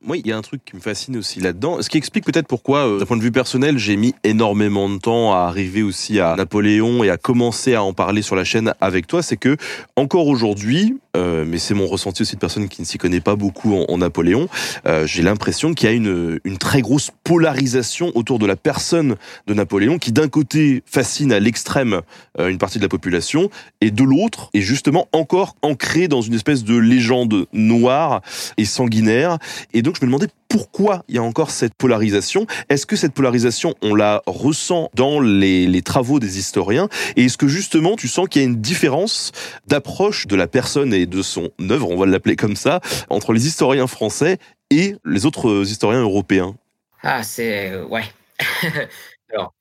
Moi, 0.05 0.17
il 0.17 0.27
y 0.27 0.33
a 0.33 0.37
un 0.37 0.43
truc 0.43 0.65
qui 0.65 0.75
me 0.75 0.81
fascine 0.81 1.17
aussi 1.17 1.39
là-dedans, 1.39 1.81
ce 1.81 1.89
qui 1.89 1.97
explique 1.97 2.25
peut-être 2.25 2.49
pourquoi, 2.49 2.89
euh, 2.89 2.99
d'un 2.99 3.07
point 3.07 3.17
de 3.17 3.23
vue 3.23 3.31
personnel, 3.31 3.79
j'ai 3.79 3.95
mis 3.95 4.17
énormément 4.25 4.89
de 4.89 4.99
temps 4.99 5.33
à 5.33 5.43
arriver 5.43 5.85
aussi 5.85 6.19
à 6.19 6.35
Napoléon 6.35 7.05
et 7.05 7.11
à 7.11 7.17
commencer 7.17 7.77
à 7.77 7.85
en 7.85 7.93
parler 7.93 8.21
sur 8.21 8.35
la 8.35 8.43
chaîne 8.43 8.75
avec 8.81 9.07
toi, 9.07 9.23
c'est 9.23 9.37
que 9.37 9.57
encore 9.95 10.27
aujourd'hui, 10.27 10.97
euh, 11.17 11.45
mais 11.47 11.59
c'est 11.59 11.75
mon 11.75 11.87
ressenti 11.87 12.23
aussi 12.23 12.35
de 12.35 12.41
personne 12.41 12.69
qui 12.69 12.81
ne 12.81 12.87
s'y 12.87 12.99
connaît 12.99 13.21
pas 13.21 13.37
beaucoup 13.37 13.77
en, 13.77 13.99
Napoléon, 13.99 14.49
euh, 14.87 15.07
j'ai 15.07 15.23
l'impression 15.23 15.73
qu'il 15.73 15.89
y 15.89 15.93
a 15.93 15.95
une, 15.95 16.41
très 16.59 16.81
grosse 16.81 17.13
polarisation 17.23 18.11
autour 18.17 18.41
de 18.41 18.47
la 18.47 18.57
personne 18.57 19.15
de 19.47 19.55
Napoléon, 19.55 19.99
qui 19.99 20.11
d'un 20.11 20.29
côté 20.29 20.83
fascine 20.85 21.33
à 21.33 21.39
l'extrême 21.39 22.01
une 22.39 22.59
partie 22.59 22.79
de 22.79 22.83
la 22.83 22.89
population, 22.89 23.51
et 23.81 23.91
de 23.91 24.03
l'autre 24.03 24.51
est 24.55 24.61
justement 24.63 25.09
encore 25.13 25.55
ancré 25.63 26.09
dans 26.09 26.23
une 26.23 26.35
espèce 26.35 26.65
de 26.65 26.77
légende 26.77 27.47
noire 27.53 28.23
et 28.57 28.65
sanguinaire, 28.65 29.39
et 29.75 29.83
donc 29.83 29.92
je 29.97 30.05
me 30.05 30.07
demandais 30.07 30.29
pourquoi 30.49 31.05
il 31.09 31.15
y 31.15 31.19
a 31.19 31.23
encore 31.23 31.51
cette 31.51 31.75
polarisation. 31.75 32.47
Est-ce 32.69 32.87
que 32.87 32.97
cette 32.97 33.15
polarisation, 33.15 33.75
on 33.83 33.95
la 33.95 34.23
ressent 34.27 34.91
dans 34.95 35.21
les, 35.21 35.83
travaux 35.83 36.19
des 36.21 36.39
historiens? 36.39 36.89
Et 37.17 37.25
est-ce 37.25 37.39
que 37.39 37.49
justement, 37.49 37.97
tu 37.97 38.09
sens 38.09 38.29
qu'il 38.29 38.43
y 38.43 38.45
a 38.45 38.49
une 38.49 38.61
différence 38.61 39.33
d'approche 39.67 40.27
de 40.27 40.37
la 40.37 40.47
personne 40.47 40.93
et 40.95 41.07
de 41.07 41.23
son 41.23 41.51
œuvre, 41.71 41.91
on 41.91 41.97
va 41.97 42.07
l'appeler 42.07 42.37
comme 42.37 42.57
ça, 42.57 42.81
entre 43.11 43.33
les 43.33 43.47
historiens 43.47 43.87
français 43.87 44.39
et 44.71 44.97
les 45.05 45.27
autres 45.27 45.67
historiens 45.67 46.03
européens? 46.03 46.57
Ah, 47.03 47.23
c'est... 47.23 47.71
Euh, 47.71 47.85
ouais. 47.87 48.05
alors, 49.33 49.55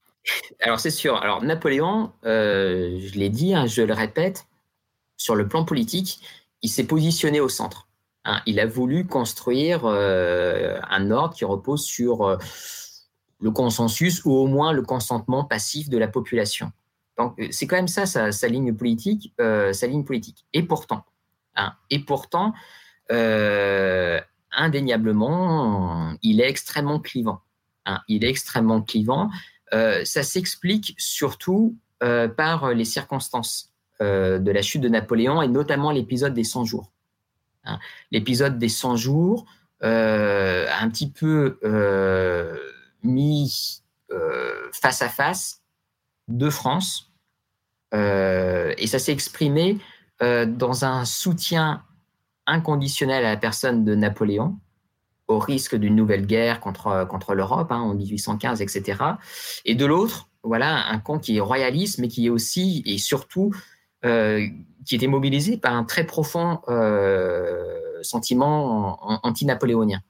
alors 0.59 0.79
c'est 0.79 0.91
sûr. 0.91 1.15
Alors 1.17 1.43
Napoléon, 1.43 2.11
euh, 2.25 2.99
je 3.01 3.17
l'ai 3.17 3.29
dit, 3.29 3.53
hein, 3.53 3.65
je 3.67 3.81
le 3.81 3.93
répète, 3.93 4.45
sur 5.17 5.35
le 5.35 5.47
plan 5.47 5.65
politique, 5.65 6.19
il 6.61 6.69
s'est 6.69 6.83
positionné 6.83 7.39
au 7.39 7.49
centre. 7.49 7.87
Hein, 8.23 8.41
il 8.45 8.59
a 8.59 8.67
voulu 8.67 9.07
construire 9.07 9.85
euh, 9.85 10.79
un 10.89 11.09
ordre 11.09 11.33
qui 11.33 11.43
repose 11.43 11.83
sur 11.83 12.21
euh, 12.21 12.37
le 13.39 13.49
consensus 13.49 14.23
ou 14.25 14.31
au 14.31 14.45
moins 14.45 14.73
le 14.73 14.83
consentement 14.83 15.43
passif 15.43 15.89
de 15.89 15.97
la 15.97 16.07
population. 16.07 16.71
Donc 17.17 17.33
euh, 17.39 17.47
c'est 17.49 17.65
quand 17.65 17.77
même 17.77 17.87
ça 17.87 18.05
sa, 18.05 18.47
ligne 18.47 18.75
politique, 18.75 19.33
sa 19.39 19.87
ligne 19.87 20.03
politique. 20.03 20.45
Et 20.53 20.61
pourtant, 20.61 21.03
hein, 21.55 21.73
et 21.89 21.97
pourtant, 21.99 22.53
indéniablement, 24.51 26.15
il 26.21 26.41
est 26.41 26.49
extrêmement 26.49 26.99
clivant. 26.99 27.41
Hein, 27.87 28.01
il 28.07 28.23
est 28.23 28.29
extrêmement 28.29 28.83
clivant. 28.83 29.31
ça 29.71 30.23
s'explique 30.23 30.93
surtout 30.99 31.75
par 31.99 32.73
les 32.73 32.85
circonstances 32.85 33.73
de 33.99 34.51
la 34.51 34.61
chute 34.61 34.81
de 34.81 34.89
Napoléon 34.89 35.41
et 35.41 35.47
notamment 35.47 35.89
l'épisode 35.91 36.35
des 36.35 36.43
100 36.43 36.65
jours. 36.65 36.91
Hein. 37.65 37.79
L'épisode 38.11 38.57
des 38.57 38.69
100 38.69 38.95
jours 38.95 39.45
euh, 39.83 40.67
un 40.79 40.89
petit 40.89 41.09
peu 41.09 41.57
euh, 41.63 42.55
mis 43.03 43.81
euh, 44.11 44.69
face 44.73 45.01
à 45.01 45.09
face 45.09 45.61
de 46.27 46.49
France. 46.49 47.11
et 47.93 48.87
ça 48.87 48.99
s'est 48.99 49.11
exprimé 49.11 49.77
dans 50.21 50.85
un 50.85 51.03
soutien 51.03 51.83
inconditionnel 52.45 53.25
à 53.25 53.31
la 53.31 53.37
personne 53.37 53.83
de 53.83 53.95
Napoléon, 53.95 54.55
au 55.27 55.39
risque 55.39 55.75
d'une 55.75 55.95
nouvelle 55.95 56.25
guerre 56.25 56.59
contre, 56.59 57.05
contre 57.09 57.33
l'Europe 57.33 57.71
hein, 57.71 57.79
en 57.79 57.95
1815, 57.95 58.61
etc. 58.61 59.03
Et 59.65 59.75
de 59.75 59.85
l'autre, 59.85 60.29
voilà, 60.43 60.87
un 60.87 60.99
camp 60.99 61.19
qui 61.19 61.37
est 61.37 61.41
royaliste, 61.41 61.97
mais 61.97 62.07
qui 62.07 62.27
est 62.27 62.29
aussi 62.29 62.81
et 62.85 62.97
surtout 62.97 63.53
qui 64.85 64.95
était 64.95 65.07
mobilisé 65.07 65.57
par 65.57 65.73
un 65.75 65.83
très 65.83 66.05
profond 66.05 66.61
euh, 66.67 68.01
sentiment 68.01 68.99
anti-napoléonien. 69.25 70.01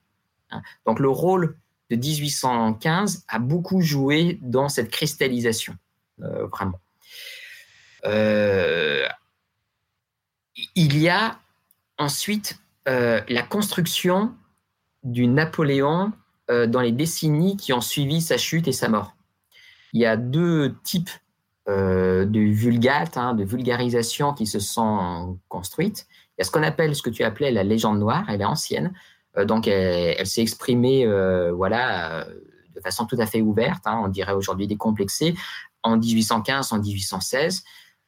Hein. 0.49 0.61
Donc 0.85 0.99
le 0.99 1.09
rôle 1.09 1.57
de 1.89 1.95
1815 1.95 3.25
a 3.27 3.39
beaucoup 3.39 3.81
joué 3.81 4.39
dans 4.41 4.69
cette 4.69 4.89
cristallisation, 4.89 5.75
euh, 6.21 6.47
vraiment. 6.47 6.79
il 10.75 10.97
y 10.97 11.09
a 11.09 11.39
ensuite 11.97 12.59
la 12.85 13.43
construction 13.43 14.33
du 15.03 15.27
Napoléon 15.27 16.11
dans 16.47 16.81
les 16.81 16.91
décennies 16.91 17.57
qui 17.57 17.73
ont 17.73 17.81
suivi 17.81 18.21
sa 18.21 18.37
chute 18.37 18.67
et 18.67 18.71
sa 18.71 18.89
mort. 18.89 19.15
Il 19.93 20.01
y 20.01 20.05
a 20.05 20.17
deux 20.17 20.75
types 20.83 21.09
euh, 21.69 22.25
de 22.25 22.39
vulgate, 22.39 23.17
hein, 23.17 23.35
de 23.35 23.43
vulgarisation 23.43 24.33
qui 24.33 24.47
se 24.47 24.59
sont 24.59 25.37
construites. 25.47 26.07
Il 26.09 26.33
y 26.39 26.41
a 26.41 26.43
ce 26.43 26.49
qu'on 26.49 26.63
appelle, 26.63 26.95
ce 26.95 27.03
que 27.03 27.11
tu 27.11 27.23
appelais 27.23 27.51
la 27.51 27.63
légende 27.63 27.99
noire, 27.99 28.25
elle 28.29 28.41
est 28.41 28.45
ancienne, 28.45 28.93
euh, 29.37 29.45
donc 29.45 29.67
elle, 29.67 30.25
s'est 30.25 30.41
exprimée 30.41 31.05
euh, 31.05 31.51
voilà, 31.51 32.25
de 32.75 32.81
façon 32.81 33.05
tout 33.05 33.17
à 33.19 33.27
fait 33.27 33.41
ouverte, 33.41 33.85
hein, 33.85 34.01
on 34.03 34.07
dirait 34.07 34.33
aujourd'hui 34.33 34.65
décomplexée, 34.65 35.35
en 35.83 35.97
1815, 35.97 36.73
en 36.73 36.79
1816. 36.79 37.63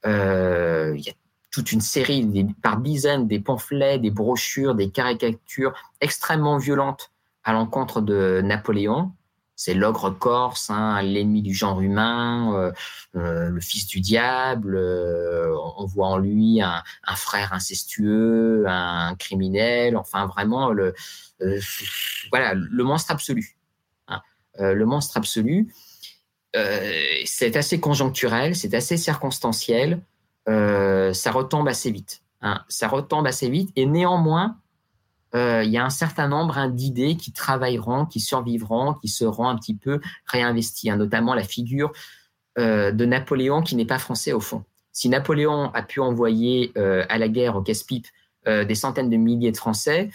il 0.06 0.10
y 0.10 1.10
a 1.10 1.14
toute 1.52 1.72
une 1.72 1.82
série, 1.82 2.48
par 2.64 2.78
dizaines, 2.78 3.28
des 3.28 3.40
pamphlets, 3.40 4.00
des 4.00 4.10
brochures, 4.10 4.74
des 4.74 4.90
caricatures 4.90 5.76
extrêmement 6.02 6.58
violentes 6.58 7.12
à 7.44 7.54
l'encontre 7.54 8.02
de 8.02 8.42
Napoléon, 8.44 9.12
c'est 9.56 9.74
l'ogre 9.74 10.10
corse, 10.10 10.70
hein, 10.70 11.02
l'ennemi 11.02 11.42
du 11.42 11.54
genre 11.54 11.80
humain, 11.82 12.54
euh, 12.56 12.72
euh, 13.16 13.50
le 13.50 13.62
fils 13.62 13.86
du 13.88 14.02
diable. 14.02 14.76
Euh, 14.76 15.56
on 15.78 15.86
voit 15.86 16.08
en 16.08 16.18
lui 16.18 16.62
un, 16.62 16.84
frère 17.16 17.54
incestueux, 17.54 18.66
un 18.68 19.16
criminel. 19.16 19.96
Enfin, 19.96 20.26
vraiment 20.26 20.72
le 20.72 20.94
monstre 22.84 23.12
absolu. 23.12 23.58
Hein. 24.08 24.22
le 24.60 24.86
monstre 24.86 25.18
absolu. 25.18 25.74
c'est 27.26 27.56
assez 27.56 27.80
conjoncturel, 27.80 28.56
c'est 28.56 28.74
assez 28.74 28.98
circonstanciel. 28.98 30.02
ça 30.48 31.32
retombe 31.32 31.68
assez 31.68 31.92
vite. 31.92 32.22
Hein. 32.46 32.62
ça 32.68 32.90
retombe 32.90 33.26
assez 33.26 33.50
vite 33.50 33.70
et 33.78 33.86
néanmoins 33.86 34.58
il 35.34 35.70
y 35.70 35.78
a 35.78 35.84
un 35.84 35.90
certain 35.90 36.28
nombre 36.28 36.68
d'idées 36.68 37.16
qui 37.16 37.32
travailleront, 37.32 38.06
qui 38.06 38.20
survivront, 38.20 38.94
qui 38.94 39.08
seront 39.08 39.48
un 39.48 39.56
petit 39.56 39.76
peu 39.76 40.00
réinvesties, 40.28 40.90
hein, 40.90 40.98
notamment 40.98 41.34
la 41.34 41.44
figure 41.44 41.92
euh, 42.60 42.92
de 42.92 43.06
Napoléon 43.06 43.62
qui 43.64 43.76
n'est 43.76 43.86
pas 43.86 43.98
français 43.98 44.32
au 44.32 44.40
fond. 44.40 44.64
si 44.92 45.10
Napoléon 45.10 45.72
a 45.74 45.82
pu 45.82 46.00
envoyer 46.02 46.72
à 46.76 47.18
la 47.18 47.28
guerre 47.28 47.56
au 47.56 47.62
casse-pipe 47.62 48.08
des 48.46 48.76
centaines 48.76 49.10
de 49.10 49.18
milliers 49.18 49.52
de 49.52 49.58
Français, 49.58 50.12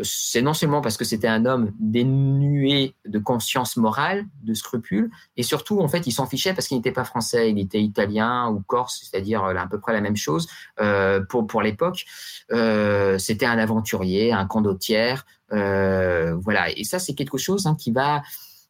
c'est 0.00 0.40
non 0.40 0.54
seulement 0.54 0.80
parce 0.80 0.96
que 0.96 1.04
c'était 1.04 1.28
un 1.28 1.44
homme 1.44 1.72
dénué 1.78 2.94
de 3.06 3.18
conscience 3.18 3.76
morale, 3.76 4.24
de 4.42 4.54
scrupules, 4.54 5.10
et 5.36 5.42
surtout, 5.42 5.80
en 5.80 5.88
fait, 5.88 6.06
il 6.06 6.12
s'en 6.12 6.26
fichait 6.26 6.54
parce 6.54 6.66
qu'il 6.66 6.76
n'était 6.78 6.92
pas 6.92 7.04
français, 7.04 7.50
il 7.50 7.58
était 7.58 7.80
italien 7.80 8.48
ou 8.48 8.60
corse, 8.60 9.00
c'est-à-dire 9.02 9.44
à 9.44 9.66
peu 9.68 9.78
près 9.78 9.92
la 9.92 10.00
même 10.00 10.16
chose 10.16 10.48
euh, 10.80 11.20
pour, 11.28 11.46
pour 11.46 11.62
l'époque. 11.62 12.04
Euh, 12.52 13.18
c'était 13.18 13.46
un 13.46 13.58
aventurier, 13.58 14.32
un 14.32 14.46
condottière, 14.46 15.26
euh, 15.52 16.34
voilà. 16.36 16.70
Et 16.76 16.84
ça, 16.84 16.98
c'est 16.98 17.14
quelque 17.14 17.38
chose 17.38 17.66
hein, 17.66 17.76
qui 17.78 17.92
va 17.92 18.22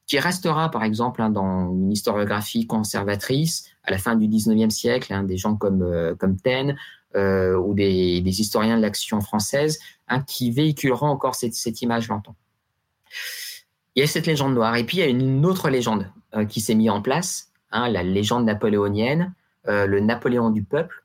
qui 0.08 0.18
restera, 0.18 0.70
par 0.70 0.82
exemple, 0.82 1.22
hein, 1.22 1.30
dans 1.30 1.70
une 1.70 1.92
historiographie 1.92 2.66
conservatrice 2.66 3.70
à 3.84 3.92
la 3.92 3.98
fin 3.98 4.16
du 4.16 4.26
19e 4.26 4.68
siècle, 4.68 5.12
hein, 5.14 5.22
des 5.22 5.36
gens 5.36 5.54
comme, 5.54 6.16
comme 6.18 6.36
Taine, 6.36 6.76
euh, 7.14 7.56
ou 7.56 7.74
des, 7.74 8.22
historiens 8.40 8.78
de 8.78 8.82
l'action 8.82 9.20
française 9.20 9.78
hein, 10.08 10.22
qui 10.22 10.50
véhiculeront 10.50 11.08
encore 11.08 11.34
cette, 11.34 11.82
image 11.82 12.08
longtemps. 12.08 12.36
Il 13.94 14.00
y 14.00 14.02
a 14.02 14.06
cette 14.06 14.26
légende 14.26 14.54
noire. 14.54 14.76
Et 14.76 14.84
puis, 14.84 14.98
il 14.98 15.00
y 15.00 15.02
a 15.02 15.08
une 15.08 15.44
autre 15.44 15.68
légende 15.68 16.10
euh, 16.34 16.46
qui 16.46 16.62
s'est 16.62 16.74
mise 16.74 16.88
en 16.88 17.02
place, 17.02 17.50
hein, 17.70 17.90
la 17.90 18.02
légende 18.02 18.46
napoléonienne, 18.46 19.34
euh, 19.68 19.86
le 19.86 20.00
Napoléon 20.00 20.50
du 20.50 20.62
peuple, 20.62 21.04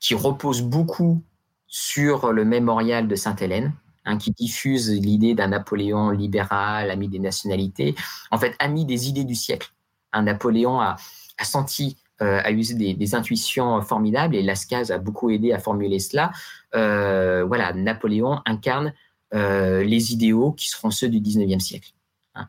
qui 0.00 0.14
repose 0.14 0.62
beaucoup 0.62 1.22
sur 1.66 2.32
le 2.32 2.46
mémorial 2.46 3.08
de 3.08 3.14
Sainte-Hélène, 3.14 3.74
hein, 4.06 4.16
qui 4.16 4.30
diffuse 4.30 4.90
l'idée 4.90 5.34
d'un 5.34 5.48
Napoléon 5.48 6.08
libéral, 6.08 6.90
ami 6.90 7.08
des 7.08 7.18
nationalités, 7.18 7.94
en 8.30 8.38
fait, 8.38 8.56
ami 8.58 8.86
des 8.86 9.10
idées 9.10 9.24
du 9.24 9.34
siècle. 9.34 9.70
Un 10.12 10.22
Napoléon 10.22 10.80
a, 10.80 10.96
a 11.36 11.44
senti 11.44 11.98
euh, 12.22 12.40
a 12.42 12.50
eu 12.50 12.62
des, 12.74 13.14
intuitions 13.14 13.82
formidables 13.82 14.34
et 14.34 14.42
Lascaz 14.42 14.90
a 14.90 14.98
beaucoup 14.98 15.28
aidé 15.28 15.52
à 15.52 15.58
formuler 15.58 15.98
cela. 15.98 16.32
Euh, 16.74 17.44
voilà, 17.44 17.74
Napoléon 17.74 18.40
incarne 18.46 18.94
euh, 19.34 19.84
les 19.84 20.12
idéaux 20.12 20.52
qui 20.52 20.68
seront 20.68 20.90
ceux 20.90 21.08
du 21.08 21.20
19e 21.20 21.60
siècle. 21.60 21.92
Hein. 22.34 22.48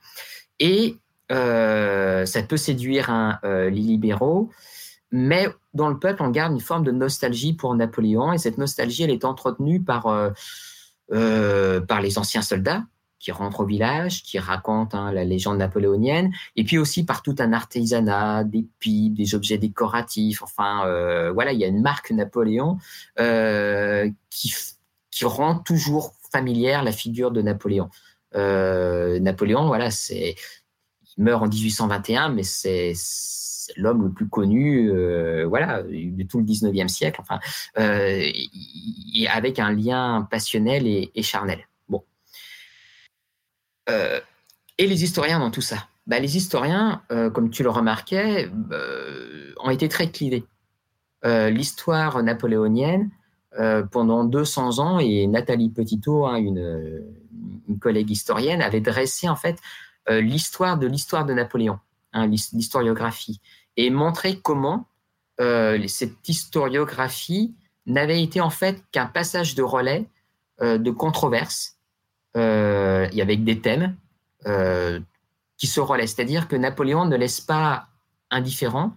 Et 0.60 0.98
ça 1.30 2.44
peut 2.48 2.56
séduire 2.56 3.39
les 3.44 3.69
libéraux, 3.72 4.49
mais 5.11 5.49
dans 5.73 5.89
le 5.89 5.99
peuple, 5.99 6.23
on 6.23 6.30
garde 6.30 6.53
une 6.53 6.61
forme 6.61 6.85
de 6.85 6.91
nostalgie 6.91 7.52
pour 7.53 7.76
Napoléon 7.76 8.31
et 8.31 8.38
cette 8.38 8.57
nostalgie, 8.57 9.03
elle 9.03 9.11
est 9.11 9.26
entretenue 9.26 9.81
par, 9.81 10.03
par 11.10 12.02
les 12.02 12.18
anciens 12.18 12.41
soldats 12.41 12.84
qui 13.19 13.31
rentre 13.31 13.61
au 13.61 13.65
village, 13.65 14.23
qui 14.23 14.39
raconte 14.39 14.94
hein, 14.94 15.11
la 15.11 15.23
légende 15.23 15.57
napoléonienne, 15.57 16.31
et 16.56 16.64
puis 16.64 16.77
aussi 16.77 17.03
par 17.03 17.22
tout 17.22 17.35
un 17.39 17.53
artisanat, 17.53 18.44
des 18.44 18.68
pipes, 18.80 19.15
des 19.15 19.35
objets 19.35 19.57
décoratifs. 19.57 20.41
Enfin, 20.44 20.85
euh, 20.85 21.31
voilà, 21.31 21.52
il 21.53 21.60
y 21.60 21.64
a 21.64 21.68
une 21.68 21.81
marque 21.81 22.11
Napoléon 22.11 22.77
euh, 23.19 24.10
qui, 24.30 24.53
rend 25.23 25.57
toujours 25.57 26.14
familière 26.31 26.84
la 26.84 26.91
figure 26.91 27.31
de 27.31 27.41
Napoléon. 27.41 27.89
Euh, 28.35 29.19
Napoléon, 29.19 29.65
voilà, 29.65 29.89
c'est 29.89 30.35
il 31.18 31.23
meurt 31.23 31.41
en 31.41 31.48
1821, 31.48 32.30
mais 32.30 32.44
c'est 32.44 32.94
l'homme 33.77 34.03
le 34.03 34.11
plus 34.11 34.30
connu, 34.30 34.91
voilà, 35.48 35.81
de 35.81 36.23
tout 36.23 36.38
le 36.38 36.45
19e 36.45 36.88
siècle. 36.88 37.19
Enfin, 37.19 37.39
avec 37.76 39.57
un 39.57 39.72
lien 39.72 40.27
passionnel 40.30 40.85
et 40.85 41.23
charnel. 41.23 41.65
Euh, 43.89 44.19
et 44.77 44.88
les 44.88 45.03
historiens 45.03 45.39
dans 45.39 45.51
tout 45.51 45.61
ça 45.61 45.88
bah, 46.05 46.19
Les 46.19 46.38
historiens, 46.38 47.01
euh, 47.11 47.30
comme 47.30 47.49
tu 47.49 47.64
le 47.64 47.69
remarquais, 47.69 48.49
euh, 48.72 49.53
ont 49.59 49.69
été 49.69 49.89
très 49.89 50.11
clivés. 50.11 50.45
L'histoire 51.23 52.23
napoléonienne, 52.23 53.09
pendant 53.91 54.23
200 54.23 54.80
ans, 54.80 54.99
et 54.99 55.27
Nathalie 55.27 55.69
Petitot, 55.69 56.26
hein, 56.26 56.38
une, 56.38 57.03
collègue 57.81 58.09
historienne, 58.09 58.61
avait 58.61 58.80
dressé 58.80 59.27
en 59.27 59.35
fait 59.35 59.57
l'histoire 60.09 60.77
de 60.77 60.88
l'histoire 60.88 61.26
de 61.26 61.34
Napoléon, 61.34 61.80
hein, 62.14 62.27
l'historiographie, 62.27 63.41
et 63.76 63.89
montré 63.89 64.39
comment 64.39 64.88
cette 65.38 66.30
historiographie 66.30 67.55
n'avait 67.85 68.23
été 68.23 68.39
en 68.39 68.51
fait 68.51 68.81
qu'un 68.93 69.07
passage 69.07 69.53
de 69.53 69.64
relais 69.64 70.07
de 70.61 70.91
controverses 70.91 71.77
euh, 72.38 73.07
y 73.14 73.22
avait 73.22 73.35
des 73.35 73.59
thèmes 73.59 73.95
euh, 74.45 74.99
qui 75.57 75.65
se 75.65 75.80
relaient. 75.80 76.05
C'est-à-dire 76.05 76.47
que 76.47 76.55
Napoléon 76.55 77.05
ne 77.05 77.15
laisse 77.15 77.41
pas 77.41 77.88
indifférent, 78.30 78.93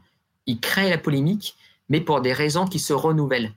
il 0.47 0.61
crée 0.61 0.91
la 0.91 0.99
polémique, 0.99 1.57
mais 1.89 2.01
pour 2.01 2.21
des 2.21 2.35
raisons 2.35 2.67
qui 2.67 2.79
se 2.79 2.93
renouvellent. 2.93 3.53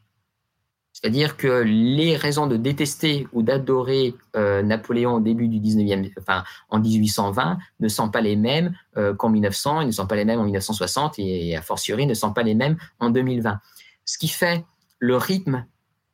C'est-à-dire 0.94 1.36
que 1.36 1.64
les 1.66 2.16
raisons 2.16 2.48
de 2.48 2.56
détester 2.56 3.28
ou 3.34 3.42
d'adorer 3.42 4.16
euh, 4.38 4.62
Napoléon 4.62 5.16
au 5.16 5.20
début 5.20 5.50
du 5.50 5.60
19e, 5.60 6.12
enfin 6.20 6.44
en 6.70 6.80
1820, 6.80 7.58
ne 7.80 7.88
sont 7.90 8.10
pas 8.10 8.22
les 8.22 8.38
mêmes 8.38 8.74
qu'en 9.18 9.30
1900, 9.30 9.82
ils 9.82 9.88
ne 9.88 9.92
sont 9.92 10.08
pas 10.08 10.16
les 10.16 10.24
mêmes 10.24 10.40
en 10.40 10.46
1960 10.46 11.18
et, 11.18 11.58
a 11.58 11.62
fortiori 11.62 12.06
ne 12.06 12.14
sont 12.14 12.32
pas 12.32 12.44
les 12.44 12.56
mêmes 12.56 12.78
en 13.00 13.10
2020. 13.10 13.60
Ce 14.06 14.18
qui 14.18 14.28
fait 14.28 14.64
le 15.00 15.18
rythme, 15.18 15.66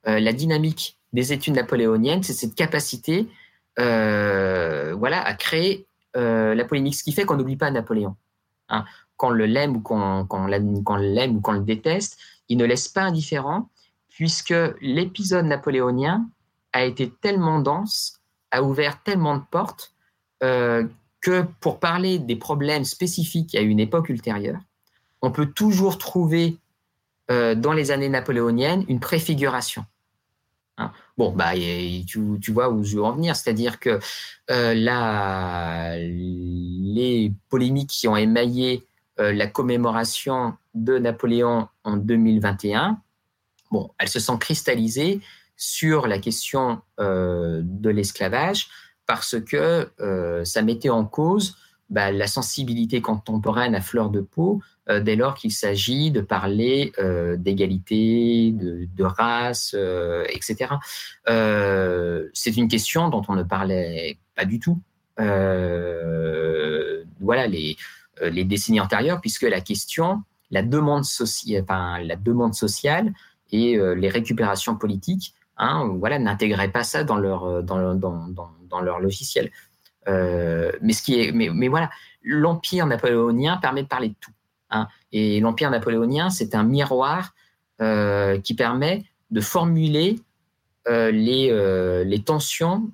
la 0.05 0.33
dynamique 0.33 0.97
des 1.13 1.33
études 1.33 1.55
napoléoniennes, 1.55 2.23
c'est 2.23 2.33
cette 2.33 2.55
capacité 2.55 3.27
voilà, 3.79 5.21
a 5.21 5.33
créé 5.33 5.87
euh, 6.17 6.55
la 6.55 6.65
polémique, 6.65 6.95
ce 6.95 7.03
qui 7.03 7.11
fait 7.11 7.25
qu'on 7.25 7.37
n'oublie 7.37 7.55
pas 7.55 7.69
Napoléon. 7.69 8.15
Hein. 8.69 8.85
Qu'on 9.17 9.29
le 9.29 9.45
l'aime 9.45 9.75
ou 9.77 9.81
qu'on 9.81 10.47
l'aime 10.47 11.35
ou 11.35 11.41
qu'on 11.41 11.53
le 11.53 11.61
déteste, 11.61 12.17
il 12.47 12.57
ne 12.57 12.65
laisse 12.65 12.87
pas 12.87 13.03
indifférent, 13.03 13.69
puisque 14.09 14.55
l'épisode 14.81 15.45
napoléonien 15.45 16.27
a 16.73 16.83
été 16.83 17.11
tellement 17.21 17.59
dense, 17.59 18.19
a 18.51 18.63
ouvert 18.63 19.03
tellement 19.03 19.37
de 19.37 19.43
portes, 19.51 19.93
euh, 20.41 20.87
que 21.21 21.45
pour 21.59 21.79
parler 21.79 22.17
des 22.17 22.37
problèmes 22.37 22.85
spécifiques 22.85 23.53
à 23.55 23.61
une 23.61 23.79
époque 23.79 24.09
ultérieure, 24.09 24.61
on 25.21 25.31
peut 25.31 25.47
toujours 25.47 25.97
trouver 25.97 26.57
dans 27.29 27.73
les 27.73 27.91
années 27.91 28.09
napoléoniennes 28.09 28.85
une 28.87 28.99
préfiguration. 28.99 29.85
Hein. 30.79 30.91
Bon, 31.19 31.31
bah, 31.33 31.51
tu, 32.07 32.51
vois 32.53 32.69
où 32.69 32.85
je 32.85 32.95
veux 32.95 33.03
en 33.03 33.11
venir, 33.11 33.35
c'est-à-dire 33.35 33.81
que 33.81 33.99
euh, 34.49 34.73
les 35.97 37.33
polémiques 37.49 37.89
qui 37.89 38.07
ont 38.07 38.15
émaillé 38.15 38.87
euh, 39.19 39.33
la 39.33 39.47
commémoration 39.47 40.53
de 40.75 40.97
Napoléon 40.97 41.67
en 41.83 41.97
2021, 41.97 43.01
bon, 43.69 43.91
elles 43.99 44.07
se 44.07 44.21
sont 44.21 44.37
cristallisées 44.37 45.19
sur 45.57 46.07
la 46.07 46.19
question 46.19 46.79
euh, 47.01 47.59
de 47.65 47.89
l'esclavage 47.89 48.69
parce 49.05 49.41
que 49.41 49.91
ça 50.45 50.61
mettait 50.61 50.87
en 50.87 51.03
cause 51.03 51.57
bah, 51.89 52.11
la 52.11 52.27
sensibilité 52.27 53.01
contemporaine 53.01 53.73
à 53.73 53.81
fleur 53.81 54.09
de 54.09 54.21
peau 54.21 54.61
euh, 54.89 54.99
dès 54.99 55.15
lors 55.15 55.33
qu'il 55.33 55.51
s'agit 55.51 56.11
de 56.11 56.21
parler 56.21 56.91
euh, 56.99 57.35
d'égalité, 57.35 58.53
de, 58.53 59.03
race, 59.03 59.73
euh, 59.75 60.23
etc. 60.29 60.75
c'est 62.33 62.57
une 62.57 62.67
question 62.67 63.09
dont 63.09 63.23
on 63.27 63.35
ne 63.35 63.43
parlait 63.43 64.17
pas 64.35 64.45
du 64.45 64.59
tout. 64.59 64.79
voilà 67.19 67.47
les, 67.47 67.75
décennies 68.45 68.81
antérieures, 68.81 69.21
puisque 69.21 69.43
la 69.43 69.61
question, 69.61 70.21
la 70.51 70.61
demande, 70.61 71.05
sociale 71.05 73.13
et 73.51 73.79
les 73.95 74.09
récupérations 74.09 74.75
politiques 74.75 75.33
Hein, 75.59 75.97
voilà, 75.99 76.19
n'intégraient 76.19 76.71
pas 76.71 76.83
ça 76.83 77.03
dans, 77.03 77.17
leur 77.17 78.99
logiciel. 78.99 79.51
Mais, 80.07 80.93
ce 80.93 81.01
qui 81.01 81.19
est, 81.19 81.31
mais, 81.31 81.67
voilà, 81.67 81.89
l'empire 82.23 82.85
napoléonien 82.85 83.57
permet 83.57 83.83
de 83.83 83.87
parler 83.87 84.09
de 84.09 84.15
tout. 84.19 84.31
Hein. 84.69 84.87
Et 85.11 85.39
l'Empire 85.39 85.71
napoléonien, 85.71 86.29
c'est 86.29 86.55
un 86.55 86.63
miroir 86.63 87.33
euh, 87.81 88.39
qui 88.39 88.53
permet 88.53 89.03
de 89.31 89.41
formuler 89.41 90.19
euh, 90.87 91.11
les, 91.11 91.49
euh, 91.51 92.03
les, 92.03 92.23
tensions 92.23 92.91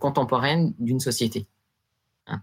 contemporaines 0.00 0.74
d'une 0.78 1.00
société. 1.00 1.46
Hein. 2.26 2.42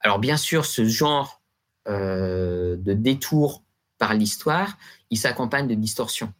Alors 0.00 0.18
bien 0.18 0.38
sûr, 0.38 0.64
ce 0.64 0.86
genre 0.86 1.42
de 1.86 2.92
détour 2.94 3.62
par 3.98 4.14
l'histoire, 4.14 4.78
il 5.10 5.18
s'accompagne 5.18 5.68
de 5.68 5.74
distorsions, 5.74 6.32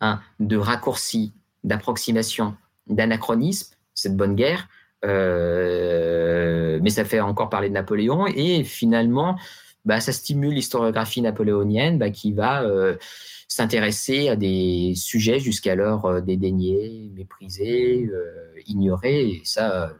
hein, 0.00 0.22
de 0.38 0.56
raccourcis, 0.56 1.34
d'approximations, 1.62 2.56
d'anachronismes, 2.86 3.76
cette 3.92 4.16
bonne 4.16 4.34
guerre, 4.34 4.66
mais 5.02 6.90
ça 6.90 7.04
fait 7.04 7.20
encore 7.20 7.50
parler 7.50 7.68
de 7.68 7.74
Napoléon, 7.74 8.26
et 8.26 8.64
finalement, 8.64 9.36
bah, 9.84 10.00
ça 10.00 10.12
stimule 10.12 10.54
l'historiographie 10.54 11.22
napoléonienne 11.22 11.98
bah, 11.98 12.10
qui 12.10 12.32
va 12.32 12.62
euh, 12.64 12.96
s'intéresser 13.48 14.28
à 14.28 14.36
des 14.36 14.92
sujets 14.94 15.40
jusqu'alors 15.40 16.04
euh, 16.06 16.20
dédaignés, 16.20 17.10
méprisés, 17.14 18.08
euh, 18.12 18.60
ignorés. 18.66 19.28
Et 19.28 19.40
ça, 19.44 19.92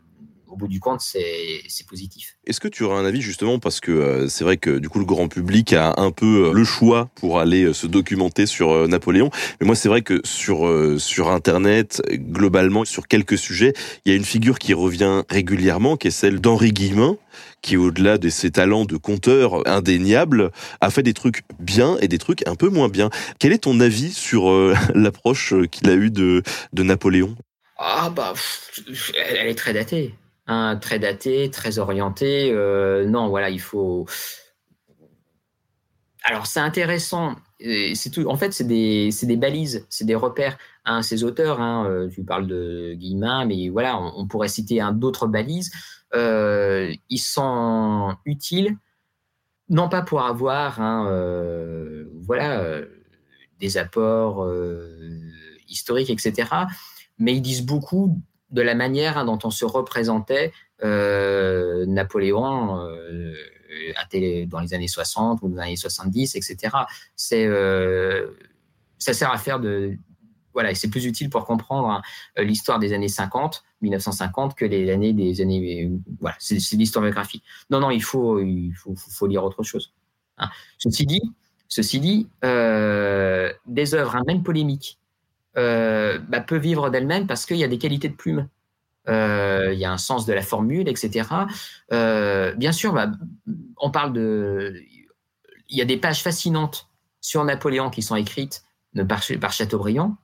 au 0.51 0.57
bout 0.57 0.69
du 0.69 0.81
compte, 0.81 1.01
c'est 1.01 1.87
positif. 1.89 2.37
Est-ce 2.47 2.61
que 2.61 2.69
tu 2.69 2.83
aurais 2.83 2.97
un 2.97 3.05
avis 3.05 3.21
justement 3.21 3.59
parce 3.59 3.81
que 3.81 3.93
euh, 3.93 4.29
c'est 4.29 4.45
vrai 4.45 4.57
que 4.57 4.79
du 4.79 4.89
coup 4.89 4.99
le 4.99 5.05
grand 5.05 5.29
public 5.29 5.73
a 5.73 5.95
un 5.99 6.11
peu 6.11 6.49
euh, 6.49 6.53
le 6.53 6.65
choix 6.65 7.09
pour 7.15 7.39
aller 7.39 7.65
euh, 7.65 7.73
se 7.73 7.87
documenter 7.87 8.47
sur 8.47 8.89
Napoléon, 8.89 9.31
mais 9.61 9.67
moi 9.67 9.77
c'est 9.77 9.89
vrai 9.89 10.03
que 10.03 10.21
sur 10.25 10.69
sur 10.99 11.29
internet 11.29 12.03
globalement 12.11 12.85
sur 12.85 13.07
quelques 13.07 13.39
sujets, 13.39 13.73
il 14.05 14.13
y 14.13 14.15
a 14.15 14.17
une 14.17 14.25
figure 14.25 14.59
qui 14.59 14.75
revient 14.75 15.23
régulièrement 15.29 15.97
qui 15.97 16.09
est 16.09 16.13
celle 16.13 16.41
d'Henri 16.41 16.73
Guillemin 16.73 17.17
qui 17.63 17.77
au-delà 17.77 18.19
de 18.19 18.29
ses 18.29 18.51
talents 18.51 18.85
de 18.85 18.97
conteur 18.97 19.67
indéniables 19.69 20.51
a 20.81 20.91
fait 20.91 21.03
des 21.03 21.13
trucs 21.13 21.43
bien 21.59 21.99
et 22.01 22.09
des 22.09 22.19
trucs 22.19 22.47
un 22.49 22.55
peu 22.55 22.69
moins 22.69 22.89
bien. 22.89 23.11
Quel 23.39 23.53
est 23.53 23.59
ton 23.59 23.81
avis 23.81 24.13
sur 24.13 24.51
l'approche 24.95 25.55
qu'il 25.71 25.89
a 25.91 25.95
eue 25.95 26.11
de 26.11 26.43
de 26.73 26.83
Napoléon? 26.83 27.37
Ah 27.83 28.11
bah, 28.11 28.35
elle 29.17 29.49
est 29.49 29.55
très 29.55 29.73
datée, 29.73 30.15
hein, 30.51 30.77
très 30.77 30.99
datée, 30.99 31.51
très 31.51 31.79
orientée. 31.79 32.51
Euh, 32.53 33.07
non, 33.07 33.29
voilà, 33.29 33.51
il 33.51 33.61
faut. 33.61 34.07
Alors 36.25 36.47
c'est 36.47 36.61
intéressant. 36.61 37.37
En 38.27 38.37
fait, 38.37 38.53
c'est 38.53 38.65
des, 38.67 39.37
balises, 39.37 39.87
c'est 39.89 40.05
des 40.05 40.15
repères. 40.15 40.59
Hein, 40.85 41.03
ces 41.03 41.25
auteurs, 41.25 41.61
hein, 41.61 41.87
euh, 41.89 42.09
tu 42.09 42.25
parles 42.25 42.47
de 42.47 42.95
Guillemin, 42.95 43.45
mais 43.47 43.69
voilà, 43.69 43.99
on, 43.99 44.27
pourrait 44.27 44.49
citer 44.49 44.81
d'autres 44.93 45.27
balises. 45.27 45.71
Euh, 46.15 46.93
ils 47.09 47.19
sont 47.19 48.17
utiles, 48.25 48.77
non 49.69 49.89
pas 49.89 50.03
pour 50.03 50.23
avoir, 50.23 50.77
voilà, 52.23 52.81
des 53.61 53.79
apports 53.79 54.47
historiques, 55.69 56.11
etc 56.11 56.47
mais 57.21 57.37
ils 57.37 57.43
disent 57.43 57.65
beaucoup 57.65 58.21
de 58.51 58.63
la 58.63 58.75
manière 58.75 59.19
hein, 59.19 59.25
dont 59.25 59.39
on 59.45 59.51
se 59.51 59.65
représentait 59.65 60.53
euh, 60.83 61.85
Napoléon 61.87 62.79
euh, 62.79 63.35
dans 64.47 64.61
les 64.61 64.75
années 64.75 64.89
60 64.89 65.41
ou 65.43 65.49
dans 65.49 65.57
les 65.57 65.63
années 65.63 65.77
70, 65.77 66.35
etc. 66.37 66.77
C'est, 67.17 67.47
euh, 67.47 68.29
ça 68.99 69.13
sert 69.13 69.31
à 69.31 69.39
faire 69.39 69.61
de... 69.61 69.97
Voilà, 70.53 70.75
c'est 70.75 70.91
plus 70.91 71.05
utile 71.05 71.31
pour 71.31 71.45
comprendre 71.45 71.89
hein, 71.89 72.03
l'histoire 72.43 72.81
des 72.81 72.93
années 72.93 73.09
50, 73.09 73.63
1950, 73.83 74.57
que 74.57 74.65
les 74.65 74.91
années 74.91 75.13
des 75.13 75.41
années... 75.41 75.93
Voilà, 76.19 76.37
c'est, 76.41 76.57
l'historiographie. 76.73 77.43
Non, 77.71 77.79
non, 77.79 77.91
il 77.91 78.03
faut, 78.03 78.41
il 78.41 78.73
faut, 78.73 78.95
faut 78.97 79.27
lire 79.29 79.45
autre 79.45 79.63
chose. 79.63 79.95
Hein. 80.39 80.51
Ceci 80.79 81.07
dit, 81.07 81.23
ceci 81.69 82.01
dit 82.01 82.29
des 82.43 83.95
œuvres, 83.95 84.17
même 84.27 84.43
polémiques, 84.43 85.00
bah, 85.55 86.41
peut 86.47 86.57
vivre 86.57 86.91
d'elle-même 86.91 87.27
parce 87.27 87.47
qu'il 87.47 87.57
y 87.57 87.65
a 87.65 87.69
des 87.69 87.79
qualités 87.79 88.09
de 88.09 88.15
plume. 88.15 88.49
Euh, 89.09 89.71
il 89.73 89.79
y 89.79 89.85
a 89.85 89.93
un 89.93 89.99
sens 89.99 90.27
de 90.27 90.33
la 90.33 90.43
formule, 90.43 90.89
etc. 90.89 91.29
Euh, 91.93 92.55
bien 92.55 92.73
sûr, 92.73 92.93
bah, 92.93 93.11
on 93.79 93.91
parle 93.91 94.13
de. 94.13 94.81
Il 95.69 95.77
y 95.77 95.83
a 95.83 95.85
des 95.85 95.97
pages 95.97 96.23
fascinantes 96.23 96.89
sur 97.21 97.45
Napoléon 97.45 97.91
qui 97.91 98.03
sont 98.03 98.17
écrites 98.17 98.65
par, 99.09 99.23
Chateaubriand, 99.53 100.17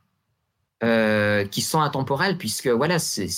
qui 0.81 1.62
sont 1.62 1.81
intemporelles, 1.81 2.36
puisque 2.36 2.66
voilà, 2.66 2.98
c'est 2.98 3.28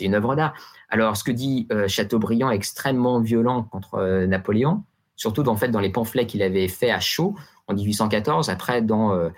une 0.00 0.14
œuvre 0.14 0.36
d'art. 0.36 0.54
Alors, 0.90 1.16
ce 1.16 1.24
que 1.24 1.30
dit 1.30 1.66
Chateaubriand 1.88 2.50
extrêmement 2.50 3.20
violent 3.20 3.62
contre 3.62 4.26
Napoléon, 4.26 4.84
surtout 5.16 5.42
dans, 5.42 5.80
les 5.80 5.90
pamphlets 5.90 6.26
qu'il 6.26 6.42
avait 6.42 6.68
fait 6.68 6.90
à 6.90 7.00
Chaud 7.00 7.34
en 7.68 7.74
1814. 7.74 8.50
Après, 8.50 8.82
dans 8.82 9.14
euh, 9.14 9.30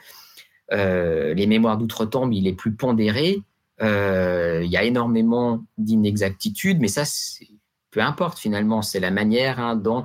les 0.71 1.47
mémoires 1.47 1.79
d'outre-tombe, 1.79 2.33
il 2.33 2.47
est 2.47 2.55
plus 2.55 2.75
pondéré. 2.75 3.43
Euh, 3.81 4.63
il 4.65 4.71
y 4.71 4.77
a 4.77 4.83
énormément 4.83 5.65
d'inexactitudes, 5.77 6.81
mais 6.81 6.89
ça, 6.89 7.05
peu 7.91 8.01
importe 8.01 8.39
finalement. 8.39 8.83
C'est 8.83 9.01
la 9.01 9.11
manière 9.11 9.61
hein, 9.61 9.77
dont 9.77 10.05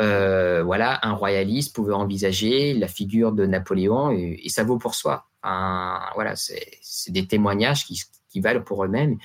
euh, 0.00 0.62
voilà, 0.62 0.98
un 1.02 1.12
royaliste 1.12 1.74
pouvait 1.74 1.94
envisager 1.94 2.74
la 2.74 2.88
figure 2.88 3.32
de 3.32 3.46
Napoléon 3.46 4.10
et, 4.10 4.48
ça 4.48 4.64
vaut 4.64 4.78
pour 4.78 4.94
soi. 4.94 5.26
voilà, 5.42 6.34
c'est 6.36 7.12
des 7.12 7.26
témoignages 7.26 7.86
qui, 7.86 8.00
valent 8.40 8.62
pour 8.62 8.84
eux-mêmes 8.84 9.16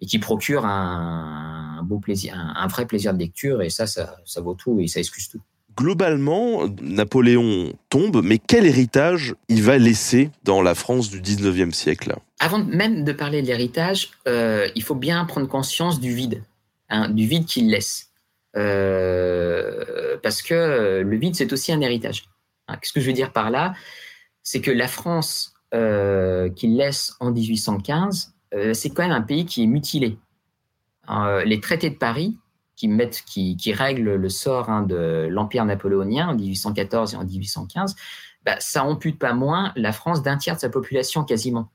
et 0.00 0.06
qui 0.06 0.18
procurent 0.18 0.66
un, 0.66 1.82
beau 1.82 1.98
plaisir, 1.98 2.34
un, 2.36 2.66
vrai 2.68 2.86
plaisir 2.86 3.12
de 3.12 3.18
lecture 3.18 3.60
et 3.60 3.70
ça, 3.70 3.86
ça, 3.86 4.16
ça 4.24 4.40
vaut 4.40 4.54
tout 4.54 4.78
et 4.80 4.86
ça 4.86 5.00
excuse 5.00 5.28
tout 5.28 5.40
globalement, 5.76 6.68
Napoléon 6.80 7.72
tombe, 7.88 8.22
mais 8.24 8.38
quel 8.38 8.66
héritage 8.66 9.34
il 9.48 9.62
va 9.62 9.78
laisser 9.78 10.30
dans 10.44 10.62
la 10.62 10.74
France 10.74 11.10
du 11.10 11.20
19e 11.20 11.72
siècle? 11.72 12.14
Avant 12.40 12.58
même 12.64 13.04
de 13.04 13.12
parler 13.12 13.42
de 13.42 13.46
l'héritage, 13.46 14.10
euh, 14.26 14.68
il 14.74 14.82
faut 14.82 14.94
bien 14.94 15.24
prendre 15.24 15.48
conscience 15.48 16.00
du 16.00 16.14
vide, 16.14 16.42
hein, 16.88 17.08
du 17.08 17.26
vide 17.26 17.46
qu'il 17.46 17.70
laisse. 17.70 18.10
Euh, 18.56 20.16
parce 20.22 20.42
que 20.42 21.02
le 21.04 21.16
vide, 21.16 21.34
c'est 21.34 21.52
aussi 21.52 21.72
un 21.72 21.80
héritage. 21.80 22.24
Hein, 22.68 22.76
qu'est-ce 22.80 22.92
que 22.92 23.00
je 23.00 23.06
veux 23.06 23.12
dire 23.12 23.32
par 23.32 23.50
là? 23.50 23.74
C'est 24.42 24.60
que 24.60 24.70
la 24.70 24.88
France 24.88 25.54
euh, 25.74 26.50
qu'il 26.50 26.76
laisse 26.76 27.14
en 27.20 27.30
1815, 27.30 28.34
c'est 28.74 28.90
quand 28.90 29.02
même 29.02 29.12
un 29.12 29.22
pays 29.22 29.46
qui 29.46 29.62
est 29.62 29.66
mutilé. 29.66 30.18
les 31.46 31.60
traités 31.60 31.88
de 31.88 31.94
Paris, 31.94 32.36
qui, 32.82 32.88
mettent, 32.88 33.22
qui, 33.24 33.72
règlent 33.72 34.16
le 34.16 34.28
sort 34.28 34.68
hein, 34.68 34.82
de 34.82 35.28
l'Empire 35.30 35.64
napoléonien 35.64 36.30
en 36.30 36.34
1814 36.34 37.14
et 37.14 37.16
en 37.16 37.24
1815, 37.24 37.94
bah, 38.44 38.56
ça 38.58 38.82
ampute 38.82 39.20
pas 39.20 39.34
moins 39.34 39.72
la 39.76 39.92
France 39.92 40.20
d'un 40.20 40.36
tiers 40.36 40.56
de 40.56 40.60
sa 40.60 40.68
population 40.68 41.22
quasiment. 41.22 41.70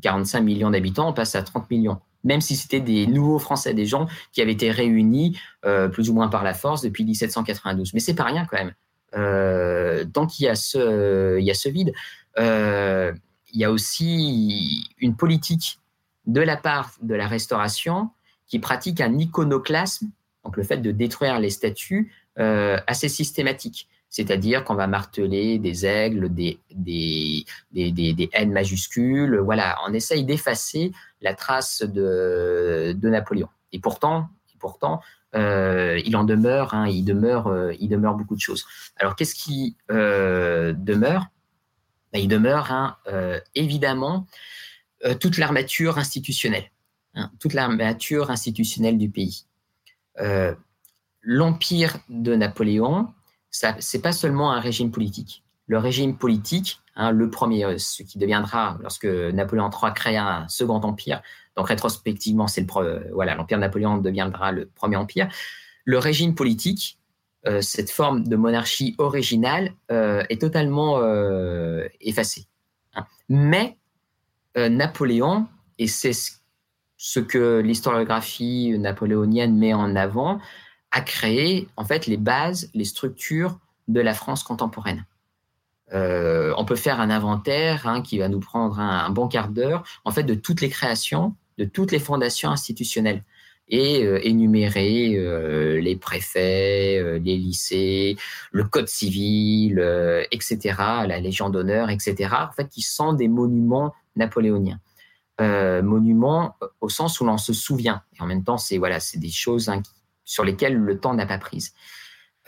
45 0.00 0.40
millions 0.42 0.70
d'habitants, 0.70 1.08
on 1.08 1.12
passe 1.12 1.34
à 1.34 1.42
30 1.42 1.68
millions. 1.68 1.98
Même 2.22 2.40
si 2.40 2.54
c'était 2.54 2.78
des 2.78 3.08
nouveaux 3.08 3.40
Français, 3.40 3.74
des 3.74 3.86
gens 3.86 4.06
qui 4.32 4.40
avaient 4.40 4.52
été 4.52 4.70
réunis 4.70 5.36
euh, 5.64 5.88
plus 5.88 6.10
ou 6.10 6.14
moins 6.14 6.28
par 6.28 6.44
la 6.44 6.54
force 6.54 6.80
depuis 6.80 7.04
1792. 7.04 7.92
Mais 7.92 7.98
c'est 7.98 8.14
pas 8.14 8.24
rien 8.24 8.46
quand 8.48 8.56
même. 8.56 8.74
Euh, 9.16 10.04
donc 10.04 10.38
il 10.38 10.44
y 10.44 10.48
a 10.48 10.54
ce, 10.54 11.40
il 11.40 11.44
y 11.44 11.50
a 11.50 11.54
ce 11.54 11.68
vide. 11.68 11.92
Euh, 12.38 13.12
il 13.52 13.58
y 13.58 13.64
a 13.64 13.72
aussi 13.72 14.88
une 14.98 15.16
politique 15.16 15.80
de 16.26 16.40
la 16.40 16.56
part 16.56 16.92
de 17.02 17.16
la 17.16 17.26
Restauration 17.26 18.10
qui 18.46 18.60
pratique 18.60 19.00
un 19.00 19.18
iconoclasme 19.18 20.06
donc 20.46 20.56
le 20.56 20.62
fait 20.62 20.78
de 20.78 20.92
détruire 20.92 21.40
les 21.40 21.50
statues 21.50 22.12
euh, 22.38 22.78
assez 22.86 23.08
systématique. 23.08 23.88
C'est-à-dire 24.08 24.62
qu'on 24.62 24.76
va 24.76 24.86
marteler 24.86 25.58
des 25.58 25.84
aigles, 25.84 26.32
des, 26.32 26.60
N 27.74 28.52
majuscules. 28.52 29.38
Voilà, 29.38 29.76
on 29.86 29.92
essaye 29.92 30.24
d'effacer 30.24 30.92
la 31.20 31.34
trace 31.34 31.82
de, 31.82 32.96
Napoléon. 33.02 33.48
Et 33.72 33.80
pourtant, 33.80 34.28
et 34.54 34.58
pourtant 34.58 35.00
euh, 35.34 36.00
il 36.04 36.16
en 36.16 36.22
demeure, 36.22 36.72
hein, 36.72 36.86
il, 36.86 37.04
demeure 37.04 37.48
euh, 37.48 37.72
il 37.80 37.88
demeure 37.88 38.14
beaucoup 38.14 38.36
de 38.36 38.40
choses. 38.40 38.64
Alors, 38.96 39.16
qu'est-ce 39.16 39.34
qui 39.34 39.76
demeure? 39.90 41.26
Ben, 42.12 42.20
Il 42.20 42.28
demeure 42.28 42.70
hein, 42.70 42.96
évidemment 43.56 44.26
toute 45.18 45.36
l'armature 45.38 45.98
institutionnelle. 45.98 46.70
Hein, 47.16 47.32
toute 47.40 47.54
l'armature 47.54 48.30
institutionnelle 48.30 48.98
du 48.98 49.08
pays. 49.08 49.46
Euh, 50.20 50.54
l'empire 51.22 51.96
de 52.08 52.34
Napoléon, 52.34 53.08
ce 53.50 53.66
n'est 53.66 54.02
pas 54.02 54.12
seulement 54.12 54.52
un 54.52 54.60
régime 54.60 54.90
politique. 54.90 55.42
Le 55.66 55.78
régime 55.78 56.16
politique, 56.16 56.80
hein, 56.94 57.10
le 57.10 57.30
premier, 57.30 57.64
euh, 57.64 57.78
ce 57.78 58.02
qui 58.02 58.18
deviendra 58.18 58.78
lorsque 58.80 59.06
Napoléon 59.06 59.70
III 59.70 59.92
crée 59.94 60.16
un 60.16 60.46
second 60.48 60.80
empire, 60.80 61.22
donc 61.56 61.68
rétrospectivement, 61.68 62.46
c'est 62.46 62.60
le 62.60 63.10
voilà, 63.12 63.34
l'empire 63.34 63.58
de 63.58 63.62
Napoléon 63.62 63.98
deviendra 63.98 64.52
le 64.52 64.66
premier 64.66 64.96
empire. 64.96 65.28
Le 65.84 65.98
régime 65.98 66.34
politique, 66.34 66.98
euh, 67.46 67.60
cette 67.60 67.90
forme 67.90 68.26
de 68.26 68.36
monarchie 68.36 68.94
originale, 68.98 69.72
est 69.88 70.40
totalement 70.40 71.00
effacée. 72.00 72.46
Hein. 72.94 73.06
Mais 73.28 73.78
Napoléon, 74.56 75.46
et 75.78 75.86
c'est 75.86 76.12
ce 76.12 76.32
ce 76.96 77.20
que 77.20 77.60
l'historiographie 77.60 78.76
napoléonienne 78.78 79.56
met 79.56 79.74
en 79.74 79.96
avant, 79.96 80.40
a 80.92 81.00
créé 81.00 81.68
en 81.76 81.84
fait 81.84 82.06
les 82.06 82.16
bases, 82.16 82.70
les 82.74 82.84
structures 82.84 83.58
de 83.88 84.00
la 84.00 84.14
France 84.14 84.42
contemporaine. 84.42 85.04
Euh, 85.92 86.52
on 86.56 86.64
peut 86.64 86.76
faire 86.76 87.00
un 87.00 87.10
inventaire 87.10 87.86
hein, 87.86 88.02
qui 88.02 88.18
va 88.18 88.28
nous 88.28 88.40
prendre 88.40 88.80
un, 88.80 89.10
bon 89.10 89.28
quart 89.28 89.48
d'heure, 89.48 89.84
en 90.04 90.10
fait, 90.10 90.24
de 90.24 90.34
toutes 90.34 90.60
les 90.60 90.68
créations, 90.68 91.34
de 91.58 91.64
toutes 91.64 91.92
les 91.92 91.98
fondations 91.98 92.50
institutionnelles 92.50 93.22
et 93.68 94.04
euh, 94.04 94.24
énumérer 94.24 95.16
euh, 95.16 95.80
les 95.80 95.96
préfets, 95.96 97.18
les 97.18 97.36
lycées, 97.36 98.16
le 98.52 98.64
code 98.64 98.88
civil, 98.88 99.78
etc., 100.30 100.58
la 101.06 101.20
Légion 101.20 101.50
d'honneur, 101.50 101.90
etc., 101.90 102.30
en 102.48 102.52
fait, 102.52 102.68
qui 102.68 102.82
sont 102.82 103.12
des 103.12 103.28
monuments 103.28 103.94
napoléoniens. 104.16 104.80
Euh, 105.38 105.82
monument 105.82 106.56
au 106.80 106.88
sens 106.88 107.20
où 107.20 107.26
l'on 107.26 107.36
se 107.36 107.52
souvient. 107.52 108.02
Et 108.16 108.22
en 108.22 108.26
même 108.26 108.42
temps, 108.42 108.56
c'est 108.56 108.78
voilà, 108.78 109.00
c'est 109.00 109.18
des 109.18 109.30
choses 109.30 109.68
hein, 109.68 109.82
sur 110.24 110.44
lesquelles 110.44 110.78
le 110.78 110.98
temps 110.98 111.12
n'a 111.12 111.26
pas 111.26 111.36
prise. 111.36 111.74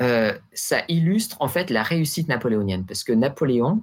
Euh, 0.01 0.33
ça 0.55 0.85
illustre 0.89 1.37
en 1.41 1.49
fait 1.49 1.69
la 1.69 1.83
réussite 1.83 2.29
napoléonienne, 2.29 2.87
parce 2.87 3.05
que 3.05 3.13
Napoléon, 3.13 3.83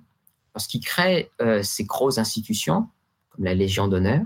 lorsqu'il 0.55 0.83
crée 0.83 1.29
euh, 1.39 1.61
ces 1.61 1.83
grosses 1.83 2.17
institutions, 2.17 2.87
comme 3.29 3.45
la 3.45 3.53
Légion 3.53 3.87
d'honneur, 3.87 4.23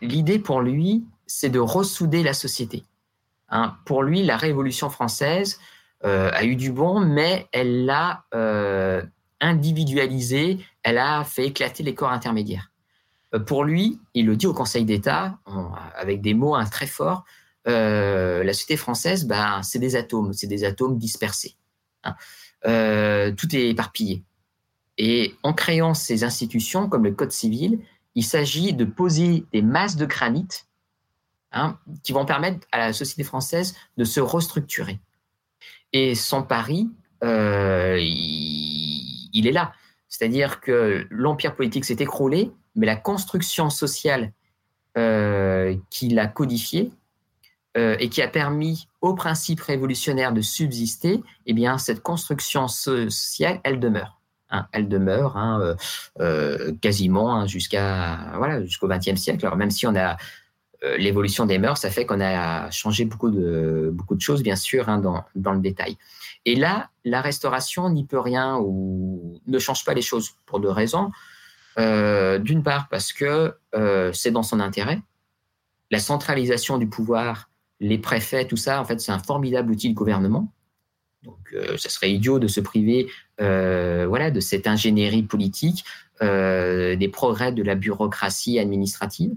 l'idée 0.00 0.38
pour 0.38 0.60
lui, 0.60 1.04
c'est 1.26 1.50
de 1.50 1.58
ressouder 1.58 2.22
la 2.22 2.34
société. 2.34 2.84
Hein, 3.48 3.76
pour 3.84 4.04
lui, 4.04 4.22
la 4.22 4.36
Révolution 4.36 4.90
française 4.90 5.58
a 6.02 6.44
eu 6.44 6.54
du 6.54 6.70
bon, 6.70 7.00
mais 7.00 7.48
elle 7.50 7.84
l'a 7.84 8.24
individualisé, 9.40 10.58
elle 10.84 10.98
a 10.98 11.24
fait 11.24 11.46
éclater 11.46 11.82
les 11.82 11.94
corps 11.94 12.12
intermédiaires. 12.12 12.69
Pour 13.46 13.64
lui, 13.64 14.00
il 14.14 14.26
le 14.26 14.36
dit 14.36 14.46
au 14.46 14.54
Conseil 14.54 14.84
d'État, 14.84 15.38
avec 15.94 16.20
des 16.20 16.34
mots 16.34 16.54
hein, 16.54 16.64
très 16.66 16.86
forts, 16.86 17.24
la 17.66 18.52
société 18.52 18.76
française, 18.76 19.26
ben, 19.26 19.62
c'est 19.62 19.78
des 19.78 19.96
atomes, 19.96 20.32
c'est 20.32 20.46
des 20.46 20.64
atomes 20.64 20.98
dispersés. 20.98 21.56
Hein. 22.02 22.14
tout 23.36 23.54
est 23.54 23.68
éparpillé. 23.68 24.24
Et 24.98 25.34
en 25.42 25.52
créant 25.52 25.94
ces 25.94 26.24
institutions 26.24 26.88
comme 26.88 27.04
le 27.04 27.12
Code 27.12 27.32
civil, 27.32 27.80
il 28.14 28.24
s'agit 28.24 28.72
de 28.72 28.84
poser 28.84 29.44
des 29.52 29.62
masses 29.62 29.96
de 29.96 30.06
granit 30.06 30.48
hein, 31.52 31.78
qui 32.02 32.12
vont 32.12 32.26
permettre 32.26 32.66
à 32.72 32.78
la 32.78 32.92
société 32.92 33.24
française 33.24 33.74
de 33.96 34.04
se 34.04 34.20
restructurer. 34.20 35.00
Et 35.92 36.14
son 36.14 36.42
pari, 36.42 36.90
euh, 37.24 37.98
il, 37.98 39.46
est 39.46 39.52
là. 39.52 39.72
C'est-à-dire 40.08 40.60
que 40.60 41.06
l'empire 41.10 41.54
politique 41.54 41.84
s'est 41.84 41.94
écroulé, 41.94 42.50
mais 42.74 42.86
la 42.86 42.96
construction 42.96 43.70
sociale 43.70 44.32
euh, 44.96 45.76
qu'il 45.90 46.18
a 46.18 46.26
codifiée 46.26 46.90
euh, 47.76 47.96
et 48.00 48.08
qui 48.08 48.20
a 48.20 48.26
permis 48.26 48.88
aux 49.00 49.14
principes 49.14 49.60
révolutionnaires 49.60 50.32
de 50.32 50.40
subsister, 50.40 51.22
eh 51.46 51.52
bien, 51.52 51.78
cette 51.78 52.02
construction 52.02 52.66
sociale, 52.66 53.60
elle 53.62 53.78
demeure. 53.78 54.18
Hein, 54.50 54.66
elle 54.72 54.88
demeure 54.88 55.36
hein, 55.36 55.60
euh, 55.60 55.76
euh, 56.18 56.72
quasiment 56.80 57.32
hein, 57.32 57.46
jusqu'à 57.46 58.32
voilà 58.34 58.64
jusqu'au 58.64 58.88
XXe 58.88 59.14
siècle. 59.14 59.46
Alors 59.46 59.56
même 59.56 59.70
si 59.70 59.86
on 59.86 59.94
a 59.94 60.16
l'évolution 60.96 61.46
des 61.46 61.58
mœurs, 61.58 61.78
ça 61.78 61.90
fait 61.90 62.06
qu'on 62.06 62.20
a 62.20 62.68
changé 62.70 63.04
beaucoup 63.04 63.30
de 63.30 63.90
beaucoup 63.92 64.16
de 64.16 64.20
choses, 64.20 64.42
bien 64.42 64.56
sûr, 64.56 64.86
dans, 64.98 65.22
dans 65.36 65.52
le 65.52 65.60
détail. 65.60 65.96
Et 66.46 66.56
là, 66.56 66.88
la 67.04 67.20
restauration 67.20 67.88
n'y 67.90 68.04
peut 68.04 68.18
rien 68.18 68.56
ou 68.58 69.38
ne 69.46 69.58
change 69.58 69.84
pas 69.84 69.94
les 69.94 70.02
choses 70.02 70.30
pour 70.46 70.58
deux 70.58 70.70
raisons. 70.70 71.12
D'une 72.38 72.62
part, 72.62 72.88
parce 72.88 73.12
que 73.12 73.54
c'est 74.12 74.30
dans 74.30 74.42
son 74.42 74.60
intérêt. 74.60 75.00
La 75.90 75.98
centralisation 75.98 76.78
du 76.78 76.88
pouvoir, 76.88 77.50
les 77.80 77.98
préfets, 77.98 78.46
tout 78.46 78.56
ça, 78.56 78.80
en 78.80 78.84
fait, 78.84 79.00
c'est 79.00 79.12
un 79.12 79.18
formidable 79.18 79.72
outil 79.72 79.88
de 79.88 79.94
gouvernement. 79.94 80.52
Donc, 81.24 81.38
euh, 81.52 81.76
ça 81.76 81.88
serait 81.88 82.12
idiot 82.12 82.38
de 82.38 82.46
se 82.46 82.60
priver, 82.60 83.08
euh, 83.40 84.06
voilà, 84.08 84.30
de 84.30 84.40
cette 84.40 84.66
ingénierie 84.66 85.22
politique, 85.22 85.84
euh, 86.22 86.96
des 86.96 87.08
progrès 87.08 87.52
de 87.52 87.62
la 87.62 87.74
bureaucratie 87.74 88.58
administrative. 88.58 89.32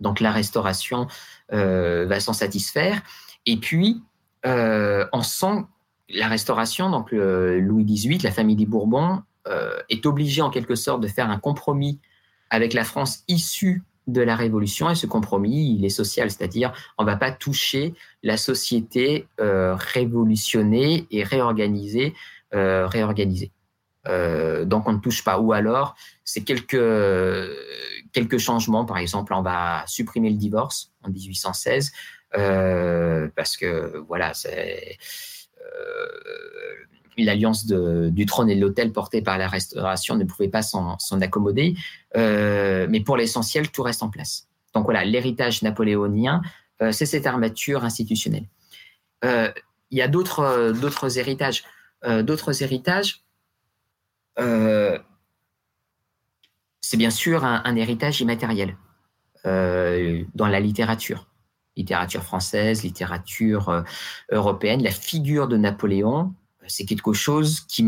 Donc, 0.00 0.20
la 0.20 0.30
restauration 0.30 1.06
va 1.48 2.20
s'en 2.20 2.32
satisfaire. 2.32 3.00
Et 3.46 3.56
puis, 3.56 4.02
on 4.44 5.22
sent 5.22 5.64
la 6.08 6.28
restauration, 6.28 6.90
donc 6.90 7.12
Louis 7.12 7.84
XVIII, 7.84 8.18
la 8.18 8.30
famille 8.30 8.56
des 8.56 8.66
Bourbons, 8.66 9.22
est 9.88 10.06
obligée 10.06 10.42
en 10.42 10.50
quelque 10.50 10.74
sorte 10.74 11.00
de 11.00 11.08
faire 11.08 11.30
un 11.30 11.38
compromis 11.38 12.00
avec 12.50 12.72
la 12.72 12.84
France 12.84 13.22
issue 13.28 13.82
de 14.06 14.20
la 14.20 14.36
révolution 14.36 14.88
et 14.88 14.94
ce 14.94 15.06
compromis, 15.06 15.74
il 15.76 15.84
est 15.84 15.90
social, 15.90 16.30
c'est-à-dire 16.30 16.72
on 16.96 17.02
ne 17.02 17.08
va 17.08 17.16
pas 17.16 17.32
toucher 17.32 17.94
la 18.22 18.36
société 18.36 19.26
euh, 19.40 19.74
révolutionnée 19.74 21.06
et 21.10 21.24
réorganisée. 21.24 22.14
Euh, 22.54 22.86
réorganisée. 22.86 23.50
Euh, 24.06 24.64
donc 24.64 24.88
on 24.88 24.92
ne 24.92 25.00
touche 25.00 25.24
pas. 25.24 25.40
Ou 25.40 25.52
alors, 25.52 25.96
c'est 26.22 26.44
quelques, 26.44 26.80
quelques 28.12 28.38
changements. 28.38 28.84
Par 28.84 28.98
exemple, 28.98 29.34
on 29.34 29.42
va 29.42 29.82
supprimer 29.88 30.30
le 30.30 30.36
divorce 30.36 30.92
en 31.02 31.10
1816 31.10 31.92
parce 32.30 33.56
que 33.56 33.98
voilà, 34.06 34.32
c'est 34.32 34.96
l'alliance 37.24 37.66
du 37.66 38.26
trône 38.26 38.50
et 38.50 38.56
de 38.56 38.60
l'autel 38.60 38.92
portée 38.92 39.22
par 39.22 39.38
la 39.38 39.48
restauration 39.48 40.16
ne 40.16 40.24
pouvait 40.24 40.48
pas 40.48 40.62
s'en 40.62 41.20
accommoder. 41.20 41.74
Euh, 42.16 42.86
mais 42.90 43.00
pour 43.00 43.16
l'essentiel, 43.16 43.70
tout 43.70 43.82
reste 43.82 44.02
en 44.02 44.10
place. 44.10 44.48
Donc 44.74 44.84
voilà, 44.84 45.04
l'héritage 45.04 45.62
napoléonien, 45.62 46.42
euh, 46.82 46.92
c'est 46.92 47.06
cette 47.06 47.26
armature 47.26 47.84
institutionnelle. 47.84 48.44
Euh, 49.24 49.50
il 49.90 49.98
y 49.98 50.02
a 50.02 50.08
d'autres 50.08 51.18
héritages. 51.18 51.64
d'autres 52.04 52.62
héritages, 52.62 53.22
c'est 56.80 56.96
bien 56.96 57.10
sûr 57.10 57.44
un, 57.44 57.76
héritage 57.76 58.20
immatériel 58.20 58.76
dans 59.44 60.48
la 60.48 60.60
littérature 60.60 61.26
littérature 61.76 62.22
française, 62.22 62.82
littérature 62.82 63.84
européenne, 64.30 64.82
la 64.82 64.90
figure 64.90 65.46
de 65.46 65.58
Napoléon, 65.58 66.34
c'est 66.68 66.84
quelque 66.84 67.12
chose 67.12 67.60
qui, 67.68 67.84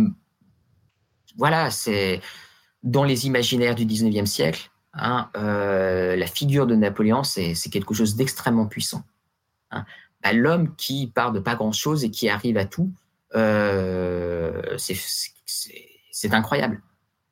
voilà, 1.36 1.70
c'est 1.70 2.20
dans 2.82 3.04
les 3.04 3.26
imaginaires 3.26 3.74
du 3.74 3.86
19e 3.86 4.26
siècle, 4.26 4.70
hein, 4.94 5.30
euh, 5.36 6.16
la 6.16 6.26
figure 6.26 6.66
de 6.66 6.74
Napoléon, 6.74 7.22
c'est 7.24 7.54
quelque 7.70 7.94
chose 7.94 8.16
d'extrêmement 8.16 8.66
puissant. 8.66 9.02
Hein. 9.70 9.84
Bah, 10.22 10.32
l'homme 10.32 10.74
qui 10.76 11.06
part 11.06 11.32
de 11.32 11.40
pas 11.40 11.54
grand-chose 11.54 12.04
et 12.04 12.10
qui 12.10 12.28
arrive 12.28 12.56
à 12.56 12.64
tout, 12.64 12.90
euh, 13.34 14.76
c'est 14.76 16.34
incroyable. 16.34 16.82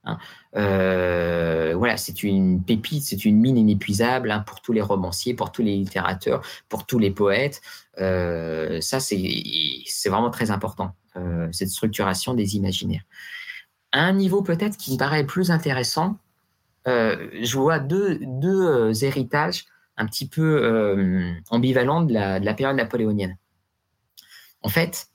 Hein. 0.05 0.19
Euh, 0.57 1.75
voilà, 1.77 1.97
c'est 1.97 2.23
une 2.23 2.63
pépite, 2.63 3.03
c'est 3.03 3.25
une 3.25 3.41
mine 3.41 3.59
inépuisable 3.59 4.45
pour 4.47 4.61
tous 4.61 4.73
les 4.73 4.81
romanciers, 4.81 5.35
pour 5.35 5.51
tous 5.51 5.63
les 5.63 5.77
littérateurs, 5.77 6.43
pour 6.69 6.87
tous 6.87 6.99
les 6.99 7.11
poètes. 7.11 7.61
Ça, 7.97 9.01
c'est 9.01 10.09
vraiment 10.09 10.31
très 10.31 10.51
important, 10.51 10.95
euh, 11.17 11.49
cette 11.53 11.71
structuration 11.71 12.35
des 12.35 12.57
imaginaires. 12.57 13.03
À 13.93 14.01
un 14.01 14.13
niveau 14.13 14.43
peut-être 14.43 14.77
qui 14.77 14.93
me 14.93 14.99
paraît 14.99 15.25
plus 15.25 15.51
intéressant, 15.51 16.19
je 16.87 17.57
vois 17.57 17.81
deux, 17.81 18.21
deux 18.23 19.05
héritages 19.05 19.65
un 19.97 20.07
petit 20.07 20.29
peu 20.29 21.35
ambivalents 21.51 22.03
de 22.03 22.13
la, 22.13 22.39
de 22.39 22.45
la 22.45 22.55
période 22.55 22.77
napoléonienne. 22.77 23.37
En 24.63 24.69
fait, 24.69 25.09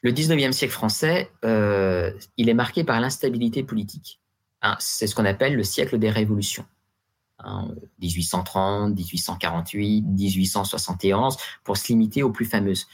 le 0.00 0.12
19e 0.12 0.52
siècle 0.52 0.72
français, 0.72 1.30
il 1.42 2.48
est 2.48 2.54
marqué 2.54 2.84
par 2.84 2.98
l'instabilité 3.00 3.62
politique. 3.62 4.20
Hein, 4.62 4.76
c'est 4.78 5.06
ce 5.06 5.14
qu'on 5.14 5.24
appelle 5.24 5.56
le 5.56 5.64
siècle 5.64 5.98
des 5.98 6.10
révolutions. 6.10 6.64
1830, 8.00 8.94
1848, 8.94 10.02
1871, 10.02 11.36
pour 11.64 11.76
se 11.76 11.88
limiter 11.88 12.22
aux 12.22 12.30
plus 12.30 12.44
fameuses. 12.44 12.86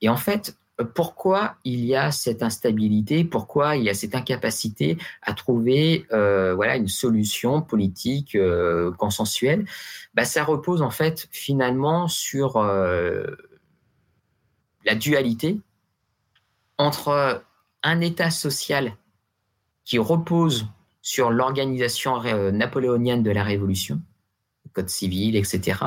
Et 0.00 0.08
en 0.08 0.16
fait, 0.16 0.56
pourquoi 0.82 1.56
il 1.64 1.84
y 1.84 1.94
a 1.94 2.10
cette 2.10 2.42
instabilité 2.42 3.24
Pourquoi 3.24 3.76
il 3.76 3.84
y 3.84 3.90
a 3.90 3.94
cette 3.94 4.14
incapacité 4.14 4.98
à 5.22 5.32
trouver 5.32 6.06
euh, 6.12 6.54
voilà 6.54 6.76
une 6.76 6.88
solution 6.88 7.62
politique 7.62 8.34
euh, 8.34 8.90
consensuelle? 8.92 9.66
Bah, 10.14 10.24
Ça 10.24 10.42
repose 10.42 10.82
en 10.82 10.90
fait 10.90 11.28
finalement 11.30 12.08
sur 12.08 12.56
euh, 12.56 13.24
la 14.84 14.96
dualité 14.96 15.60
entre 16.76 17.44
un 17.84 18.00
État 18.00 18.30
social 18.30 18.96
qui 19.84 19.98
repose 19.98 20.66
sur 21.02 21.30
l'organisation 21.30 22.20
napoléonienne 22.50 23.22
de 23.22 23.30
la 23.30 23.44
Révolution, 23.44 24.00
le 24.64 24.70
Code 24.72 24.88
civil, 24.88 25.36
etc., 25.36 25.78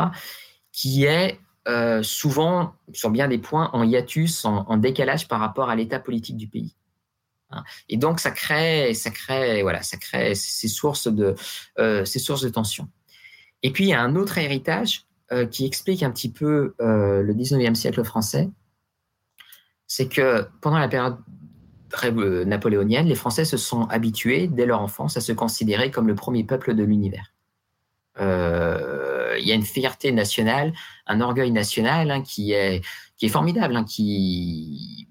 qui 0.72 1.06
est 1.06 1.40
euh, 1.68 2.04
souvent, 2.04 2.76
sur 2.94 3.10
bien 3.10 3.28
des 3.28 3.38
points, 3.38 3.70
en 3.74 3.84
hiatus, 3.84 4.46
en, 4.46 4.78
décalage 4.78 5.28
par 5.28 5.40
rapport 5.40 5.70
à 5.70 5.76
l'état 5.76 6.00
politique 6.00 6.38
du 6.38 6.48
pays. 6.48 6.76
Hein. 7.52 7.64
Et 7.90 7.98
donc, 7.98 8.20
ça 8.20 8.32
crée, 8.32 8.94
ça 8.94 9.12
crée, 9.12 9.62
voilà, 9.62 9.82
ça 9.82 9.98
crée 9.98 10.36
ces 10.36 10.68
sources 10.68 11.08
de, 11.08 11.36
euh, 11.80 12.06
ces 12.06 12.20
sources 12.20 12.42
de 12.42 12.50
tension. 12.50 12.88
Et 13.64 13.72
puis, 13.72 13.86
il 13.86 13.90
y 13.90 13.94
a 13.94 14.02
un 14.02 14.16
autre 14.16 14.38
héritage 14.38 15.04
qui 15.52 15.66
explique 15.66 16.04
un 16.04 16.12
petit 16.12 16.32
peu 16.32 16.74
le 16.80 17.34
19e 17.34 17.76
siècle 17.76 18.02
français, 18.06 18.50
c'est 19.88 20.08
que 20.08 20.48
pendant 20.62 20.78
la 20.78 20.88
période 20.88 21.18
euh, 22.04 22.46
napoléonienne, 22.46 23.08
les 23.08 23.16
Français 23.16 23.46
se 23.46 23.58
sont 23.58 23.86
habitués, 23.86 24.48
dès 24.48 24.66
leur 24.66 24.82
enfance, 24.82 25.18
à 25.18 25.22
se 25.22 25.32
considérer 25.32 25.90
comme 25.90 26.08
le 26.08 26.16
premier 26.16 26.44
peuple 26.44 26.76
de 26.76 26.84
l'univers. 26.84 27.34
Euh, 29.38 29.40
il 29.40 29.48
y 29.48 29.52
a 29.52 29.56
une 29.56 29.64
fierté 29.64 30.12
nationale, 30.12 30.74
un 31.06 31.22
orgueil 31.22 31.52
national 31.52 32.12
hein, 32.12 32.22
qui, 32.22 32.52
est, 32.52 32.82
formidable, 33.30 33.76
hein, 33.76 33.84
qui, 33.84 35.08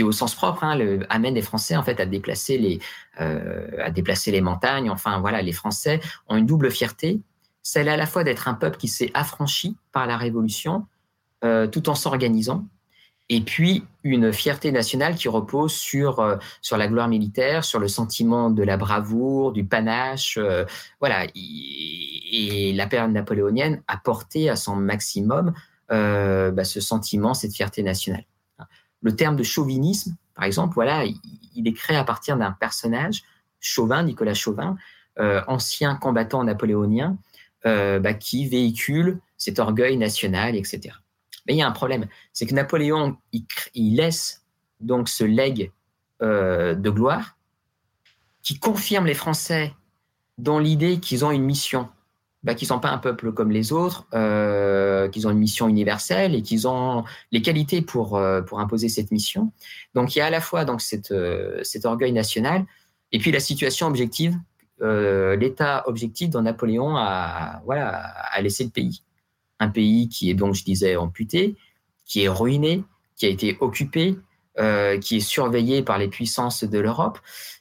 au 0.00 0.12
sens 0.12 0.34
propre 0.34 0.64
hein, 0.64 0.78
amène 1.08 1.34
les 1.34 1.42
Français 1.42 1.76
en 1.76 1.82
fait 1.82 2.00
euh, 2.00 3.66
à 3.78 3.90
déplacer 3.90 4.30
les 4.30 4.40
montagnes. 4.40 4.90
Enfin 4.90 5.20
voilà, 5.20 5.42
les 5.42 5.52
Français 5.52 6.00
ont 6.28 6.36
une 6.36 6.46
double 6.46 6.70
fierté, 6.70 7.20
celle 7.62 7.88
à 7.88 7.96
la 7.96 8.06
fois 8.06 8.24
d'être 8.24 8.48
un 8.48 8.54
peuple 8.54 8.76
qui 8.76 8.88
s'est 8.88 9.10
affranchi 9.14 9.76
par 9.92 10.06
la 10.06 10.16
Révolution, 10.16 10.86
tout 11.72 11.88
en 11.88 11.96
s'organisant, 11.96 12.68
et 13.32 13.40
puis 13.40 13.82
une 14.04 14.30
fierté 14.30 14.72
nationale 14.72 15.14
qui 15.14 15.26
repose 15.26 15.72
sur, 15.72 16.20
euh, 16.20 16.36
sur 16.60 16.76
la 16.76 16.86
gloire 16.86 17.08
militaire, 17.08 17.64
sur 17.64 17.78
le 17.78 17.88
sentiment 17.88 18.50
de 18.50 18.62
la 18.62 18.76
bravoure, 18.76 19.52
du 19.52 19.64
panache. 19.64 20.36
Euh, 20.36 20.66
voilà. 21.00 21.26
Et, 21.34 22.74
la 22.74 22.86
période 22.86 23.12
napoléonienne 23.12 23.82
a 23.88 23.96
porté 23.96 24.48
à 24.48 24.56
son 24.56 24.76
maximum 24.76 25.52
bah, 25.90 26.64
ce 26.64 26.80
sentiment, 26.80 27.34
cette 27.34 27.54
fierté 27.54 27.82
nationale. 27.82 28.24
Le 29.02 29.14
terme 29.14 29.36
de 29.36 29.42
chauvinisme, 29.42 30.16
par 30.34 30.44
exemple, 30.44 30.72
voilà, 30.72 31.04
il, 31.04 31.68
est 31.68 31.72
créé 31.74 31.98
à 31.98 32.04
partir 32.04 32.38
d'un 32.38 32.52
personnage, 32.52 33.24
Chauvin, 33.60 34.02
Nicolas 34.02 34.32
Chauvin, 34.32 34.76
ancien 35.46 35.96
combattant 35.96 36.44
napoléonien, 36.44 37.18
bah, 37.64 38.14
qui 38.14 38.48
véhicule 38.48 39.20
cet 39.36 39.58
orgueil 39.58 39.98
national, 39.98 40.56
etc. 40.56 40.94
Mais 41.46 41.54
il 41.54 41.56
y 41.56 41.62
a 41.62 41.66
un 41.66 41.72
problème, 41.72 42.06
c'est 42.32 42.46
que 42.46 42.54
Napoléon, 42.54 43.16
il, 43.32 43.96
laisse 43.96 44.44
donc 44.80 45.08
ce 45.08 45.24
legs 45.24 45.72
de 46.20 46.90
gloire 46.90 47.36
qui 48.42 48.58
confirme 48.58 49.06
les 49.06 49.14
Français 49.14 49.72
dans 50.38 50.58
l'idée 50.58 50.98
qu'ils 50.98 51.24
ont 51.24 51.30
une 51.30 51.44
mission, 51.44 51.88
bah, 52.42 52.54
qu'ils 52.54 52.66
ne 52.66 52.74
sont 52.74 52.80
pas 52.80 52.90
un 52.90 52.98
peuple 52.98 53.32
comme 53.32 53.50
les 53.50 53.72
autres, 53.72 54.06
euh, 54.14 55.08
qu'ils 55.08 55.26
ont 55.26 55.30
une 55.30 55.38
mission 55.38 55.68
universelle 55.68 56.34
et 56.34 56.42
qu'ils 56.42 56.66
ont 56.66 57.04
les 57.30 57.42
qualités 57.42 57.82
pour, 57.82 58.16
euh, 58.16 58.42
pour 58.42 58.60
imposer 58.60 58.88
cette 58.88 59.10
mission. 59.10 59.52
Donc 59.94 60.14
il 60.14 60.18
y 60.18 60.22
a 60.22 60.26
à 60.26 60.30
la 60.30 60.40
fois 60.40 60.64
donc, 60.64 60.80
cette, 60.80 61.12
euh, 61.12 61.60
cet 61.62 61.84
orgueil 61.86 62.12
national 62.12 62.64
et 63.12 63.18
puis 63.18 63.30
la 63.30 63.40
situation 63.40 63.86
objective, 63.86 64.36
l'état 64.80 65.84
objectif 65.86 66.28
dont 66.30 66.42
Napoléon 66.42 66.96
a, 66.96 67.62
voilà, 67.64 67.90
a 67.90 68.40
laissé 68.40 68.64
le 68.64 68.70
pays. 68.70 69.04
Un 69.62 69.68
pays 69.68 70.08
qui 70.08 70.30
est 70.30 70.34
donc, 70.34 70.54
je 70.54 70.64
disais, 70.64 70.96
amputé, 70.96 71.56
qui 72.04 72.24
est 72.24 72.28
ruiné, 72.28 72.82
qui 73.16 73.26
a 73.26 73.28
été 73.28 73.56
occupé, 73.60 74.18
qui 75.00 75.16
est 75.16 75.20
surveillé 75.20 75.82
par 75.82 75.98
les 75.98 76.08
puissances 76.08 76.64
de 76.64 76.78
l'Europe. 76.78 77.18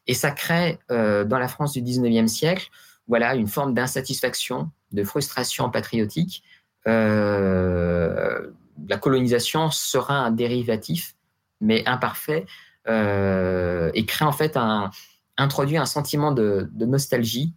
Et 0.07 0.14
ça 0.14 0.32
crée 0.32 0.80
euh, 0.90 1.23
dans 1.23 1.40
la 1.40 1.48
France 1.48 1.73
du 1.73 1.82
19e 1.82 2.28
siècle 2.28 2.69
voilà, 3.07 3.36
une 3.36 3.48
forme 3.48 3.73
d'insatisfaction, 3.73 4.72
de 4.91 5.03
frustration 5.03 5.69
patriotique. 5.69 6.44
Euh, 6.88 8.52
la 8.88 8.98
colonisation 8.98 9.69
sera 9.69 10.15
un 10.15 10.32
dérivatif, 10.32 11.15
mais 11.60 11.86
imparfait, 11.88 12.45
euh, 12.88 13.91
et 13.94 14.06
crée 14.06 14.26
en 14.26 14.32
fait 14.32 14.56
un, 14.56 14.91
introduit 15.38 15.78
un 15.78 15.86
sentiment 15.86 16.32
de, 16.32 16.69
nostalgie 16.80 17.53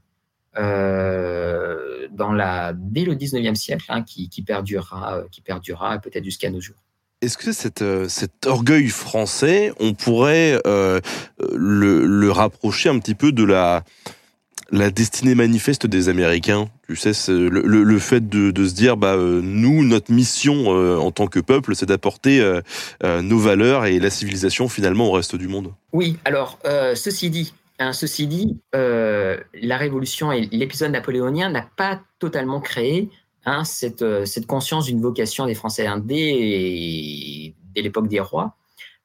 dans 2.14 2.32
la, 2.32 2.72
dès 2.74 3.04
le 3.04 3.14
19e 3.14 3.54
siècle, 3.54 3.86
hein, 3.88 4.02
qui, 4.02 4.28
qui, 4.28 4.42
perdurera, 4.42 5.22
qui 5.30 5.40
perdurera 5.40 5.98
peut-être 5.98 6.24
jusqu'à 6.24 6.50
nos 6.50 6.60
jours. 6.60 6.76
Est-ce 7.24 7.38
que 7.38 7.52
cet, 7.52 7.80
euh, 7.80 8.06
cet 8.06 8.46
orgueil 8.46 8.88
français, 8.88 9.72
on 9.80 9.94
pourrait 9.94 10.60
euh, 10.66 11.00
le, 11.54 12.04
le, 12.04 12.30
rapprocher 12.30 12.90
un 12.90 12.98
petit 12.98 13.14
peu 13.14 13.32
de 13.32 13.44
la, 13.44 13.82
la 14.70 14.90
destinée 14.90 15.34
manifeste 15.34 15.86
des 15.86 16.10
Américains? 16.10 16.68
Tu 16.86 16.96
sais, 16.96 17.12
le, 17.28 17.48
le, 17.48 17.98
fait 17.98 18.28
de, 18.28 18.50
de, 18.50 18.66
se 18.66 18.74
dire, 18.74 18.98
bah, 18.98 19.14
euh, 19.14 19.40
nous, 19.42 19.86
notre 19.86 20.12
mission 20.12 20.68
en 20.68 21.10
tant 21.12 21.26
que 21.26 21.40
peuple, 21.40 21.74
c'est 21.74 21.86
d'apporter 21.86 22.46
nos 23.02 23.38
valeurs 23.38 23.86
et 23.86 23.98
la 24.00 24.10
civilisation 24.10 24.68
finalement 24.68 25.08
au 25.08 25.12
reste 25.12 25.34
du 25.34 25.48
monde. 25.48 25.72
Oui, 25.94 26.18
alors, 26.26 26.58
ceci 26.94 27.30
dit, 27.30 27.54
hein, 27.78 27.92
ceci 27.92 28.26
dit, 28.26 28.60
la 28.72 29.76
Révolution 29.76 30.32
et 30.32 30.46
l'épisode 30.52 30.92
napoléonien 30.92 31.50
n'a 31.50 31.68
pas 31.76 32.00
totalement 32.18 32.60
créé 32.60 33.10
Hein, 33.46 33.62
euh, 34.02 34.24
cette, 34.24 34.46
conscience 34.46 34.86
d'une 34.86 35.00
vocation 35.00 35.46
des 35.46 35.54
Français. 35.54 35.86
Dès, 36.02 37.54
l'époque 37.76 38.08
des 38.08 38.20
rois, 38.20 38.56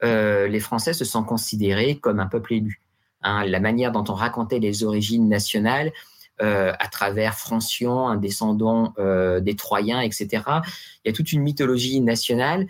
euh, 0.03 0.47
les 0.47 0.59
Français 0.59 0.93
se 0.93 1.03
sont 1.03 1.23
considérés 1.23 1.97
comme 1.97 2.19
un 2.19 2.27
peuple 2.27 2.53
élu. 2.53 2.81
Hein, 3.21 3.45
la 3.45 3.59
manière 3.59 3.91
dont 3.91 4.05
on 4.07 4.13
racontait 4.13 4.59
les 4.59 4.83
origines 4.85 5.27
nationales 5.27 5.91
euh, 6.41 6.71
à 6.79 6.87
travers 6.87 7.35
Francion, 7.35 8.07
un 8.07 8.15
descendant 8.15 8.93
des 9.41 9.55
Troyens, 9.57 9.99
etc. 9.99 10.43
Il 11.03 11.07
y 11.07 11.09
a 11.09 11.13
toute 11.13 11.33
une 11.33 11.41
mythologie 11.41 11.99
nationale 11.99 12.67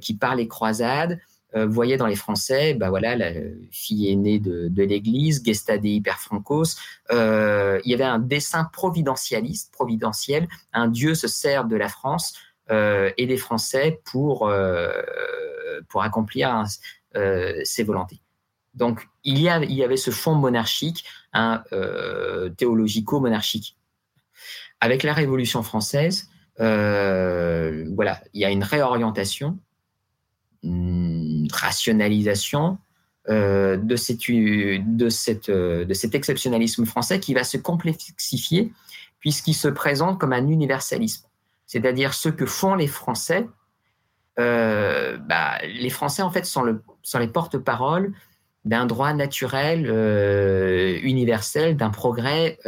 qui 0.00 0.14
parle 0.14 0.38
les 0.38 0.48
croisades, 0.48 1.20
euh, 1.56 1.66
voyez 1.66 1.96
dans 1.96 2.06
les 2.06 2.16
Français, 2.16 2.74
bah 2.74 2.90
voilà, 2.90 3.16
la 3.16 3.30
fille 3.70 4.10
aînée 4.10 4.38
de, 4.38 4.82
l'Église, 4.82 5.42
Gesta 5.44 5.78
Dei 5.78 6.00
per 6.00 6.18
Francos, 6.18 6.76
euh, 7.10 7.80
il 7.84 7.90
y 7.90 7.94
avait 7.94 8.04
un 8.04 8.18
dessin 8.18 8.64
providentialiste, 8.64 9.72
providentiel. 9.72 10.48
Un 10.72 10.88
Dieu 10.88 11.14
se 11.14 11.26
sert 11.26 11.64
de 11.64 11.76
la 11.76 11.88
France 11.88 12.34
euh, 12.70 13.10
et 13.16 13.26
des 13.26 13.38
Français 13.38 14.00
pour, 14.04 14.50
pour 15.88 16.02
accomplir 16.02 16.64
ses 17.64 17.82
volontés. 17.82 18.20
Donc, 18.74 19.08
il 19.24 19.40
y, 19.40 19.48
a, 19.48 19.58
il 19.58 19.72
y 19.72 19.82
avait 19.82 19.96
ce 19.96 20.10
fond 20.10 20.34
monarchique, 20.34 21.04
un 21.32 21.62
théologico-monarchique. 22.56 23.76
Avec 24.80 25.02
la 25.02 25.14
Révolution 25.14 25.62
française, 25.62 26.28
voilà, 26.58 28.20
il 28.34 28.42
y 28.42 28.44
a 28.44 28.50
une 28.50 28.62
réorientation 28.62 29.58
rationalisation 31.52 32.78
euh, 33.28 33.76
de, 33.76 33.94
cette, 33.96 34.30
de, 34.30 35.08
cette, 35.10 35.50
de 35.50 35.94
cet 35.94 36.14
exceptionnalisme 36.14 36.86
français 36.86 37.20
qui 37.20 37.34
va 37.34 37.44
se 37.44 37.58
complexifier 37.58 38.72
puisqu'il 39.20 39.54
se 39.54 39.68
présente 39.68 40.18
comme 40.18 40.32
un 40.32 40.48
universalisme. 40.48 41.26
C'est-à-dire 41.66 42.14
ce 42.14 42.30
que 42.30 42.46
font 42.46 42.74
les 42.74 42.86
Français. 42.86 43.46
Euh, 44.38 45.18
bah, 45.18 45.58
les 45.62 45.90
Français, 45.90 46.22
en 46.22 46.30
fait, 46.30 46.46
sont, 46.46 46.62
le, 46.62 46.82
sont 47.02 47.18
les 47.18 47.28
porte-parole 47.28 48.14
d'un 48.64 48.86
droit 48.86 49.12
naturel 49.12 49.86
euh, 49.90 50.98
universel, 51.02 51.76
d'un 51.76 51.90
progrès 51.90 52.58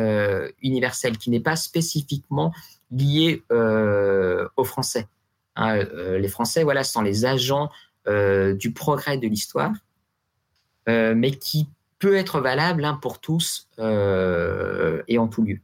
universel 0.60 1.16
qui 1.16 1.30
n'est 1.30 1.40
pas 1.40 1.56
spécifiquement 1.56 2.52
lié 2.90 3.42
aux 3.50 4.64
Français. 4.64 5.06
Hein, 5.60 5.84
les 6.18 6.28
Français, 6.28 6.64
voilà, 6.64 6.84
sont 6.84 7.02
les 7.02 7.26
agents 7.26 7.70
euh, 8.08 8.54
du 8.54 8.72
progrès 8.72 9.18
de 9.18 9.28
l'histoire, 9.28 9.72
euh, 10.88 11.14
mais 11.14 11.32
qui 11.32 11.68
peut 11.98 12.16
être 12.16 12.40
valable 12.40 12.82
hein, 12.86 12.98
pour 13.00 13.20
tous 13.20 13.68
euh, 13.78 15.02
et 15.06 15.18
en 15.18 15.28
tout 15.28 15.42
lieu. 15.42 15.60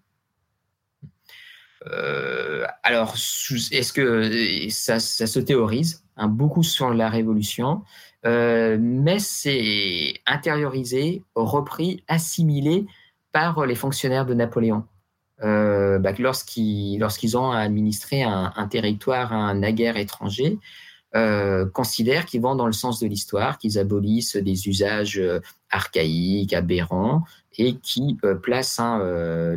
alors, 2.83 3.15
est-ce 3.15 3.93
que 3.95 4.69
ça, 4.69 5.01
se 5.01 5.39
théorise 5.39 6.05
hein, 6.19 6.29
beaucoup 6.29 6.63
sur 6.63 6.93
la 6.93 7.09
Révolution, 7.09 7.83
mais 8.23 9.19
c'est 9.19 10.21
intériorisé, 10.27 11.23
repris, 11.35 12.05
assimilé 12.07 12.87
par 13.33 13.65
les 13.65 13.77
fonctionnaires 13.77 14.27
de 14.27 14.35
Napoléon. 14.35 14.85
Bah, 15.43 16.13
lorsqu'ils 16.19 17.37
ont 17.37 17.51
administré 17.51 18.23
un, 18.23 18.53
un 18.57 18.67
territoire 18.69 19.33
à 19.33 19.37
un 19.37 19.55
naguère 19.55 19.97
étranger, 19.97 20.59
euh, 21.17 21.65
considèrent 21.67 22.27
qu'ils 22.27 22.43
vont 22.43 22.57
dans 22.57 22.67
le 22.67 22.73
sens 22.73 23.01
de 23.01 23.07
l'histoire, 23.07 23.57
qu'ils 23.57 23.79
abolissent 23.79 24.37
des 24.37 24.69
usages 24.69 25.19
euh, 25.19 25.41
archaïques, 25.71 26.53
aberrants, 26.53 27.23
et 27.57 27.77
qui 27.77 28.19
euh, 28.25 28.35
placent 28.35 28.81
hein, 28.81 29.01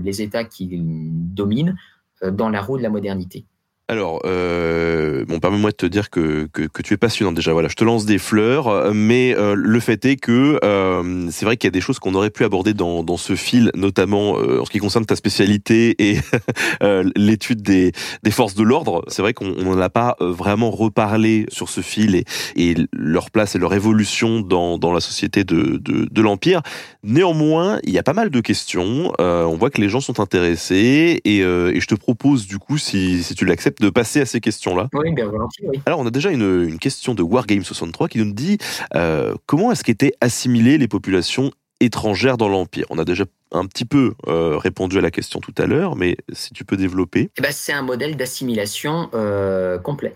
les 0.01 0.21
États 0.21 0.45
qui 0.45 0.69
dominent 0.71 1.75
dans 2.23 2.49
la 2.49 2.61
roue 2.61 2.77
de 2.77 2.83
la 2.83 2.89
modernité. 2.89 3.45
Alors, 3.89 4.21
euh, 4.25 5.25
bon, 5.25 5.39
permets-moi 5.39 5.71
de 5.71 5.75
te 5.75 5.87
dire 5.87 6.11
que, 6.11 6.47
que, 6.53 6.61
que, 6.61 6.83
tu 6.83 6.93
es 6.93 6.97
passionnant 6.97 7.31
déjà. 7.31 7.53
Voilà, 7.53 7.69
je 7.69 7.73
te 7.73 7.83
lance 7.83 8.05
des 8.05 8.19
fleurs, 8.19 8.93
mais 8.93 9.35
euh, 9.35 9.55
le 9.55 9.79
fait 9.79 10.05
est 10.05 10.15
que 10.15 10.59
euh, 10.63 11.27
c'est 11.31 11.43
vrai 11.43 11.57
qu'il 11.57 11.67
y 11.67 11.69
a 11.69 11.71
des 11.71 11.81
choses 11.81 11.97
qu'on 11.97 12.13
aurait 12.13 12.29
pu 12.29 12.43
aborder 12.43 12.75
dans, 12.75 13.03
dans 13.03 13.17
ce 13.17 13.35
fil, 13.35 13.71
notamment 13.73 14.37
euh, 14.37 14.61
en 14.61 14.65
ce 14.65 14.69
qui 14.69 14.77
concerne 14.77 15.07
ta 15.07 15.15
spécialité 15.15 15.95
et 15.97 16.19
euh, 16.83 17.09
l'étude 17.15 17.63
des, 17.63 17.91
des 18.21 18.29
forces 18.29 18.53
de 18.53 18.61
l'ordre. 18.61 19.03
C'est 19.07 19.23
vrai 19.23 19.33
qu'on 19.33 19.55
n'en 19.55 19.81
a 19.81 19.89
pas 19.89 20.15
vraiment 20.19 20.69
reparlé 20.69 21.47
sur 21.49 21.67
ce 21.67 21.81
fil 21.81 22.13
et, 22.13 22.25
et 22.55 22.75
leur 22.93 23.31
place 23.31 23.55
et 23.55 23.57
leur 23.57 23.73
évolution 23.73 24.41
dans, 24.41 24.77
dans 24.77 24.93
la 24.93 24.99
société 24.99 25.43
de, 25.43 25.77
de, 25.77 26.05
de 26.05 26.21
l'Empire. 26.21 26.61
Néanmoins, 27.01 27.79
il 27.81 27.93
y 27.93 27.97
a 27.97 28.03
pas 28.03 28.13
mal 28.13 28.29
de 28.29 28.39
questions. 28.39 29.13
on 29.17 29.57
voit 29.57 29.71
que 29.71 29.81
les 29.81 29.89
gens 29.89 29.99
sont 29.99 30.19
intéressés 30.19 31.21
et, 31.25 31.39
et 31.39 31.79
je 31.79 31.87
te 31.87 31.95
propose 31.95 32.45
du 32.45 32.59
coup, 32.59 32.77
si, 32.77 33.23
si 33.23 33.33
tu 33.33 33.45
l'acceptes, 33.45 33.78
de 33.79 33.89
passer 33.89 34.21
à 34.21 34.25
ces 34.25 34.41
questions-là. 34.41 34.89
Oui, 34.93 35.11
bien 35.11 35.25
volontiers. 35.25 35.67
Oui. 35.67 35.81
Alors, 35.85 35.99
on 35.99 36.05
a 36.05 36.11
déjà 36.11 36.31
une, 36.31 36.63
une 36.63 36.79
question 36.79 37.13
de 37.13 37.23
Wargame63 37.23 38.09
qui 38.09 38.19
nous 38.19 38.33
dit 38.33 38.57
euh, 38.95 39.35
comment 39.45 39.71
est-ce 39.71 39.83
qu'étaient 39.83 40.13
assimilées 40.21 40.77
les 40.77 40.87
populations 40.87 41.51
étrangères 41.79 42.37
dans 42.37 42.49
l'Empire? 42.49 42.85
On 42.89 42.99
a 42.99 43.05
déjà 43.05 43.25
un 43.51 43.65
petit 43.65 43.85
peu 43.85 44.13
euh, 44.27 44.57
répondu 44.57 44.97
à 44.97 45.01
la 45.01 45.11
question 45.11 45.39
tout 45.39 45.53
à 45.57 45.65
l'heure, 45.65 45.95
mais 45.95 46.17
si 46.33 46.53
tu 46.53 46.65
peux 46.65 46.77
développer. 46.77 47.31
Eh 47.37 47.41
ben, 47.41 47.51
c'est 47.51 47.73
un 47.73 47.81
modèle 47.81 48.17
d'assimilation 48.17 49.09
euh, 49.13 49.77
complet. 49.77 50.15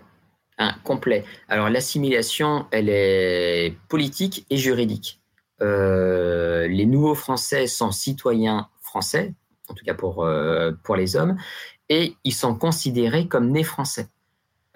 Hein, 0.59 0.75
complet. 0.83 1.23
Alors, 1.47 1.69
l'assimilation, 1.69 2.65
elle 2.71 2.89
est 2.89 3.75
politique 3.87 4.45
et 4.49 4.57
juridique. 4.57 5.21
les 5.61 6.85
nouveaux 6.85 7.15
Français 7.15 7.67
sont 7.67 7.91
citoyens 7.91 8.67
français, 8.81 9.33
en 9.69 9.73
tout 9.73 9.85
cas 9.85 9.95
pour, 9.95 10.27
pour 10.83 10.95
les 10.95 11.15
hommes, 11.15 11.37
et 11.93 12.17
ils 12.23 12.33
sont 12.33 12.55
considérés 12.55 13.27
comme 13.27 13.51
nés 13.51 13.63
français. 13.63 14.07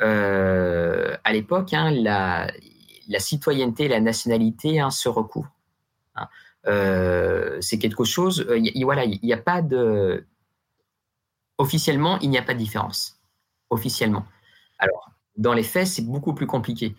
Euh, 0.02 1.18
à 1.24 1.34
l'époque, 1.34 1.74
hein, 1.74 1.90
la, 1.90 2.48
citoyenneté, 3.18 3.88
la 3.88 4.00
nationalité 4.00 4.80
hein, 4.80 4.92
se 4.92 5.10
recouvrent. 5.10 5.52
Hein. 6.16 6.28
Euh, 6.68 7.58
c'est 7.60 7.80
quelque 7.80 8.04
chose. 8.04 8.46
Euh, 8.48 8.62
voilà, 8.84 9.06
il 9.06 9.20
n'y 9.24 9.34
a 9.34 9.38
pas 9.38 9.64
de. 9.64 10.26
Officiellement, 11.58 12.20
il 12.20 12.30
n'y 12.30 12.38
a 12.38 12.44
pas 12.44 12.54
de 12.54 12.60
différence. 12.60 13.20
Officiellement. 13.72 14.26
Alors, 14.78 15.10
dans 15.38 15.54
les 15.54 15.64
faits, 15.64 15.88
c'est 15.88 16.06
beaucoup 16.06 16.36
plus 16.36 16.46
compliqué. 16.46 16.96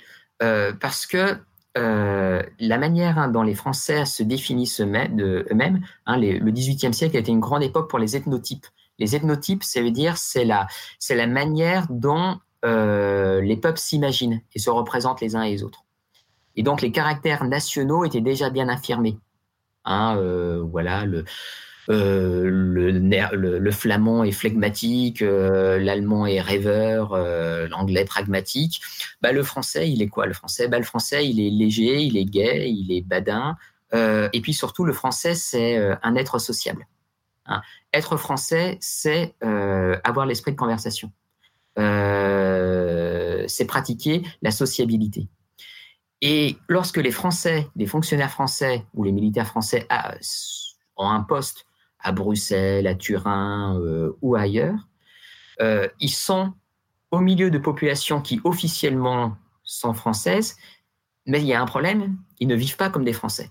parce 0.81 1.07
que 1.07 1.39
la 1.77 2.79
manière 2.79 3.21
hein, 3.21 3.29
dont 3.29 3.45
les 3.45 3.55
Français 3.55 4.05
se 4.05 4.25
définissent 4.25 4.81
eux-mêmes, 4.81 5.81
hein, 6.07 6.19
le 6.19 6.51
XVIIIe 6.51 6.93
siècle 6.93 7.17
a 7.17 7.21
été 7.21 7.31
une 7.31 7.39
grande 7.39 7.63
époque 7.63 7.89
pour 7.89 8.01
les 8.01 8.17
ethnotypes. 8.17 8.67
Les 8.99 9.15
ethnotypes, 9.15 9.63
ça 9.63 9.81
veut 9.81 9.91
dire 9.91 10.19
c'est 10.19 10.45
la, 10.45 10.67
c'est 10.99 11.15
la 11.15 11.27
manière 11.27 11.87
dont 11.89 12.39
euh, 12.65 13.41
les 13.41 13.57
peuples 13.57 13.79
s'imaginent 13.79 14.41
et 14.55 14.59
se 14.59 14.71
représentent 14.71 15.21
les 15.21 15.37
uns 15.37 15.43
et 15.43 15.51
les 15.51 15.63
autres. 15.63 15.85
Et 16.57 16.63
donc 16.63 16.83
les 16.83 16.91
caractères 16.91 17.45
nationaux 17.45 18.05
étaient 18.05 18.21
déjà 18.21 18.51
bien 18.51 18.69
affirmés. 18.69 19.19
Hein, 19.85 20.17
euh, 20.19 20.61
voilà, 20.69 21.05
le, 21.05 21.25
euh, 21.89 22.43
le, 22.45 22.91
le, 22.91 23.71
flamand 23.71 24.25
est 24.25 24.33
flegmatique, 24.33 25.21
l'allemand 25.21 26.27
est 26.27 26.41
rêveur, 26.41 27.17
l'anglais 27.69 28.05
pragmatique. 28.05 28.81
Bah, 29.23 29.31
le 29.31 29.45
français, 29.45 29.89
il 29.89 30.03
est 30.03 30.09
quoi 30.09 30.27
Le 30.27 30.35
français, 30.35 30.67
bah, 30.67 30.79
le 30.79 30.85
français, 30.85 31.29
il 31.29 31.41
est 31.41 31.51
léger, 31.51 32.03
il 32.03 32.17
est 32.17 32.25
gai, 32.25 32.69
il 32.69 32.93
est 32.93 33.03
badin. 33.03 33.57
et 33.95 34.41
puis 34.43 34.53
surtout, 34.53 34.85
le 34.85 34.93
français, 34.93 35.35
c'est 35.37 35.79
un 36.03 36.17
être 36.17 36.41
sociable. 36.41 36.87
Hein. 37.49 37.63
Être 37.93 38.17
français, 38.17 38.79
c'est 38.81 39.35
avoir 40.05 40.27
l'esprit 40.27 40.53
de 40.53 40.57
conversation. 40.57 41.13
Euh, 41.79 43.45
c'est 43.47 43.67
pratiquer 43.67 44.23
la 44.43 44.51
sociabilité. 44.51 45.29
Et 46.21 46.57
lorsque 46.69 46.97
les 46.97 47.13
Français, 47.13 47.69
les 47.77 47.87
fonctionnaires 47.87 48.33
français 48.33 48.85
ou 48.95 49.05
les 49.05 49.13
militaires 49.13 49.47
français 49.47 49.87
ont 50.97 51.09
un 51.09 51.21
poste 51.21 51.67
à 52.01 52.11
Bruxelles, 52.11 52.89
à 52.89 52.95
Turin 52.97 53.79
euh, 53.81 54.17
ou 54.23 54.35
ailleurs, 54.35 54.89
euh, 55.61 55.89
ils 56.01 56.11
sont 56.11 56.53
au 57.13 57.21
milieu 57.21 57.51
de 57.51 57.59
populations 57.59 58.21
qui 58.21 58.41
officiellement 58.43 59.37
sont 59.63 59.95
françaises, 59.95 60.57
mais 61.27 61.41
il 61.41 61.47
y 61.47 61.55
a 61.55 61.63
un 61.63 61.67
problème, 61.67 62.17
ils 62.41 62.49
ne 62.49 62.57
vivent 62.57 62.77
pas 62.77 62.91
comme 62.91 63.05
des 63.05 63.13
Français. 63.13 63.51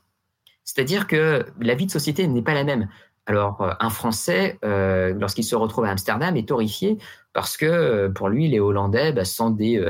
C'est-à-dire 0.66 1.08
que 1.08 1.46
la 1.62 1.76
vie 1.76 1.86
de 1.86 1.92
société 1.92 2.28
n'est 2.28 2.42
pas 2.42 2.54
la 2.54 2.66
même. 2.66 2.90
Alors, 3.28 3.62
euh, 3.62 3.74
un 3.82 3.90
Français, 3.90 4.58
euh, 4.64 5.14
lorsqu'il 5.20 5.44
se 5.44 5.56
retrouve 5.56 5.84
à 5.84 5.92
Amsterdam, 5.92 6.36
est 6.38 6.50
horrifié 6.50 6.98
parce 7.34 7.58
que 7.58 7.66
euh, 7.66 8.10
pour 8.10 8.30
lui, 8.30 8.48
les 8.48 8.62
Hollandais 8.62 9.12
bah, 9.12 9.26
sont, 9.26 9.50
des, 9.50 9.86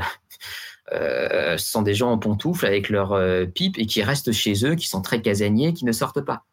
sont 1.56 1.82
des 1.82 1.94
gens 1.94 2.10
en 2.10 2.18
pantoufles 2.18 2.66
avec 2.66 2.90
leur 2.90 3.16
pipe 3.54 3.78
et 3.78 3.86
qui 3.86 4.02
restent 4.02 4.32
chez 4.32 4.66
eux, 4.66 4.74
qui 4.74 4.88
sont 4.88 5.02
très 5.02 5.22
casaniers, 5.22 5.72
qui 5.72 5.84
ne 5.84 5.92
sortent 5.92 6.20
pas. 6.20 6.44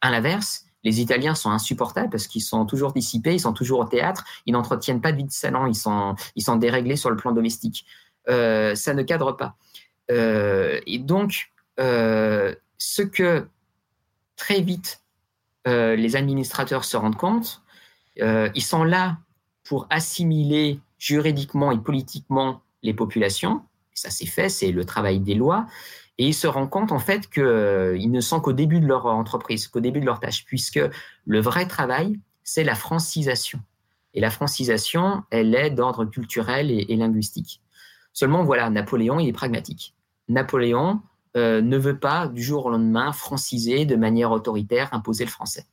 À 0.00 0.10
l'inverse, 0.10 0.66
les 0.82 1.00
Italiens 1.00 1.36
sont 1.36 1.50
insupportables 1.50 2.10
parce 2.10 2.26
qu'ils 2.26 2.42
sont 2.42 2.66
toujours 2.66 2.92
dissipés, 2.92 3.34
ils 3.34 3.40
sont 3.40 3.52
toujours 3.52 3.78
au 3.78 3.84
théâtre, 3.84 4.24
ils 4.46 4.52
n'entretiennent 4.52 5.00
pas 5.00 5.12
de 5.12 5.18
vie 5.18 5.24
de 5.24 5.30
salon, 5.30 5.68
ils 5.68 5.76
sont, 5.76 6.16
ils 6.34 6.42
sont 6.42 6.56
déréglés 6.56 6.96
sur 6.96 7.08
le 7.08 7.16
plan 7.16 7.30
domestique. 7.30 7.86
ça 8.26 8.94
ne 8.94 9.02
cadre 9.02 9.36
pas. 9.36 9.54
et 10.08 10.98
donc, 10.98 11.52
ce 11.78 13.02
que 13.02 13.46
très 14.36 14.60
vite 14.60 15.01
euh, 15.66 15.96
les 15.96 16.16
administrateurs 16.16 16.84
se 16.84 16.96
rendent 16.96 17.16
compte, 17.16 17.62
euh, 18.20 18.50
ils 18.54 18.62
sont 18.62 18.84
là 18.84 19.18
pour 19.64 19.86
assimiler 19.90 20.80
juridiquement 20.98 21.70
et 21.72 21.78
politiquement 21.78 22.62
les 22.82 22.94
populations. 22.94 23.62
Ça 23.94 24.10
c'est 24.10 24.26
fait, 24.26 24.48
c'est 24.48 24.72
le 24.72 24.84
travail 24.84 25.20
des 25.20 25.34
lois. 25.34 25.66
Et 26.18 26.26
ils 26.28 26.34
se 26.34 26.46
rendent 26.46 26.70
compte 26.70 26.92
en 26.92 26.98
fait 26.98 27.28
qu'ils 27.28 27.42
euh, 27.42 27.98
ne 27.98 28.20
sont 28.20 28.40
qu'au 28.40 28.52
début 28.52 28.80
de 28.80 28.86
leur 28.86 29.06
entreprise, 29.06 29.68
qu'au 29.68 29.80
début 29.80 30.00
de 30.00 30.06
leur 30.06 30.20
tâche, 30.20 30.44
puisque 30.44 30.80
le 31.24 31.40
vrai 31.40 31.66
travail, 31.66 32.18
c'est 32.44 32.64
la 32.64 32.74
francisation. 32.74 33.60
Et 34.14 34.20
la 34.20 34.30
francisation, 34.30 35.22
elle 35.30 35.54
est 35.54 35.70
d'ordre 35.70 36.04
culturel 36.04 36.70
et, 36.70 36.86
et, 36.88 36.96
linguistique. 36.96 37.62
Seulement, 38.12 38.44
voilà, 38.44 38.68
Napoléon, 38.68 39.18
il 39.20 39.28
est 39.28 39.32
pragmatique. 39.32 39.94
Napoléon, 40.28 41.00
ne 41.34 41.76
veut 41.78 41.98
pas 41.98 42.28
du 42.28 42.42
jour 42.42 42.66
au 42.66 42.70
lendemain 42.70 43.12
franciser 43.12 43.86
de 43.86 43.96
manière 43.96 44.30
autoritaire, 44.30 44.92
imposer 44.92 45.24
le 45.24 45.30
français. 45.30 45.66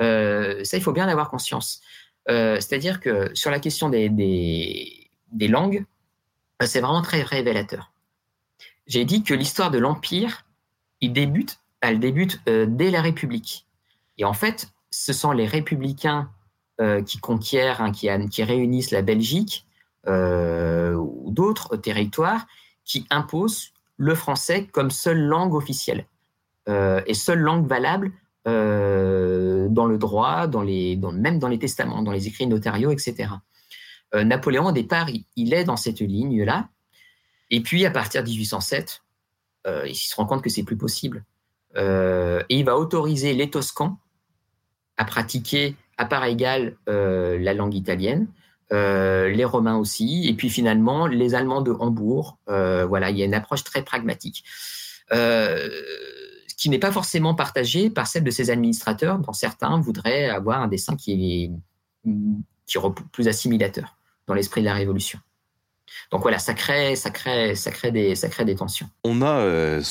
Euh, 0.00 0.64
ça, 0.64 0.76
il 0.76 0.82
faut 0.82 0.92
bien 0.92 1.08
avoir 1.08 1.30
conscience. 1.30 1.80
Euh, 2.28 2.56
c'est-à-dire 2.56 3.00
que 3.00 3.30
sur 3.34 3.50
la 3.50 3.60
question 3.60 3.88
des, 3.88 5.10
langues, 5.40 5.84
c'est 6.60 6.80
vraiment 6.80 7.02
très 7.02 7.22
révélateur. 7.22 7.92
J'ai 8.86 9.04
dit 9.04 9.22
que 9.22 9.34
l'histoire 9.34 9.70
de 9.70 9.78
l'Empire, 9.78 10.44
débute, 11.02 11.58
elle 11.80 11.98
débute 11.98 12.40
dès 12.46 12.90
la 12.90 13.02
République. 13.02 13.66
Et 14.18 14.24
en 14.24 14.34
fait, 14.34 14.72
ce 14.90 15.12
sont 15.12 15.32
les 15.32 15.46
républicains 15.46 16.30
qui 17.06 17.18
conquièrent, 17.18 17.80
hein, 17.80 17.90
qui, 17.92 18.42
réunissent 18.42 18.92
la 18.92 19.02
Belgique 19.02 19.66
ou 20.06 21.30
d'autres 21.30 21.76
territoires, 21.76 22.46
qui 22.84 23.06
imposent 23.10 23.72
le 24.02 24.16
français 24.16 24.66
comme 24.66 24.90
seule 24.90 25.20
langue 25.20 25.54
officielle 25.54 26.06
euh, 26.68 27.00
et 27.06 27.14
seule 27.14 27.38
langue 27.38 27.68
valable 27.68 28.10
euh, 28.48 29.68
dans 29.68 29.86
le 29.86 29.96
droit, 29.96 30.48
dans 30.48 30.62
les, 30.62 30.96
même 30.96 31.38
dans 31.38 31.46
les 31.46 31.60
testaments, 31.60 32.02
dans 32.02 32.10
les 32.10 32.26
écrits 32.26 32.48
notariaux, 32.48 32.90
etc. 32.90 33.30
Euh, 34.16 34.24
Napoléon, 34.24 34.66
au 34.66 34.72
départ, 34.72 35.08
il, 35.36 35.54
est 35.54 35.62
dans 35.62 35.76
cette 35.76 36.00
ligne-là. 36.00 36.68
Et 37.50 37.60
puis, 37.60 37.86
à 37.86 37.92
partir 37.92 38.24
de 38.24 38.28
1807, 38.28 39.02
il 39.86 39.94
se 39.94 40.16
rend 40.16 40.26
compte 40.26 40.42
que 40.42 40.50
c'est 40.50 40.64
plus 40.64 40.76
possible. 40.76 41.24
et 41.76 42.44
il 42.48 42.64
va 42.64 42.76
autoriser 42.76 43.34
les 43.34 43.50
Toscans 43.50 43.98
à 44.96 45.04
pratiquer 45.04 45.76
à 45.96 46.06
part 46.06 46.24
égale 46.24 46.76
la 46.86 47.54
langue 47.54 47.74
italienne. 47.74 48.26
Euh, 48.72 49.28
les 49.28 49.44
Romains 49.44 49.76
aussi, 49.76 50.26
et 50.26 50.34
puis 50.34 50.48
finalement 50.48 51.06
les 51.06 51.34
Allemands 51.34 51.60
de 51.60 51.72
Hambourg. 51.72 52.38
Euh, 52.48 52.86
voilà, 52.86 53.10
il 53.10 53.18
y 53.18 53.22
a 53.22 53.26
une 53.26 53.34
approche 53.34 53.64
très 53.64 53.82
pragmatique. 53.82 54.44
Euh, 55.12 55.68
qui 56.56 56.70
n'est 56.70 56.78
pas 56.78 56.92
forcément 56.92 57.34
partagée 57.34 57.90
par 57.90 58.06
celle 58.06 58.22
de 58.22 58.30
ces 58.30 58.50
administrateurs, 58.50 59.18
dont 59.18 59.32
certains 59.32 59.80
voudraient 59.80 60.30
avoir 60.30 60.62
un 60.62 60.68
dessin 60.68 60.96
qui 60.96 61.44
est, 61.44 61.50
plus 63.12 63.28
assimilateur 63.28 63.96
dans 64.26 64.34
l'esprit 64.34 64.60
de 64.60 64.66
la 64.66 64.74
Révolution. 64.74 65.18
Donc 66.10 66.22
voilà, 66.22 66.38
ça 66.38 66.54
crée, 66.54 66.94
ça 66.94 67.10
crée, 67.10 67.54
ça 67.56 67.70
crée, 67.72 67.90
des, 67.90 68.14
ça 68.14 68.28
crée 68.28 68.44
des 68.44 68.54
tensions. 68.54 68.88
On 69.04 69.22
a 69.22 69.40
euh, 69.40 69.82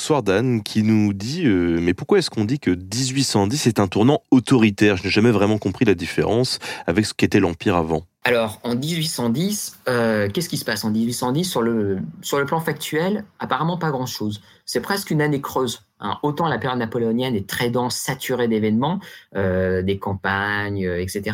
qui 0.63 0.81
nous 0.81 1.13
dit 1.13 1.45
Mais 1.45 1.93
pourquoi 1.93 2.19
est-ce 2.19 2.29
qu'on 2.29 2.45
dit 2.45 2.59
que 2.59 2.71
1810 2.71 3.67
est 3.67 3.79
un 3.79 3.87
tournant 3.87 4.23
autoritaire? 4.31 4.97
Je 4.97 5.03
n'ai 5.03 5.09
jamais 5.09 5.31
vraiment 5.31 5.57
compris 5.59 5.85
la 5.85 5.93
différence 5.93 6.57
avec 6.87 7.05
ce 7.05 7.13
qu'était 7.13 7.41
l'Empire 7.41 7.75
avant. 7.75 8.07
Alors, 8.23 8.59
en 8.63 8.75
1810, 8.75 9.79
euh, 9.89 10.29
qu'est-ce 10.29 10.47
qui 10.47 10.57
se 10.57 10.65
passe 10.65 10.83
en 10.83 10.91
1810 10.91 11.43
sur 11.43 11.63
le, 11.63 11.99
sur 12.21 12.37
le 12.37 12.45
plan 12.45 12.59
factuel? 12.59 13.25
Apparemment 13.39 13.77
pas 13.77 13.89
grand-chose. 13.89 14.41
C'est 14.65 14.81
presque 14.81 15.09
une 15.09 15.21
année 15.21 15.41
creuse. 15.41 15.81
Hein. 15.99 16.19
Autant 16.21 16.47
la 16.47 16.59
période 16.59 16.77
napoléonienne 16.77 17.35
est 17.35 17.49
très 17.49 17.71
dense, 17.71 17.95
saturée 17.95 18.47
d'événements, 18.47 18.99
des 19.33 19.97
campagnes, 19.99 20.83
etc 20.83 21.33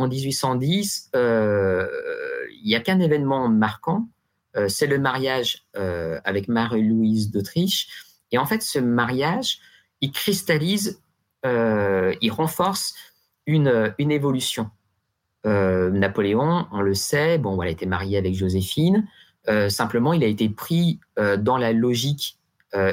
en 0.00 0.08
1810, 0.08 1.10
euh, 1.14 1.86
il 2.62 2.66
n'y 2.66 2.74
a 2.74 2.80
qu'un 2.80 3.00
événement 3.00 3.48
marquant, 3.48 4.08
euh, 4.56 4.68
c'est 4.68 4.86
le 4.86 4.98
mariage 4.98 5.64
euh, 5.76 6.18
avec 6.24 6.48
Marie-Louise 6.48 7.30
d'Autriche. 7.30 7.88
Et 8.32 8.38
en 8.38 8.46
fait, 8.46 8.62
ce 8.62 8.78
mariage, 8.78 9.58
il 10.00 10.10
cristallise, 10.10 11.02
il 11.44 12.30
renforce 12.30 12.94
une, 13.46 13.94
une 13.98 14.10
évolution. 14.10 14.70
Napoléon, 15.44 16.66
on 16.72 16.80
le 16.80 16.94
sait, 16.94 17.38
bon, 17.38 17.54
voilà, 17.54 17.70
il 17.70 17.74
était 17.74 17.86
marié 17.86 18.18
avec 18.18 18.34
Joséphine. 18.34 19.06
simplement, 19.68 20.12
il 20.12 20.22
a 20.22 20.26
été 20.26 20.48
pris 20.48 21.00
dans 21.38 21.56
la 21.56 21.72
logique 21.72 22.36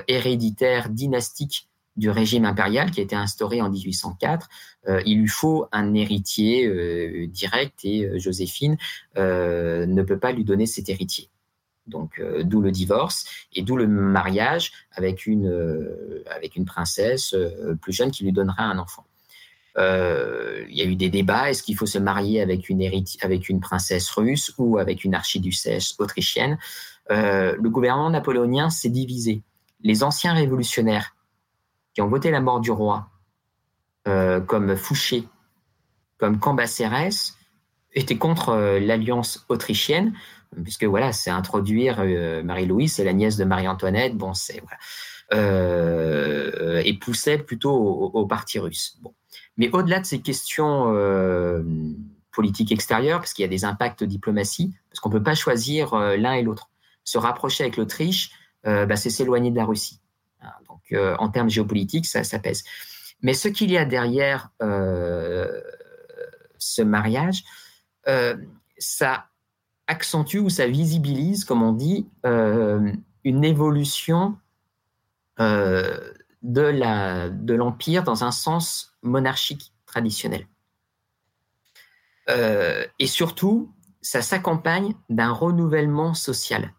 héréditaire 0.08 0.90
dynastique 0.90 1.68
du 1.98 2.10
régime 2.12 2.46
impérial 2.46 2.92
qui 2.92 3.02
a 3.02 3.04
été 3.04 3.16
instauré 3.16 3.62
en 3.62 3.70
1804. 3.70 4.48
Euh, 4.88 5.02
il 5.06 5.22
lui 5.22 5.28
faut 5.28 5.68
un 5.72 5.94
héritier 5.94 6.66
euh, 6.66 7.28
direct 7.28 7.84
et 7.84 8.06
euh, 8.06 8.20
Joséphine 8.20 8.78
ne 9.16 10.02
peut 10.04 10.20
pas 10.20 10.32
lui 10.32 10.46
donner 10.46 10.66
cet 10.66 10.90
héritier. 10.90 11.30
Donc, 11.88 12.22
d'où 12.44 12.60
le 12.60 12.70
divorce 12.70 13.26
et 13.54 13.62
d'où 13.62 13.78
le 13.78 13.88
mariage 13.88 14.74
avec 14.92 15.26
une 15.26 16.66
princesse 16.66 17.34
plus 17.82 17.94
jeune 17.94 18.12
qui 18.12 18.26
lui 18.26 18.34
donnera 18.34 18.64
un 18.64 18.78
enfant. 18.78 19.07
Il 19.78 20.76
y 20.76 20.82
a 20.82 20.86
eu 20.86 20.96
des 20.96 21.10
débats. 21.10 21.50
Est-ce 21.50 21.64
qu'il 21.64 21.76
faut 21.76 21.86
se 21.86 22.00
marier 22.00 22.42
avec 22.42 22.70
une, 22.70 23.60
princesse 23.60 24.10
russe 24.10 24.54
ou 24.58 24.78
avec 24.78 25.04
une 25.04 25.16
archiduchesse 25.16 25.96
autrichienne? 26.00 26.58
Le 27.10 27.70
gouvernement 27.70 28.10
napoléonien 28.10 28.70
s'est 28.70 28.90
divisé. 28.90 29.44
Les 29.84 30.04
anciens 30.04 30.34
révolutionnaires 30.34 31.16
qui 31.98 32.02
ont 32.04 32.10
voté 32.10 32.30
la 32.30 32.42
mort 32.42 32.60
du 32.60 32.70
roi, 32.70 33.10
euh, 34.08 34.40
comme 34.40 34.76
Fouché, 34.78 35.24
comme 36.20 36.38
Cambacérès, 36.38 37.36
étaient 37.92 38.20
contre 38.20 38.50
euh, 38.50 38.80
l'alliance 38.80 39.44
autrichienne, 39.50 40.14
puisque 40.64 40.84
voilà, 40.84 41.12
c'est 41.12 41.32
introduire 41.32 41.98
euh, 42.00 42.44
Marie-Louise, 42.44 42.94
c'est 42.94 43.04
la 43.04 43.14
nièce 43.14 43.36
de 43.36 43.46
Marie-Antoinette, 43.46 44.16
bon, 44.16 44.36
c'est 44.36 44.62
et 45.32 46.94
poussait 47.02 47.40
plutôt 47.40 47.74
au, 47.74 48.28
parti 48.28 48.60
russe. 48.60 49.00
Mais 49.58 49.70
au-delà 49.72 50.00
de 50.00 50.06
ces 50.06 50.22
questions 50.22 50.94
politique 52.32 52.72
extérieure, 52.72 53.20
parce 53.20 53.34
qu'il 53.34 53.42
y 53.42 53.46
a 53.46 53.50
des 53.50 53.66
impacts 53.66 54.04
diplomatie, 54.04 54.72
parce 54.90 55.00
qu'on 55.00 55.10
ne 55.10 55.16
peut 55.16 55.24
pas 55.24 55.34
choisir 55.34 55.96
l'un 55.96 56.34
et 56.34 56.44
l'autre. 56.44 56.70
Se 57.04 57.18
rapprocher 57.18 57.64
avec 57.64 57.78
l'Autriche, 57.78 58.30
bah, 58.64 58.96
c'est 58.96 59.10
s'éloigner 59.10 59.50
de 59.50 59.56
la 59.56 59.66
Russie. 59.66 60.00
Hein, 60.42 60.52
donc, 60.68 60.94
en 61.18 61.30
termes 61.30 61.50
géopolitiques, 61.50 62.06
ça 62.06 62.40
pèse. 62.40 62.64
Mais 63.24 63.34
ce 63.34 63.48
qu'il 63.48 63.72
y 63.72 63.78
a 63.78 63.86
derrière 63.86 64.52
ce 66.60 66.82
mariage, 66.84 67.44
ça 68.78 69.26
accentue 69.88 70.38
ou 70.38 70.50
ça 70.50 70.68
visibilise, 70.68 71.44
comme 71.44 71.64
on 71.64 71.72
dit, 71.74 72.08
une 72.24 73.44
évolution 73.44 74.38
de 76.48 77.54
l'Empire 77.54 78.04
dans 78.04 78.24
un 78.24 78.32
sens 78.32 78.94
monarchique 79.04 79.74
traditionnel. 79.86 80.48
Euh, 82.30 82.86
et 83.00 83.08
surtout, 83.08 83.72
ça 84.02 84.22
s'accompagne 84.22 84.94
d'un 85.10 85.32
renouvellement 85.32 86.14
social. 86.14 86.74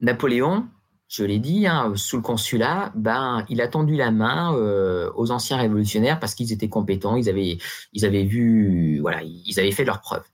Napoléon, 0.00 0.68
je 1.08 1.24
l'ai 1.24 1.38
dit, 1.38 1.66
hein, 1.66 1.92
sous 1.96 2.16
le 2.16 2.22
consulat, 2.22 2.92
ben, 2.94 3.44
il 3.48 3.60
a 3.60 3.68
tendu 3.68 3.96
la 3.96 4.10
main 4.10 4.54
euh, 4.54 5.10
aux 5.14 5.30
anciens 5.30 5.56
révolutionnaires 5.56 6.20
parce 6.20 6.34
qu'ils 6.34 6.52
étaient 6.52 6.68
compétents, 6.68 7.16
ils 7.16 7.28
avaient, 7.28 8.24
vu, 8.24 9.00
voilà, 9.00 9.22
ils 9.22 9.58
avaient 9.58 9.72
fait 9.72 9.84
leurs 9.84 10.00
preuves. 10.00 10.26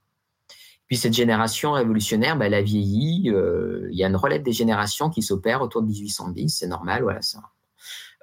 Puis 0.87 0.97
cette 0.97 1.13
génération 1.13 1.71
révolutionnaire, 1.71 2.37
ben, 2.37 2.45
elle 2.45 2.53
a 2.53 2.61
vieilli. 2.61 3.31
Euh, 3.31 3.87
il 3.91 3.97
y 3.97 4.03
a 4.03 4.07
une 4.07 4.15
relève 4.15 4.43
des 4.43 4.51
générations 4.51 5.09
qui 5.09 5.23
s'opère 5.23 5.61
autour 5.61 5.81
de 5.81 5.87
1810, 5.87 6.49
c'est 6.49 6.67
normal, 6.67 7.01
voilà. 7.01 7.21
Ça. 7.21 7.39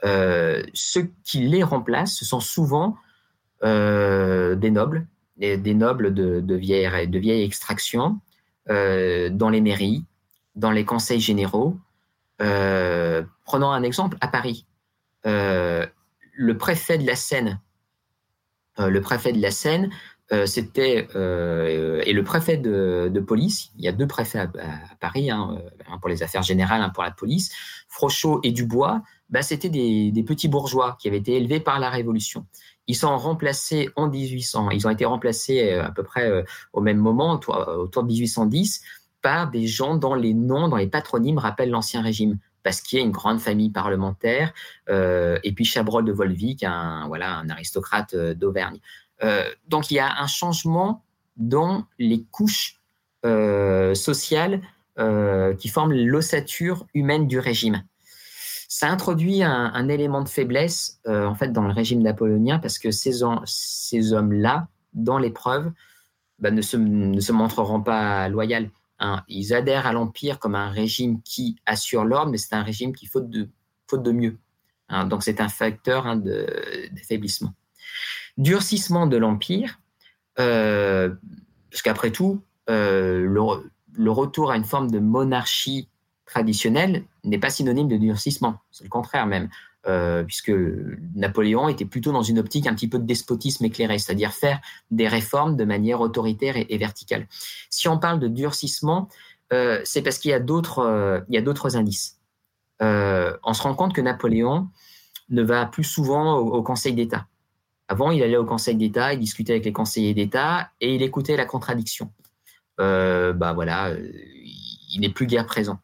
Ceux 0.03 1.11
qui 1.25 1.41
les 1.41 1.63
remplacent, 1.63 2.17
ce 2.17 2.25
sont 2.25 2.41
souvent 2.41 2.97
des 3.63 4.71
nobles, 4.71 5.07
des, 5.39 5.75
nobles 5.75 6.15
de, 6.15 6.55
vieille, 6.55 7.43
extraction 7.43 8.21
euh, 8.71 9.29
dans 9.31 9.49
les 9.49 9.61
mairies, 9.61 10.05
dans 10.55 10.71
les 10.71 10.85
conseils 10.85 11.21
généraux. 11.21 11.77
Euh, 12.41 13.23
prenons 13.45 13.71
un 13.71 13.83
exemple 13.83 14.17
à 14.21 14.29
Paris. 14.29 14.67
Euh, 15.27 15.87
le 16.35 16.57
préfet 16.57 16.99
de 16.99 17.07
la 17.07 17.17
Seine, 17.17 17.61
le 18.79 19.01
préfet 19.01 19.33
de 19.33 19.41
la 19.41 19.51
Seine, 19.51 19.91
c'était 20.47 21.09
et 21.15 22.13
le 22.13 22.23
préfet 22.25 22.57
de, 22.57 23.25
police. 23.27 23.71
Il 23.77 23.85
y 23.85 23.89
a 23.89 23.93
deux 23.93 24.07
préfets 24.07 24.39
à, 24.39 24.49
Paris, 24.99 25.31
hein, 25.31 25.59
un 25.91 25.99
pour 25.99 26.09
les 26.09 26.23
affaires 26.23 26.43
générales, 26.43 26.81
un 26.81 26.89
pour 26.89 27.03
la 27.03 27.11
police. 27.11 27.53
Frochot 27.89 28.41
et 28.43 28.51
Dubois, 28.51 29.03
bah, 29.33 29.41
c'était 29.41 29.71
des, 29.71 30.25
petits 30.27 30.47
bourgeois 30.47 30.97
qui 31.01 31.09
avaient 31.09 31.19
été 31.19 31.37
élevés 31.37 31.59
par 31.59 31.81
la 31.81 31.89
Révolution. 31.89 32.47
Ils 32.87 32.95
sont 32.95 33.17
remplacés 33.17 33.89
en 33.97 34.09
1800. 34.09 34.71
Ils 34.71 34.87
ont 34.87 34.91
été 34.91 35.07
remplacés 35.07 35.73
euh, 35.73 35.85
à 35.85 35.91
peu 35.91 36.03
près 36.03 36.31
euh, 36.31 36.43
au 36.75 36.83
même 36.83 36.99
moment, 36.99 37.33
autour 37.33 38.03
de 38.03 38.09
1810, 38.09 38.83
par 39.23 39.51
des 39.51 39.67
gens 39.67 39.97
dont 39.97 40.15
les 40.15 40.35
noms, 40.35 40.69
dont 40.69 40.77
les 40.77 40.87
patronymes 40.87 41.39
rappellent 41.39 41.71
l'Ancien 41.71 42.03
Régime 42.03 42.39
parce 42.63 42.81
qu'il 42.81 42.99
y 42.99 43.03
a 43.03 43.05
une 43.05 43.11
grande 43.11 43.41
famille 43.41 43.71
parlementaire, 43.71 44.53
euh, 44.89 45.37
et 45.43 45.51
puis 45.51 45.65
Chabrol 45.65 46.05
de 46.05 46.13
Volvic, 46.13 46.63
un, 46.63 47.09
voilà, 47.09 47.35
un 47.39 47.49
aristocrate 47.49 48.15
d'Auvergne. 48.15 48.79
donc 49.67 49.91
il 49.91 49.95
y 49.95 49.99
a 49.99 50.21
un 50.21 50.29
changement 50.29 51.03
dans 51.37 51.87
les 51.99 52.23
couches 52.31 52.81
sociales 53.95 54.61
qui 55.59 55.69
forment 55.69 55.93
l'ossature 55.93 56.87
humaine 56.95 57.27
du 57.27 57.41
régime 57.41 57.83
ça 58.73 58.89
introduit 58.89 59.43
un, 59.43 59.89
élément 59.91 60.23
de 60.23 60.31
faiblesse 60.31 60.99
euh, 61.07 61.27
en 61.27 61.35
fait 61.35 61.53
dans 61.53 61.61
le 61.61 61.75
régime 61.75 62.01
napoléonien 62.01 62.59
parce 62.59 62.79
que 62.79 62.91
ces, 62.91 63.23
hommes-là, 63.23 64.67
dans 64.95 65.19
l'épreuve, 65.19 65.71
bah, 66.39 66.51
ne, 66.51 66.63
se, 66.63 67.33
montreront 67.33 67.83
pas 67.83 68.31
loyaux. 68.31 68.71
Hein. 68.99 69.25
Ils 69.29 69.53
adhèrent 69.53 69.87
à 69.87 69.93
l'empire 69.93 70.39
comme 70.39 70.55
un 70.55 70.71
régime 70.71 71.21
qui 71.21 71.57
assure 71.67 72.07
l'ordre, 72.07 72.31
mais 72.31 72.39
c'est 72.39 72.55
un 72.55 72.63
régime 72.63 72.95
qui 72.95 73.05
faute 73.05 73.29
de, 73.29 73.47
mieux. 74.11 74.39
Hein. 74.89 75.05
Donc 75.05 75.23
c'est 75.23 75.43
un 75.43 75.51
facteur 75.51 76.07
hein, 76.07 76.17
d'affaiblissement. 76.17 77.53
Durcissement 78.39 79.07
de 79.07 79.19
l'empire, 79.19 79.81
euh, 80.39 81.15
parce 81.71 81.83
qu'après 81.83 82.11
tout, 82.11 82.43
euh, 82.71 83.21
le, 83.99 84.11
retour 84.11 84.51
à 84.51 84.57
une 84.57 84.65
forme 84.65 84.91
de 84.91 84.99
monarchie 84.99 85.91
traditionnel 86.33 87.05
n'est 87.25 87.39
pas 87.39 87.51
synonyme 87.51 87.89
de 87.89 87.99
durcissement, 87.99 88.57
c'est 88.71 88.85
le 88.85 88.91
contraire 88.91 89.27
même, 89.27 89.51
euh, 89.87 90.23
puisque 90.25 90.53
Napoléon 91.15 91.69
était 91.69 91.85
plutôt 91.85 92.11
dans 92.11 92.23
une 92.23 92.39
optique 92.39 92.67
un 92.67 92.75
petit 92.75 92.89
peu 92.89 92.99
de 92.99 93.05
despotisme 93.05 93.65
éclairé, 93.67 93.99
c'est-à-dire 93.99 94.33
faire 94.33 94.61
des 94.91 95.09
réformes 95.09 95.57
de 95.57 95.65
manière 95.65 96.01
autoritaire 96.01 96.55
et, 96.57 96.79
verticale. 96.79 97.27
Si 97.69 97.87
on 97.87 97.99
parle 97.99 98.19
de 98.19 98.29
durcissement, 98.29 99.09
euh, 99.53 99.81
c'est 99.85 100.01
parce 100.01 100.19
qu'il 100.19 100.31
y 100.31 100.35
a 100.35 100.41
d'autres, 100.41 100.79
euh, 100.79 101.77
indices. 101.77 102.19
on 102.81 103.53
se 103.53 103.63
rend 103.63 103.75
compte 103.75 103.93
que 103.93 104.01
Napoléon 104.01 104.69
ne 105.29 105.43
va 105.43 105.67
plus 105.67 105.85
souvent 105.85 106.39
au, 106.39 106.63
Conseil 106.63 106.95
d'État. 106.95 107.27
Avant, 107.89 108.11
il 108.11 108.23
allait 108.23 108.39
au 108.39 108.47
Conseil 108.47 108.77
d'État, 108.77 109.13
il 109.13 109.21
discutait 109.21 109.53
avec 109.53 109.67
les 109.67 109.73
conseillers 109.73 110.15
d'État 110.15 110.71
et 110.81 110.95
il 110.95 111.03
écoutait 111.03 111.37
la 111.37 111.45
contradiction. 111.45 112.11
bah 112.79 113.53
voilà, 113.53 113.93
il 114.93 115.01
n'est 115.01 115.11
plus 115.11 115.27
guère 115.27 115.47
présent. 115.47 115.82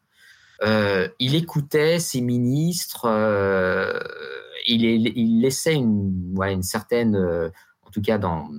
Euh, 0.63 1.07
il 1.19 1.35
écoutait 1.35 1.99
ses 1.99 2.21
ministres, 2.21 3.05
euh, 3.05 3.97
il, 4.67 5.41
laissait 5.41 5.75
une, 5.75 6.35
une 6.41 6.63
certaine, 6.63 7.15
euh, 7.15 7.49
en 7.85 7.89
tout 7.91 8.01
cas 8.01 8.17
dans, 8.17 8.49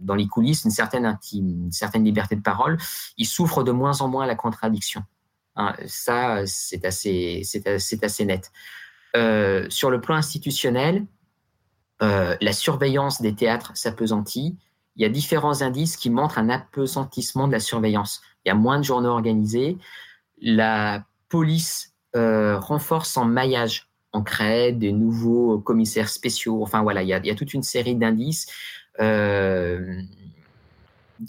dans 0.00 0.14
les 0.14 0.26
coulisses, 0.26 0.64
une 0.64 0.70
certaine, 0.70 1.04
intime, 1.04 1.64
une 1.66 1.72
certaine 1.72 2.04
liberté 2.04 2.34
de 2.34 2.40
parole. 2.40 2.78
Il 3.18 3.26
souffre 3.26 3.62
de 3.62 3.72
moins 3.72 4.00
en 4.00 4.08
moins 4.08 4.26
la 4.26 4.36
contradiction. 4.36 5.04
Hein, 5.56 5.74
ça, 5.86 6.46
c'est 6.46 6.84
assez, 6.84 7.42
c'est 7.44 8.04
assez, 8.04 8.24
net. 8.24 8.50
sur 9.70 9.90
le 9.90 10.00
plan 10.00 10.16
institutionnel, 10.16 11.04
la 12.00 12.52
surveillance 12.52 13.20
des 13.20 13.34
théâtres 13.34 13.72
s'apesantit. 13.74 14.56
Il 14.96 15.02
y 15.02 15.04
a 15.04 15.10
différents 15.10 15.60
indices 15.60 15.96
qui 15.96 16.08
montrent 16.08 16.38
un 16.38 16.48
apesantissement 16.48 17.46
de 17.46 17.52
la 17.52 17.60
surveillance. 17.60 18.22
Il 18.44 18.48
y 18.48 18.52
a 18.52 18.54
moins 18.54 18.78
de 18.78 18.84
journaux 18.84 19.10
organisés. 19.10 19.76
La 20.40 21.04
police 21.30 21.94
euh, 22.14 22.58
renforce 22.58 23.12
son 23.12 23.24
maillage. 23.24 23.88
On 24.12 24.22
crée 24.22 24.72
des 24.72 24.92
nouveaux 24.92 25.58
commissaires 25.60 26.10
spéciaux. 26.10 26.62
Enfin 26.62 26.82
voilà, 26.82 27.02
il 27.02 27.08
y 27.08 27.14
a, 27.14 27.34
toute 27.34 27.54
une 27.54 27.62
série 27.62 27.94
d'indices 27.94 28.46
euh, 29.00 30.02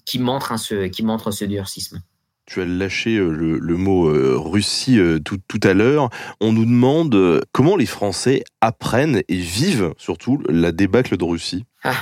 qui, 0.03 0.19
montrent 0.19 0.59
ce, 0.59 0.87
qui 0.87 1.03
montrent 1.03 1.31
ce 1.31 1.45
durcissement. 1.45 1.99
Tu 2.47 2.59
as 2.59 2.65
lâché 2.65 3.17
euh, 3.17 3.29
le, 3.29 3.77
mot 3.77 4.11
Russie 4.41 4.99
tout, 5.23 5.39
à 5.63 5.73
l'heure. 5.73 6.09
On 6.41 6.51
nous 6.51 6.65
demande 6.65 7.45
comment 7.51 7.77
les 7.77 7.85
Français 7.85 8.43
apprennent 8.59 9.21
et 9.27 9.37
vivent 9.37 9.93
surtout 9.97 10.41
la 10.49 10.71
débâcle 10.71 11.15
de 11.15 11.23
Russie. 11.23 11.65
Ah, 11.83 11.93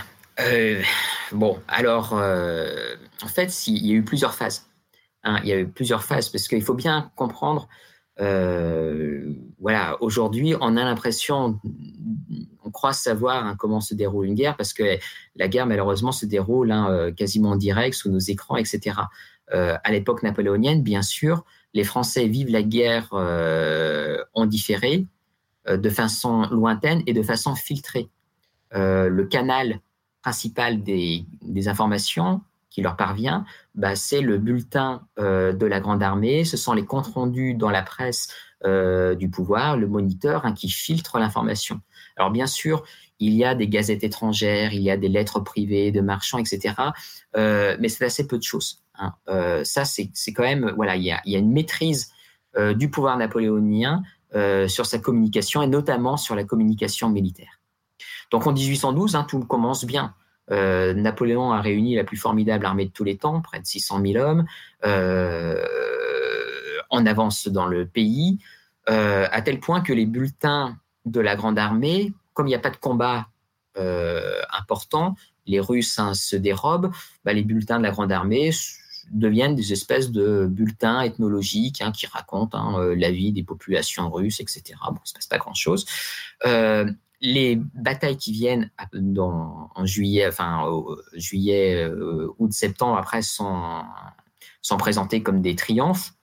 bon, 1.34 1.60
alors, 1.68 2.14
en 2.14 3.28
fait, 3.28 3.68
il 3.68 3.86
y 3.86 3.92
a 3.92 3.96
eu 3.96 4.04
plusieurs 4.04 4.34
phases. 4.34 4.66
Hein. 5.26 5.42
il 5.44 5.50
y 5.50 5.52
a 5.52 5.60
eu 5.60 5.68
plusieurs 5.68 6.06
phases 6.06 6.30
parce 6.30 6.48
qu'il 6.48 6.64
faut 6.64 6.74
bien 6.74 7.12
comprendre 7.18 7.68
euh, 8.20 9.34
voilà, 9.60 10.02
aujourd'hui, 10.02 10.56
on 10.60 10.78
a 10.78 10.84
l'impression, 10.84 11.60
on 12.64 12.72
croit 12.72 12.94
savoir 12.94 13.46
hein, 13.46 13.56
comment 13.58 13.82
se 13.82 13.94
déroule 13.94 14.28
une 14.28 14.36
guerre 14.36 14.58
parce 14.58 14.74
que 14.74 14.98
la 15.36 15.48
guerre, 15.48 15.66
malheureusement, 15.66 16.12
se 16.12 16.26
déroule 16.26 16.72
hein, 16.72 16.90
euh, 16.90 17.12
quasiment 17.12 17.52
en 17.52 17.56
direct 17.56 17.96
sous 17.96 18.10
nos 18.10 18.20
écrans, 18.20 18.58
etc. 18.58 18.98
Euh, 19.54 19.78
à 19.84 19.92
l'époque 19.92 20.24
napoléonienne, 20.24 20.84
bien 20.84 21.02
sûr, 21.02 21.46
les 21.74 21.84
Français 21.84 22.28
vivent 22.28 22.52
la 22.52 22.64
guerre 22.64 23.10
en 23.14 24.46
différé, 24.48 25.06
de 25.68 25.90
façon 25.90 26.48
lointaine 26.50 27.04
et 27.06 27.14
de 27.14 27.22
façon 27.22 27.54
filtrée. 27.54 28.10
le 28.72 29.24
canal 29.26 29.80
principal 30.24 30.82
des, 30.82 31.26
des 31.44 31.68
informations, 31.68 32.42
qui 32.70 32.82
leur 32.82 32.96
parvient, 32.96 33.46
bah, 33.76 33.96
c'est 33.96 34.22
le 34.22 34.38
bulletin 34.38 35.02
euh, 35.18 35.54
de 35.54 35.66
la 35.66 35.80
Grande 35.80 36.04
Armée, 36.04 36.46
ce 36.46 36.58
sont 36.58 36.74
les 36.74 36.86
comptes 36.86 37.08
rendus 37.08 37.54
dans 37.54 37.70
la 37.70 37.82
presse 37.82 38.30
euh, 38.66 39.16
du 39.16 39.30
pouvoir, 39.30 39.78
le 39.78 39.88
moniteur 39.88 40.46
hein, 40.46 40.54
qui 40.54 40.70
filtre 40.70 41.18
l'information. 41.20 41.82
Alors 42.18 42.32
bien 42.32 42.48
sûr, 42.48 42.84
il 43.20 43.34
y 43.34 43.44
a 43.44 43.56
des 43.56 43.68
gazettes 43.68 44.04
étrangères, 44.04 44.74
il 44.74 44.82
y 44.82 44.92
a 44.92 44.98
des 44.98 45.10
lettres 45.10 45.40
privées 45.40 45.92
de 45.92 46.02
marchands, 46.02 46.38
etc. 46.38 46.76
Euh, 47.36 47.76
mais 47.80 47.90
c'est 47.90 48.06
assez 48.06 48.28
peu 48.28 48.38
de 48.38 48.44
choses. 48.44 48.84
Hein. 48.96 49.14
ça, 49.64 49.86
c'est 49.86 50.12
quand 50.34 50.44
même, 50.44 50.74
voilà, 50.76 50.98
il 50.98 51.04
y 51.04 51.12
a, 51.12 51.22
une 51.26 51.54
maîtrise 51.54 52.12
du 52.76 52.90
pouvoir 52.90 53.18
napoléonien 53.18 54.04
sur 54.68 54.86
sa 54.86 55.00
communication 55.00 55.62
et 55.62 55.68
notamment 55.68 56.18
sur 56.18 56.36
la 56.36 56.44
communication 56.44 57.08
militaire. 57.10 57.62
Donc 58.30 58.46
en 58.46 58.52
1812, 58.52 59.16
hein, 59.16 59.26
tout 59.28 59.40
commence 59.40 59.86
bien. 59.86 60.14
Euh, 60.52 60.94
Napoléon 60.94 61.52
a 61.52 61.62
réuni 61.62 61.96
la 61.96 62.04
plus 62.04 62.18
formidable 62.18 62.66
armée 62.66 62.86
de 62.86 62.92
tous 62.92 63.04
les 63.04 63.18
temps, 63.18 63.42
près 63.42 63.60
de 63.60 63.66
600 63.66 64.02
000 64.02 64.24
hommes, 64.24 64.46
euh, 64.86 65.62
en 66.90 67.06
avance 67.06 67.48
dans 67.48 67.68
le 67.68 67.86
pays, 67.86 68.40
euh, 68.90 69.28
à 69.32 69.42
tel 69.42 69.60
point 69.60 69.82
que 69.82 69.94
les 69.94 70.06
bulletins 70.06 70.78
de 71.06 71.20
la 71.20 71.36
Grande 71.36 71.60
Armée, 71.60 72.14
comme 72.34 72.48
il 72.48 72.52
n'y 72.52 72.56
a 72.56 72.60
pas 72.60 72.72
de 72.72 72.78
combat 72.78 73.28
important, 74.52 75.16
les 75.46 75.62
Russes 75.62 76.00
hein, 76.00 76.14
se 76.14 76.36
dérobent, 76.36 76.92
bah, 77.24 77.32
les 77.32 77.44
bulletins 77.44 77.78
de 77.78 77.84
la 77.84 77.92
Grande 77.92 78.12
Armée 78.12 78.52
deviennent 79.10 79.56
des 79.56 79.72
espèces 79.72 80.12
de 80.12 80.48
bulletins 80.48 81.00
ethnologiques 81.02 81.82
hein, 81.82 81.94
qui 81.94 82.06
racontent 82.06 82.58
hein, 82.58 82.94
la 82.94 83.10
vie 83.10 83.32
des 83.32 83.44
populations 83.44 84.12
russes, 84.12 84.42
etc. 84.42 84.78
Bon, 84.88 84.98
il 84.98 85.02
ne 85.02 85.08
se 85.08 85.14
passe 85.14 85.28
pas 85.28 85.38
grand-chose. 85.38 85.86
Euh, 87.22 87.28
les 87.28 87.56
batailles 87.56 88.18
qui 88.18 88.32
viennent 88.32 88.72
en 89.18 89.86
juillet, 89.86 90.28
enfin 90.28 90.66
juillet, 91.14 91.84
euh, 91.84 92.34
août, 92.38 92.52
septembre, 92.52 92.98
après, 92.98 93.22
sont, 93.22 93.84
sont 94.62 94.78
présentées 94.78 95.22
comme 95.24 95.42
des 95.42 95.56
triomphes. 95.56 96.14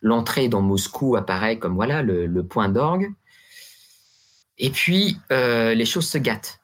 L'entrée 0.00 0.48
dans 0.48 0.62
Moscou 0.62 1.16
apparaît 1.16 1.58
comme 1.58 1.74
voilà 1.74 2.02
le, 2.02 2.42
point 2.42 2.68
d'orgue. 2.68 3.12
Et 4.58 4.70
puis, 4.70 5.16
les 5.30 5.84
choses 5.84 6.08
se 6.08 6.18
gâtent. 6.18 6.60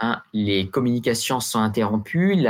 Hein. 0.00 0.22
Les 0.32 0.68
communications 0.68 1.40
sont 1.40 1.60
interrompues. 1.60 2.44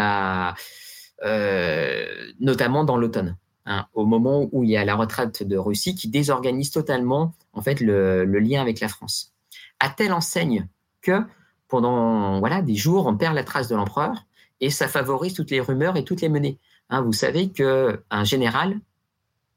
Euh, 1.22 2.06
notamment 2.40 2.82
dans 2.84 2.96
l'automne, 2.96 3.36
hein, 3.66 3.86
au 3.92 4.06
moment 4.06 4.48
où 4.52 4.64
il 4.64 4.70
y 4.70 4.76
a 4.78 4.86
la 4.86 4.94
retraite 4.94 5.42
de 5.42 5.58
Russie 5.58 5.94
qui 5.94 6.08
désorganise 6.08 6.70
totalement 6.70 7.34
en 7.52 7.60
fait 7.60 7.80
le, 7.80 8.24
lien 8.24 8.62
avec 8.62 8.80
la 8.80 8.88
France. 8.88 9.34
À 9.80 9.90
telle 9.90 10.14
enseigne 10.14 10.66
que 11.02 11.22
pendant 11.68 12.40
voilà 12.40 12.62
des 12.62 12.74
jours, 12.74 13.06
on 13.06 13.16
perd 13.16 13.34
la 13.34 13.44
trace 13.44 13.68
de 13.68 13.76
l'empereur 13.76 14.26
et 14.60 14.70
ça 14.70 14.88
favorise 14.88 15.34
toutes 15.34 15.50
les 15.50 15.60
rumeurs 15.60 15.96
et 15.96 16.04
toutes 16.04 16.20
les 16.20 16.28
menées. 16.28 16.58
Hein, 16.90 17.02
vous 17.02 17.12
savez 17.12 17.50
que 17.50 18.02
un 18.10 18.24
général 18.24 18.80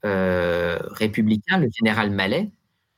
euh, 0.05 0.79
républicain, 0.91 1.57
le 1.57 1.69
général 1.71 2.11
Mallet, 2.11 2.51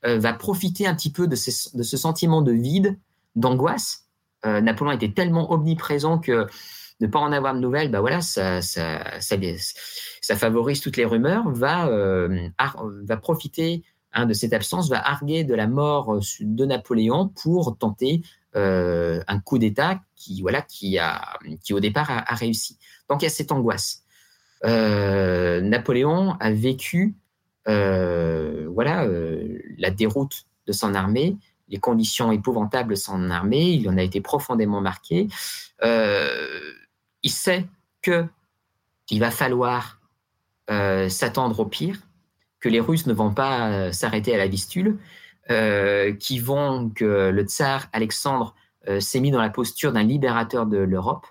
euh, 0.05 0.19
va 0.19 0.34
profiter 0.34 0.88
un 0.88 0.95
petit 0.95 1.11
peu 1.11 1.27
de, 1.27 1.35
ce 1.35 1.97
sentiment 1.97 2.41
de 2.41 2.51
vide, 2.51 2.97
d'angoisse. 3.35 4.03
Napoléon 4.43 4.91
était 4.91 5.11
tellement 5.11 5.51
omniprésent 5.51 6.19
que 6.19 6.45
ne 7.01 7.07
pas 7.07 7.19
en 7.19 7.31
avoir 7.31 7.53
de 7.53 7.59
nouvelles, 7.59 7.91
bah 7.91 7.99
voilà, 7.99 8.22
ça, 8.22 8.61
ça, 8.61 9.19
ça, 9.19 9.35
ça 10.22 10.35
favorise 10.35 10.81
toutes 10.81 10.97
les 10.97 11.05
rumeurs, 11.05 11.49
va, 11.49 11.88
euh, 11.88 12.49
va 13.03 13.17
profiter 13.17 13.84
hein, 14.15 14.25
de 14.25 14.33
cette 14.33 14.53
absence, 14.53 14.89
va 14.89 15.07
arguer 15.07 15.43
de 15.43 15.53
la 15.53 15.67
mort 15.67 16.19
de 16.39 16.65
Napoléon 16.65 17.27
pour 17.27 17.77
tenter 17.77 18.21
euh, 18.55 19.21
un 19.27 19.39
coup 19.39 19.59
d'État 19.59 20.01
qui, 20.15 20.41
voilà, 20.41 20.61
qui, 20.61 20.97
a, 20.97 21.37
qui 21.63 21.73
au 21.73 21.79
départ 21.79 22.09
a, 22.09 22.35
réussi. 22.35 22.77
Donc 23.09 23.21
il 23.21 23.25
y 23.25 23.27
a 23.27 23.31
cette 23.31 23.51
angoisse. 23.51 24.03
Euh, 24.63 25.61
Napoléon 25.61 26.35
a 26.39 26.51
vécu 26.51 27.15
voilà, 27.65 29.07
la 29.77 29.89
déroute 29.89 30.45
de 30.67 30.71
son 30.71 30.93
armée, 30.93 31.37
les 31.69 31.79
conditions 31.79 32.31
épouvantables 32.31 32.91
de 32.91 32.95
son 32.95 33.29
armée, 33.29 33.69
il 33.71 33.89
en 33.89 33.97
a 33.97 34.03
été 34.03 34.21
profondément 34.21 34.81
marqué. 34.81 35.27
Euh, 35.83 36.59
il 37.23 37.31
sait 37.31 37.65
que 38.01 38.25
il 39.09 39.19
va 39.19 39.31
falloir 39.31 39.99
euh, 40.69 41.09
s'attendre 41.09 41.59
au 41.59 41.65
pire, 41.65 41.99
que 42.65 42.69
les 42.69 42.79
Russes 42.79 43.05
ne 43.05 43.13
vont 43.13 43.31
pas 43.31 43.69
euh, 43.69 43.91
s'arrêter 43.91 44.33
à 44.33 44.39
la 44.39 44.47
Vistule, 44.47 44.97
euh, 45.51 46.15
qui 46.15 46.39
vont 46.39 46.89
que 46.89 47.29
le 47.29 47.43
tsar 47.43 47.85
Alexandre 47.93 48.55
s'est 48.99 49.19
mis 49.19 49.31
dans 49.31 49.41
la 49.41 49.49
posture 49.49 49.91
d'un 49.93 50.03
libérateur 50.03 50.67
de 50.67 50.77
l'Europe 50.77 51.25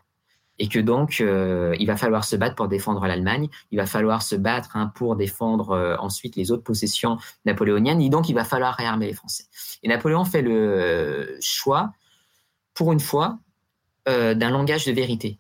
et 0.58 0.68
que 0.68 0.80
donc 0.80 1.20
il 1.20 1.86
va 1.86 1.96
falloir 1.96 2.24
se 2.24 2.34
battre 2.34 2.56
pour 2.56 2.66
défendre 2.66 3.06
l'Allemagne, 3.06 3.48
il 3.70 3.78
va 3.78 3.86
falloir 3.86 4.22
se 4.22 4.34
battre 4.34 4.76
hein, 4.76 4.90
pour 4.96 5.14
défendre 5.14 5.96
ensuite 6.00 6.34
les 6.34 6.50
autres 6.50 6.64
possessions 6.64 7.16
napoléoniennes, 7.44 8.00
et 8.00 8.08
donc 8.08 8.28
il 8.28 8.34
va 8.34 8.42
falloir 8.42 8.74
réarmer 8.74 9.06
les 9.06 9.12
Français. 9.12 9.44
Et 9.84 9.88
Napoléon 9.88 10.24
fait 10.24 10.42
le 10.42 11.36
choix, 11.40 11.92
pour 12.74 12.92
une 12.92 12.98
fois, 12.98 13.38
d'un 14.06 14.50
langage 14.50 14.84
de 14.84 14.92
vérité. 14.92 15.38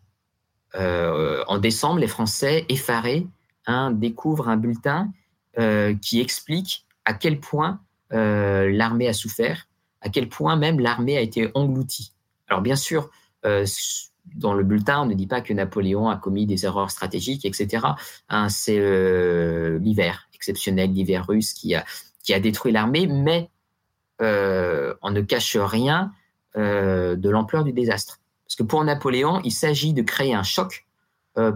Euh, 0.74 1.44
en 1.46 1.58
décembre, 1.58 1.98
les 1.98 2.08
Français, 2.08 2.64
effarés, 2.68 3.26
hein, 3.66 3.90
découvrent 3.90 4.48
un 4.48 4.56
bulletin 4.56 5.08
euh, 5.08 5.23
qui 5.56 6.20
explique 6.20 6.84
à 7.04 7.14
quel 7.14 7.40
point 7.40 7.80
euh, 8.12 8.70
l'armée 8.70 9.08
a 9.08 9.12
souffert, 9.12 9.68
à 10.00 10.08
quel 10.08 10.28
point 10.28 10.56
même 10.56 10.80
l'armée 10.80 11.16
a 11.16 11.20
été 11.20 11.50
engloutie. 11.54 12.12
Alors 12.48 12.62
bien 12.62 12.76
sûr, 12.76 13.10
dans 14.36 14.54
le 14.54 14.64
bulletin, 14.64 15.02
on 15.02 15.06
ne 15.06 15.14
dit 15.14 15.26
pas 15.26 15.42
que 15.42 15.52
Napoléon 15.52 16.08
a 16.08 16.16
commis 16.16 16.46
des 16.46 16.64
erreurs 16.64 16.90
stratégiques, 16.90 17.44
etc. 17.44 17.86
Hein, 18.28 18.48
c'est 18.48 18.78
l'hiver 19.78 20.28
exceptionnel, 20.34 20.92
l'hiver 20.92 21.26
russe 21.26 21.52
qui 21.52 21.74
a, 21.74 21.84
détruit 22.40 22.72
l'armée, 22.72 23.06
mais 23.06 23.50
on 24.20 25.10
ne 25.10 25.20
cache 25.20 25.56
rien 25.56 26.12
de 26.56 27.28
l'ampleur 27.28 27.64
du 27.64 27.72
désastre. 27.72 28.20
Parce 28.44 28.56
que 28.56 28.62
pour 28.62 28.84
Napoléon, 28.84 29.40
il 29.42 29.52
s'agit 29.52 29.92
de 29.92 30.02
créer 30.02 30.34
un 30.34 30.42
choc 30.42 30.70
euh, 30.70 30.93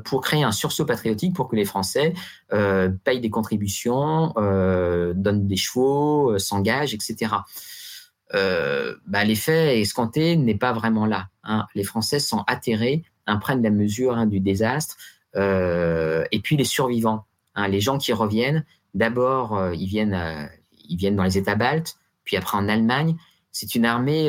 pour 0.04 0.22
créer 0.22 0.42
un 0.42 0.52
sursaut 0.52 0.84
patriotique 0.84 1.34
pour 1.34 1.48
que 1.48 1.56
les 1.56 1.64
Français 1.64 2.14
euh, 2.52 2.90
payent 3.04 3.20
des 3.20 3.30
contributions, 3.30 4.32
euh, 4.36 5.12
donnent 5.14 5.46
des 5.46 5.56
chevaux, 5.56 6.38
s'engagent, 6.38 6.94
etc. 6.94 7.34
Bah, 8.32 9.24
L'effet 9.24 9.80
escompté 9.80 10.36
n'est 10.36 10.56
pas 10.56 10.72
vraiment 10.72 11.06
là. 11.06 11.28
Hein. 11.44 11.66
Les 11.74 11.84
Français 11.84 12.18
sont 12.18 12.44
atterrés, 12.46 13.04
hein, 13.26 13.36
prennent 13.36 13.62
la 13.62 13.70
mesure 13.70 14.16
hein, 14.16 14.26
du 14.26 14.40
désastre, 14.40 14.96
et 15.36 16.40
puis 16.42 16.56
les 16.56 16.64
survivants, 16.64 17.24
hein, 17.54 17.68
les 17.68 17.80
gens 17.80 17.98
qui 17.98 18.12
reviennent, 18.12 18.64
d'abord 18.94 19.72
ils 19.72 19.86
viennent, 19.86 20.50
ils 20.88 20.96
viennent 20.96 21.16
dans 21.16 21.22
les 21.22 21.38
États 21.38 21.54
baltes, 21.54 21.96
puis 22.24 22.36
après 22.36 22.58
en 22.58 22.68
Allemagne. 22.68 23.16
C'est 23.52 23.74
une 23.74 23.84
armée 23.86 24.28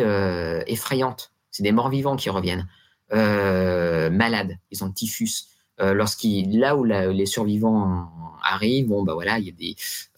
effrayante 0.68 1.32
c'est 1.52 1.64
des 1.64 1.72
morts 1.72 1.90
vivants 1.90 2.16
qui 2.16 2.30
reviennent, 2.30 2.62
euh, 2.62 2.79
malades, 3.12 4.58
ils 4.72 4.84
ont 4.84 4.88
le 4.88 4.94
typhus. 4.94 5.46
Euh, 5.82 5.94
là 5.94 6.76
où 6.76 6.84
les 6.84 7.26
survivants 7.26 8.10
arrivent, 8.44 8.88
bon 8.88 9.04
bah 9.04 9.14
voilà, 9.14 9.40
il 9.40 9.46
y 9.46 9.50
a 9.50 9.54
des, 9.54 9.76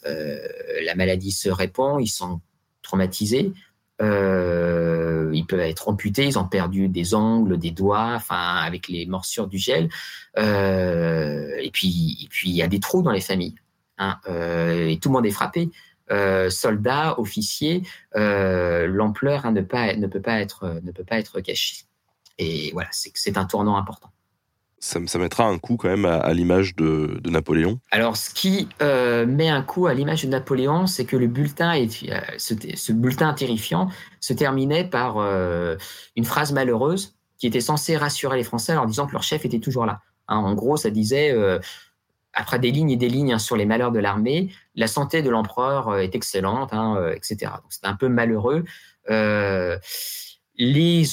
euh, 0.07 0.39
la 0.83 0.95
maladie 0.95 1.31
se 1.31 1.49
répand, 1.49 2.01
ils 2.01 2.07
sont 2.07 2.41
traumatisés, 2.81 3.51
ils 3.99 5.45
peuvent 5.47 5.59
être 5.59 5.87
amputés, 5.87 6.25
ils 6.25 6.39
ont 6.39 6.47
perdu 6.47 6.87
des 6.87 7.13
ongles, 7.13 7.57
des 7.59 7.69
doigts, 7.69 8.13
enfin 8.15 8.55
avec 8.65 8.87
les 8.87 9.05
morsures 9.05 9.47
du 9.47 9.59
gel, 9.59 9.89
et 10.37 11.69
puis 11.71 12.17
et 12.23 12.27
puis 12.29 12.49
il 12.49 12.55
y 12.55 12.63
a 12.63 12.67
des 12.67 12.79
trous 12.79 13.03
dans 13.03 13.11
les 13.11 13.21
familles, 13.21 13.55
hein, 13.99 14.17
et 14.27 14.97
tout 14.99 15.09
le 15.09 15.13
monde 15.13 15.25
est 15.27 15.31
frappé. 15.31 15.69
Euh, 16.11 16.49
soldats, 16.49 17.17
officiers, 17.19 17.83
euh, 18.17 18.85
l'ampleur 18.85 19.45
hein, 19.45 19.53
ne, 19.53 19.61
ne, 19.61 20.07
peut 20.07 20.21
pas 20.21 20.41
être, 20.41 20.81
ne 20.83 20.91
peut 20.91 21.05
pas 21.05 21.17
être 21.17 21.39
cachée. 21.39 21.85
Et 22.37 22.71
voilà, 22.73 22.89
c'est 22.91 23.37
un 23.37 23.45
tournant 23.45 23.77
important. 23.77 24.09
Ça, 24.79 24.99
ça, 25.05 25.19
mettra 25.19 25.45
un 25.45 25.59
coup 25.59 25.77
quand 25.77 25.89
même 25.89 26.05
à, 26.05 26.33
l'image 26.33 26.75
de, 26.75 27.21
Napoléon. 27.25 27.79
Alors, 27.91 28.17
ce 28.17 28.31
qui 28.31 28.67
euh, 28.81 29.27
met 29.27 29.49
un 29.49 29.61
coup 29.61 29.85
à 29.85 29.93
l'image 29.93 30.23
de 30.23 30.29
Napoléon, 30.29 30.87
c'est 30.87 31.05
que 31.05 31.15
le 31.15 31.27
bulletin, 31.27 31.73
est, 31.73 32.09
ce, 32.39 32.55
ce, 32.75 32.91
bulletin 32.91 33.31
terrifiant 33.33 33.89
se 34.19 34.33
terminait 34.33 34.83
par 34.83 35.17
une 35.17 36.25
phrase 36.25 36.51
malheureuse 36.51 37.13
qui 37.37 37.45
était 37.45 37.61
censée 37.61 37.95
rassurer 37.95 38.37
les 38.37 38.43
Français 38.43 38.75
en 38.75 38.85
disant 38.85 39.05
que 39.05 39.13
leur 39.13 39.23
chef 39.23 39.45
était 39.45 39.59
toujours 39.59 39.85
là. 39.85 40.01
Hein, 40.27 40.37
en 40.37 40.55
gros, 40.55 40.77
ça 40.77 40.89
disait 40.89 41.31
après 42.33 42.59
des 42.59 42.71
lignes 42.71 42.91
et 42.91 42.97
des 42.97 43.09
lignes 43.09 43.33
hein, 43.33 43.39
sur 43.39 43.55
les 43.55 43.65
malheurs 43.65 43.91
de 43.91 43.99
l'armée, 43.99 44.49
la 44.75 44.87
santé 44.87 45.21
de 45.21 45.29
l'empereur 45.29 45.89
euh, 45.89 45.99
est 45.99 46.15
excellente, 46.15 46.73
hein, 46.73 46.95
euh, 46.97 47.13
etc. 47.13 47.51
c'est 47.69 47.85
un 47.85 47.95
peu 47.95 48.07
malheureux. 48.07 48.63
Euh, 50.61 50.65
les, 50.65 51.03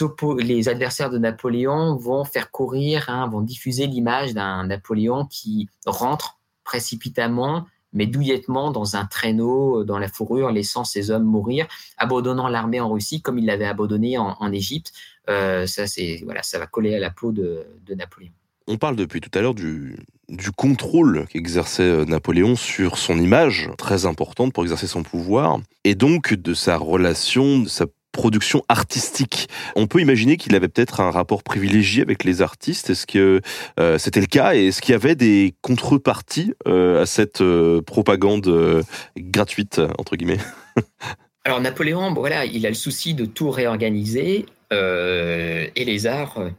les, 0.44 0.68
adversaires 0.68 1.10
de 1.10 1.18
Napoléon 1.18 1.96
vont 1.96 2.24
faire 2.24 2.50
courir, 2.50 3.08
hein, 3.08 3.28
vont 3.28 3.40
diffuser 3.40 3.86
l'image 3.86 4.34
d'un 4.34 4.66
Napoléon 4.66 5.26
qui 5.26 5.68
rentre 5.86 6.38
précipitamment, 6.64 7.66
mais 7.92 8.06
douillettement 8.06 8.70
dans 8.70 8.96
un 8.96 9.06
traîneau, 9.06 9.84
dans 9.84 9.98
la 9.98 10.08
fourrure, 10.08 10.50
laissant 10.50 10.84
ses 10.84 11.10
hommes 11.10 11.24
mourir, 11.24 11.66
abandonnant 11.96 12.48
l'armée 12.48 12.80
en 12.80 12.90
Russie 12.90 13.22
comme 13.22 13.38
il 13.38 13.46
l'avait 13.46 13.64
abandonné 13.64 14.18
en, 14.18 14.52
Égypte. 14.52 14.92
ça, 15.26 15.86
c'est 15.86 16.20
voilà, 16.24 16.42
ça 16.42 16.58
va 16.58 16.66
coller 16.66 16.94
à 16.94 16.98
la 16.98 17.10
peau 17.10 17.32
de 17.32 17.64
Napoléon. 17.88 18.32
On 18.70 18.76
parle 18.76 18.96
depuis 18.96 19.22
tout 19.22 19.30
à 19.32 19.40
l'heure 19.40 19.54
du, 19.54 19.96
du 20.28 20.50
contrôle 20.52 21.26
qu'exerçait 21.30 21.82
euh, 21.82 22.04
Napoléon 22.04 22.54
sur 22.54 22.98
son 22.98 23.18
image, 23.18 23.70
très 23.78 24.04
importante 24.04 24.52
pour 24.52 24.62
exercer 24.62 24.86
son 24.86 25.02
pouvoir, 25.02 25.58
et 25.84 25.94
donc 25.94 26.34
de 26.34 26.52
sa 26.52 26.76
relation, 26.76 27.60
de 27.60 27.68
sa 27.68 27.86
production 28.12 28.64
artistique. 28.68 29.48
On 29.76 29.86
peut 29.86 30.00
imaginer 30.00 30.36
qu'il 30.36 30.54
avait 30.54 30.68
peut-être 30.68 31.00
un 31.00 31.10
rapport 31.10 31.42
privilégié 31.42 32.02
avec 32.02 32.24
les 32.24 32.42
artistes. 32.42 32.90
Est-ce 32.90 33.06
que 33.06 33.40
euh, 33.78 33.98
c'était 33.98 34.20
le 34.20 34.26
cas? 34.26 34.54
Et 34.54 34.68
est-ce 34.68 34.80
qu'il 34.80 34.92
y 34.92 34.96
avait 34.96 35.14
des 35.14 35.54
contreparties 35.62 36.54
euh, 36.66 37.02
à 37.02 37.06
cette 37.06 37.42
propagande 37.86 38.84
gratuite 39.16 39.80
entre 39.98 40.16
guillemets? 40.16 40.40
Alors 41.44 41.60
Napoléon, 41.60 42.12
voilà, 42.12 42.44
il 42.44 42.66
a 42.66 42.68
le 42.68 42.74
souci 42.74 43.14
de 43.14 43.24
tout 43.24 43.50
réorganiser 43.50 44.46
et 44.70 45.84
les 45.84 46.06
arts, 46.06 46.50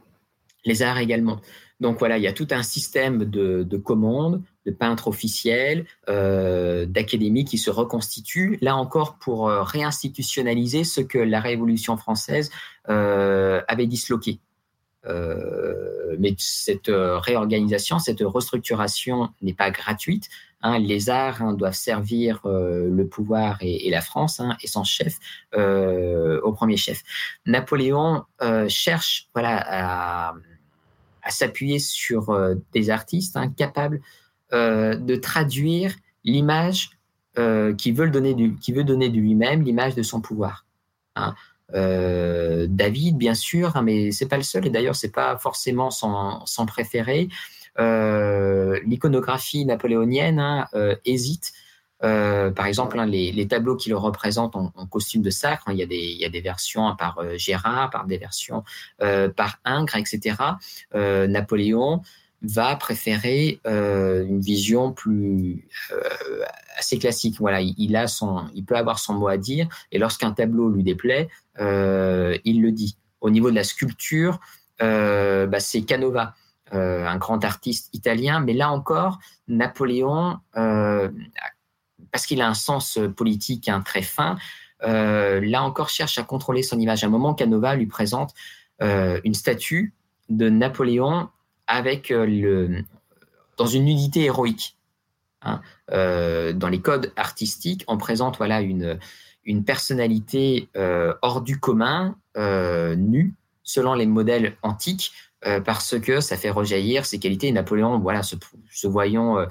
les 0.64 0.82
arts 0.82 0.98
également. 0.98 1.40
Donc 1.80 1.98
voilà, 1.98 2.18
il 2.18 2.22
y 2.22 2.26
a 2.26 2.32
tout 2.32 2.48
un 2.50 2.62
système 2.62 3.24
de, 3.24 3.76
commandes, 3.78 4.42
de 4.66 4.70
peintres 4.70 5.08
officiels, 5.08 5.86
euh, 6.08 6.84
d'académies 6.86 7.44
qui 7.44 7.58
se 7.58 7.70
reconstituent, 7.70 8.58
là 8.60 8.76
encore 8.76 9.16
pour 9.16 9.48
euh, 9.48 9.62
réinstitutionnaliser 9.62 10.84
ce 10.84 11.00
que 11.00 11.18
la 11.18 11.40
Révolution 11.40 11.96
française 11.96 12.50
euh, 12.88 13.62
avait 13.68 13.86
disloqué. 13.86 14.38
mais 16.18 16.34
cette 16.36 16.90
réorganisation, 16.90 17.98
cette 17.98 18.20
restructuration 18.20 19.30
n'est 19.40 19.54
pas 19.54 19.70
gratuite. 19.70 20.28
Hein, 20.62 20.78
les 20.78 21.08
arts 21.08 21.40
hein, 21.40 21.54
doivent 21.54 21.72
servir 21.72 22.40
le 22.44 23.04
pouvoir 23.04 23.56
et, 23.62 23.88
la 23.88 24.02
France 24.02 24.40
hein, 24.40 24.58
et 24.62 24.66
son 24.66 24.84
chef 24.84 25.18
au 25.54 26.52
premier 26.52 26.76
chef. 26.76 27.02
Napoléon 27.46 28.24
cherche 28.68 29.28
voilà, 29.32 30.34
à 31.22 31.30
s'appuyer 31.30 31.78
sur 31.78 32.22
des 32.74 32.90
artistes 32.90 33.38
capables 33.56 34.02
de 34.52 35.16
traduire 35.16 35.94
l'image 36.24 36.90
euh, 37.38 37.74
qui 37.74 37.92
veut 37.92 38.10
donner 38.10 38.34
veut 38.34 38.84
donner 38.84 39.08
de 39.08 39.16
lui-même 39.16 39.62
l'image 39.62 39.94
de 39.94 40.02
son 40.02 40.20
pouvoir. 40.20 40.66
Hein. 41.14 41.36
Euh, 41.74 42.66
David, 42.68 43.16
bien 43.16 43.34
sûr, 43.34 43.76
hein, 43.76 43.82
mais 43.82 44.10
c'est 44.10 44.26
pas 44.26 44.36
le 44.36 44.42
seul, 44.42 44.66
et 44.66 44.70
d'ailleurs 44.70 44.96
c'est 44.96 45.12
pas 45.12 45.38
forcément 45.38 45.90
son, 45.92 46.66
préféré. 46.66 47.28
Euh, 47.78 48.80
l'iconographie 48.84 49.64
napoléonienne 49.64 50.40
hein, 50.40 50.66
hésite. 51.04 51.52
par 52.00 52.66
exemple, 52.66 53.00
les, 53.00 53.46
tableaux 53.46 53.76
qui 53.76 53.90
le 53.90 53.96
représentent 53.96 54.56
en, 54.56 54.70
costume 54.90 55.22
de 55.22 55.30
sacre, 55.30 55.66
il, 55.70 55.76
y 55.76 55.82
a 55.82 55.86
des, 55.86 55.98
il 55.98 56.18
y 56.18 56.24
a 56.24 56.30
des 56.30 56.40
versions 56.40 56.96
par 56.96 57.20
Gérard, 57.36 57.90
par 57.90 58.06
des 58.06 58.18
versions 58.18 58.64
par 58.98 59.60
Ingres, 59.64 59.96
etc. 59.96 60.34
Napoléon 60.94 62.02
va 62.42 62.74
préférer 62.76 63.60
euh, 63.66 64.24
une 64.24 64.40
vision 64.40 64.92
plus 64.92 65.68
euh, 65.92 66.44
assez 66.78 66.98
classique. 66.98 67.36
Voilà, 67.38 67.60
il, 67.60 67.96
a 67.96 68.06
peut 68.66 68.76
avoir 68.76 68.98
son 68.98 69.14
mot 69.14 69.28
à 69.28 69.36
dire, 69.36 69.68
et 69.92 69.98
lorsqu'un 69.98 70.32
tableau 70.32 70.68
lui 70.70 70.82
déplaît, 70.82 71.28
euh, 71.58 72.36
il 72.44 72.62
le 72.62 72.72
dit. 72.72 72.96
Au 73.20 73.28
niveau 73.28 73.50
de 73.50 73.56
la 73.56 73.64
sculpture, 73.64 74.40
bah, 74.78 75.60
c'est 75.60 75.82
Canova, 75.82 76.34
un 76.72 77.16
grand 77.18 77.44
artiste 77.44 77.90
italien, 77.92 78.40
mais 78.40 78.54
là 78.54 78.70
encore, 78.70 79.18
Napoléon, 79.46 80.38
parce 80.54 82.24
qu'il 82.26 82.40
a 82.40 82.48
un 82.48 82.54
sens 82.54 82.98
politique 83.14 83.68
hein, 83.68 83.82
très 83.82 84.00
fin, 84.00 84.38
là 84.80 85.62
encore 85.62 85.90
cherche 85.90 86.16
à 86.16 86.22
contrôler 86.22 86.62
son 86.62 86.80
image. 86.80 87.04
À 87.04 87.08
un 87.08 87.10
moment, 87.10 87.34
Canova 87.34 87.74
lui 87.74 87.84
présente 87.84 88.32
une 88.80 89.34
statue 89.34 89.92
de 90.30 90.48
Napoléon 90.48 91.28
euh, 92.10 92.82
dans 93.56 93.66
une 93.66 93.88
unité 93.88 94.24
héroïque. 94.24 94.76
Hein. 95.42 95.60
Euh, 95.90 96.52
dans 96.52 96.68
les 96.68 96.80
codes 96.80 97.12
artistiques, 97.16 97.84
on 97.88 97.96
présente 97.96 98.36
voilà 98.36 98.60
une, 98.60 98.98
une 99.44 99.64
personnalité 99.64 100.68
euh, 100.76 101.14
hors 101.22 101.40
du 101.40 101.58
commun, 101.58 102.16
nue, 102.36 103.34
selon 103.62 103.94
les 103.94 104.06
modèles 104.06 104.56
antiques, 104.62 105.12
parce 105.64 105.98
que 105.98 106.20
ça 106.20 106.36
fait 106.36 106.50
rejaillir 106.50 107.04
ses 107.04 107.18
qualités. 107.18 107.50
Napoléon, 107.52 107.98
voilà, 107.98 108.22
se, 108.22 108.36
voyant 108.86 109.44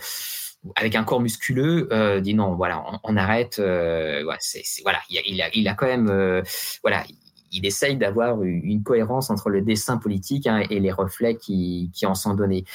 avec 0.75 0.95
un 0.95 1.03
corps 1.03 1.19
musculeux, 1.19 1.89
dit 2.21 2.33
non, 2.33 2.55
voilà, 2.55 2.83
on, 3.03 3.17
arrête. 3.17 3.59
voilà, 3.59 4.99
il 5.09 5.41
a, 5.41 5.49
il, 5.53 5.67
a, 5.67 5.73
quand 5.73 5.87
même, 5.87 6.41
voilà, 6.81 7.03
il 7.51 7.65
essaye 7.65 7.97
d'avoir 7.97 8.41
une 8.43 8.83
cohérence 8.83 9.29
entre 9.29 9.49
le 9.49 9.61
dessin 9.61 9.97
politique 9.97 10.47
hein, 10.47 10.63
et 10.69 10.79
les 10.79 10.91
reflets 10.91 11.35
qui, 11.35 11.91
en 12.03 12.15
sont 12.15 12.33
donnés. 12.33 12.65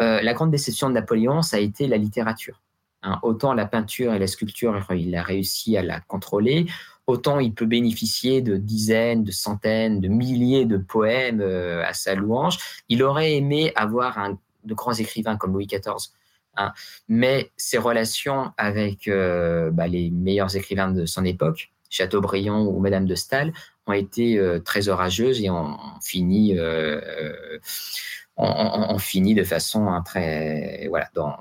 Euh, 0.00 0.20
la 0.22 0.34
grande 0.34 0.50
déception 0.50 0.88
de 0.88 0.94
Napoléon, 0.94 1.42
ça 1.42 1.56
a 1.56 1.60
été 1.60 1.86
la 1.86 1.96
littérature. 1.96 2.60
Hein. 3.06 3.18
autant 3.22 3.52
la 3.52 3.66
peinture 3.66 4.14
et 4.14 4.18
la 4.18 4.26
sculpture, 4.26 4.82
il 4.92 5.14
a 5.14 5.22
réussi 5.22 5.76
à 5.76 5.82
la 5.82 6.00
contrôler, 6.00 6.64
autant 7.06 7.38
il 7.38 7.52
peut 7.52 7.66
bénéficier 7.66 8.40
de 8.40 8.56
dizaines, 8.56 9.24
de 9.24 9.30
centaines, 9.30 10.00
de 10.00 10.08
milliers 10.08 10.64
de 10.64 10.78
poèmes 10.78 11.42
euh, 11.42 11.84
à 11.84 11.92
sa 11.92 12.14
louange. 12.14 12.56
Il 12.88 13.02
aurait 13.02 13.34
aimé 13.34 13.72
avoir 13.76 14.18
un, 14.18 14.38
de 14.64 14.74
grands 14.74 14.94
écrivains 14.94 15.36
comme 15.36 15.52
Louis 15.52 15.66
XIV. 15.66 16.10
Hein. 16.56 16.72
mais 17.08 17.50
ses 17.56 17.78
relations 17.78 18.52
avec 18.56 19.08
euh, 19.08 19.72
bah, 19.72 19.88
les 19.88 20.12
meilleurs 20.12 20.54
écrivains 20.54 20.92
de 20.92 21.04
son 21.04 21.24
époque, 21.24 21.73
Chateaubriand 21.90 22.62
ou 22.62 22.78
Madame 22.80 23.06
de 23.06 23.14
Staël, 23.14 23.52
ont 23.86 23.92
été 23.92 24.38
euh, 24.38 24.60
très 24.60 24.88
orageuses 24.88 25.42
et 25.42 25.50
ont, 25.50 25.76
fini, 26.02 26.58
euh, 26.58 27.00
fini 28.98 29.34
de 29.34 29.44
façon 29.44 29.88
hein, 29.88 30.02
très 30.02 30.86
voilà 30.88 31.08
dans, 31.14 31.36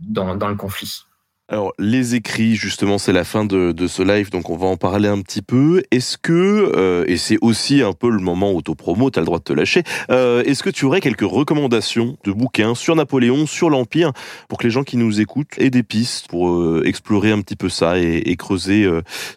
dans, 0.00 0.36
dans 0.36 0.48
le 0.48 0.56
conflit. 0.56 1.02
Alors, 1.48 1.72
les 1.78 2.16
écrits, 2.16 2.56
justement, 2.56 2.98
c'est 2.98 3.12
la 3.12 3.22
fin 3.22 3.44
de, 3.44 3.70
de, 3.70 3.86
ce 3.86 4.02
live, 4.02 4.30
donc 4.30 4.50
on 4.50 4.56
va 4.56 4.66
en 4.66 4.76
parler 4.76 5.08
un 5.08 5.20
petit 5.20 5.42
peu. 5.42 5.84
Est-ce 5.92 6.18
que, 6.18 6.32
euh, 6.74 7.04
et 7.06 7.16
c'est 7.16 7.38
aussi 7.40 7.82
un 7.82 7.92
peu 7.92 8.10
le 8.10 8.18
moment 8.18 8.50
auto-promo, 8.50 9.10
t'as 9.10 9.20
le 9.20 9.26
droit 9.26 9.38
de 9.38 9.44
te 9.44 9.52
lâcher, 9.52 9.84
euh, 10.10 10.42
est-ce 10.42 10.64
que 10.64 10.70
tu 10.70 10.86
aurais 10.86 11.00
quelques 11.00 11.20
recommandations 11.20 12.16
de 12.24 12.32
bouquins 12.32 12.74
sur 12.74 12.96
Napoléon, 12.96 13.46
sur 13.46 13.70
l'Empire, 13.70 14.10
pour 14.48 14.58
que 14.58 14.64
les 14.64 14.70
gens 14.70 14.82
qui 14.82 14.96
nous 14.96 15.20
écoutent 15.20 15.56
aient 15.58 15.70
des 15.70 15.84
pistes 15.84 16.26
pour 16.26 16.50
euh, 16.50 16.82
explorer 16.84 17.30
un 17.30 17.40
petit 17.42 17.54
peu 17.54 17.68
ça 17.68 17.96
et, 17.96 18.24
et 18.26 18.34
creuser 18.34 18.84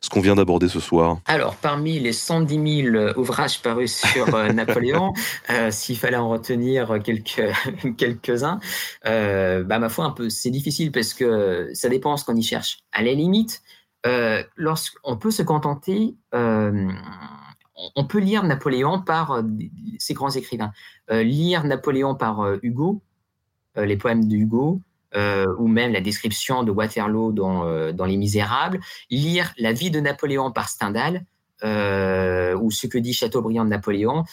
ce 0.02 0.10
qu'on 0.10 0.22
vient 0.22 0.36
d'aborder 0.36 0.68
ce 0.68 0.80
soir? 0.80 1.19
Alors, 1.27 1.57
parmi 1.57 1.99
les 1.99 2.14
110 2.14 2.81
000 2.91 3.19
ouvrages 3.19 3.61
parus 3.61 4.03
sur 4.11 4.36
Napoléon, 4.56 5.14
s'il 5.69 5.98
fallait 5.98 6.18
en 6.18 6.30
retenir 6.30 6.98
quelques, 7.03 7.53
quelques-uns, 7.98 8.60
bah, 9.06 9.77
ma 9.77 9.90
foi, 9.90 10.06
un 10.06 10.11
peu, 10.11 10.31
c'est 10.31 10.49
difficile 10.49 10.91
parce 10.91 11.14
que 11.14 11.69
ça 11.76 11.88
dépend 11.88 11.99
ce 12.18 12.26
qu'on 12.26 12.36
y 12.36 12.44
cherche. 12.44 12.80
À 12.92 13.02
la 13.02 13.14
limite, 13.14 13.62
euh, 14.06 14.44
lorsqu'on 14.56 15.18
peut 15.18 15.32
se 15.32 15.44
contenter, 15.44 16.16
euh, 16.34 16.90
on 17.96 18.06
peut 18.06 18.20
lire 18.20 18.44
Napoléon 18.44 19.02
par 19.02 19.32
euh, 19.32 19.44
ces 19.98 20.14
grands 20.14 20.32
écrivains. 20.32 20.72
lire 21.10 21.64
Napoléon 21.66 22.16
par 22.16 22.46
Hugo, 22.62 23.02
les 23.76 23.98
poèmes 23.98 24.28
de 24.28 24.36
Hugo, 24.36 24.82
ou 25.16 25.68
même 25.68 25.92
la 25.92 26.02
description 26.02 26.64
de 26.64 26.72
Waterloo 26.72 27.32
dans 27.32 28.06
Les 28.06 28.18
Misérables. 28.18 28.80
Lire 29.10 29.54
la 29.58 29.74
vie 29.74 29.92
de 29.92 30.00
Napoléon 30.00 30.52
par 30.52 30.70
Stendhal, 30.70 31.26
ou 31.64 32.72
ce 32.72 32.88
que 32.88 32.98
dit 32.98 33.14
Chateaubriand 33.14 33.66
de 33.66 33.70
Napoléon 33.70 34.24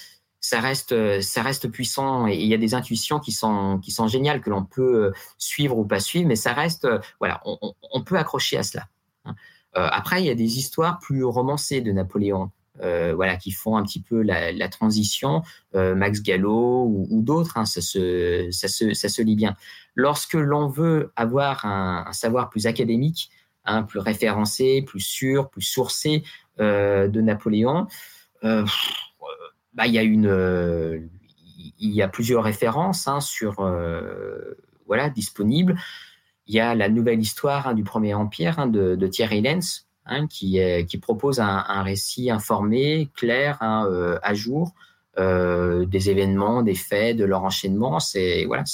ça 0.48 0.60
reste, 0.60 0.92
euh, 0.92 1.20
ça 1.20 1.42
reste 1.42 1.68
puissant 1.68 2.28
et 2.28 2.36
il 2.36 2.46
y 2.46 2.54
a 2.54 2.56
des 2.56 2.74
intuitions 2.74 3.18
qui 3.18 3.32
sont, 3.32 3.80
qui 3.82 3.90
sont 3.90 4.06
géniales 4.06 4.40
que 4.40 4.48
l'on 4.48 4.64
peut 4.64 5.06
euh, 5.06 5.12
suivre 5.38 5.76
ou 5.76 5.84
pas 5.84 5.98
suivre, 5.98 6.28
mais 6.28 6.36
ça 6.36 6.52
reste, 6.52 6.84
euh, 6.84 7.00
voilà, 7.18 7.42
on, 7.44 8.04
peut 8.04 8.16
accrocher 8.16 8.56
à 8.56 8.62
cela. 8.62 8.86
Hein. 9.24 9.34
après, 9.74 10.22
il 10.22 10.26
y 10.26 10.30
a 10.30 10.36
des 10.36 10.58
histoires 10.58 11.00
plus 11.00 11.24
romancées 11.24 11.80
de 11.80 11.90
Napoléon. 11.90 12.52
voilà, 12.78 13.36
qui 13.36 13.50
font 13.50 13.76
un 13.76 13.82
petit 13.82 14.00
peu 14.00 14.22
la, 14.22 14.68
transition, 14.68 15.42
Max 15.74 16.22
Gallo 16.22 16.84
ou, 17.10 17.22
d'autres, 17.22 17.56
hein, 17.56 17.64
ça, 17.64 17.80
se, 17.80 18.48
ça, 18.52 18.68
se, 18.68 18.94
ça, 18.94 19.08
se, 19.08 19.22
lit 19.22 19.34
bien. 19.34 19.56
Lorsque 19.96 20.34
l'on 20.34 20.68
veut 20.68 21.10
avoir 21.16 21.64
un, 21.64 22.12
savoir 22.12 22.50
plus 22.50 22.66
académique, 22.68 23.30
hein, 23.64 23.82
plus 23.82 23.98
référencé, 23.98 24.82
plus 24.82 25.00
sûr, 25.00 25.50
plus 25.50 25.62
sourcé 25.62 26.22
de 26.58 27.20
Napoléon, 27.20 27.88
bah, 29.76 29.86
il 29.86 29.92
y 29.92 29.98
a 29.98 30.02
une, 30.02 30.26
euh, 30.26 30.98
il 31.78 31.90
y 31.90 32.02
a 32.02 32.08
plusieurs 32.08 32.42
références 32.42 33.06
hein, 33.06 33.20
sur, 33.20 33.60
euh, 33.60 34.56
voilà, 34.86 35.10
disponibles. 35.10 35.76
Il 36.46 36.54
y 36.54 36.60
a 36.60 36.74
la 36.74 36.88
nouvelle 36.88 37.20
histoire 37.20 37.68
hein, 37.68 37.74
du 37.74 37.84
Premier 37.84 38.14
Empire 38.14 38.58
hein, 38.58 38.66
de, 38.66 39.06
Thierry 39.06 39.42
Lenz, 39.42 39.86
qui, 40.30 40.60
qui 40.88 40.98
propose 40.98 41.40
un, 41.40 41.82
récit 41.82 42.30
informé, 42.30 43.10
clair, 43.16 43.58
euh, 43.62 44.18
à 44.22 44.32
jour, 44.34 44.72
des 45.18 46.10
événements, 46.10 46.62
des 46.62 46.74
faits, 46.74 47.16
de 47.16 47.24
leur 47.24 47.42
enchaînement. 47.42 48.00
C'est 48.00 48.44
voilà, 48.44 48.64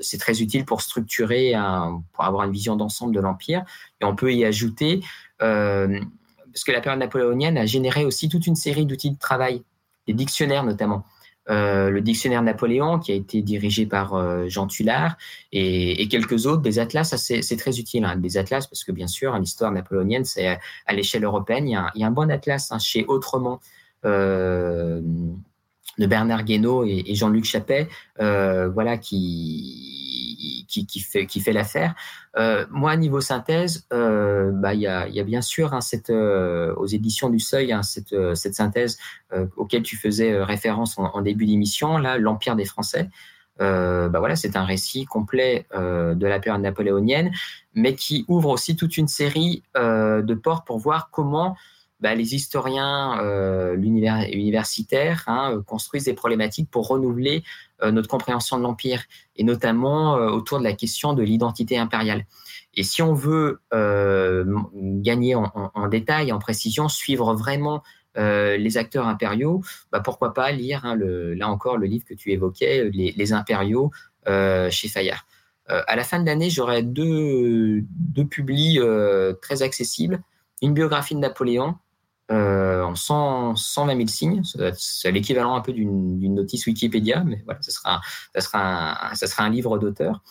c'est 0.00 0.18
très 0.18 0.42
utile 0.42 0.64
pour 0.64 0.82
structurer, 0.82 1.52
pour 2.12 2.24
avoir 2.24 2.44
une 2.44 2.52
vision 2.52 2.74
d'ensemble 2.74 3.14
de 3.14 3.20
l'Empire. 3.20 3.64
Et 4.00 4.04
on 4.04 4.16
peut 4.16 4.32
y 4.34 4.44
ajouter 4.44 5.00
parce 6.58 6.64
que 6.64 6.72
la 6.72 6.80
période 6.80 6.98
napoléonienne 6.98 7.56
a 7.56 7.66
généré 7.66 8.04
aussi 8.04 8.28
toute 8.28 8.48
une 8.48 8.56
série 8.56 8.84
d'outils 8.84 9.12
de 9.12 9.18
travail, 9.18 9.62
des 10.08 10.12
dictionnaires 10.12 10.64
notamment. 10.64 11.04
Euh, 11.50 11.88
le 11.88 12.00
dictionnaire 12.00 12.42
Napoléon, 12.42 12.98
qui 12.98 13.12
a 13.12 13.14
été 13.14 13.42
dirigé 13.42 13.86
par 13.86 14.14
euh, 14.14 14.48
Jean 14.48 14.66
Tullard, 14.66 15.16
et, 15.52 16.08
quelques 16.08 16.46
autres, 16.46 16.60
des 16.60 16.80
atlas, 16.80 17.14
c'est 17.16 17.56
très 17.56 17.78
utile, 17.78 18.04
hein, 18.04 18.16
des 18.16 18.36
atlas, 18.38 18.66
parce 18.66 18.82
que 18.82 18.90
bien 18.90 19.06
sûr, 19.06 19.38
l'histoire 19.38 19.70
napoléonienne, 19.70 20.24
c'est 20.24 20.58
à 20.86 20.92
l'échelle 20.92 21.22
européenne, 21.22 21.68
il 21.68 21.80
y, 21.94 22.02
a 22.02 22.06
un, 22.06 22.10
bon 22.10 22.28
atlas 22.28 22.72
hein, 22.72 22.80
chez 22.80 23.04
Autrement. 23.06 23.60
Euh, 24.04 25.00
de 25.98 26.06
Bernard 26.06 26.44
Guénaud 26.44 26.84
et, 26.84 27.14
Jean-Luc 27.14 27.44
Chappet, 27.44 27.88
voilà, 28.18 28.98
qui, 28.98 29.97
qui, 30.68 31.00
fait, 31.00 31.26
qui 31.26 31.40
fait 31.40 31.52
l'affaire. 31.52 31.94
Euh, 32.36 32.66
moi, 32.70 32.96
niveau 32.96 33.20
synthèse, 33.20 33.86
euh, 33.92 34.50
bah, 34.52 34.74
il 34.74 34.80
y, 34.80 34.86
a, 34.86 35.08
y, 35.08 35.20
a, 35.20 35.24
bien 35.24 35.42
sûr 35.42 35.74
hein, 35.74 35.80
cette, 35.80 36.10
euh, 36.10 36.74
aux 36.76 36.86
éditions 36.86 37.30
du 37.30 37.40
Seuil 37.40 37.72
hein, 37.72 37.82
cette, 37.82 38.14
cette, 38.34 38.54
synthèse 38.54 38.98
auquel 39.56 39.82
tu 39.82 39.96
faisais 39.96 40.42
référence 40.42 40.98
en, 40.98 41.20
début 41.20 41.46
d'émission, 41.46 41.98
l'Empire 41.98 42.56
des 42.56 42.64
Français. 42.64 43.08
bah 43.58 44.18
voilà, 44.18 44.36
c'est 44.36 44.56
un 44.56 44.64
récit 44.64 45.04
complet 45.04 45.66
de 45.74 46.26
la 46.26 46.40
période 46.40 46.62
napoléonienne, 46.62 47.30
mais 47.74 47.94
qui 47.94 48.24
ouvre 48.28 48.50
aussi 48.50 48.74
toute 48.74 48.96
une 48.96 49.08
série 49.08 49.62
de 49.74 50.34
portes 50.34 50.66
pour 50.66 50.78
voir 50.78 51.10
comment 51.10 51.56
bah, 52.00 52.14
les 52.14 52.34
historiens 52.34 53.18
euh, 53.20 53.76
universitaires 53.76 55.24
hein, 55.26 55.62
construisent 55.66 56.04
des 56.04 56.14
problématiques 56.14 56.70
pour 56.70 56.86
renouveler 56.86 57.42
euh, 57.82 57.90
notre 57.90 58.08
compréhension 58.08 58.56
de 58.56 58.62
l'Empire, 58.62 59.02
et 59.36 59.44
notamment 59.44 60.16
euh, 60.16 60.30
autour 60.30 60.58
de 60.58 60.64
la 60.64 60.74
question 60.74 61.12
de 61.12 61.22
l'identité 61.22 61.78
impériale. 61.78 62.24
Et 62.74 62.84
si 62.84 63.02
on 63.02 63.14
veut 63.14 63.60
euh, 63.74 64.44
gagner 64.74 65.34
en, 65.34 65.88
détail, 65.88 66.30
en 66.30 66.38
précision, 66.38 66.88
suivre 66.88 67.34
vraiment 67.34 67.82
euh, 68.16 68.56
les 68.56 68.76
acteurs 68.76 69.08
impériaux, 69.08 69.62
bah, 69.90 70.00
pourquoi 70.00 70.34
pas 70.34 70.52
lire, 70.52 70.84
hein, 70.84 70.96
là 70.96 71.48
encore, 71.48 71.78
le 71.78 71.86
livre 71.86 72.04
que 72.04 72.14
tu 72.14 72.30
évoquais, 72.30 72.90
Les, 72.92 73.12
les 73.16 73.32
impériaux, 73.32 73.90
chez 74.70 74.88
Fayard. 74.88 75.26
à 75.68 75.96
la 75.96 76.04
fin 76.04 76.20
de 76.20 76.26
l'année, 76.26 76.50
j'aurai 76.50 76.82
deux, 76.82 77.80
deux 77.90 78.26
publis 78.26 78.78
très 79.40 79.62
accessibles. 79.62 80.20
Une 80.60 80.74
biographie 80.74 81.14
de 81.14 81.20
Napoléon, 81.20 81.76
euh, 82.30 82.82
en 82.82 82.94
100, 82.94 83.56
120 83.56 83.96
000 83.96 84.06
signes. 84.08 84.42
C'est 84.76 85.10
l'équivalent 85.10 85.54
un 85.54 85.62
peu 85.62 85.72
d'une 85.72 86.34
notice 86.34 86.66
Wikipédia, 86.66 87.24
mais 87.24 87.42
voilà, 87.46 87.60
ça 87.62 87.70
sera, 87.70 89.44
un, 89.44 89.50
livre 89.50 89.78
d'auteur. 89.78 90.22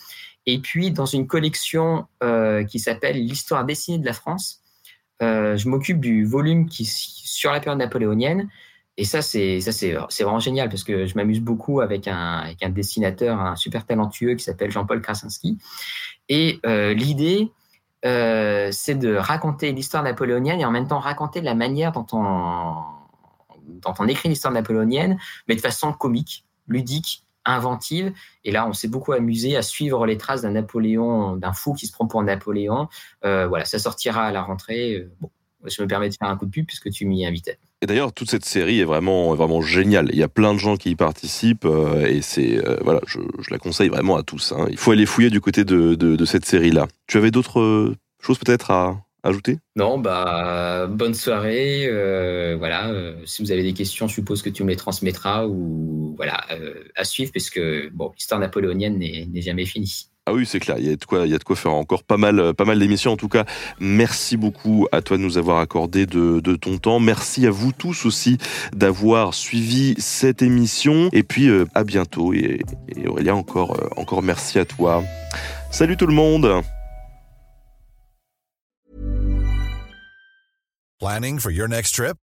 Et 0.45 0.60
puis, 0.60 0.91
dans 0.91 1.07
une 1.07 1.26
collection 1.26 2.06
euh, 2.24 2.64
qui 2.64 2.78
s'appelle 2.78 3.18
L'histoire 3.18 3.65
dessinée 3.65 3.98
de 3.98 4.06
la 4.06 4.14
France, 4.14 4.61
euh, 5.24 5.57
je 5.57 5.68
m'occupe 5.68 5.99
du 5.99 6.24
volume 6.24 6.69
qui 6.69 6.86
sur 6.86 7.52
la 7.52 7.60
période 7.60 7.80
napoléonienne. 7.80 8.48
Et 8.98 9.03
ça, 9.03 9.24
c'est 9.24 9.60
vraiment 10.22 10.40
génial 10.40 10.69
parce 10.69 10.84
que 10.84 11.07
je 11.07 11.15
m'amuse 11.15 11.41
beaucoup 11.41 11.82
avec 11.82 12.07
un, 12.07 12.38
avec 12.38 12.61
un 12.61 12.69
dessinateur, 12.69 13.40
un 13.40 13.56
super 13.56 13.88
talentueux 13.88 14.36
qui 14.36 14.44
s'appelle 14.44 14.69
Jean-Paul 14.69 15.02
Krasinski. 15.02 15.57
Et 16.30 16.60
l'idée, 16.64 17.52
euh, 18.06 18.69
c'est 18.72 18.95
de 18.95 19.15
raconter 19.15 19.72
l'histoire 19.72 20.03
napoléonienne 20.03 20.60
et 20.60 20.65
en 20.65 20.72
même 20.72 20.88
temps 20.88 20.99
raconter 20.99 21.41
la 21.41 21.56
manière 21.56 21.91
dont 21.91 22.06
on, 22.14 24.07
écrit 24.07 24.30
l'histoire 24.30 24.53
napoléonienne, 24.53 25.18
mais 25.48 25.56
de 25.56 25.61
façon 25.61 25.94
comique, 25.94 26.45
ludique, 26.68 27.24
inventive. 27.45 28.14
Et 28.44 28.52
là, 28.52 28.68
on 28.68 28.74
s'est 28.74 28.88
beaucoup 28.88 29.14
amusé 29.14 29.57
à 29.57 29.61
suivre 29.61 30.06
les 30.06 30.18
traces 30.18 30.41
d'un 30.41 30.52
Napoléon, 30.52 31.38
d'un 31.38 31.53
fou 31.53 31.74
qui 31.74 31.88
se 31.88 31.91
prend 31.91 32.06
pour 32.06 32.22
Napoléon. 32.22 32.90
Euh, 33.26 33.48
voilà, 33.48 33.65
ça 33.65 33.80
sortira 33.80 34.26
à 34.26 34.32
la 34.32 34.41
rentrée. 34.41 34.95
Euh, 34.95 35.11
bon, 35.19 35.32
je 35.64 35.82
me 35.82 35.88
permets 35.88 36.10
de 36.10 36.15
faire 36.15 36.28
un 36.28 36.38
coup 36.38 36.45
de 36.45 36.52
pub 36.52 36.65
puisque 36.65 36.90
tu 36.91 37.06
m'y 37.06 37.26
invitais. 37.26 37.57
Et 37.82 37.86
d'ailleurs, 37.86 38.12
toute 38.12 38.30
cette 38.30 38.45
série 38.45 38.80
est 38.80 38.86
vraiment, 38.86 39.36
vraiment 39.36 39.62
géniale. 39.62 40.10
Il 40.12 40.18
y 40.18 40.24
a 40.24 40.28
plein 40.28 40.54
de 40.54 40.60
gens 40.60 40.78
qui 40.78 40.90
y 40.90 40.95
participent 40.95 41.66
euh, 41.66 42.08
et 42.08 42.22
c'est 42.24 42.58
euh, 42.58 42.78
voilà, 42.84 43.02
je, 43.06 43.20
la 43.52 43.60
conseille 43.60 43.90
vraiment 43.90 44.18
à 44.18 44.24
tous. 44.24 44.52
Hein. 44.52 44.66
Il 44.72 44.78
faut 44.78 44.91
aller 44.91 45.06
fouiller 45.06 45.30
du 45.30 45.41
côté 45.41 45.64
de, 45.64 45.94
de, 45.94 46.26
cette 46.26 46.45
série-là. 46.45 46.88
Tu 47.06 47.18
avais 47.18 47.30
d'autres 47.30 47.60
euh, 47.60 47.95
choses 48.20 48.40
peut-être 48.40 48.72
à 48.72 48.99
ajouter? 49.22 49.60
Non, 49.76 49.99
bah 49.99 50.88
bonne 50.88 51.14
soirée. 51.14 51.88
Voilà, 52.58 52.91
si 53.26 53.44
vous 53.44 53.52
avez 53.52 53.62
des 53.62 53.74
questions, 53.74 54.08
je 54.08 54.14
suppose 54.14 54.41
que 54.41 54.49
tu 54.49 54.64
me 54.64 54.70
les 54.70 54.76
transmettras 54.76 55.45
ou 55.45 56.16
voilà 56.16 56.45
à 56.95 57.04
suivre 57.04 57.32
puisque 57.32 57.60
bon, 57.91 58.12
l'histoire 58.16 58.40
napoléonienne 58.40 58.98
n'est 58.98 59.41
jamais 59.41 59.66
finie. 59.66 60.08
Ah 60.30 60.34
oui, 60.34 60.45
c'est 60.45 60.60
clair, 60.60 60.76
il 60.78 60.86
y 60.86 60.91
a 60.91 60.95
de 60.98 61.06
quoi, 61.06 61.26
il 61.26 61.32
y 61.32 61.36
a 61.36 61.38
de 61.38 61.44
quoi 61.45 61.56
faire 61.56 61.74
encore 61.74 62.04
pas 62.04 62.18
mal, 62.18 62.54
pas 62.54 62.66
mal 62.66 62.78
d'émissions. 62.78 63.14
En 63.14 63.16
tout 63.16 63.30
cas, 63.30 63.45
merci 63.80 64.36
beaucoup 64.36 64.86
à 64.91 65.02
toi 65.02 65.16
de 65.16 65.22
nous 65.22 65.38
avoir 65.38 65.60
accordé 65.60 66.06
de, 66.06 66.56
ton 66.58 66.80
temps. 66.80 66.99
Merci 66.99 67.48
à 67.48 67.49
vous 67.49 67.72
tous 67.72 68.06
aussi 68.06 68.38
d'avoir 68.74 69.34
suivi 69.34 69.95
cette 69.99 70.41
émission. 70.41 71.08
Et 71.14 71.24
puis, 71.24 71.48
euh, 71.48 71.64
à 71.76 71.86
bientôt. 71.86 72.34
Et, 72.34 72.60
et 72.94 73.08
Aurélien, 73.08 73.36
encore, 73.36 73.82
euh, 73.82 73.88
encore 73.95 74.22
merci 74.22 74.60
à 74.60 74.66
toi. 74.66 75.02
Salut 75.72 75.95
tout 75.95 76.08
le 76.08 76.14
monde. 76.14 76.62
Planning 80.99 81.40
for 81.40 81.52
your 81.52 81.70
next 81.70 81.95
trip? 81.95 82.18